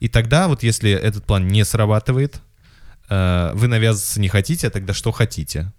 И 0.00 0.08
тогда, 0.08 0.48
вот 0.48 0.62
если 0.62 0.90
этот 0.90 1.24
план 1.26 1.46
не 1.48 1.64
срабатывает, 1.64 2.40
э, 3.10 3.52
вы 3.54 3.68
навязываться 3.68 4.20
не 4.20 4.28
хотите, 4.28 4.68
а 4.68 4.70
тогда 4.70 4.94
что 4.94 5.12
хотите? 5.12 5.72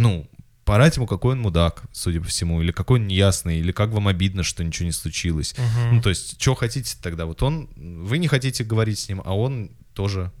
Ну, 0.00 0.28
порать 0.64 0.96
ему, 0.96 1.06
какой 1.06 1.32
он 1.32 1.40
мудак, 1.40 1.82
судя 1.92 2.20
по 2.20 2.26
всему, 2.26 2.62
или 2.62 2.72
какой 2.72 3.00
он 3.00 3.06
неясный, 3.06 3.58
или 3.58 3.72
как 3.72 3.90
вам 3.90 4.08
обидно, 4.08 4.42
что 4.42 4.64
ничего 4.64 4.86
не 4.86 4.92
случилось. 4.92 5.54
Мгм. 5.58 5.96
Ну, 5.96 6.02
то 6.02 6.10
есть, 6.10 6.40
что 6.40 6.54
хотите 6.54 6.96
тогда? 7.02 7.26
Вот 7.26 7.42
он, 7.42 7.68
вы 7.76 8.18
не 8.18 8.28
хотите 8.28 8.64
говорить 8.64 8.98
с 8.98 9.08
ним, 9.08 9.20
а 9.24 9.36
он 9.36 9.72
тоже. 9.94 10.32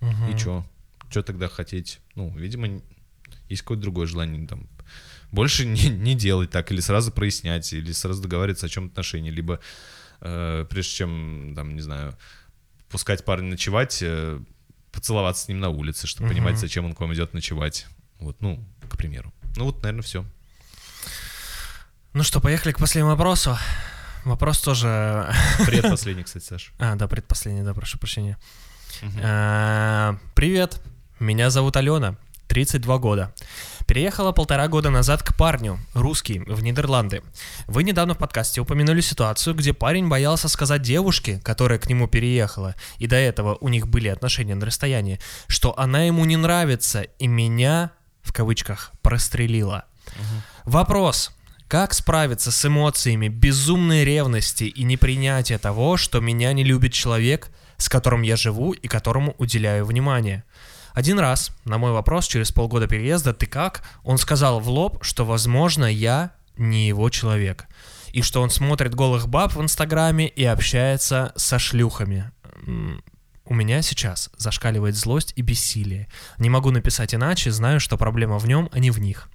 Мгм. 0.00 0.30
И 0.30 0.38
что? 0.38 0.64
Что 1.10 1.22
тогда 1.22 1.48
хотеть? 1.48 2.00
Ну, 2.14 2.32
видимо, 2.36 2.80
есть 3.48 3.62
какое-то 3.62 3.82
другое 3.82 4.06
желание 4.06 4.46
там. 4.46 4.68
Больше 5.32 5.66
не, 5.66 5.88
не 5.88 6.14
делать 6.14 6.50
так, 6.50 6.70
или 6.70 6.80
сразу 6.80 7.10
прояснять, 7.10 7.72
или 7.72 7.92
сразу 7.92 8.22
договариваться 8.22 8.66
о 8.66 8.68
чем 8.68 8.86
отношении, 8.86 9.30
либо 9.30 9.60
э, 10.20 10.66
прежде 10.68 10.92
чем, 10.92 11.52
там, 11.54 11.74
не 11.74 11.82
знаю, 11.82 12.16
пускать 12.88 13.24
парня 13.24 13.50
ночевать, 13.50 13.98
э, 14.02 14.40
поцеловаться 14.92 15.44
с 15.44 15.48
ним 15.48 15.60
на 15.60 15.70
улице, 15.70 16.06
чтобы 16.06 16.28
понимать, 16.28 16.58
зачем 16.58 16.84
он 16.84 16.94
к 16.94 17.00
вам 17.00 17.12
идет 17.14 17.34
ночевать. 17.34 17.86
Вот, 18.20 18.40
ну, 18.40 18.64
к 18.88 18.96
примеру. 18.96 19.32
Ну 19.56 19.64
вот, 19.64 19.82
наверное, 19.82 20.02
все. 20.02 20.24
Ну 22.14 22.22
что, 22.22 22.40
поехали 22.40 22.72
к 22.72 22.78
последнему 22.78 23.10
вопросу. 23.10 23.56
Вопрос 24.24 24.60
тоже... 24.60 25.32
Привет, 25.66 25.88
последний, 25.90 26.24
кстати, 26.24 26.44
Саш. 26.44 26.72
А, 26.78 26.96
да, 26.96 27.06
предпоследний, 27.06 27.62
да, 27.62 27.74
прошу 27.74 27.98
прощения. 27.98 28.36
А, 29.22 30.18
Привет, 30.34 30.80
меня 31.20 31.50
зовут 31.50 31.76
Алена, 31.76 32.16
32 32.48 32.98
года. 32.98 33.32
Переехала 33.86 34.32
полтора 34.32 34.68
года 34.68 34.90
назад 34.90 35.22
к 35.22 35.34
парню, 35.34 35.78
русский, 35.94 36.40
в 36.40 36.62
Нидерланды. 36.62 37.22
Вы 37.66 37.84
недавно 37.84 38.14
в 38.14 38.18
подкасте 38.18 38.60
упомянули 38.60 39.00
ситуацию, 39.00 39.54
где 39.54 39.72
парень 39.72 40.08
боялся 40.08 40.48
сказать 40.48 40.82
девушке, 40.82 41.40
которая 41.42 41.78
к 41.78 41.88
нему 41.88 42.06
переехала, 42.06 42.74
и 42.98 43.06
до 43.06 43.16
этого 43.16 43.56
у 43.60 43.68
них 43.68 43.88
были 43.88 44.08
отношения 44.08 44.54
на 44.54 44.66
расстоянии, 44.66 45.20
что 45.46 45.78
она 45.78 46.02
ему 46.02 46.24
не 46.26 46.36
нравится, 46.36 47.02
и 47.02 47.26
меня, 47.26 47.92
в 48.28 48.32
кавычках, 48.32 48.92
прострелила. 49.02 49.84
Вопрос. 50.64 51.32
Как 51.66 51.92
справиться 51.92 52.50
с 52.50 52.64
эмоциями 52.64 53.28
безумной 53.28 54.04
ревности 54.04 54.64
и 54.64 54.84
непринятия 54.84 55.58
того, 55.58 55.96
что 55.96 56.20
меня 56.20 56.52
не 56.52 56.64
любит 56.64 56.92
человек, 56.92 57.50
с 57.76 57.88
которым 57.88 58.22
я 58.22 58.36
живу 58.36 58.72
и 58.72 58.88
которому 58.88 59.34
уделяю 59.38 59.84
внимание? 59.84 60.44
Один 60.92 61.18
раз 61.18 61.50
на 61.64 61.78
мой 61.78 61.92
вопрос 61.92 62.26
через 62.26 62.52
полгода 62.52 62.86
переезда 62.86 63.32
«ты 63.34 63.46
как?» 63.46 63.82
он 64.02 64.18
сказал 64.18 64.60
в 64.60 64.68
лоб, 64.68 65.04
что, 65.04 65.24
возможно, 65.24 65.84
я 65.84 66.32
не 66.56 66.88
его 66.88 67.10
человек. 67.10 67.66
И 68.12 68.22
что 68.22 68.42
он 68.42 68.50
смотрит 68.50 68.94
голых 68.94 69.28
баб 69.28 69.54
в 69.54 69.60
Инстаграме 69.60 70.26
и 70.26 70.44
общается 70.44 71.32
со 71.36 71.58
шлюхами. 71.58 72.30
У 73.50 73.54
меня 73.54 73.80
сейчас 73.80 74.28
зашкаливает 74.36 74.94
злость 74.94 75.32
и 75.34 75.40
бессилие. 75.40 76.06
Не 76.36 76.50
могу 76.50 76.70
написать 76.70 77.14
иначе, 77.14 77.50
знаю, 77.50 77.80
что 77.80 77.96
проблема 77.96 78.38
в 78.38 78.46
нем, 78.46 78.68
а 78.72 78.78
не 78.78 78.90
в 78.90 78.98
них. 79.00 79.30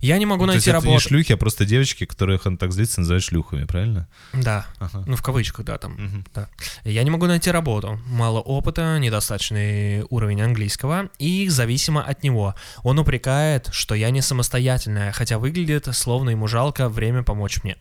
Я 0.00 0.18
не 0.18 0.26
могу 0.26 0.44
Ну, 0.46 0.52
то 0.52 0.54
есть 0.56 0.66
найти 0.66 0.76
это 0.78 0.86
не 0.86 0.92
работу. 0.94 1.08
шлюхи, 1.08 1.32
а 1.32 1.36
просто 1.36 1.64
девочки, 1.64 2.04
которых 2.06 2.46
он 2.46 2.56
так 2.56 2.72
злится, 2.72 3.00
называют 3.00 3.24
шлюхами, 3.24 3.64
правильно? 3.64 4.08
Да, 4.32 4.66
Ага. 4.78 5.02
ну 5.06 5.16
в 5.16 5.22
кавычках, 5.22 5.64
да, 5.64 5.76
там. 5.78 5.92
Мгм. 5.92 6.24
Да. 6.34 6.48
Я 6.84 7.02
не 7.02 7.10
могу 7.10 7.26
найти 7.26 7.50
работу. 7.50 8.00
Мало 8.06 8.40
опыта, 8.40 8.98
недостаточный 8.98 10.04
уровень 10.10 10.40
английского 10.42 11.08
и 11.18 11.48
зависимо 11.48 12.02
от 12.02 12.22
него. 12.22 12.54
Он 12.84 12.98
упрекает, 12.98 13.68
что 13.72 13.94
я 13.94 14.10
не 14.10 14.22
самостоятельная, 14.22 15.12
хотя 15.12 15.38
выглядит, 15.38 15.88
словно 15.94 16.30
ему 16.30 16.46
жалко 16.46 16.88
время 16.88 17.22
помочь 17.22 17.62
мне. 17.64 17.76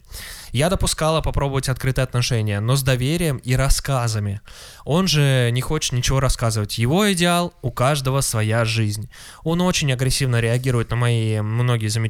Я 0.52 0.70
допускала 0.70 1.22
попробовать 1.22 1.70
открытые 1.70 2.04
отношения, 2.04 2.60
но 2.60 2.76
с 2.76 2.84
доверием 2.84 3.38
и 3.38 3.54
рассказами. 3.56 4.42
Он 4.86 5.08
же 5.08 5.50
не 5.52 5.62
хочет 5.62 5.92
ничего 5.94 6.20
рассказывать. 6.20 6.78
Его 6.78 7.12
идеал— 7.14 7.54
у 7.62 7.70
каждого 7.72 8.22
своя 8.22 8.66
жизнь. 8.66 9.10
Он 9.44 9.62
очень 9.62 9.92
агрессивно 9.92 10.40
реагирует 10.40 10.90
на 10.90 10.96
мои 10.96 11.42
многие 11.42 11.88
замечания, 11.88 12.07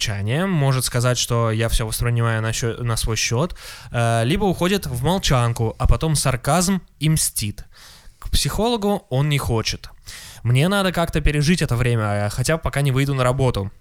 может 0.48 0.86
сказать, 0.86 1.18
что 1.18 1.52
я 1.52 1.68
все 1.70 1.86
воспринимаю 1.86 2.42
на, 2.42 2.52
счё- 2.54 2.84
на 2.84 2.98
свой 2.98 3.16
счет, 3.16 3.56
э, 3.92 4.24
либо 4.26 4.46
уходит 4.46 4.86
в 4.86 5.04
молчанку, 5.04 5.76
а 5.78 5.88
потом 5.88 6.16
сарказм 6.16 6.82
и 7.00 7.10
мстит. 7.10 7.66
К 8.20 8.30
психологу 8.30 9.06
он 9.10 9.30
не 9.30 9.38
хочет. 9.38 9.90
Мне 10.44 10.68
надо 10.68 10.92
как-то 10.92 11.22
пережить 11.22 11.62
это 11.62 11.76
время, 11.76 12.30
хотя 12.30 12.58
пока 12.58 12.82
не 12.82 12.92
выйду 12.92 13.14
на 13.14 13.24
работу. 13.24 13.72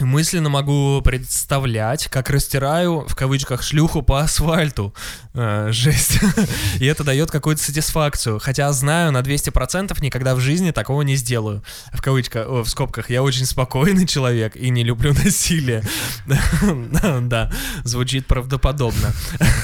Мысленно 0.00 0.48
могу 0.48 1.02
представлять, 1.02 2.06
как 2.06 2.30
растираю, 2.30 3.04
в 3.08 3.16
кавычках, 3.16 3.62
шлюху 3.62 4.02
по 4.02 4.20
асфальту. 4.20 4.94
Э, 5.34 5.68
жесть. 5.72 6.20
И 6.78 6.86
это 6.86 7.02
дает 7.02 7.32
какую-то 7.32 7.62
сатисфакцию. 7.62 8.38
Хотя 8.38 8.70
знаю, 8.72 9.10
на 9.10 9.18
200% 9.18 10.00
никогда 10.00 10.36
в 10.36 10.40
жизни 10.40 10.70
такого 10.70 11.02
не 11.02 11.16
сделаю. 11.16 11.64
В 11.92 12.00
кавычках, 12.00 12.46
о, 12.48 12.62
в 12.62 12.68
скобках, 12.68 13.10
я 13.10 13.22
очень 13.24 13.44
спокойный 13.44 14.06
человек 14.06 14.54
и 14.56 14.70
не 14.70 14.84
люблю 14.84 15.12
насилие. 15.14 15.82
Да, 17.28 17.50
звучит 17.84 18.26
правдоподобно. 18.26 19.12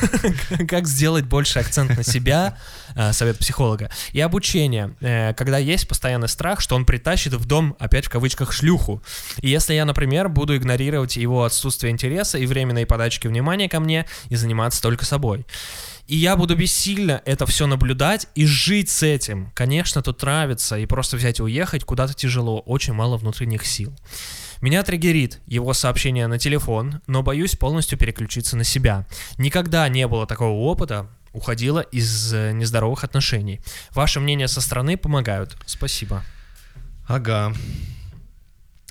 Как 0.69 0.87
сделать 0.87 1.25
больше 1.25 1.61
акцент 1.61 1.97
на 1.97 2.03
себя, 2.03 2.59
совет 3.13 3.39
психолога. 3.39 3.91
И 4.13 4.21
обучение, 4.21 4.95
э, 5.01 5.35
когда 5.35 5.59
есть 5.59 5.89
постоянный 5.89 6.29
страх, 6.29 6.61
что 6.61 6.77
он 6.77 6.85
притащит 6.85 7.35
в 7.35 7.45
дом, 7.47 7.77
опять 7.79 8.07
в 8.07 8.11
кавычках, 8.11 8.53
шлюху. 8.53 9.03
И 9.41 9.49
если 9.49 9.75
я, 9.75 9.85
например, 9.85 10.29
буду 10.29 10.57
игнорировать 10.57 11.17
его 11.17 11.45
отсутствие 11.45 11.91
интереса 11.91 12.39
и 12.39 12.47
временной 12.47 12.87
подачки 12.87 13.27
внимания 13.27 13.69
ко 13.69 13.81
мне 13.81 14.07
и 14.29 14.37
заниматься 14.37 14.83
только 14.83 15.05
собой. 15.05 15.45
И 16.07 16.17
я 16.17 16.37
буду 16.37 16.55
бессильно 16.55 17.23
это 17.25 17.47
все 17.47 17.67
наблюдать 17.67 18.29
и 18.35 18.45
жить 18.45 18.91
с 18.91 19.03
этим. 19.03 19.51
Конечно, 19.55 20.03
тут 20.03 20.21
нравится, 20.21 20.77
и 20.79 20.85
просто 20.85 21.17
взять 21.17 21.39
и 21.39 21.43
уехать 21.43 21.85
куда-то 21.85 22.13
тяжело, 22.13 22.61
очень 22.61 22.93
мало 22.93 23.17
внутренних 23.17 23.65
сил. 23.65 23.93
Меня 24.61 24.83
триггерит 24.83 25.41
его 25.47 25.73
сообщение 25.73 26.27
на 26.27 26.39
телефон, 26.39 27.01
но 27.07 27.23
боюсь 27.23 27.57
полностью 27.57 27.99
переключиться 27.99 28.57
на 28.57 28.65
себя. 28.65 29.07
Никогда 29.39 29.89
не 29.89 30.07
было 30.07 30.27
такого 30.27 30.59
опыта, 30.59 31.09
уходила 31.35 31.81
из 31.81 32.33
э, 32.33 32.53
нездоровых 32.53 33.05
отношений. 33.05 33.61
Ваше 33.91 34.21
мнение 34.21 34.49
со 34.49 34.61
стороны 34.61 34.97
помогают. 34.97 35.57
Спасибо. 35.67 36.23
Ага. 37.07 37.53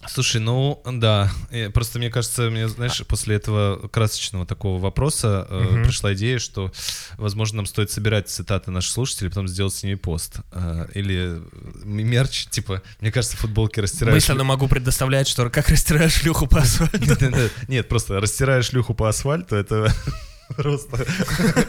Слушай, 0.08 0.42
ну 0.42 0.82
да, 0.86 1.32
э, 1.50 1.70
просто 1.70 1.98
мне 1.98 2.10
кажется, 2.10 2.50
мне, 2.50 2.68
знаешь, 2.68 3.02
после 3.08 3.36
этого 3.38 3.88
красочного 3.88 4.46
такого 4.46 4.80
вопроса 4.80 5.48
э, 5.50 5.84
пришла 5.84 6.14
идея, 6.14 6.40
что, 6.40 6.72
возможно, 7.18 7.58
нам 7.58 7.66
стоит 7.66 7.92
собирать 7.92 8.30
цитаты 8.30 8.72
наших 8.72 8.92
слушателей, 8.92 9.30
потом 9.30 9.48
сделать 9.48 9.74
с 9.74 9.84
ними 9.84 9.96
пост. 9.96 10.38
Э, 10.52 10.88
или 10.94 11.38
э, 11.38 11.42
мерч, 11.86 12.48
типа, 12.48 12.82
мне 13.00 13.12
кажется, 13.12 13.38
футболки 13.38 13.80
растираешь... 13.80 14.14
Мысленно 14.14 14.44
могу 14.44 14.68
предоставлять, 14.68 15.28
что 15.28 15.50
как 15.50 15.70
растираешь 15.70 16.14
шлюху 16.22 16.48
по 16.48 16.60
асфальту. 16.60 17.18
Нет, 17.68 17.88
просто 17.88 18.20
растираешь 18.20 18.66
шлюху 18.66 18.94
по 18.94 19.08
асфальту, 19.10 19.56
это 19.56 19.94
просто 20.56 21.06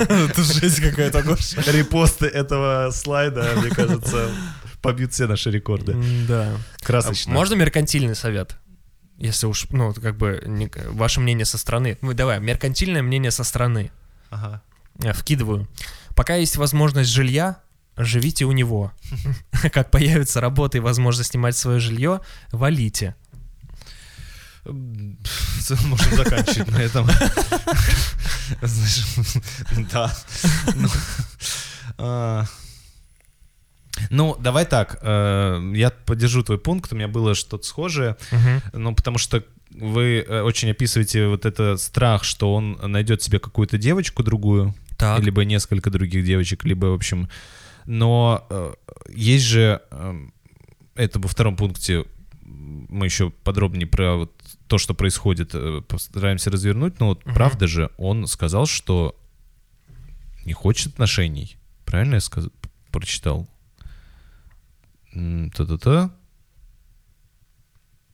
Это 0.08 0.42
жесть 0.42 0.80
какая-то, 0.80 1.22
Гоша. 1.22 1.62
репосты 1.70 2.26
этого 2.26 2.90
слайда, 2.92 3.52
мне 3.56 3.70
кажется, 3.70 4.28
побьют 4.82 5.12
все 5.12 5.26
наши 5.26 5.50
рекорды. 5.50 5.96
Да. 6.28 6.56
Красочно. 6.82 7.32
Можно 7.32 7.54
меркантильный 7.54 8.14
совет? 8.14 8.56
Если 9.16 9.46
уж, 9.46 9.66
ну, 9.70 9.94
как 9.94 10.16
бы, 10.16 10.42
не- 10.46 10.70
ваше 10.90 11.20
мнение 11.20 11.44
со 11.44 11.56
стороны. 11.58 11.98
Ну, 12.02 12.12
давай, 12.14 12.40
меркантильное 12.40 13.02
мнение 13.02 13.30
со 13.30 13.44
стороны. 13.44 13.90
Ага. 14.30 14.60
Э, 15.02 15.12
Вкидываю. 15.12 15.68
Пока 16.16 16.34
есть 16.34 16.56
возможность 16.56 17.10
жилья, 17.10 17.58
живите 17.96 18.44
у 18.44 18.52
него. 18.52 18.92
Как 19.72 19.90
появится 19.90 20.40
работа 20.40 20.78
и 20.78 20.80
возможность 20.80 21.30
снимать 21.30 21.56
свое 21.56 21.78
жилье, 21.80 22.20
валите. 22.50 23.14
Можем 25.86 26.16
заканчивать 26.16 26.70
на 26.70 26.78
этом. 26.82 27.06
Да. 29.92 30.14
Ну, 30.74 30.88
а, 31.98 32.44
Ну, 34.10 34.36
давай 34.40 34.66
так. 34.66 34.98
э, 35.02 35.72
Я 35.74 35.90
поддержу 35.90 36.42
твой 36.42 36.58
пункт. 36.58 36.92
У 36.92 36.96
меня 36.96 37.08
было 37.08 37.34
что-то 37.34 37.64
схожее. 37.66 38.16
Ну, 38.72 38.94
потому 38.94 39.18
что 39.18 39.44
вы 39.70 40.24
э, 40.26 40.40
очень 40.42 40.70
описываете 40.70 41.26
вот 41.28 41.46
этот 41.46 41.80
страх, 41.80 42.24
что 42.24 42.54
он 42.54 42.78
найдет 42.82 43.22
себе 43.22 43.38
какую-то 43.40 43.76
девочку 43.78 44.22
другую, 44.22 44.74
Так. 44.96 45.20
либо 45.22 45.44
несколько 45.44 45.90
других 45.90 46.24
девочек, 46.24 46.64
либо, 46.64 46.86
в 46.86 46.94
общем... 46.94 47.28
Но 47.86 48.46
э, 48.50 48.72
есть 49.14 49.44
же... 49.44 49.80
э, 49.90 50.14
Это 50.94 51.18
во 51.18 51.28
втором 51.28 51.56
пункте 51.56 52.04
мы 52.46 53.06
еще 53.06 53.30
подробнее 53.30 53.86
про 53.86 54.14
вот 54.16 54.33
то, 54.66 54.78
что 54.78 54.94
происходит, 54.94 55.50
э, 55.54 55.82
постараемся 55.86 56.50
развернуть. 56.50 56.98
Но 57.00 57.08
вот 57.08 57.24
Мгм. 57.24 57.34
правда 57.34 57.66
же, 57.66 57.90
он 57.98 58.26
сказал, 58.26 58.66
что 58.66 59.14
не 60.44 60.52
хочет 60.52 60.92
отношений. 60.94 61.56
Правильно 61.84 62.14
я 62.14 62.20
сказ- 62.20 62.48
прочитал? 62.90 63.48
Та-та-та. 65.12 66.10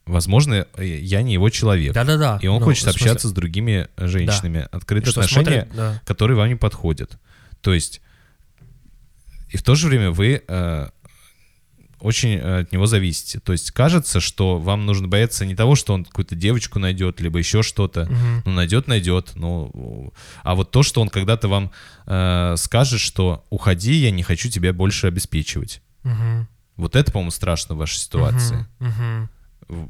Возможно, 0.07 0.67
э, 0.77 0.85
я 0.87 1.23
не 1.23 1.35
его 1.35 1.51
человек. 1.51 1.93
Да-да-да. 1.95 2.39
И 2.43 2.47
он 2.49 2.59
Ну, 2.59 2.65
хочет 2.65 2.89
общаться 2.89 3.29
с 3.29 3.33
другими 3.33 3.89
женщинами. 3.97 4.67
Открытые 4.73 5.13
что 5.13 5.21
отношения, 5.21 5.67
смотрят, 5.67 5.77
да. 5.77 6.03
которые 6.05 6.37
вам 6.37 6.49
не 6.49 6.57
подходят. 6.57 7.19
То 7.61 7.73
есть, 7.73 8.01
и 9.51 9.57
в 9.57 9.63
то 9.63 9.75
же 9.77 9.87
время 9.89 10.11
вы 10.11 10.43
э, 10.47 10.89
очень 12.01 12.35
э, 12.37 12.61
от 12.61 12.73
него 12.73 12.87
зависите. 12.87 13.41
То 13.41 13.53
есть 13.53 13.71
кажется, 13.71 14.21
что 14.21 14.59
вам 14.59 14.87
нужно 14.87 15.09
бояться 15.09 15.45
не 15.47 15.55
того, 15.55 15.75
что 15.75 15.95
он 15.95 16.05
какую-то 16.05 16.35
девочку 16.35 16.79
найдет, 16.79 17.21
либо 17.21 17.39
еще 17.39 17.63
что-то. 17.63 18.07
Мгм. 18.07 18.43
Ну, 18.47 18.53
найдет, 18.53 18.87
найдет. 18.89 19.33
Ну, 19.35 20.13
а 20.43 20.55
вот 20.55 20.71
то, 20.71 20.83
что 20.83 21.01
он 21.01 21.09
когда-то 21.09 21.49
вам 21.49 21.71
э, 22.07 22.55
скажет, 22.57 23.01
что 23.01 23.45
уходи, 23.51 23.93
я 23.95 24.11
не 24.11 24.23
хочу 24.23 24.49
тебя 24.49 24.73
больше 24.73 25.07
обеспечивать. 25.07 25.83
Мгм. 26.03 26.49
Вот 26.77 26.97
это, 26.97 27.13
по-моему, 27.13 27.31
страшно 27.31 27.75
в 27.75 27.79
вашей 27.79 27.99
ситуации. 27.99 28.67
Мгм. 28.79 29.29
В- 29.69 29.89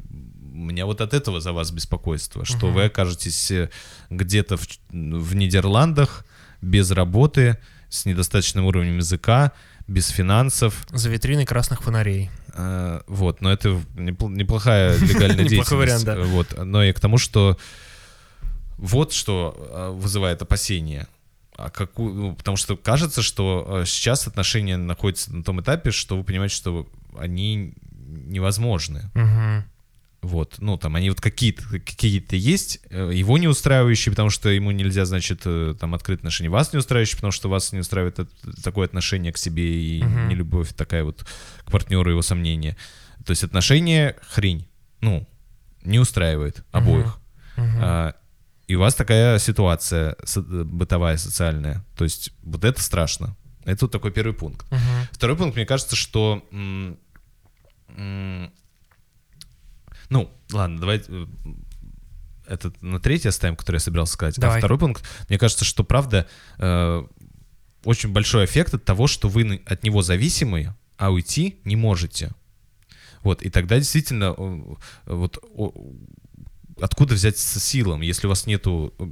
У 0.53 0.63
меня 0.63 0.85
вот 0.85 1.01
от 1.01 1.15
этого 1.15 1.41
за 1.41 1.53
вас 1.53 1.71
беспокойство, 1.71 2.45
что 2.45 2.67
Мгм. 2.67 2.75
вы 2.75 2.85
окажетесь 2.87 3.51
э, 3.53 3.71
где-то 4.11 4.57
в, 4.57 4.67
в 4.91 5.35
Нидерландах 5.37 6.27
без 6.61 6.91
работы, 6.91 7.57
с 7.89 8.05
недостаточным 8.05 8.67
уровнем 8.67 8.97
языка, 8.99 9.53
без 9.91 10.09
финансов. 10.09 10.87
За 10.91 11.11
витриной 11.11 11.45
красных 11.45 11.83
фонарей. 11.83 12.31
Э, 12.55 13.01
Вот, 13.07 13.41
но 13.41 13.53
это 13.53 13.69
непл- 13.97 14.31
неплохая 14.31 14.97
легальная 14.99 15.29
деятельность. 15.45 15.53
Неплохой 15.53 15.79
вариант, 15.79 16.05
да. 16.05 16.17
Вот, 16.21 16.55
но 16.65 16.85
и 16.85 16.93
к 16.93 17.01
тому, 17.01 17.19
что 17.19 17.59
вот 18.79 19.13
что 19.13 19.55
э, 19.59 19.91
вызывает 19.91 20.41
опасения. 20.43 21.07
А 21.57 21.69
какую, 21.71 22.15
ну, 22.15 22.35
потому 22.35 22.57
что 22.57 22.77
кажется, 22.77 23.21
что 23.21 23.81
э, 23.83 23.85
сейчас 23.87 24.27
отношения 24.27 24.77
находятся 24.77 25.35
на 25.35 25.43
том 25.43 25.61
этапе, 25.61 25.91
что 25.91 26.17
вы 26.17 26.25
понимаете, 26.25 26.55
что 26.55 26.87
они 27.19 27.75
невозможны. 27.93 29.11
Мгм. 29.15 29.65
Вот, 30.23 30.57
ну, 30.59 30.77
там, 30.77 30.97
они 30.97 31.09
вот 31.09 31.21
какие-то 31.21 31.63
какие 31.81 32.23
есть, 32.37 32.81
э, 32.91 33.11
его 33.15 33.39
не 33.39 33.49
устраивающие, 33.49 34.13
потому 34.13 34.29
что 34.29 34.51
ему 34.51 34.71
нельзя, 34.71 35.07
значит, 35.07 35.43
э, 35.47 35.75
там, 35.81 35.95
открыть 35.95 36.19
отношения, 36.19 36.51
вас 36.51 36.73
не 36.75 36.79
устраивающие, 36.79 37.17
потому 37.17 37.33
что 37.33 37.49
вас 37.49 37.73
не 37.73 37.79
устраивает 37.81 38.21
такое 38.63 38.85
отношение 38.87 39.33
к 39.33 39.39
себе 39.39 39.83
и 39.83 40.03
Мгм. 40.03 40.29
не 40.29 40.35
любовь 40.35 40.75
такая 40.75 41.05
вот 41.05 41.25
к 41.65 41.71
партнеру, 41.71 42.11
его 42.11 42.21
сомнения. 42.23 42.77
То 43.25 43.31
есть 43.31 43.45
отношения 43.45 44.15
хрень, 44.29 44.69
ну, 45.01 45.27
не 45.85 45.99
устраивает 45.99 46.65
обоих. 46.71 47.19
Мгм. 47.57 47.79
А, 47.81 48.15
и 48.69 48.75
у 48.77 48.81
вас 48.81 48.95
такая 48.95 49.39
ситуация 49.39 50.17
со- 50.25 50.43
бытовая, 50.43 51.17
социальная. 51.17 51.83
То 51.97 52.05
есть 52.05 52.33
вот 52.43 52.65
это 52.65 52.83
страшно. 52.83 53.37
Это 53.65 53.87
вот 53.87 53.93
такой 53.93 54.11
первый 54.11 54.35
пункт. 54.35 54.71
Мгм. 54.71 54.81
Второй 55.13 55.37
пункт, 55.37 55.57
мне 55.57 55.65
кажется, 55.65 55.97
что... 55.97 56.43
ну, 60.11 60.31
ладно, 60.53 60.79
давайте... 60.79 61.07
э, 61.09 61.27
Это 62.47 62.73
на 62.81 62.99
третий 63.01 63.29
оставим, 63.29 63.57
который 63.57 63.77
я 63.77 63.81
собирался 63.81 64.13
сказать. 64.15 64.39
А 64.39 64.41
Давай. 64.41 64.59
второй 64.59 64.79
пункт, 64.79 65.05
мне 65.29 65.39
кажется, 65.39 65.65
что 65.65 65.85
правда 65.85 66.27
э, 66.59 67.03
очень 67.85 68.13
большой 68.13 68.45
эффект 68.45 68.75
от 68.75 68.85
того, 68.85 69.07
что 69.07 69.29
вы 69.29 69.63
от 69.67 69.85
него 69.85 70.03
зависимы, 70.03 70.75
а 70.97 71.11
уйти 71.11 71.61
не 71.65 71.77
можете. 71.77 72.33
Вот, 73.23 73.43
и 73.43 73.51
тогда 73.51 73.79
действительно 73.79 74.35
э, 74.37 74.75
вот 75.07 75.39
откуда 76.81 77.15
взять 77.15 77.39
силам, 77.39 78.01
если 78.01 78.27
у 78.27 78.31
вас 78.31 78.47
нету 78.47 78.93
э, 78.99 79.05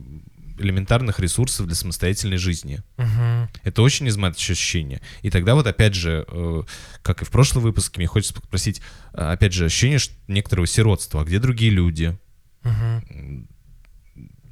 элементарных 0.58 1.20
ресурсов 1.20 1.66
для 1.66 1.74
самостоятельной 1.74 2.36
жизни? 2.36 2.82
Мгм. 2.96 3.48
Это 3.64 3.82
очень 3.82 4.08
изматывающее 4.08 4.54
ощущение. 4.54 5.00
И 5.22 5.30
тогда 5.30 5.54
вот 5.54 5.66
опять 5.66 5.94
же, 5.94 6.24
э, 6.28 6.62
как 7.02 7.22
и 7.22 7.24
в 7.24 7.30
прошлом 7.30 7.62
выпуске, 7.62 7.98
мне 7.98 8.06
хочется 8.06 8.34
спросить, 8.36 8.80
э, 9.12 9.18
опять 9.18 9.52
же, 9.52 9.64
ощущение 9.66 9.98
что 9.98 10.14
некоторого 10.26 10.66
сиротства. 10.66 11.22
А 11.22 11.24
где 11.24 11.38
другие 11.38 11.70
люди? 11.70 12.16
Мгм. 12.62 13.48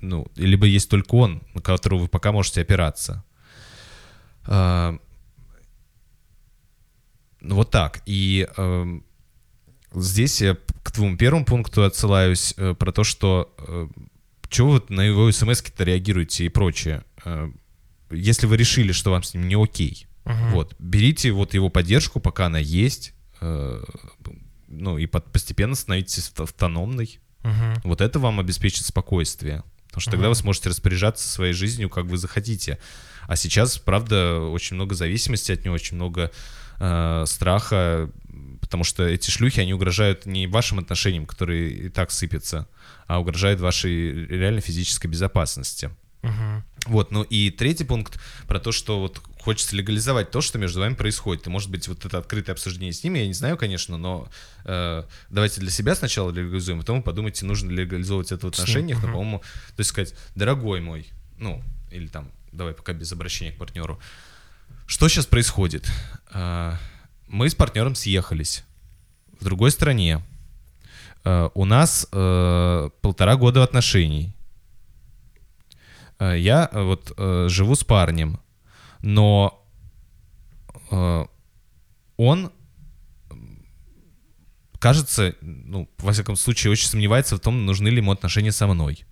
Ну, 0.01 0.27
либо 0.37 0.67
есть 0.67 0.91
только 0.91 1.15
он, 1.15 1.43
на 1.55 1.61
которого 1.61 2.01
вы 2.03 2.09
пока 2.09 2.33
можете 2.33 2.61
опираться. 2.61 3.25
А, 4.45 4.99
ну, 7.41 7.55
вот 7.57 7.71
так. 7.71 8.03
И 8.07 8.49
эм, 8.57 9.05
здесь 9.93 10.41
я 10.41 10.57
к 10.83 10.93
твоему 10.93 11.17
первому 11.17 11.45
пункту 11.45 11.85
отсылаюсь 11.85 12.55
э, 12.57 12.75
про 12.75 12.93
то, 12.93 13.05
что 13.05 13.55
э, 13.59 13.89
чего 14.57 14.71
вы 14.73 14.83
на 14.89 15.03
его 15.03 15.31
смс-ки-то 15.31 15.85
реагируете 15.85 16.47
и 16.47 16.49
прочее. 16.49 17.05
Э, 17.25 17.51
если 18.11 18.47
вы 18.47 18.57
решили, 18.57 18.93
что 18.93 19.11
вам 19.11 19.23
с 19.23 19.35
ним 19.35 19.49
не 19.49 19.55
окей, 19.63 20.07
Мгм. 20.25 20.51
вот, 20.51 20.75
берите 20.79 21.31
вот 21.33 21.55
его 21.55 21.69
поддержку, 21.69 22.21
пока 22.21 22.47
она 22.47 22.59
есть, 22.59 23.13
э, 23.41 23.83
ну, 24.69 24.99
и 24.99 25.07
постепенно 25.07 25.75
становитесь 25.75 26.19
авто- 26.29 26.45
автономной. 26.45 27.21
Мгм. 27.43 27.75
Вот 27.85 28.01
это 28.01 28.19
вам 28.19 28.41
обеспечит 28.41 28.85
спокойствие. 28.87 29.63
Потому 29.89 30.01
что 30.01 30.11
тогда 30.13 30.25
Мгм. 30.27 30.31
вы 30.31 30.35
сможете 30.37 30.69
распоряжаться 30.71 31.29
своей 31.29 31.53
жизнью, 31.53 31.89
как 31.91 32.07
вы 32.07 32.17
захотите. 32.19 32.79
А 33.29 33.37
сейчас, 33.37 33.79
правда, 33.79 34.41
очень 34.41 34.75
много 34.77 34.95
зависимости 34.95 35.53
от 35.53 35.65
него, 35.65 35.75
очень 35.75 35.97
много 35.97 36.31
э, 36.79 37.25
страха, 37.27 38.11
потому 38.67 38.83
что 38.83 39.05
эти 39.07 39.31
шлюхи, 39.31 39.61
они 39.61 39.73
угрожают 39.73 40.27
не 40.27 40.49
вашим 40.49 40.81
отношениям, 40.81 41.25
которые 41.25 41.71
и 41.71 41.89
так 41.89 42.11
сыпятся, 42.11 42.67
а 43.07 43.21
угрожают 43.21 43.61
вашей 43.61 44.27
реально 44.27 44.61
физической 44.61 45.07
безопасности. 45.07 45.91
Мгм. 46.23 46.65
Вот, 46.87 47.13
ну 47.13 47.23
и 47.23 47.51
третий 47.51 47.85
пункт 47.85 48.21
про 48.49 48.59
то, 48.59 48.73
что 48.73 49.01
вот 49.01 49.21
хочется 49.41 49.77
легализовать 49.77 50.33
то, 50.33 50.41
что 50.41 50.59
между 50.59 50.81
вами 50.81 50.95
происходит. 50.95 51.47
И 51.47 51.51
может 51.51 51.71
быть 51.71 51.87
вот 51.87 52.05
это 52.05 52.19
открытое 52.19 52.53
обсуждение 52.53 52.93
с 52.93 53.05
ними, 53.05 53.21
я 53.21 53.29
не 53.29 53.35
знаю, 53.35 53.57
конечно, 53.57 53.97
но 53.97 54.29
э, 54.65 55.05
давайте 55.31 55.61
для 55.61 55.71
себя 55.71 55.95
сначала 55.95 56.33
легализуем, 56.33 56.81
потом 56.81 57.05
подумайте, 57.05 57.47
нужно 57.47 57.71
ли 57.71 57.85
легализовывать 57.85 58.33
это 58.33 58.47
в 58.47 58.49
отношениях, 58.49 58.99
но, 58.99 59.05
мгм. 59.05 59.13
по-моему, 59.13 59.39
то 59.39 59.81
есть 59.81 59.91
сказать, 59.91 60.15
дорогой 60.35 60.81
мой, 60.81 61.07
ну, 61.39 61.63
или 61.93 62.09
там, 62.09 62.33
давай 62.51 62.75
пока 62.75 62.93
без 62.93 63.13
обращения 63.13 63.53
к 63.53 63.59
партнеру, 63.59 64.01
что 64.87 65.09
сейчас 65.09 65.27
происходит? 65.27 65.89
А, 66.31 66.79
Мы 67.29 67.49
с 67.51 67.55
партнером 67.55 67.95
съехались 67.95 68.65
в 69.41 69.45
другой 69.45 69.71
стране. 69.71 70.23
А, 71.25 71.51
У 71.55 71.65
нас 71.65 72.07
э, 72.13 72.91
полтора 73.01 73.37
года 73.37 73.63
отношений. 73.63 74.33
Э, 76.19 76.39
Я 76.39 76.69
э, 76.73 76.83
вот 76.83 77.13
э, 77.17 77.47
живу 77.49 77.75
с 77.75 77.85
парнем, 77.85 78.39
но 79.03 79.63
э, 80.91 81.25
он, 82.17 82.51
кажется, 84.79 85.35
ну, 85.43 85.89
во 85.99 86.13
всяком 86.13 86.37
случае, 86.37 86.71
очень 86.71 86.89
сомневается 86.89 87.37
в 87.37 87.41
том, 87.41 87.67
нужны 87.67 87.89
ли 87.89 87.97
ему 87.97 88.13
отношения 88.13 88.53
со 88.53 88.67
мной. 88.67 89.05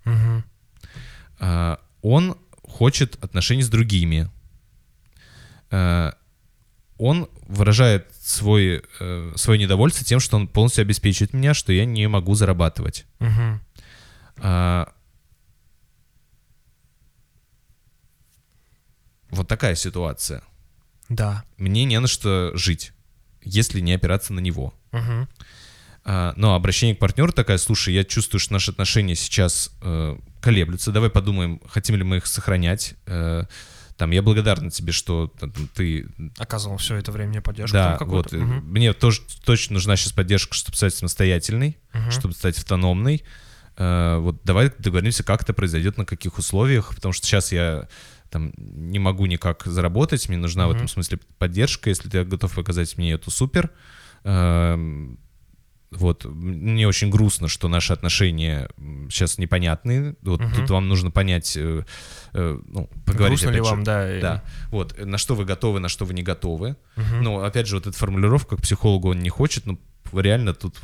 Э, 1.41 1.77
Он 2.03 2.37
хочет 2.63 3.23
отношений 3.25 3.63
с 3.63 3.69
другими. 3.69 4.31
Он 6.97 7.29
выражает 7.49 8.07
свой, 8.21 8.83
э, 9.01 9.33
свое 9.37 9.59
недовольство 9.59 10.05
тем, 10.05 10.21
что 10.21 10.37
он 10.37 10.49
полностью 10.49 10.83
обеспечивает 10.83 11.33
меня, 11.33 11.55
что 11.55 11.73
я 11.73 11.85
не 11.85 12.07
могу 12.09 12.35
зарабатывать. 12.35 13.07
Мгм. 13.19 13.61
А, 14.39 14.93
Вот 19.31 19.49
такая 19.49 19.75
ситуация. 19.75 20.43
Да. 21.09 21.45
Мне 21.57 21.85
не 21.85 21.99
на 21.99 22.07
что 22.07 22.53
жить, 22.55 22.93
если 23.43 23.81
не 23.81 23.93
опираться 23.93 24.33
на 24.33 24.41
него. 24.41 24.73
Мгм. 24.93 25.29
А, 26.05 26.35
Но 26.37 26.55
обращение 26.55 26.95
к 26.95 27.01
партнеру 27.01 27.33
такая, 27.33 27.59
слушай, 27.59 27.93
я 27.93 28.05
чувствую, 28.05 28.41
что 28.41 28.53
наши 28.53 28.71
отношения 28.71 29.17
сейчас 29.17 29.73
э, 29.83 30.17
колеблются, 30.41 30.93
давай 30.93 31.11
подумаем, 31.11 31.61
хотим 31.67 31.97
ли 31.97 32.05
мы 32.05 32.19
их 32.19 32.27
сохранять. 32.27 32.95
Э, 33.07 33.45
Там, 33.97 34.11
я 34.11 34.23
благодарна 34.23 34.71
тебе, 34.71 34.93
что 34.93 35.29
там, 35.39 35.53
ты... 35.75 36.07
Оказывал 36.39 36.79
все 36.79 36.97
это 36.97 37.13
время 37.13 37.31
мне 37.31 37.41
поддержку. 37.41 37.75
Да, 37.75 37.99
вот, 38.01 38.33
Мгм. 38.33 38.65
мне 38.67 38.93
тоже 38.93 39.21
точно 39.45 39.75
нужна 39.75 39.97
сейчас 39.97 40.13
поддержка, 40.13 40.55
чтобы 40.55 40.77
стать 40.77 40.95
самостоятельной, 40.95 41.79
Мгм. 41.93 42.11
чтобы 42.11 42.35
стать 42.35 42.59
автономной. 42.59 43.23
Э, 43.77 44.19
Вот 44.19 44.41
давай 44.45 44.73
договоримся, 44.79 45.23
как 45.23 45.43
это 45.43 45.53
произойдет, 45.55 45.97
на 45.97 46.05
каких 46.05 46.39
условиях, 46.39 46.95
потому 46.95 47.13
что 47.13 47.27
сейчас 47.27 47.53
я 47.53 47.89
там 48.31 48.53
не 48.57 48.99
могу 48.99 49.27
никак 49.27 49.65
заработать, 49.65 50.29
мне 50.29 50.39
нужна 50.39 50.67
в 50.67 50.71
Мгм. 50.71 50.77
этом 50.77 50.89
смысле 50.89 51.21
поддержка, 51.39 51.89
если 51.91 52.09
ты 52.09 52.25
готов 52.25 52.53
показать 52.53 52.99
мне 52.99 53.13
эту 53.13 53.31
супер. 53.31 53.71
Эм, 54.25 55.19
Вот, 55.97 56.25
мне 56.25 56.87
очень 56.89 57.11
грустно, 57.11 57.49
что 57.49 57.69
наши 57.69 57.93
отношения 57.93 58.69
сейчас 59.11 59.39
непонятные. 59.39 60.15
Вот 60.23 60.41
Мгм. 60.41 60.53
тут 60.55 60.71
вам 60.71 60.89
нужно 60.89 61.11
понять, 61.11 61.57
э, 61.57 61.85
э, 62.33 62.59
ну, 62.67 62.89
поговорить 63.05 63.41
Грустно 63.41 63.51
ли 63.51 63.61
опять 63.61 63.67
же. 63.69 63.75
вам, 63.75 63.85
да? 63.85 64.17
и- 64.17 64.21
Да, 64.21 64.43
вот, 64.71 64.95
э, 64.99 65.05
на 65.05 65.19
что 65.19 65.35
вы 65.35 65.45
готовы, 65.45 65.81
на 65.81 65.89
что 65.89 66.05
вы 66.05 66.15
не 66.15 66.23
готовы. 66.23 66.77
Мгм. 66.97 67.23
Ну, 67.23 67.41
опять 67.43 67.67
же, 67.67 67.77
вот 67.77 67.87
эта 67.87 67.97
формулировка 67.97 68.57
к 68.57 68.63
психологу 68.63 69.11
он 69.11 69.21
не 69.21 69.31
хочет, 69.31 69.67
ну, 69.67 69.79
реально 70.13 70.55
тут 70.55 70.77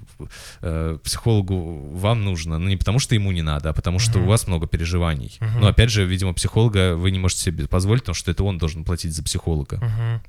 э, 0.63 0.99
психологу 1.05 1.91
вам 1.97 2.25
нужно, 2.25 2.59
ну, 2.59 2.69
не 2.69 2.77
потому 2.77 2.99
что 2.99 3.15
ему 3.15 3.31
не 3.33 3.43
надо, 3.43 3.71
а 3.71 3.73
потому 3.73 3.99
что 3.99 4.19
Мгм. 4.19 4.27
у 4.27 4.31
вас 4.31 4.47
много 4.49 4.67
переживаний. 4.67 5.37
Мгм. 5.41 5.61
Но, 5.61 5.67
опять 5.69 5.91
же, 5.91 6.05
видимо, 6.05 6.33
психолога 6.35 6.97
вы 6.97 7.11
не 7.11 7.19
можете 7.19 7.43
себе 7.43 7.69
позволить, 7.69 8.03
потому 8.03 8.15
что 8.15 8.31
это 8.31 8.43
он 8.45 8.59
должен 8.59 8.85
платить 8.85 9.15
за 9.15 9.23
психолога. 9.23 9.77
Мгм. 9.77 10.23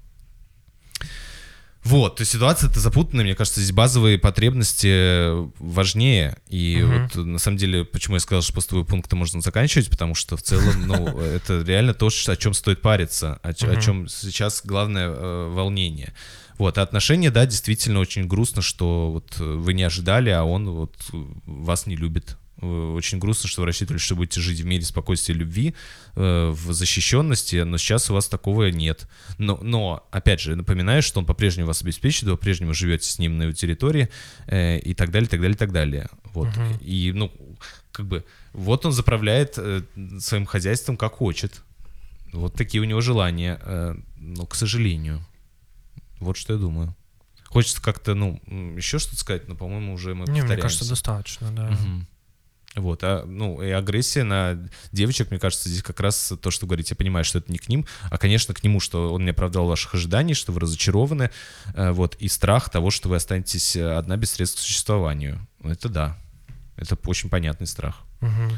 Вот, 1.83 2.17
то 2.17 2.21
есть 2.21 2.33
ситуация-то 2.33 2.79
запутанная, 2.79 3.25
мне 3.25 3.35
кажется, 3.35 3.59
здесь 3.59 3.73
базовые 3.73 4.19
потребности 4.19 5.31
важнее. 5.59 6.37
И 6.47 6.77
Мгм. 6.81 7.09
вот 7.15 7.25
на 7.25 7.39
самом 7.39 7.57
деле, 7.57 7.83
почему 7.85 8.15
я 8.17 8.19
сказал, 8.19 8.43
что 8.43 8.61
твоего 8.61 8.85
пункта 8.85 9.15
можно 9.15 9.41
заканчивать, 9.41 9.89
потому 9.89 10.13
что 10.13 10.37
в 10.37 10.43
целом, 10.43 10.85
ну, 10.85 11.07
это 11.19 11.63
реально 11.63 11.93
то, 11.93 12.07
о 12.07 12.35
чем 12.35 12.53
стоит 12.53 12.81
париться, 12.81 13.39
о, 13.41 13.53
чем 13.81 14.07
сейчас 14.07 14.61
главное 14.63 15.07
э, 15.09 15.49
волнение. 15.49 16.13
Вот, 16.57 16.77
а 16.77 16.83
отношения, 16.83 17.31
да, 17.31 17.47
действительно 17.47 17.99
очень 17.99 18.27
грустно, 18.27 18.61
что 18.61 19.11
вот 19.11 19.35
э, 19.39 19.43
вы 19.43 19.73
не 19.73 19.81
ожидали, 19.81 20.29
а 20.29 20.43
он 20.43 20.69
вот 20.69 20.95
э, 21.11 21.17
вас 21.45 21.87
не 21.87 21.95
любит. 21.95 22.37
Э, 22.61 22.93
Очень 22.95 23.19
грустно, 23.19 23.49
что 23.49 23.61
вы 23.61 23.67
рассчитывали, 23.67 23.99
что 23.99 24.15
будете 24.15 24.39
жить 24.41 24.59
в 24.59 24.65
мире 24.65 24.83
спокойствия 24.85 25.35
и 25.35 25.37
любви, 25.37 25.73
э, 26.15 26.49
в 26.49 26.73
защищенности, 26.73 27.63
но 27.63 27.77
сейчас 27.77 28.09
у 28.09 28.13
вас 28.13 28.27
такого 28.27 28.69
нет. 28.69 29.07
Но, 29.37 29.57
но 29.61 30.07
опять 30.11 30.39
же, 30.39 30.55
напоминаю, 30.55 31.01
что 31.01 31.19
он 31.19 31.25
по-прежнему 31.25 31.67
вас 31.67 31.81
обеспечивает, 31.81 32.31
вы 32.31 32.37
по-прежнему 32.37 32.73
живете 32.73 33.09
с 33.09 33.19
ним 33.19 33.37
на 33.37 33.43
его 33.43 33.53
территории 33.53 34.09
э, 34.47 34.79
и 34.79 34.93
так 34.93 35.11
далее, 35.11 35.27
так 35.29 35.41
далее, 35.41 35.57
так 35.57 35.71
далее. 35.71 36.09
Вот. 36.33 36.55
Мгм. 36.55 36.77
И, 36.81 37.11
ну, 37.13 37.31
как 37.91 38.07
бы, 38.07 38.23
вот 38.53 38.85
он 38.85 38.91
заправляет 38.91 39.57
своим 40.19 40.45
хозяйством 40.45 40.97
как 40.97 41.13
хочет. 41.13 41.63
Вот 42.31 42.53
такие 42.53 42.81
у 42.81 42.85
него 42.85 43.01
желания. 43.01 43.59
но, 44.17 44.45
к 44.45 44.55
сожалению. 44.55 45.25
Вот 46.19 46.37
что 46.37 46.53
я 46.53 46.59
думаю. 46.59 46.95
Хочется 47.45 47.81
как-то, 47.81 48.13
ну, 48.13 48.39
еще 48.77 48.99
что-то 48.99 49.17
сказать, 49.17 49.49
но, 49.49 49.55
по-моему, 49.55 49.93
уже 49.93 50.15
мы 50.15 50.25
Не, 50.25 50.31
мне 50.31 50.41
повторяемся. 50.41 50.61
кажется, 50.61 50.89
достаточно, 50.89 51.51
да. 51.51 51.71
Мгм. 51.71 52.07
Вот, 52.75 53.03
а, 53.03 53.25
ну, 53.25 53.61
и 53.61 53.69
агрессия 53.69 54.23
на 54.23 54.57
девочек, 54.93 55.29
мне 55.29 55.39
кажется, 55.39 55.67
здесь 55.67 55.83
как 55.83 55.99
раз 55.99 56.33
то, 56.41 56.51
что 56.51 56.65
вы 56.65 56.69
говорите, 56.69 56.91
я 56.93 56.95
понимаю, 56.95 57.25
что 57.25 57.39
это 57.39 57.51
не 57.51 57.57
к 57.57 57.67
ним, 57.67 57.85
а, 58.09 58.17
конечно, 58.17 58.53
к 58.53 58.63
нему, 58.63 58.79
что 58.79 59.13
он 59.13 59.25
не 59.25 59.31
оправдал 59.31 59.67
ваших 59.67 59.95
ожиданий, 59.95 60.33
что 60.33 60.53
вы 60.53 60.61
разочарованы, 60.61 61.31
э, 61.73 61.91
вот, 61.91 62.15
и 62.15 62.29
страх 62.29 62.69
того, 62.69 62.89
что 62.89 63.09
вы 63.09 63.17
останетесь 63.17 63.75
э, 63.75 63.97
одна 63.97 64.15
без 64.15 64.31
средств 64.31 64.59
к 64.59 64.63
существованию. 64.63 65.45
Это 65.63 65.89
да, 65.89 66.17
это 66.77 66.97
очень 67.05 67.29
понятный 67.29 67.67
страх. 67.67 68.03
Мгм. 68.21 68.57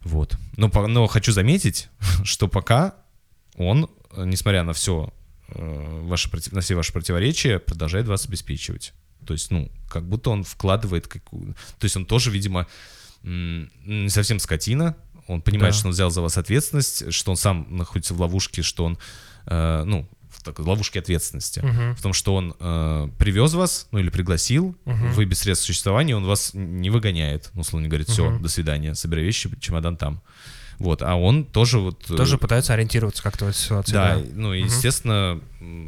Вот. 0.00 0.38
Но, 0.56 0.68
но 0.68 1.06
хочу 1.06 1.32
заметить, 1.32 1.88
что 2.24 2.48
пока 2.48 2.94
он, 3.56 3.90
э, 4.12 4.24
несмотря 4.24 4.62
на 4.62 4.72
все 4.72 5.12
ваши, 5.52 6.30
против- 6.30 6.52
на 6.52 6.60
все 6.60 6.76
ваши 6.76 6.92
противоречия, 6.92 7.58
продолжает 7.58 8.06
вас 8.06 8.24
обеспечивать. 8.24 8.94
То 9.26 9.34
есть, 9.34 9.50
ну, 9.50 9.68
как 9.88 10.08
будто 10.08 10.30
он 10.30 10.44
вкладывает 10.44 11.08
какую... 11.08 11.54
То 11.78 11.84
есть 11.84 11.96
он 11.96 12.06
тоже, 12.06 12.30
видимо, 12.30 12.68
не 13.22 14.08
совсем 14.08 14.38
скотина. 14.38 14.96
Он 15.26 15.40
понимает, 15.42 15.74
Да. 15.74 15.78
что 15.78 15.88
он 15.88 15.92
взял 15.92 16.10
за 16.10 16.22
вас 16.22 16.36
ответственность, 16.38 17.12
что 17.12 17.30
он 17.30 17.36
сам 17.36 17.66
находится 17.76 18.14
в 18.14 18.20
ловушке, 18.20 18.62
что 18.62 18.84
он, 18.84 18.98
э, 19.46 19.82
ну, 19.84 20.08
в 20.30 20.42
такой 20.42 20.64
ловушке 20.64 20.98
ответственности. 21.00 21.60
Мгм. 21.60 21.94
В 21.94 22.02
том, 22.02 22.12
что 22.14 22.34
он 22.34 22.54
э, 22.58 23.08
привез 23.18 23.52
вас, 23.54 23.86
ну 23.92 23.98
или 23.98 24.08
пригласил, 24.08 24.74
Мгм. 24.86 25.12
вы 25.12 25.24
без 25.26 25.40
средств 25.40 25.66
существования, 25.66 26.16
он 26.16 26.24
вас 26.24 26.52
не 26.54 26.88
выгоняет. 26.90 27.50
Ну, 27.54 27.60
условно 27.60 27.88
говорит, 27.88 28.08
все, 28.08 28.28
Мгм. 28.30 28.42
до 28.42 28.48
свидания, 28.48 28.94
собирай 28.94 29.24
вещи, 29.24 29.50
чемодан 29.60 29.96
там. 29.96 30.22
Вот, 30.78 31.02
а 31.02 31.14
он 31.14 31.44
тоже 31.44 31.78
вот... 31.78 32.10
э, 32.10 32.16
Тоже 32.16 32.38
пытается 32.38 32.72
ориентироваться 32.72 33.22
как-то 33.22 33.44
в 33.44 33.48
этой 33.48 33.58
ситуации. 33.58 33.92
да, 33.92 34.16
Да. 34.16 34.24
ну, 34.34 34.54
и, 34.54 34.60
Мгм. 34.60 34.66
естественно, 34.68 35.40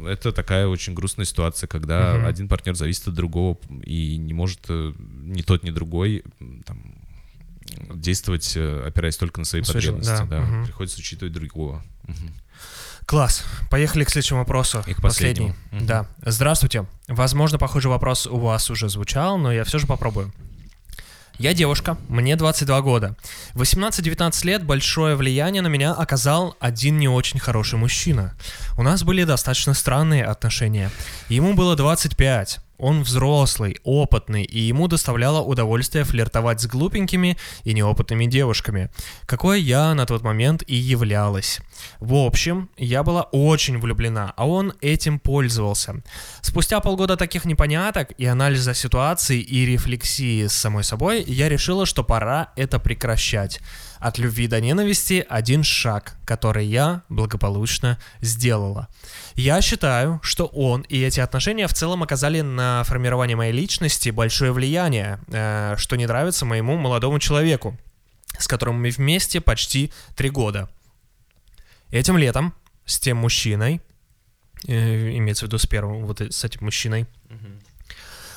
это 0.07 0.31
такая 0.31 0.67
очень 0.67 0.93
грустная 0.93 1.25
ситуация, 1.25 1.67
когда 1.67 2.13
Мгм. 2.17 2.25
один 2.27 2.47
партнер 2.47 2.75
зависит 2.75 3.07
от 3.07 3.15
другого 3.15 3.57
и 3.83 4.17
не 4.17 4.33
может 4.33 4.59
э, 4.69 4.93
ни 4.99 5.41
тот, 5.41 5.63
ни 5.63 5.71
другой 5.71 6.23
там, 6.65 6.95
действовать, 7.93 8.53
э, 8.55 8.83
опираясь 8.87 9.17
только 9.17 9.39
на 9.39 9.45
свои 9.45 9.61
жел- 9.63 9.73
потребности. 9.73 10.09
да, 10.11 10.25
Да, 10.25 10.39
мгм. 10.41 10.65
Приходится 10.65 10.99
учитывать 10.99 11.33
другого. 11.33 11.83
Класс. 13.05 13.43
Поехали 13.69 14.05
к 14.05 14.09
следующему 14.09 14.39
вопросу. 14.39 14.81
И 14.87 14.93
к 14.93 15.01
Последний. 15.01 15.47
последнему. 15.49 15.55
Мгм. 15.71 15.85
Да. 15.87 16.05
Здравствуйте. 16.25 16.85
Возможно, 17.07 17.57
похожий 17.57 17.91
вопрос 17.91 18.27
у 18.27 18.37
вас 18.37 18.69
уже 18.69 18.87
звучал, 18.89 19.37
но 19.37 19.51
я 19.51 19.63
все 19.65 19.77
же 19.77 19.87
попробую. 19.87 20.33
Я 21.39 21.53
девушка, 21.53 21.97
мне 22.09 22.35
22 22.35 22.81
года. 22.81 23.15
В 23.53 23.61
18-19 23.61 24.45
лет 24.45 24.63
большое 24.63 25.15
влияние 25.15 25.61
на 25.63 25.67
меня 25.67 25.91
оказал 25.91 26.55
один 26.59 26.97
не 26.99 27.09
очень 27.09 27.39
хороший 27.39 27.77
мужчина. 27.79 28.35
У 28.77 28.83
нас 28.83 29.03
были 29.03 29.23
достаточно 29.23 29.73
странные 29.73 30.23
отношения. 30.25 30.91
Ему 31.29 31.55
было 31.55 31.75
25. 31.75 32.59
Он 32.83 33.01
взрослый, 33.01 33.77
опытный, 33.85 34.43
и 34.43 34.59
ему 34.59 34.89
доставляло 34.89 35.41
удовольствие 35.41 36.03
флиртовать 36.03 36.59
с 36.59 36.67
глупенькими 36.67 37.37
и 37.63 37.73
неопытными 37.73 38.25
девушками, 38.25 38.89
какой 39.25 39.61
я 39.61 39.93
на 39.93 40.05
тот 40.05 40.21
момент 40.21 40.63
и 40.67 40.75
являлась. 40.75 41.61
В 42.01 42.13
общем, 42.13 42.69
я 42.75 43.03
была 43.03 43.23
очень 43.31 43.77
влюблена, 43.79 44.33
а 44.35 44.45
он 44.45 44.73
этим 44.81 45.17
пользовался. 45.19 46.03
Спустя 46.41 46.81
полгода 46.81 47.15
таких 47.15 47.45
непоняток 47.45 48.11
и 48.17 48.25
анализа 48.25 48.73
ситуации 48.73 49.39
и 49.39 49.65
рефлексии 49.65 50.45
с 50.47 50.53
самой 50.53 50.83
собой, 50.83 51.23
я 51.23 51.47
решила, 51.47 51.85
что 51.85 52.03
пора 52.03 52.51
это 52.57 52.79
прекращать. 52.79 53.61
От 54.03 54.19
любви 54.19 54.47
до 54.47 54.59
ненависти 54.59 55.25
один 55.29 55.63
шаг, 55.63 56.17
который 56.25 56.65
я 56.65 57.03
благополучно 57.07 57.97
сделала. 58.19 58.89
Я 59.35 59.61
считаю, 59.61 60.19
что 60.21 60.45
он 60.47 60.81
и 60.81 61.01
эти 61.01 61.21
отношения 61.21 61.67
в 61.67 61.73
целом 61.73 62.03
оказали 62.03 62.41
на 62.41 62.83
формирование 62.83 63.37
моей 63.37 63.53
личности 63.53 64.09
большое 64.09 64.51
влияние, 64.51 65.19
э, 65.29 65.75
что 65.77 65.95
не 65.95 66.05
нравится 66.05 66.45
моему 66.45 66.75
молодому 66.75 67.17
человеку, 67.19 67.77
с 68.37 68.45
которым 68.49 68.81
мы 68.81 68.89
вместе 68.89 69.39
почти 69.39 69.89
три 70.17 70.29
года. 70.29 70.69
Этим 71.89 72.17
летом 72.17 72.53
с 72.83 72.99
тем 72.99 73.15
мужчиной, 73.15 73.79
э, 74.67 75.17
имеется 75.17 75.45
в 75.45 75.47
виду 75.47 75.57
с 75.57 75.65
первым, 75.65 76.05
вот 76.05 76.19
с 76.19 76.43
этим 76.43 76.65
мужчиной, 76.65 77.07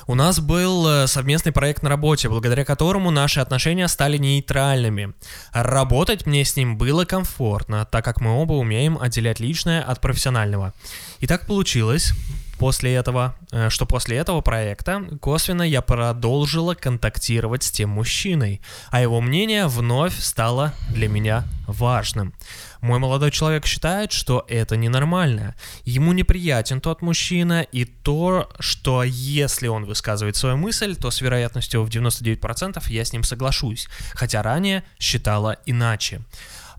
у 0.07 0.15
нас 0.15 0.39
был 0.39 0.87
э, 0.87 1.07
совместный 1.07 1.51
проект 1.51 1.83
на 1.83 1.89
работе, 1.89 2.29
благодаря 2.29 2.63
которому 2.63 3.11
наши 3.11 3.41
отношения 3.41 3.87
стали 3.89 4.17
нейтральными. 4.17 5.13
Работать 5.51 6.25
мне 6.25 6.45
с 6.45 6.55
ним 6.55 6.77
было 6.77 7.03
комфортно, 7.03 7.85
так 7.85 8.05
как 8.05 8.21
мы 8.21 8.31
оба 8.31 8.53
умеем 8.53 8.97
отделять 8.97 9.41
личное 9.41 9.81
от 9.81 9.99
профессионального. 9.99 10.73
И 11.19 11.27
так 11.27 11.45
получилось 11.45 12.13
после 12.57 12.93
этого, 12.95 13.35
э, 13.51 13.69
что 13.69 13.85
после 13.85 14.17
этого 14.17 14.41
проекта 14.41 15.03
косвенно 15.19 15.63
я 15.63 15.81
продолжила 15.81 16.73
контактировать 16.73 17.63
с 17.63 17.71
тем 17.71 17.89
мужчиной, 17.89 18.61
а 18.89 19.01
его 19.01 19.19
мнение 19.19 19.67
вновь 19.67 20.17
стало 20.17 20.73
для 20.89 21.09
меня 21.09 21.43
важным. 21.67 22.33
Мой 22.81 22.99
молодой 22.99 23.31
человек 23.31 23.65
считает, 23.65 24.11
что 24.11 24.45
это 24.47 24.77
ненормально. 24.77 25.55
Ему 25.83 26.13
неприятен 26.13 26.81
тот 26.81 27.01
мужчина 27.01 27.61
и 27.61 27.85
то, 27.85 28.49
что 28.59 29.03
если 29.03 29.67
он 29.67 29.85
высказывает 29.85 30.35
свою 30.35 30.57
мысль, 30.57 30.95
то 30.95 31.11
с 31.11 31.21
вероятностью 31.21 31.83
в 31.83 31.89
99% 31.89 32.83
я 32.89 33.05
с 33.05 33.13
ним 33.13 33.23
соглашусь, 33.23 33.87
хотя 34.13 34.41
ранее 34.41 34.83
считала 34.99 35.57
иначе. 35.65 36.21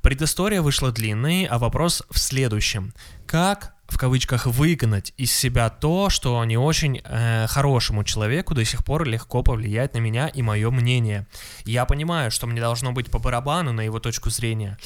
Предыстория 0.03 0.63
вышла 0.63 0.93
длинной, 0.93 1.45
а 1.45 1.59
вопрос 1.59 2.03
в 2.11 2.19
следующем. 2.19 2.95
Как 3.27 3.75
в 3.89 3.97
кавычках 3.97 4.47
выгнать 4.47 5.15
из 5.17 5.33
себя 5.33 5.71
то, 5.71 6.11
что 6.11 6.45
не 6.45 6.59
очень 6.59 7.01
э, 7.03 7.47
хорошему 7.49 8.05
человеку 8.05 8.55
до 8.55 8.65
сих 8.65 8.85
пор 8.85 9.05
легко 9.05 9.43
повлияет 9.43 9.95
на 9.95 9.99
меня 9.99 10.29
и 10.29 10.43
мое 10.43 10.71
мнение. 10.71 11.27
Я 11.65 11.87
понимаю, 11.87 12.31
что 12.31 12.47
мне 12.47 12.61
должно 12.61 12.93
быть 12.93 13.11
по 13.11 13.19
барабану 13.19 13.73
на 13.73 13.81
его 13.81 13.99
точку 13.99 14.29
зрения, 14.29 14.79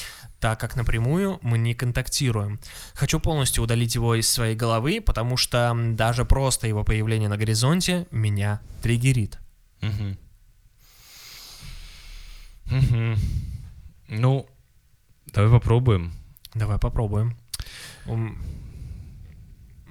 так 0.43 0.59
как 0.59 0.75
напрямую 0.75 1.39
мы 1.43 1.57
не 1.57 1.73
контактируем. 1.73 2.59
Хочу 2.95 3.21
полностью 3.21 3.63
удалить 3.63 3.95
его 3.95 4.17
из 4.17 4.29
своей 4.29 4.57
головы, 4.57 5.01
потому 5.01 5.37
что 5.37 5.73
даже 5.93 6.25
просто 6.25 6.67
его 6.67 6.83
появление 6.83 7.29
на 7.29 7.37
горизонте 7.39 8.09
меня 8.11 8.61
триггерит. 8.83 9.39
Мгм. 9.83 10.19
Мгм. 12.65 13.19
Ну, 14.09 14.49
давай 15.27 15.49
попробуем. 15.49 16.13
Давай 16.55 16.79
попробуем. 16.81 17.37
У 18.07 18.17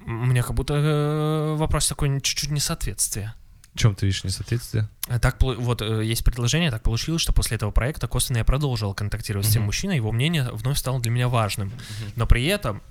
меня 0.06 0.42
как 0.42 0.52
будто 0.52 0.74
э, 0.74 1.56
вопрос 1.56 1.88
такой 1.88 2.20
чуть-чуть 2.20 2.50
несоответствие. 2.50 3.32
В 3.74 3.78
чем 3.78 3.94
ты 3.94 4.06
видишь 4.06 4.22
несоответствие? 4.24 4.88
А 5.08 5.18
Так, 5.18 5.40
вот 5.40 5.80
э, 5.80 6.04
есть 6.04 6.24
предложение, 6.24 6.70
так 6.70 6.82
получилось, 6.82 7.22
что 7.22 7.32
после 7.32 7.56
этого 7.56 7.70
проекта 7.70 8.06
косвенно 8.06 8.38
я 8.38 8.44
продолжил 8.44 8.92
контактировать 8.92 9.46
с 9.46 9.52
тем 9.52 9.62
мужчиной, 9.62 9.96
его 9.96 10.12
мнение 10.12 10.50
вновь 10.52 10.78
стало 10.78 11.00
для 11.00 11.10
меня 11.10 11.28
важным. 11.28 11.72
Но 12.14 12.26
при 12.26 12.44
этом 12.44 12.82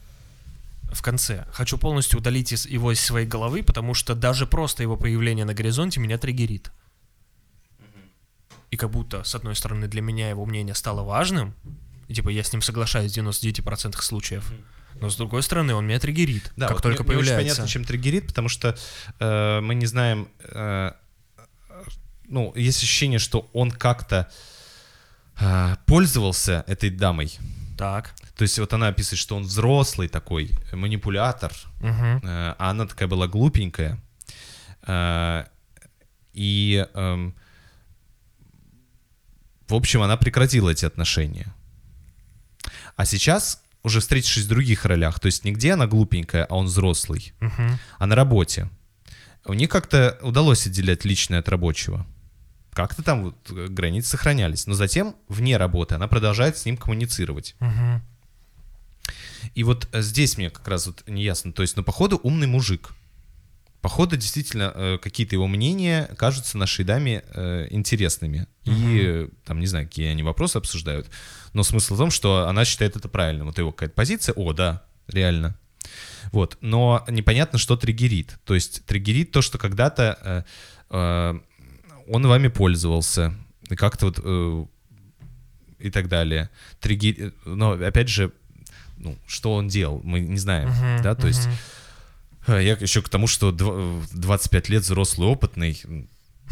в 0.91 1.01
конце 1.01 1.45
хочу 1.51 1.77
полностью 1.77 2.19
удалить 2.19 2.51
из, 2.51 2.65
его 2.65 2.91
из 2.91 2.99
своей 2.99 3.27
головы, 3.27 3.63
потому 3.63 3.93
что 3.93 4.15
даже 4.15 4.47
просто 4.47 4.81
его 4.81 4.97
появление 4.97 5.45
на 5.45 5.53
горизонте 5.53 5.99
меня 5.99 6.17
триггерит. 6.17 6.71
И 8.71 8.77
как 8.77 8.89
будто, 8.89 9.23
с 9.23 9.35
одной 9.35 9.55
стороны, 9.55 9.87
для 9.87 10.01
меня 10.01 10.29
его 10.29 10.45
мнение 10.45 10.73
стало 10.73 11.03
важным, 11.03 11.53
и 12.07 12.13
типа 12.13 12.29
я 12.29 12.43
с 12.43 12.51
ним 12.51 12.61
соглашаюсь 12.61 13.13
в 13.13 13.17
99% 13.17 14.01
случаев, 14.01 14.51
но 14.99 15.09
с 15.09 15.15
другой 15.15 15.43
стороны, 15.43 15.73
он 15.73 15.85
меня 15.87 15.99
триггерит, 15.99 16.51
Да, 16.57 16.67
как 16.67 16.77
вот 16.77 16.83
только 16.83 17.03
не- 17.03 17.09
не 17.09 17.15
очень 17.15 17.25
появляется. 17.29 17.55
понятно, 17.57 17.67
чем 17.71 17.83
триггерит, 17.85 18.27
потому 18.27 18.49
что 18.49 18.77
э, 19.19 19.59
мы 19.61 19.75
не 19.75 19.85
знаем, 19.85 20.27
э, 20.41 20.91
ну, 22.27 22.53
есть 22.55 22.77
ощущение, 22.83 23.19
что 23.19 23.49
он 23.53 23.71
как-то 23.71 24.29
э, 25.39 25.75
пользовался 25.85 26.63
этой 26.67 26.89
дамой. 26.89 27.37
Так. 27.77 28.13
То 28.37 28.43
есть 28.43 28.57
вот 28.59 28.73
она 28.73 28.87
описывает, 28.89 29.19
что 29.19 29.35
он 29.35 29.43
взрослый 29.43 30.07
такой, 30.07 30.51
манипулятор, 30.71 31.51
Мгм. 31.79 32.17
э, 32.23 32.55
а 32.57 32.69
она 32.71 32.85
такая 32.85 33.07
была 33.07 33.27
глупенькая. 33.27 33.97
Э, 34.87 35.45
И, 36.33 36.87
эм, 36.93 37.35
в 39.67 39.73
общем, 39.75 40.01
она 40.01 40.15
прекратила 40.17 40.69
эти 40.69 40.85
отношения. 40.85 41.53
А 42.95 43.05
сейчас, 43.05 43.61
уже 43.83 43.99
встретившись 43.99 44.45
в 44.45 44.49
других 44.49 44.85
ролях, 44.85 45.19
то 45.19 45.25
есть 45.27 45.43
нигде 45.45 45.73
она 45.73 45.87
глупенькая, 45.87 46.45
а 46.45 46.55
он 46.55 46.65
взрослый, 46.67 47.33
Мгм. 47.39 47.79
а 47.97 48.05
на 48.05 48.15
работе, 48.15 48.69
у 49.45 49.53
них 49.53 49.69
как-то 49.69 50.17
удалось 50.21 50.67
отделять 50.67 51.03
личное 51.05 51.39
от 51.39 51.49
рабочего. 51.49 52.05
Как-то 52.73 53.03
там 53.03 53.23
вот 53.23 53.35
э, 53.51 53.67
границы 53.67 54.09
сохранялись. 54.11 54.65
Но 54.67 54.75
затем, 54.75 55.15
вне 55.27 55.57
работы, 55.57 55.95
она 55.95 56.07
продолжает 56.07 56.57
с 56.57 56.63
ним 56.65 56.77
коммуницировать. 56.77 57.55
Мгм. 57.59 58.01
И 59.55 59.63
вот 59.63 59.89
э, 59.91 60.01
здесь 60.01 60.37
мне 60.37 60.49
как 60.49 60.67
раз 60.67 60.87
вот 60.87 61.03
не 61.07 61.23
ясно. 61.23 61.51
То 61.51 61.63
есть, 61.63 61.75
ну, 61.75 61.83
походу, 61.83 62.17
умный 62.23 62.47
мужик. 62.47 62.91
Походу, 63.81 64.15
действительно, 64.15 64.71
э, 64.75 64.97
какие-то 65.01 65.35
его 65.35 65.47
мнения 65.47 66.09
кажутся 66.17 66.57
нашей 66.57 66.85
даме 66.85 67.23
э, 67.33 67.67
интересными. 67.71 68.47
И, 68.63 69.01
э, 69.03 69.27
там, 69.43 69.59
не 69.59 69.65
знаю, 69.65 69.87
какие 69.87 70.07
они 70.07 70.21
вопросы 70.23 70.57
обсуждают. 70.57 71.09
Но 71.53 71.63
смысл 71.63 71.95
в 71.95 71.97
том, 71.97 72.11
что 72.11 72.47
она 72.47 72.63
считает 72.63 72.95
это 72.95 73.09
правильным. 73.09 73.47
Вот 73.47 73.57
его 73.57 73.71
какая-то 73.71 73.95
позиция, 73.95 74.33
о, 74.33 74.53
да, 74.53 74.83
реально. 75.07 75.55
Вот, 76.31 76.57
но 76.61 77.03
непонятно, 77.09 77.57
что 77.57 77.75
триггерит. 77.75 78.39
То 78.45 78.53
есть 78.53 78.85
триггерит 78.85 79.31
то, 79.31 79.41
что 79.41 79.57
когда-то 79.57 80.17
э, 80.21 80.43
э, 80.91 81.39
он 82.07 82.27
вами 82.27 82.49
пользовался, 82.49 83.33
и 83.69 83.75
как-то 83.75 84.07
вот 84.07 84.19
э, 84.23 84.65
и 85.79 85.89
так 85.89 86.07
далее. 86.07 86.49
Триггер... 86.79 87.33
Но 87.45 87.71
опять 87.71 88.09
же, 88.09 88.31
ну, 88.97 89.17
что 89.27 89.53
он 89.53 89.67
делал, 89.67 90.01
мы 90.03 90.19
не 90.19 90.37
знаем, 90.37 90.69
Мгм, 90.69 91.01
да, 91.01 91.15
то 91.15 91.27
есть 91.27 91.47
мгм. 91.47 91.55
э, 91.55 91.57
я 92.47 92.73
еще 92.73 93.01
к 93.01 93.09
тому, 93.09 93.27
что 93.27 93.49
дв- 93.51 94.03
25 94.13 94.69
лет 94.69 94.83
взрослый 94.83 95.27
опытный, 95.27 95.79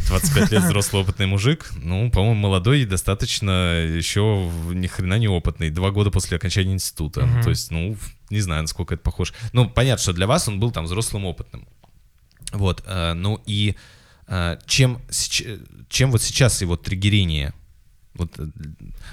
25 0.07 0.51
лет 0.51 0.63
взрослый 0.63 1.01
опытный 1.03 1.25
мужик, 1.27 1.71
ну, 1.83 2.09
по-моему, 2.11 2.35
молодой 2.35 2.81
и 2.81 2.85
достаточно 2.85 3.75
еще 3.75 4.49
ни 4.73 4.87
хрена 4.87 5.17
не 5.17 5.27
опытный, 5.27 5.69
два 5.69 5.91
года 5.91 6.09
после 6.11 6.37
окончания 6.37 6.73
института, 6.73 7.25
Мгм. 7.25 7.41
то 7.43 7.49
есть, 7.49 7.71
ну, 7.71 7.97
не 8.29 8.39
знаю, 8.41 8.61
насколько 8.61 8.93
это 8.93 9.03
похоже. 9.03 9.33
Ну, 9.53 9.69
понятно, 9.69 10.01
что 10.01 10.13
для 10.13 10.27
вас 10.27 10.47
он 10.47 10.59
был 10.59 10.71
там 10.71 10.85
взрослым 10.85 11.25
опытным. 11.25 11.67
Вот, 12.53 12.83
э, 12.85 13.13
ну 13.13 13.41
и 13.45 13.75
э, 14.27 14.57
чем, 14.65 15.01
чем 15.89 16.11
вот 16.11 16.21
сейчас 16.21 16.61
его 16.61 16.77
триггерение? 16.77 17.53
Вот, 18.13 18.31
э, 18.39 18.47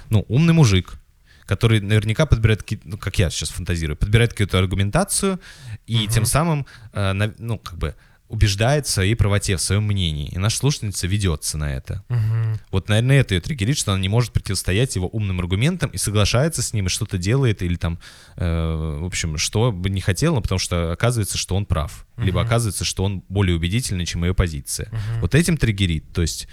ну, 0.09 0.25
умный 0.29 0.53
мужик, 0.53 0.99
который 1.47 1.79
наверняка 1.79 2.25
подбирает 2.25 2.63
ну, 2.83 2.97
как 2.97 3.17
я 3.17 3.29
сейчас 3.29 3.49
фантазирую, 3.49 3.97
подбирает 3.97 4.31
какую-то 4.31 4.59
аргументацию 4.59 5.39
и 5.87 6.07
тем 6.07 6.25
самым, 6.25 6.65
э, 6.93 7.13
ну, 7.39 7.57
как 7.57 7.77
бы 7.77 7.95
убеждает 8.29 8.85
в 8.85 8.89
своей 8.89 9.15
правоте, 9.15 9.55
в 9.55 9.61
своем 9.61 9.83
мнении. 9.83 10.27
И 10.27 10.37
наша 10.37 10.57
слушательница 10.57 11.07
ведется 11.07 11.57
на 11.57 11.73
это. 11.73 12.03
Мгм. 12.09 12.59
Вот, 12.71 12.89
наверное, 12.89 13.21
это 13.21 13.35
ее 13.35 13.41
триггерит, 13.41 13.77
что 13.77 13.93
она 13.93 14.01
не 14.01 14.09
может 14.09 14.33
противостоять 14.33 14.95
его 14.97 15.07
умным 15.07 15.39
аргументам 15.39 15.89
и 15.91 15.97
соглашается 15.97 16.61
с 16.61 16.73
ним, 16.73 16.87
и 16.87 16.89
что-то 16.89 17.17
делает, 17.17 17.61
или 17.61 17.75
там, 17.75 17.99
э, 18.35 18.97
в 19.01 19.05
общем, 19.05 19.37
что 19.37 19.71
бы 19.71 19.89
не 19.89 20.01
хотела, 20.01 20.41
потому 20.41 20.59
что 20.59 20.91
оказывается, 20.91 21.37
что 21.37 21.55
он 21.55 21.65
прав. 21.65 22.05
Либо 22.17 22.39
Мгм. 22.39 22.47
оказывается, 22.47 22.83
что 22.83 23.05
он 23.05 23.23
более 23.29 23.55
убедительный, 23.55 24.05
чем 24.05 24.25
ее 24.25 24.33
позиция. 24.33 24.89
Мгм. 24.89 25.21
Вот 25.21 25.33
этим 25.33 25.55
триггерит. 25.55 26.11
То 26.11 26.21
есть, 26.21 26.49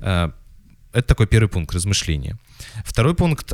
э, 0.00 0.30
это 0.98 1.08
такой 1.08 1.26
первый 1.26 1.48
пункт 1.48 1.74
размышления. 1.74 2.36
Второй 2.84 3.14
пункт 3.14 3.52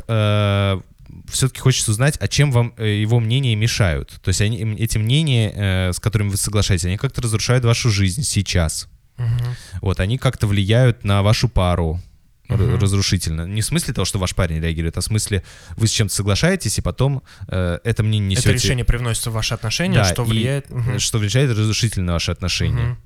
все-таки 1.29 1.59
хочется 1.59 1.91
узнать, 1.91 2.17
а 2.19 2.27
чем 2.27 2.51
вам 2.51 2.73
э, 2.77 2.99
его 2.99 3.19
мнения 3.19 3.55
мешают. 3.55 4.19
То 4.23 4.29
есть 4.29 4.41
они, 4.41 4.75
эти 4.79 4.97
мнения, 4.97 5.53
э, 5.55 5.93
с 5.93 5.99
которыми 5.99 6.29
вы 6.29 6.37
соглашаетесь, 6.37 6.85
они 6.85 6.97
как-то 6.97 7.21
разрушают 7.21 7.63
вашу 7.63 7.89
жизнь 7.89 8.23
сейчас. 8.23 8.87
Мгм. 9.17 9.55
Вот, 9.81 9.99
они 9.99 10.17
как-то 10.17 10.47
влияют 10.47 11.03
на 11.05 11.21
вашу 11.21 11.47
пару 11.47 12.01
Мгм. 12.49 12.77
разрушительно. 12.79 13.45
Не 13.47 13.61
в 13.61 13.65
смысле 13.65 13.93
того, 13.93 14.05
что 14.05 14.19
ваш 14.19 14.35
парень 14.35 14.59
реагирует, 14.61 14.97
а 14.97 15.01
в 15.01 15.03
смысле 15.03 15.43
вы 15.77 15.87
с 15.87 15.91
чем-то 15.91 16.13
соглашаетесь, 16.13 16.77
и 16.77 16.81
потом 16.81 17.23
э, 17.47 17.79
это 17.83 18.03
мнение 18.03 18.31
несете... 18.31 18.49
Это 18.49 18.57
решение 18.63 18.85
привносится 18.85 19.29
в 19.31 19.33
ваши 19.33 19.53
отношения, 19.53 19.95
Да, 19.97 20.05
что 20.05 20.23
влияет... 20.23 20.69
э, 20.69 20.75
Мгм. 20.75 20.99
что 20.99 21.19
влияет 21.19 21.51
разрушительно 21.51 22.05
на 22.07 22.13
ваши 22.13 22.31
отношения. 22.31 22.83
Мгм. 22.83 22.97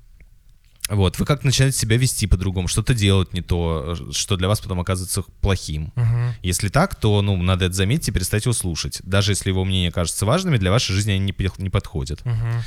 Вот, 0.90 1.20
вы 1.20 1.26
как 1.26 1.44
начинаете 1.44 1.78
себя 1.78 1.98
вести 1.98 2.26
по-другому, 2.26 2.68
что-то 2.68 2.96
делать 2.96 3.32
не 3.34 3.42
то, 3.42 3.96
что 4.12 4.38
для 4.38 4.48
вас 4.48 4.60
потом 4.60 4.80
оказывается 4.80 5.24
плохим. 5.42 5.94
Мгм. 5.96 6.34
Если 6.42 6.70
так, 6.70 6.96
то, 6.96 7.22
ну, 7.22 7.38
надо 7.38 7.66
это 7.66 7.76
заметить 7.76 8.10
и 8.10 8.12
перестать 8.12 8.46
его 8.46 8.54
слушать. 8.54 9.00
Даже 9.04 9.32
если 9.32 9.50
его 9.50 9.66
мнения 9.66 9.92
кажутся 9.92 10.26
важными, 10.26 10.58
для 10.58 10.72
вашей 10.72 10.94
жизни 10.94 11.12
они 11.12 11.20
не, 11.20 11.52
не 11.60 11.70
подходят. 11.70 12.26
Мгм. 12.26 12.64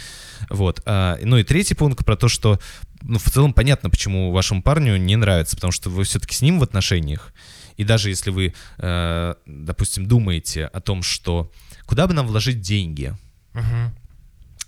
Вот. 0.51 0.83
а, 0.87 1.19
ну 1.23 1.37
и 1.37 1.45
третий 1.45 1.75
пункт 1.75 2.05
про 2.05 2.17
то, 2.17 2.29
что, 2.29 2.61
ну, 3.03 3.19
в 3.19 3.29
целом 3.31 3.53
понятно, 3.53 3.91
почему 3.91 4.31
вашему 4.31 4.63
парню 4.63 4.97
не 4.97 5.17
нравится, 5.17 5.57
потому 5.57 5.73
что 5.73 5.91
вы 5.91 6.05
все-таки 6.05 6.35
с 6.35 6.43
ним 6.43 6.61
в 6.61 6.63
отношениях. 6.63 7.33
И 7.77 7.85
даже 7.85 8.09
если 8.09 8.31
вы, 8.31 8.55
э, 8.79 9.35
допустим, 9.47 10.07
думаете 10.07 10.67
о 10.67 10.81
том, 10.81 11.03
что 11.03 11.51
куда 11.87 12.07
бы 12.07 12.13
нам 12.13 12.27
вложить 12.27 12.61
деньги, 12.61 13.15
Мгм. 13.55 13.95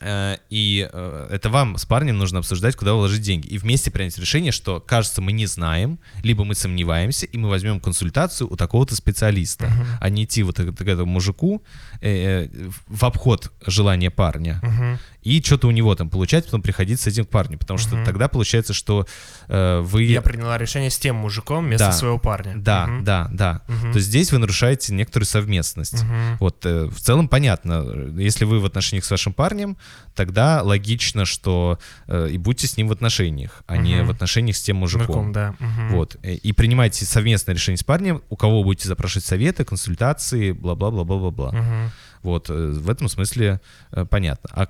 Э, 0.00 0.36
И 0.50 0.88
э, 0.92 1.28
это 1.30 1.50
вам 1.50 1.76
с 1.76 1.84
парнем 1.86 2.18
нужно 2.18 2.38
обсуждать, 2.40 2.76
куда 2.76 2.92
вложить 2.94 3.22
деньги. 3.22 3.46
И 3.46 3.58
вместе 3.58 3.90
принять 3.90 4.18
решение, 4.18 4.52
что, 4.52 4.80
кажется, 4.80 5.22
мы 5.22 5.32
не 5.32 5.46
знаем, 5.46 5.98
либо 6.22 6.44
мы 6.44 6.54
сомневаемся, 6.54 7.26
и 7.26 7.38
мы 7.38 7.48
возьмем 7.48 7.80
консультацию 7.80 8.52
у 8.52 8.56
такого-то 8.56 8.94
специалиста, 8.96 9.72
а 10.00 10.10
не 10.10 10.24
идти 10.24 10.42
вот 10.42 10.56
к 10.56 10.72
к 10.74 10.80
этому 10.88 11.06
мужику 11.06 11.62
э, 12.00 12.44
э, 12.44 12.70
в 12.88 13.04
обход 13.04 13.52
желания 13.66 14.10
парня 14.10 14.60
Мгм. 14.62 14.98
И 15.24 15.42
что-то 15.42 15.68
у 15.68 15.70
него 15.70 15.94
там 15.94 16.10
получать, 16.10 16.44
потом 16.44 16.62
приходить 16.62 17.00
с 17.00 17.06
этим 17.06 17.24
к 17.24 17.28
парню. 17.30 17.58
Потому 17.58 17.78
что 17.78 17.96
Мгм. 17.96 18.04
тогда 18.04 18.28
получается, 18.28 18.72
что 18.74 19.06
э, 19.48 19.80
вы... 19.80 20.04
Я 20.04 20.22
приняла 20.22 20.56
решение 20.58 20.90
с 20.90 20.98
тем 20.98 21.16
мужиком 21.16 21.64
вместо 21.64 21.86
Да. 21.86 21.92
своего 21.92 22.18
парня. 22.18 22.54
Да, 22.56 22.86
Мгм. 22.86 23.04
да, 23.04 23.28
да. 23.32 23.62
Мгм. 23.68 23.92
То 23.92 23.96
есть 23.98 24.08
здесь 24.08 24.32
вы 24.32 24.38
нарушаете 24.38 24.94
некоторую 24.94 25.26
совместность. 25.26 26.02
Мгм. 26.02 26.36
Вот, 26.40 26.64
э, 26.66 26.86
в 26.86 27.00
целом 27.00 27.28
понятно, 27.28 27.84
если 28.18 28.44
вы 28.44 28.60
в 28.60 28.64
отношениях 28.66 29.04
с 29.04 29.10
вашим 29.10 29.32
парнем, 29.32 29.76
тогда 30.14 30.62
логично, 30.62 31.24
что 31.24 31.78
э, 32.06 32.28
и 32.30 32.38
будьте 32.38 32.66
с 32.66 32.76
ним 32.76 32.88
в 32.88 32.92
отношениях, 32.92 33.62
а 33.66 33.76
не 33.78 33.96
Мгм. 33.96 34.06
в 34.06 34.10
отношениях 34.10 34.56
с 34.56 34.62
тем 34.62 34.76
Мужиком, 34.76 35.06
мужиком. 35.06 35.32
да. 35.32 35.54
Мгм. 35.58 35.88
Вот, 35.94 36.16
э, 36.22 36.34
и 36.34 36.52
принимайте 36.52 37.04
совместное 37.06 37.54
решение 37.54 37.78
с 37.78 37.84
парнем, 37.84 38.22
у 38.28 38.36
кого 38.36 38.62
будете 38.62 38.88
запрашивать 38.88 39.24
советы, 39.24 39.64
консультации, 39.64 40.52
бла-бла-бла-бла-бла-бла. 40.52 41.52
Мгм. 41.52 41.90
Вот, 42.24 42.50
э, 42.50 42.54
в 42.54 42.90
этом 42.90 43.08
смысле 43.08 43.60
э, 43.92 44.04
понятно. 44.06 44.50
А 44.52 44.68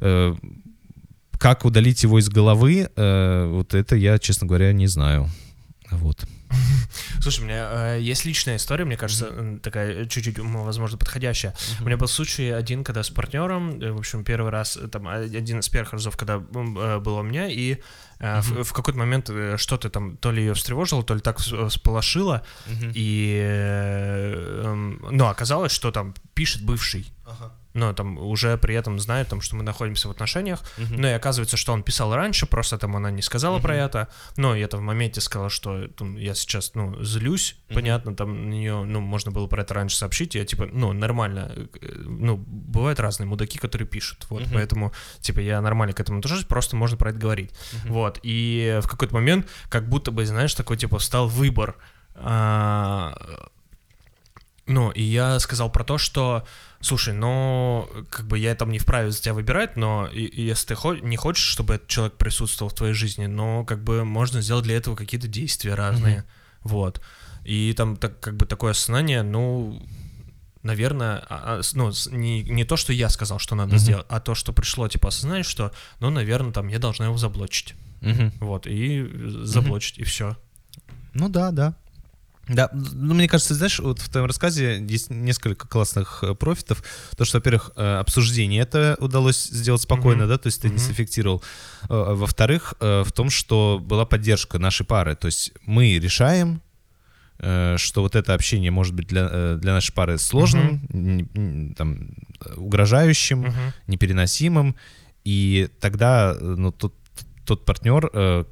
э, 0.00 0.34
как 1.38 1.64
удалить 1.64 2.02
его 2.02 2.18
из 2.18 2.28
головы, 2.28 2.90
вот 2.96 3.72
это 3.72 3.94
я, 3.94 4.18
честно 4.18 4.48
говоря, 4.48 4.72
не 4.72 4.88
знаю. 4.88 5.30
Вот. 5.90 6.26
Слушай, 7.20 7.40
у 7.40 7.44
меня 7.44 7.68
э, 7.70 8.00
есть 8.00 8.24
личная 8.24 8.56
история, 8.56 8.84
мне 8.84 8.96
кажется, 8.96 9.26
м, 9.26 9.58
такая 9.60 10.06
чуть-чуть, 10.06 10.38
возможно, 10.38 10.98
подходящая. 10.98 11.54
У 11.80 11.84
меня 11.84 11.96
был 11.96 12.08
случай 12.08 12.50
один, 12.50 12.84
когда 12.84 13.02
с 13.02 13.10
партнером, 13.10 13.78
в 13.78 13.98
общем, 13.98 14.24
первый 14.24 14.50
раз, 14.50 14.78
там, 14.90 15.08
один 15.08 15.60
из 15.60 15.68
первых 15.68 15.92
разов, 15.92 16.16
когда 16.16 16.36
э, 16.36 16.98
был 16.98 17.16
у 17.16 17.22
меня, 17.22 17.48
и 17.48 17.78
э, 18.18 18.40
в, 18.40 18.64
в 18.64 18.72
какой-то 18.72 18.98
момент 18.98 19.30
э, 19.30 19.56
что-то 19.56 19.90
там 19.90 20.16
то 20.16 20.30
ли 20.32 20.42
ее 20.42 20.54
встревожило, 20.54 21.02
то 21.02 21.14
ли 21.14 21.20
так 21.20 21.38
вс- 21.38 21.68
всполошило, 21.68 22.42
и, 22.94 23.40
э, 23.42 24.62
эм, 24.64 25.06
ну, 25.10 25.26
оказалось, 25.26 25.72
что 25.72 25.90
там 25.90 26.14
пишет 26.34 26.62
бывший. 26.64 27.06
Но 27.74 27.92
там 27.92 28.18
уже 28.18 28.56
при 28.56 28.74
этом 28.74 28.98
знает, 28.98 29.28
там, 29.28 29.40
что 29.40 29.54
мы 29.56 29.62
находимся 29.62 30.08
в 30.08 30.10
отношениях. 30.10 30.60
Ну 30.78 31.06
и 31.06 31.10
оказывается, 31.12 31.56
что 31.56 31.72
он 31.72 31.82
писал 31.82 32.14
раньше, 32.14 32.46
просто 32.46 32.78
там 32.78 32.96
она 32.96 33.10
не 33.10 33.22
сказала 33.22 33.58
про 33.60 33.76
это. 33.76 34.08
Но 34.36 34.54
я 34.56 34.68
там 34.68 34.80
в 34.80 34.82
моменте 34.84 35.20
сказала, 35.20 35.50
что 35.50 35.86
там, 35.88 36.16
я 36.16 36.34
сейчас, 36.34 36.74
ну, 36.74 37.02
злюсь, 37.04 37.56
понятно, 37.72 38.14
там 38.16 38.48
на 38.48 38.54
нее, 38.54 38.84
ну, 38.84 39.00
можно 39.00 39.30
было 39.30 39.46
про 39.46 39.62
это 39.62 39.74
раньше 39.74 39.96
сообщить. 39.96 40.34
Я 40.34 40.44
типа, 40.44 40.66
ну, 40.72 40.92
нормально, 40.92 41.52
э, 41.80 41.92
ну, 42.06 42.36
бывают 42.36 43.00
разные 43.00 43.26
мудаки, 43.26 43.58
которые 43.58 43.86
пишут, 43.86 44.26
вот, 44.30 44.42
Мгм. 44.42 44.50
поэтому, 44.54 44.92
типа, 45.20 45.40
я 45.40 45.60
нормально 45.60 45.92
к 45.94 46.00
этому 46.00 46.18
отношусь, 46.18 46.44
просто 46.44 46.74
можно 46.76 46.96
про 46.96 47.10
это 47.10 47.18
говорить. 47.18 47.52
Вот, 47.84 48.18
и 48.22 48.80
в 48.82 48.88
какой-то 48.88 49.14
момент, 49.14 49.46
как 49.68 49.88
будто 49.88 50.10
бы, 50.10 50.24
знаешь, 50.26 50.54
такой, 50.54 50.76
типа, 50.76 50.98
встал 50.98 51.28
выбор. 51.28 51.76
А, 52.14 53.14
Ну, 54.66 54.90
и 54.90 55.02
я 55.02 55.38
сказал 55.40 55.72
про 55.72 55.82
то, 55.82 55.96
что, 55.96 56.44
слушай, 56.80 57.12
ну, 57.14 57.88
как 58.10 58.26
бы 58.26 58.38
я 58.38 58.54
там 58.54 58.70
не 58.70 58.78
вправе 58.78 59.10
за 59.10 59.20
тебя 59.20 59.34
выбирать, 59.34 59.76
но 59.76 60.06
и, 60.06 60.22
и 60.24 60.42
если 60.42 60.68
ты 60.68 60.74
хо- 60.74 60.94
не 60.96 61.16
хочешь, 61.16 61.44
чтобы 61.44 61.74
этот 61.74 61.88
человек 61.88 62.14
присутствовал 62.16 62.70
в 62.70 62.74
твоей 62.74 62.94
жизни, 62.94 63.26
но 63.26 63.64
как 63.64 63.82
бы 63.82 64.04
можно 64.04 64.40
сделать 64.40 64.64
для 64.64 64.76
этого 64.76 64.94
какие-то 64.96 65.28
действия 65.28 65.74
разные, 65.74 66.24
вот. 66.62 67.00
И 67.44 67.72
там 67.76 67.96
так, 67.96 68.20
как 68.20 68.36
бы 68.36 68.46
такое 68.46 68.72
осознание, 68.72 69.22
ну, 69.22 69.82
наверное, 70.62 71.24
а- 71.28 71.58
а, 71.58 71.60
ну, 71.74 71.90
не, 72.10 72.42
не 72.42 72.64
то, 72.64 72.76
что 72.76 72.92
я 72.92 73.08
сказал, 73.08 73.38
что 73.38 73.54
надо 73.54 73.70
Мгм. 73.70 73.78
сделать, 73.78 74.06
а 74.08 74.20
то, 74.20 74.34
что 74.34 74.52
пришло, 74.52 74.88
типа, 74.88 75.08
осознание, 75.08 75.44
что, 75.44 75.72
ну, 76.00 76.10
наверное, 76.10 76.52
там 76.52 76.68
я 76.68 76.78
должна 76.78 77.06
его 77.06 77.16
заблочить, 77.16 77.74
Мгм. 78.00 78.32
вот, 78.40 78.66
и 78.66 79.08
заблочить, 79.44 79.98
и 79.98 80.04
все. 80.04 80.36
Ну 81.14 81.28
да, 81.28 81.50
да. 81.52 81.74
Да, 82.48 82.70
ну 82.72 83.14
мне 83.14 83.28
кажется, 83.28 83.54
знаешь, 83.54 83.78
вот 83.78 83.98
в 84.00 84.08
твоем 84.08 84.26
рассказе 84.26 84.84
есть 84.88 85.10
несколько 85.10 85.68
классных 85.68 86.22
э, 86.22 86.34
профитов. 86.34 86.82
То, 87.16 87.24
что, 87.24 87.38
во-первых, 87.38 87.72
э, 87.76 87.96
обсуждение 87.98 88.62
это 88.62 88.96
удалось 89.00 89.44
сделать 89.44 89.82
спокойно, 89.82 90.22
Мгм. 90.24 90.28
да, 90.30 90.38
то 90.38 90.46
есть 90.48 90.62
ты 90.62 90.68
не 90.68 90.74
Мгм. 90.76 90.82
саффектировал. 90.84 91.42
Э, 91.82 91.86
а 91.90 92.14
Во-вторых, 92.14 92.74
э, 92.80 93.02
в 93.04 93.12
том, 93.12 93.30
что 93.30 93.78
была 93.82 94.04
поддержка 94.06 94.58
нашей 94.58 94.86
пары. 94.86 95.14
То 95.16 95.26
есть 95.26 95.52
мы 95.66 95.98
решаем, 95.98 96.62
э, 97.40 97.76
что 97.78 98.02
вот 98.02 98.16
это 98.16 98.34
общение 98.34 98.70
может 98.70 98.94
быть 98.94 99.06
для, 99.08 99.28
э, 99.30 99.58
для 99.60 99.72
нашей 99.72 99.92
пары 99.92 100.18
сложным, 100.18 100.86
н- 100.92 101.28
н- 101.34 101.74
там, 101.74 102.10
угрожающим, 102.56 103.40
Мгм. 103.40 103.72
непереносимым, 103.86 104.74
и 105.24 105.68
тогда 105.80 106.36
ну, 106.40 106.72
тот, 106.72 106.94
тот 107.44 107.64
партнер, 107.64 108.10
э, 108.12 108.44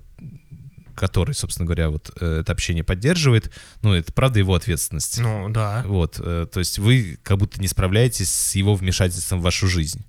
который, 0.97 1.35
собственно 1.35 1.66
говоря, 1.66 1.90
вот 1.90 2.10
э, 2.20 2.40
это 2.40 2.52
общение 2.52 2.82
поддерживает, 2.82 3.52
ну, 3.82 3.93
это 3.93 4.12
правда 4.12 4.39
его 4.40 4.55
ответственность. 4.55 5.18
Ну, 5.20 5.48
да. 5.51 5.85
Вот, 5.86 6.16
э, 6.18 6.47
то 6.52 6.59
есть 6.59 6.78
вы 6.78 7.18
как 7.23 7.39
будто 7.39 7.60
не 7.60 7.68
справляетесь 7.68 8.32
с 8.32 8.55
его 8.55 8.74
вмешательством 8.74 9.40
в 9.40 9.43
вашу 9.44 9.68
жизнь. 9.68 10.05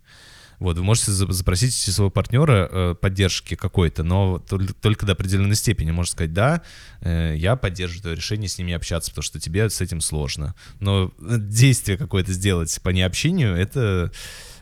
Вот, 0.59 0.75
вы 0.75 0.83
можете 0.83 1.11
за- 1.11 1.31
запросить 1.31 1.87
у 1.87 1.91
своего 1.91 2.09
партнера 2.09 2.67
э, 2.71 2.95
поддержки 2.99 3.55
какой-то, 3.55 4.01
но 4.03 4.43
тол- 4.49 4.73
только 4.81 5.05
до 5.05 5.11
определенной 5.11 5.55
степени. 5.55 5.91
Можно 5.91 6.11
сказать, 6.13 6.33
да, 6.33 6.63
э, 7.01 7.35
я 7.37 7.55
поддерживаю 7.55 8.01
твое 8.01 8.15
решение 8.15 8.49
с 8.49 8.57
ними 8.57 8.73
общаться, 8.73 9.11
потому 9.11 9.21
что 9.23 9.39
тебе 9.39 9.69
с 9.69 9.81
этим 9.81 10.01
сложно. 10.01 10.55
Но 10.79 11.13
действие 11.19 11.97
какое-то 11.97 12.33
сделать 12.33 12.75
по 12.81 12.89
необщению, 12.89 13.55
это 13.55 14.11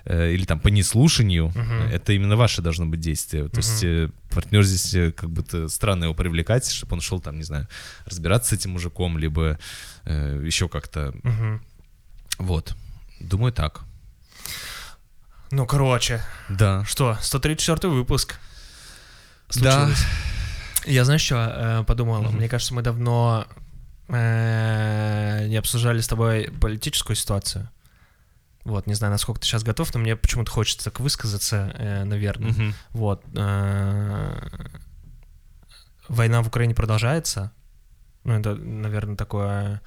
э, 0.05 0.31
или 0.33 0.45
там 0.45 0.59
по 0.59 0.69
неслушанию, 0.69 1.47
Мгм. 1.55 1.81
это 1.93 2.13
именно 2.13 2.35
ваше 2.35 2.61
должно 2.61 2.85
быть 2.85 2.99
действие. 2.99 3.49
То 3.49 3.57
есть 3.57 3.83
э, 3.83 4.09
партнер 4.29 4.63
здесь 4.63 4.93
э, 4.93 5.11
как 5.11 5.29
будто 5.29 5.67
странно 5.67 6.05
его 6.05 6.13
привлекать, 6.13 6.69
чтобы 6.71 6.93
он 6.93 7.01
шел 7.01 7.19
там, 7.19 7.37
не 7.37 7.43
знаю, 7.43 7.67
разбираться 8.05 8.49
с 8.49 8.53
этим 8.59 8.71
мужиком, 8.71 9.17
либо 9.17 9.57
э, 10.05 10.41
еще 10.45 10.67
как-то. 10.69 11.13
Мгм. 11.23 11.61
Вот. 12.39 12.75
Думаю, 13.19 13.51
так. 13.53 13.81
Ну, 15.51 15.65
короче, 15.65 16.21
Да. 16.49 16.83
что, 16.85 17.17
134 17.21 17.89
выпуск. 17.93 18.35
Да. 19.55 19.85
случилось. 19.85 20.05
Я 20.85 21.05
знаешь, 21.05 21.21
что 21.21 21.83
подумал? 21.87 22.23
Мгм. 22.23 22.37
Мне 22.37 22.49
кажется, 22.49 22.73
мы 22.73 22.81
давно 22.81 23.45
э, 24.07 25.45
не 25.47 25.55
обсуждали 25.57 25.99
с 26.01 26.07
тобой 26.07 26.49
политическую 26.61 27.15
ситуацию. 27.15 27.69
Вот, 28.65 28.87
не 28.87 28.93
знаю, 28.95 29.11
насколько 29.11 29.39
ты 29.39 29.45
сейчас 29.47 29.63
готов, 29.63 29.93
но 29.93 29.99
мне 30.01 30.15
почему-то 30.15 30.51
хочется 30.51 30.85
так 30.85 30.99
высказаться, 30.99 31.71
э, 31.77 32.03
наверное. 32.03 32.51
Мгм. 32.51 32.73
Вот. 32.91 33.23
э, 33.35 34.49
Война 36.09 36.41
в 36.41 36.47
Украине 36.47 36.73
продолжается. 36.75 37.51
Ну, 38.23 38.33
это, 38.33 38.55
наверное, 38.55 39.15
такое... 39.15 39.81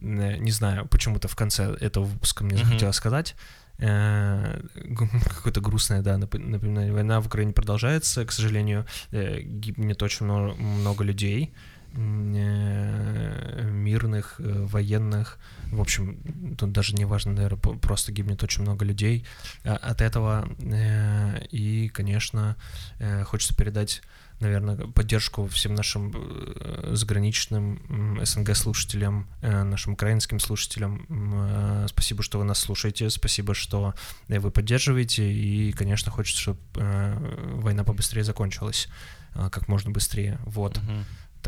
э, 0.00 0.36
Не 0.38 0.50
знаю, 0.50 0.86
почему-то 0.86 1.28
в 1.28 1.36
конце 1.36 1.74
этого 1.80 2.04
выпуска 2.04 2.44
мне 2.44 2.56
захотелось 2.56 2.96
сказать. 2.96 3.34
Э, 3.78 4.60
Какое-то 5.28 5.60
грустное, 5.60 6.02
да, 6.02 6.14
нап- 6.16 6.38
напоминание. 6.38 6.92
Война 6.92 7.20
в 7.20 7.26
Украине 7.26 7.52
продолжается, 7.52 8.24
к 8.24 8.32
сожалению, 8.32 8.86
э, 9.12 9.40
гибнет 9.40 10.02
очень 10.02 10.26
много, 10.26 10.54
много 10.54 11.04
людей. 11.04 11.52
э, 11.52 11.58
мирных, 11.96 14.36
э, 14.38 14.64
военных. 14.66 15.38
В 15.72 15.80
общем, 15.80 16.18
тут 16.56 16.72
даже 16.72 16.94
не 16.94 17.04
важно, 17.04 17.32
наверное, 17.32 17.58
просто 17.58 18.12
гибнет 18.12 18.42
очень 18.42 18.62
много 18.62 18.84
людей 18.84 19.24
а, 19.64 19.76
от 19.76 20.00
этого. 20.00 20.48
Э, 20.60 21.40
И, 21.50 21.88
конечно, 21.88 22.56
э, 22.98 23.24
хочется 23.24 23.54
передать 23.56 24.02
наверное, 24.40 24.76
поддержку 24.76 25.46
всем 25.46 25.74
нашим 25.74 26.12
э, 26.14 26.90
заграничным 26.92 28.20
СНГ-слушателям, 28.22 29.26
э, 29.40 29.62
нашим 29.62 29.94
украинским 29.94 30.40
слушателям. 30.40 31.06
Э, 31.08 31.86
Спасибо, 31.88 32.22
что 32.22 32.38
вы 32.38 32.44
нас 32.44 32.58
слушаете, 32.58 33.08
спасибо, 33.08 33.54
что 33.54 33.94
э, 34.28 34.38
вы 34.38 34.50
поддерживаете, 34.50 35.32
и, 35.32 35.72
конечно, 35.72 36.12
хочется, 36.12 36.42
чтобы 36.42 36.58
война 36.74 37.82
побыстрее 37.84 38.24
закончилась, 38.24 38.88
э, 39.34 39.48
как 39.50 39.68
можно 39.68 39.90
быстрее. 39.90 40.38
Вот, 40.44 40.82
Мгм. 40.82 41.04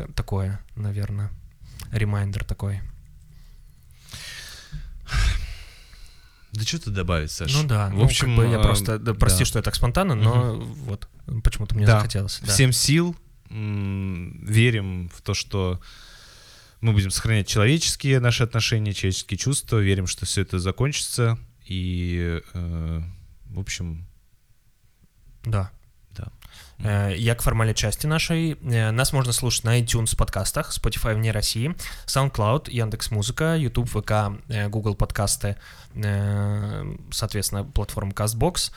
Такое, 0.07 0.59
наверное, 0.75 1.31
reminder 1.91 2.43
такой. 2.43 2.81
Да 6.51 6.63
что 6.63 6.83
тут 6.83 6.93
добавить, 6.93 7.31
Саш? 7.31 7.53
Ну 7.53 7.67
да, 7.67 7.89
в 7.89 7.93
ну, 7.93 8.03
общем, 8.05 8.27
как 8.27 8.35
бы 8.37 8.51
я 8.51 8.59
э, 8.59 8.63
просто, 8.63 8.97
да, 8.97 9.13
прости, 9.13 9.39
да. 9.39 9.45
что 9.45 9.59
я 9.59 9.63
так 9.63 9.75
спонтанно, 9.75 10.15
но 10.15 10.55
вот, 10.57 11.07
почему-то 11.43 11.75
мне 11.75 11.85
Да. 11.85 11.97
захотелось. 11.97 12.39
да. 12.41 12.51
Всем 12.51 12.71
сил, 12.73 13.15
верим 13.49 15.09
в 15.09 15.21
то, 15.21 15.33
что 15.33 15.79
мы 16.81 16.93
будем 16.93 17.11
сохранять 17.11 17.47
человеческие 17.47 18.19
наши 18.19 18.43
отношения, 18.43 18.93
человеческие 18.93 19.37
чувства, 19.37 19.77
верим, 19.77 20.07
что 20.07 20.25
все 20.25 20.41
это 20.41 20.59
закончится, 20.59 21.37
и, 21.65 22.41
э, 22.53 23.01
в 23.45 23.59
общем, 23.59 24.05
Да. 25.43 25.71
Э, 26.83 27.13
Як 27.17 27.41
фармальнай 27.41 27.73
часці 27.73 28.07
нашай 28.07 28.55
Э, 28.55 28.91
нас 28.91 29.13
можна 29.13 29.33
слушаць 29.33 29.63
на 29.65 29.71
iTunes 29.81 30.15
падкастах 30.15 30.71
Spotify 30.71 31.13
вне 31.15 31.31
России 31.31 31.75
SoundCloud 32.07 32.69
Яндекс 32.71 33.11
Музыка 33.11 33.57
YouTube 33.57 33.85
ВК 33.89 34.11
э, 34.49 34.69
Google 34.69 34.95
подкасты 34.95 35.55
соответственно 37.11 37.63
платформа 37.65 38.11
CastBox 38.11 38.71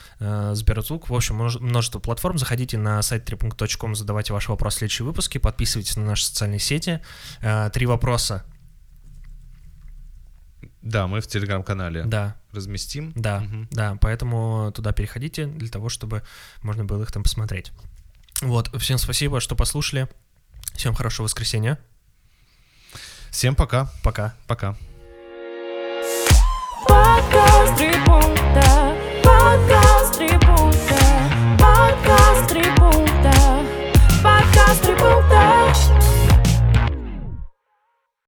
Сберзвук. 0.54 1.10
В 1.10 1.14
общем 1.14 1.36
множ- 1.36 1.60
множество 1.60 2.00
платформ. 2.00 2.38
Заходите 2.38 2.78
на 2.78 3.02
сайт 3.02 3.24
трипункт.ком 3.26 3.94
задавайте 3.94 4.32
ваши 4.32 4.50
вопросы 4.50 4.76
в 4.76 4.78
следующие 4.78 5.06
выпуски. 5.06 5.38
Подписывайтесь 5.38 5.96
на 5.96 6.04
наши 6.06 6.24
социальные 6.24 6.58
сети. 6.58 7.00
Три 7.72 7.86
вопроса. 7.86 8.44
Да, 10.80 11.06
мы 11.06 11.20
в 11.20 11.26
телеграм-канале 11.26 12.02
да. 12.04 12.34
разместим. 12.52 13.12
Да, 13.14 13.40
Мгм. 13.40 13.68
да, 13.70 13.96
поэтому 14.00 14.72
туда 14.74 14.92
переходите 14.92 15.46
для 15.46 15.68
того, 15.68 15.88
чтобы 15.90 16.22
можно 16.62 16.84
было 16.84 17.02
их 17.02 17.12
там 17.12 17.22
посмотреть. 17.22 17.72
Вот, 18.40 18.70
всем 18.80 18.98
спасибо, 18.98 19.40
что 19.40 19.54
послушали. 19.54 20.08
Всем 20.74 20.94
хорошего 20.94 21.24
воскресенья. 21.24 21.78
Всем 23.30 23.54
пока. 23.54 23.90
Пока. 24.02 24.34
Пока. 24.46 24.76
Подкаст 26.86 27.76
три 27.76 27.92
пункта, 28.04 28.96
подкаст 29.22 30.18
три 30.18 30.28
пункта, 30.28 30.98
подкаст 31.58 32.48
три 32.48 32.64
пункта, 32.76 33.64
подкаст 34.22 34.82
три 34.82 34.94
пункта. 34.96 36.11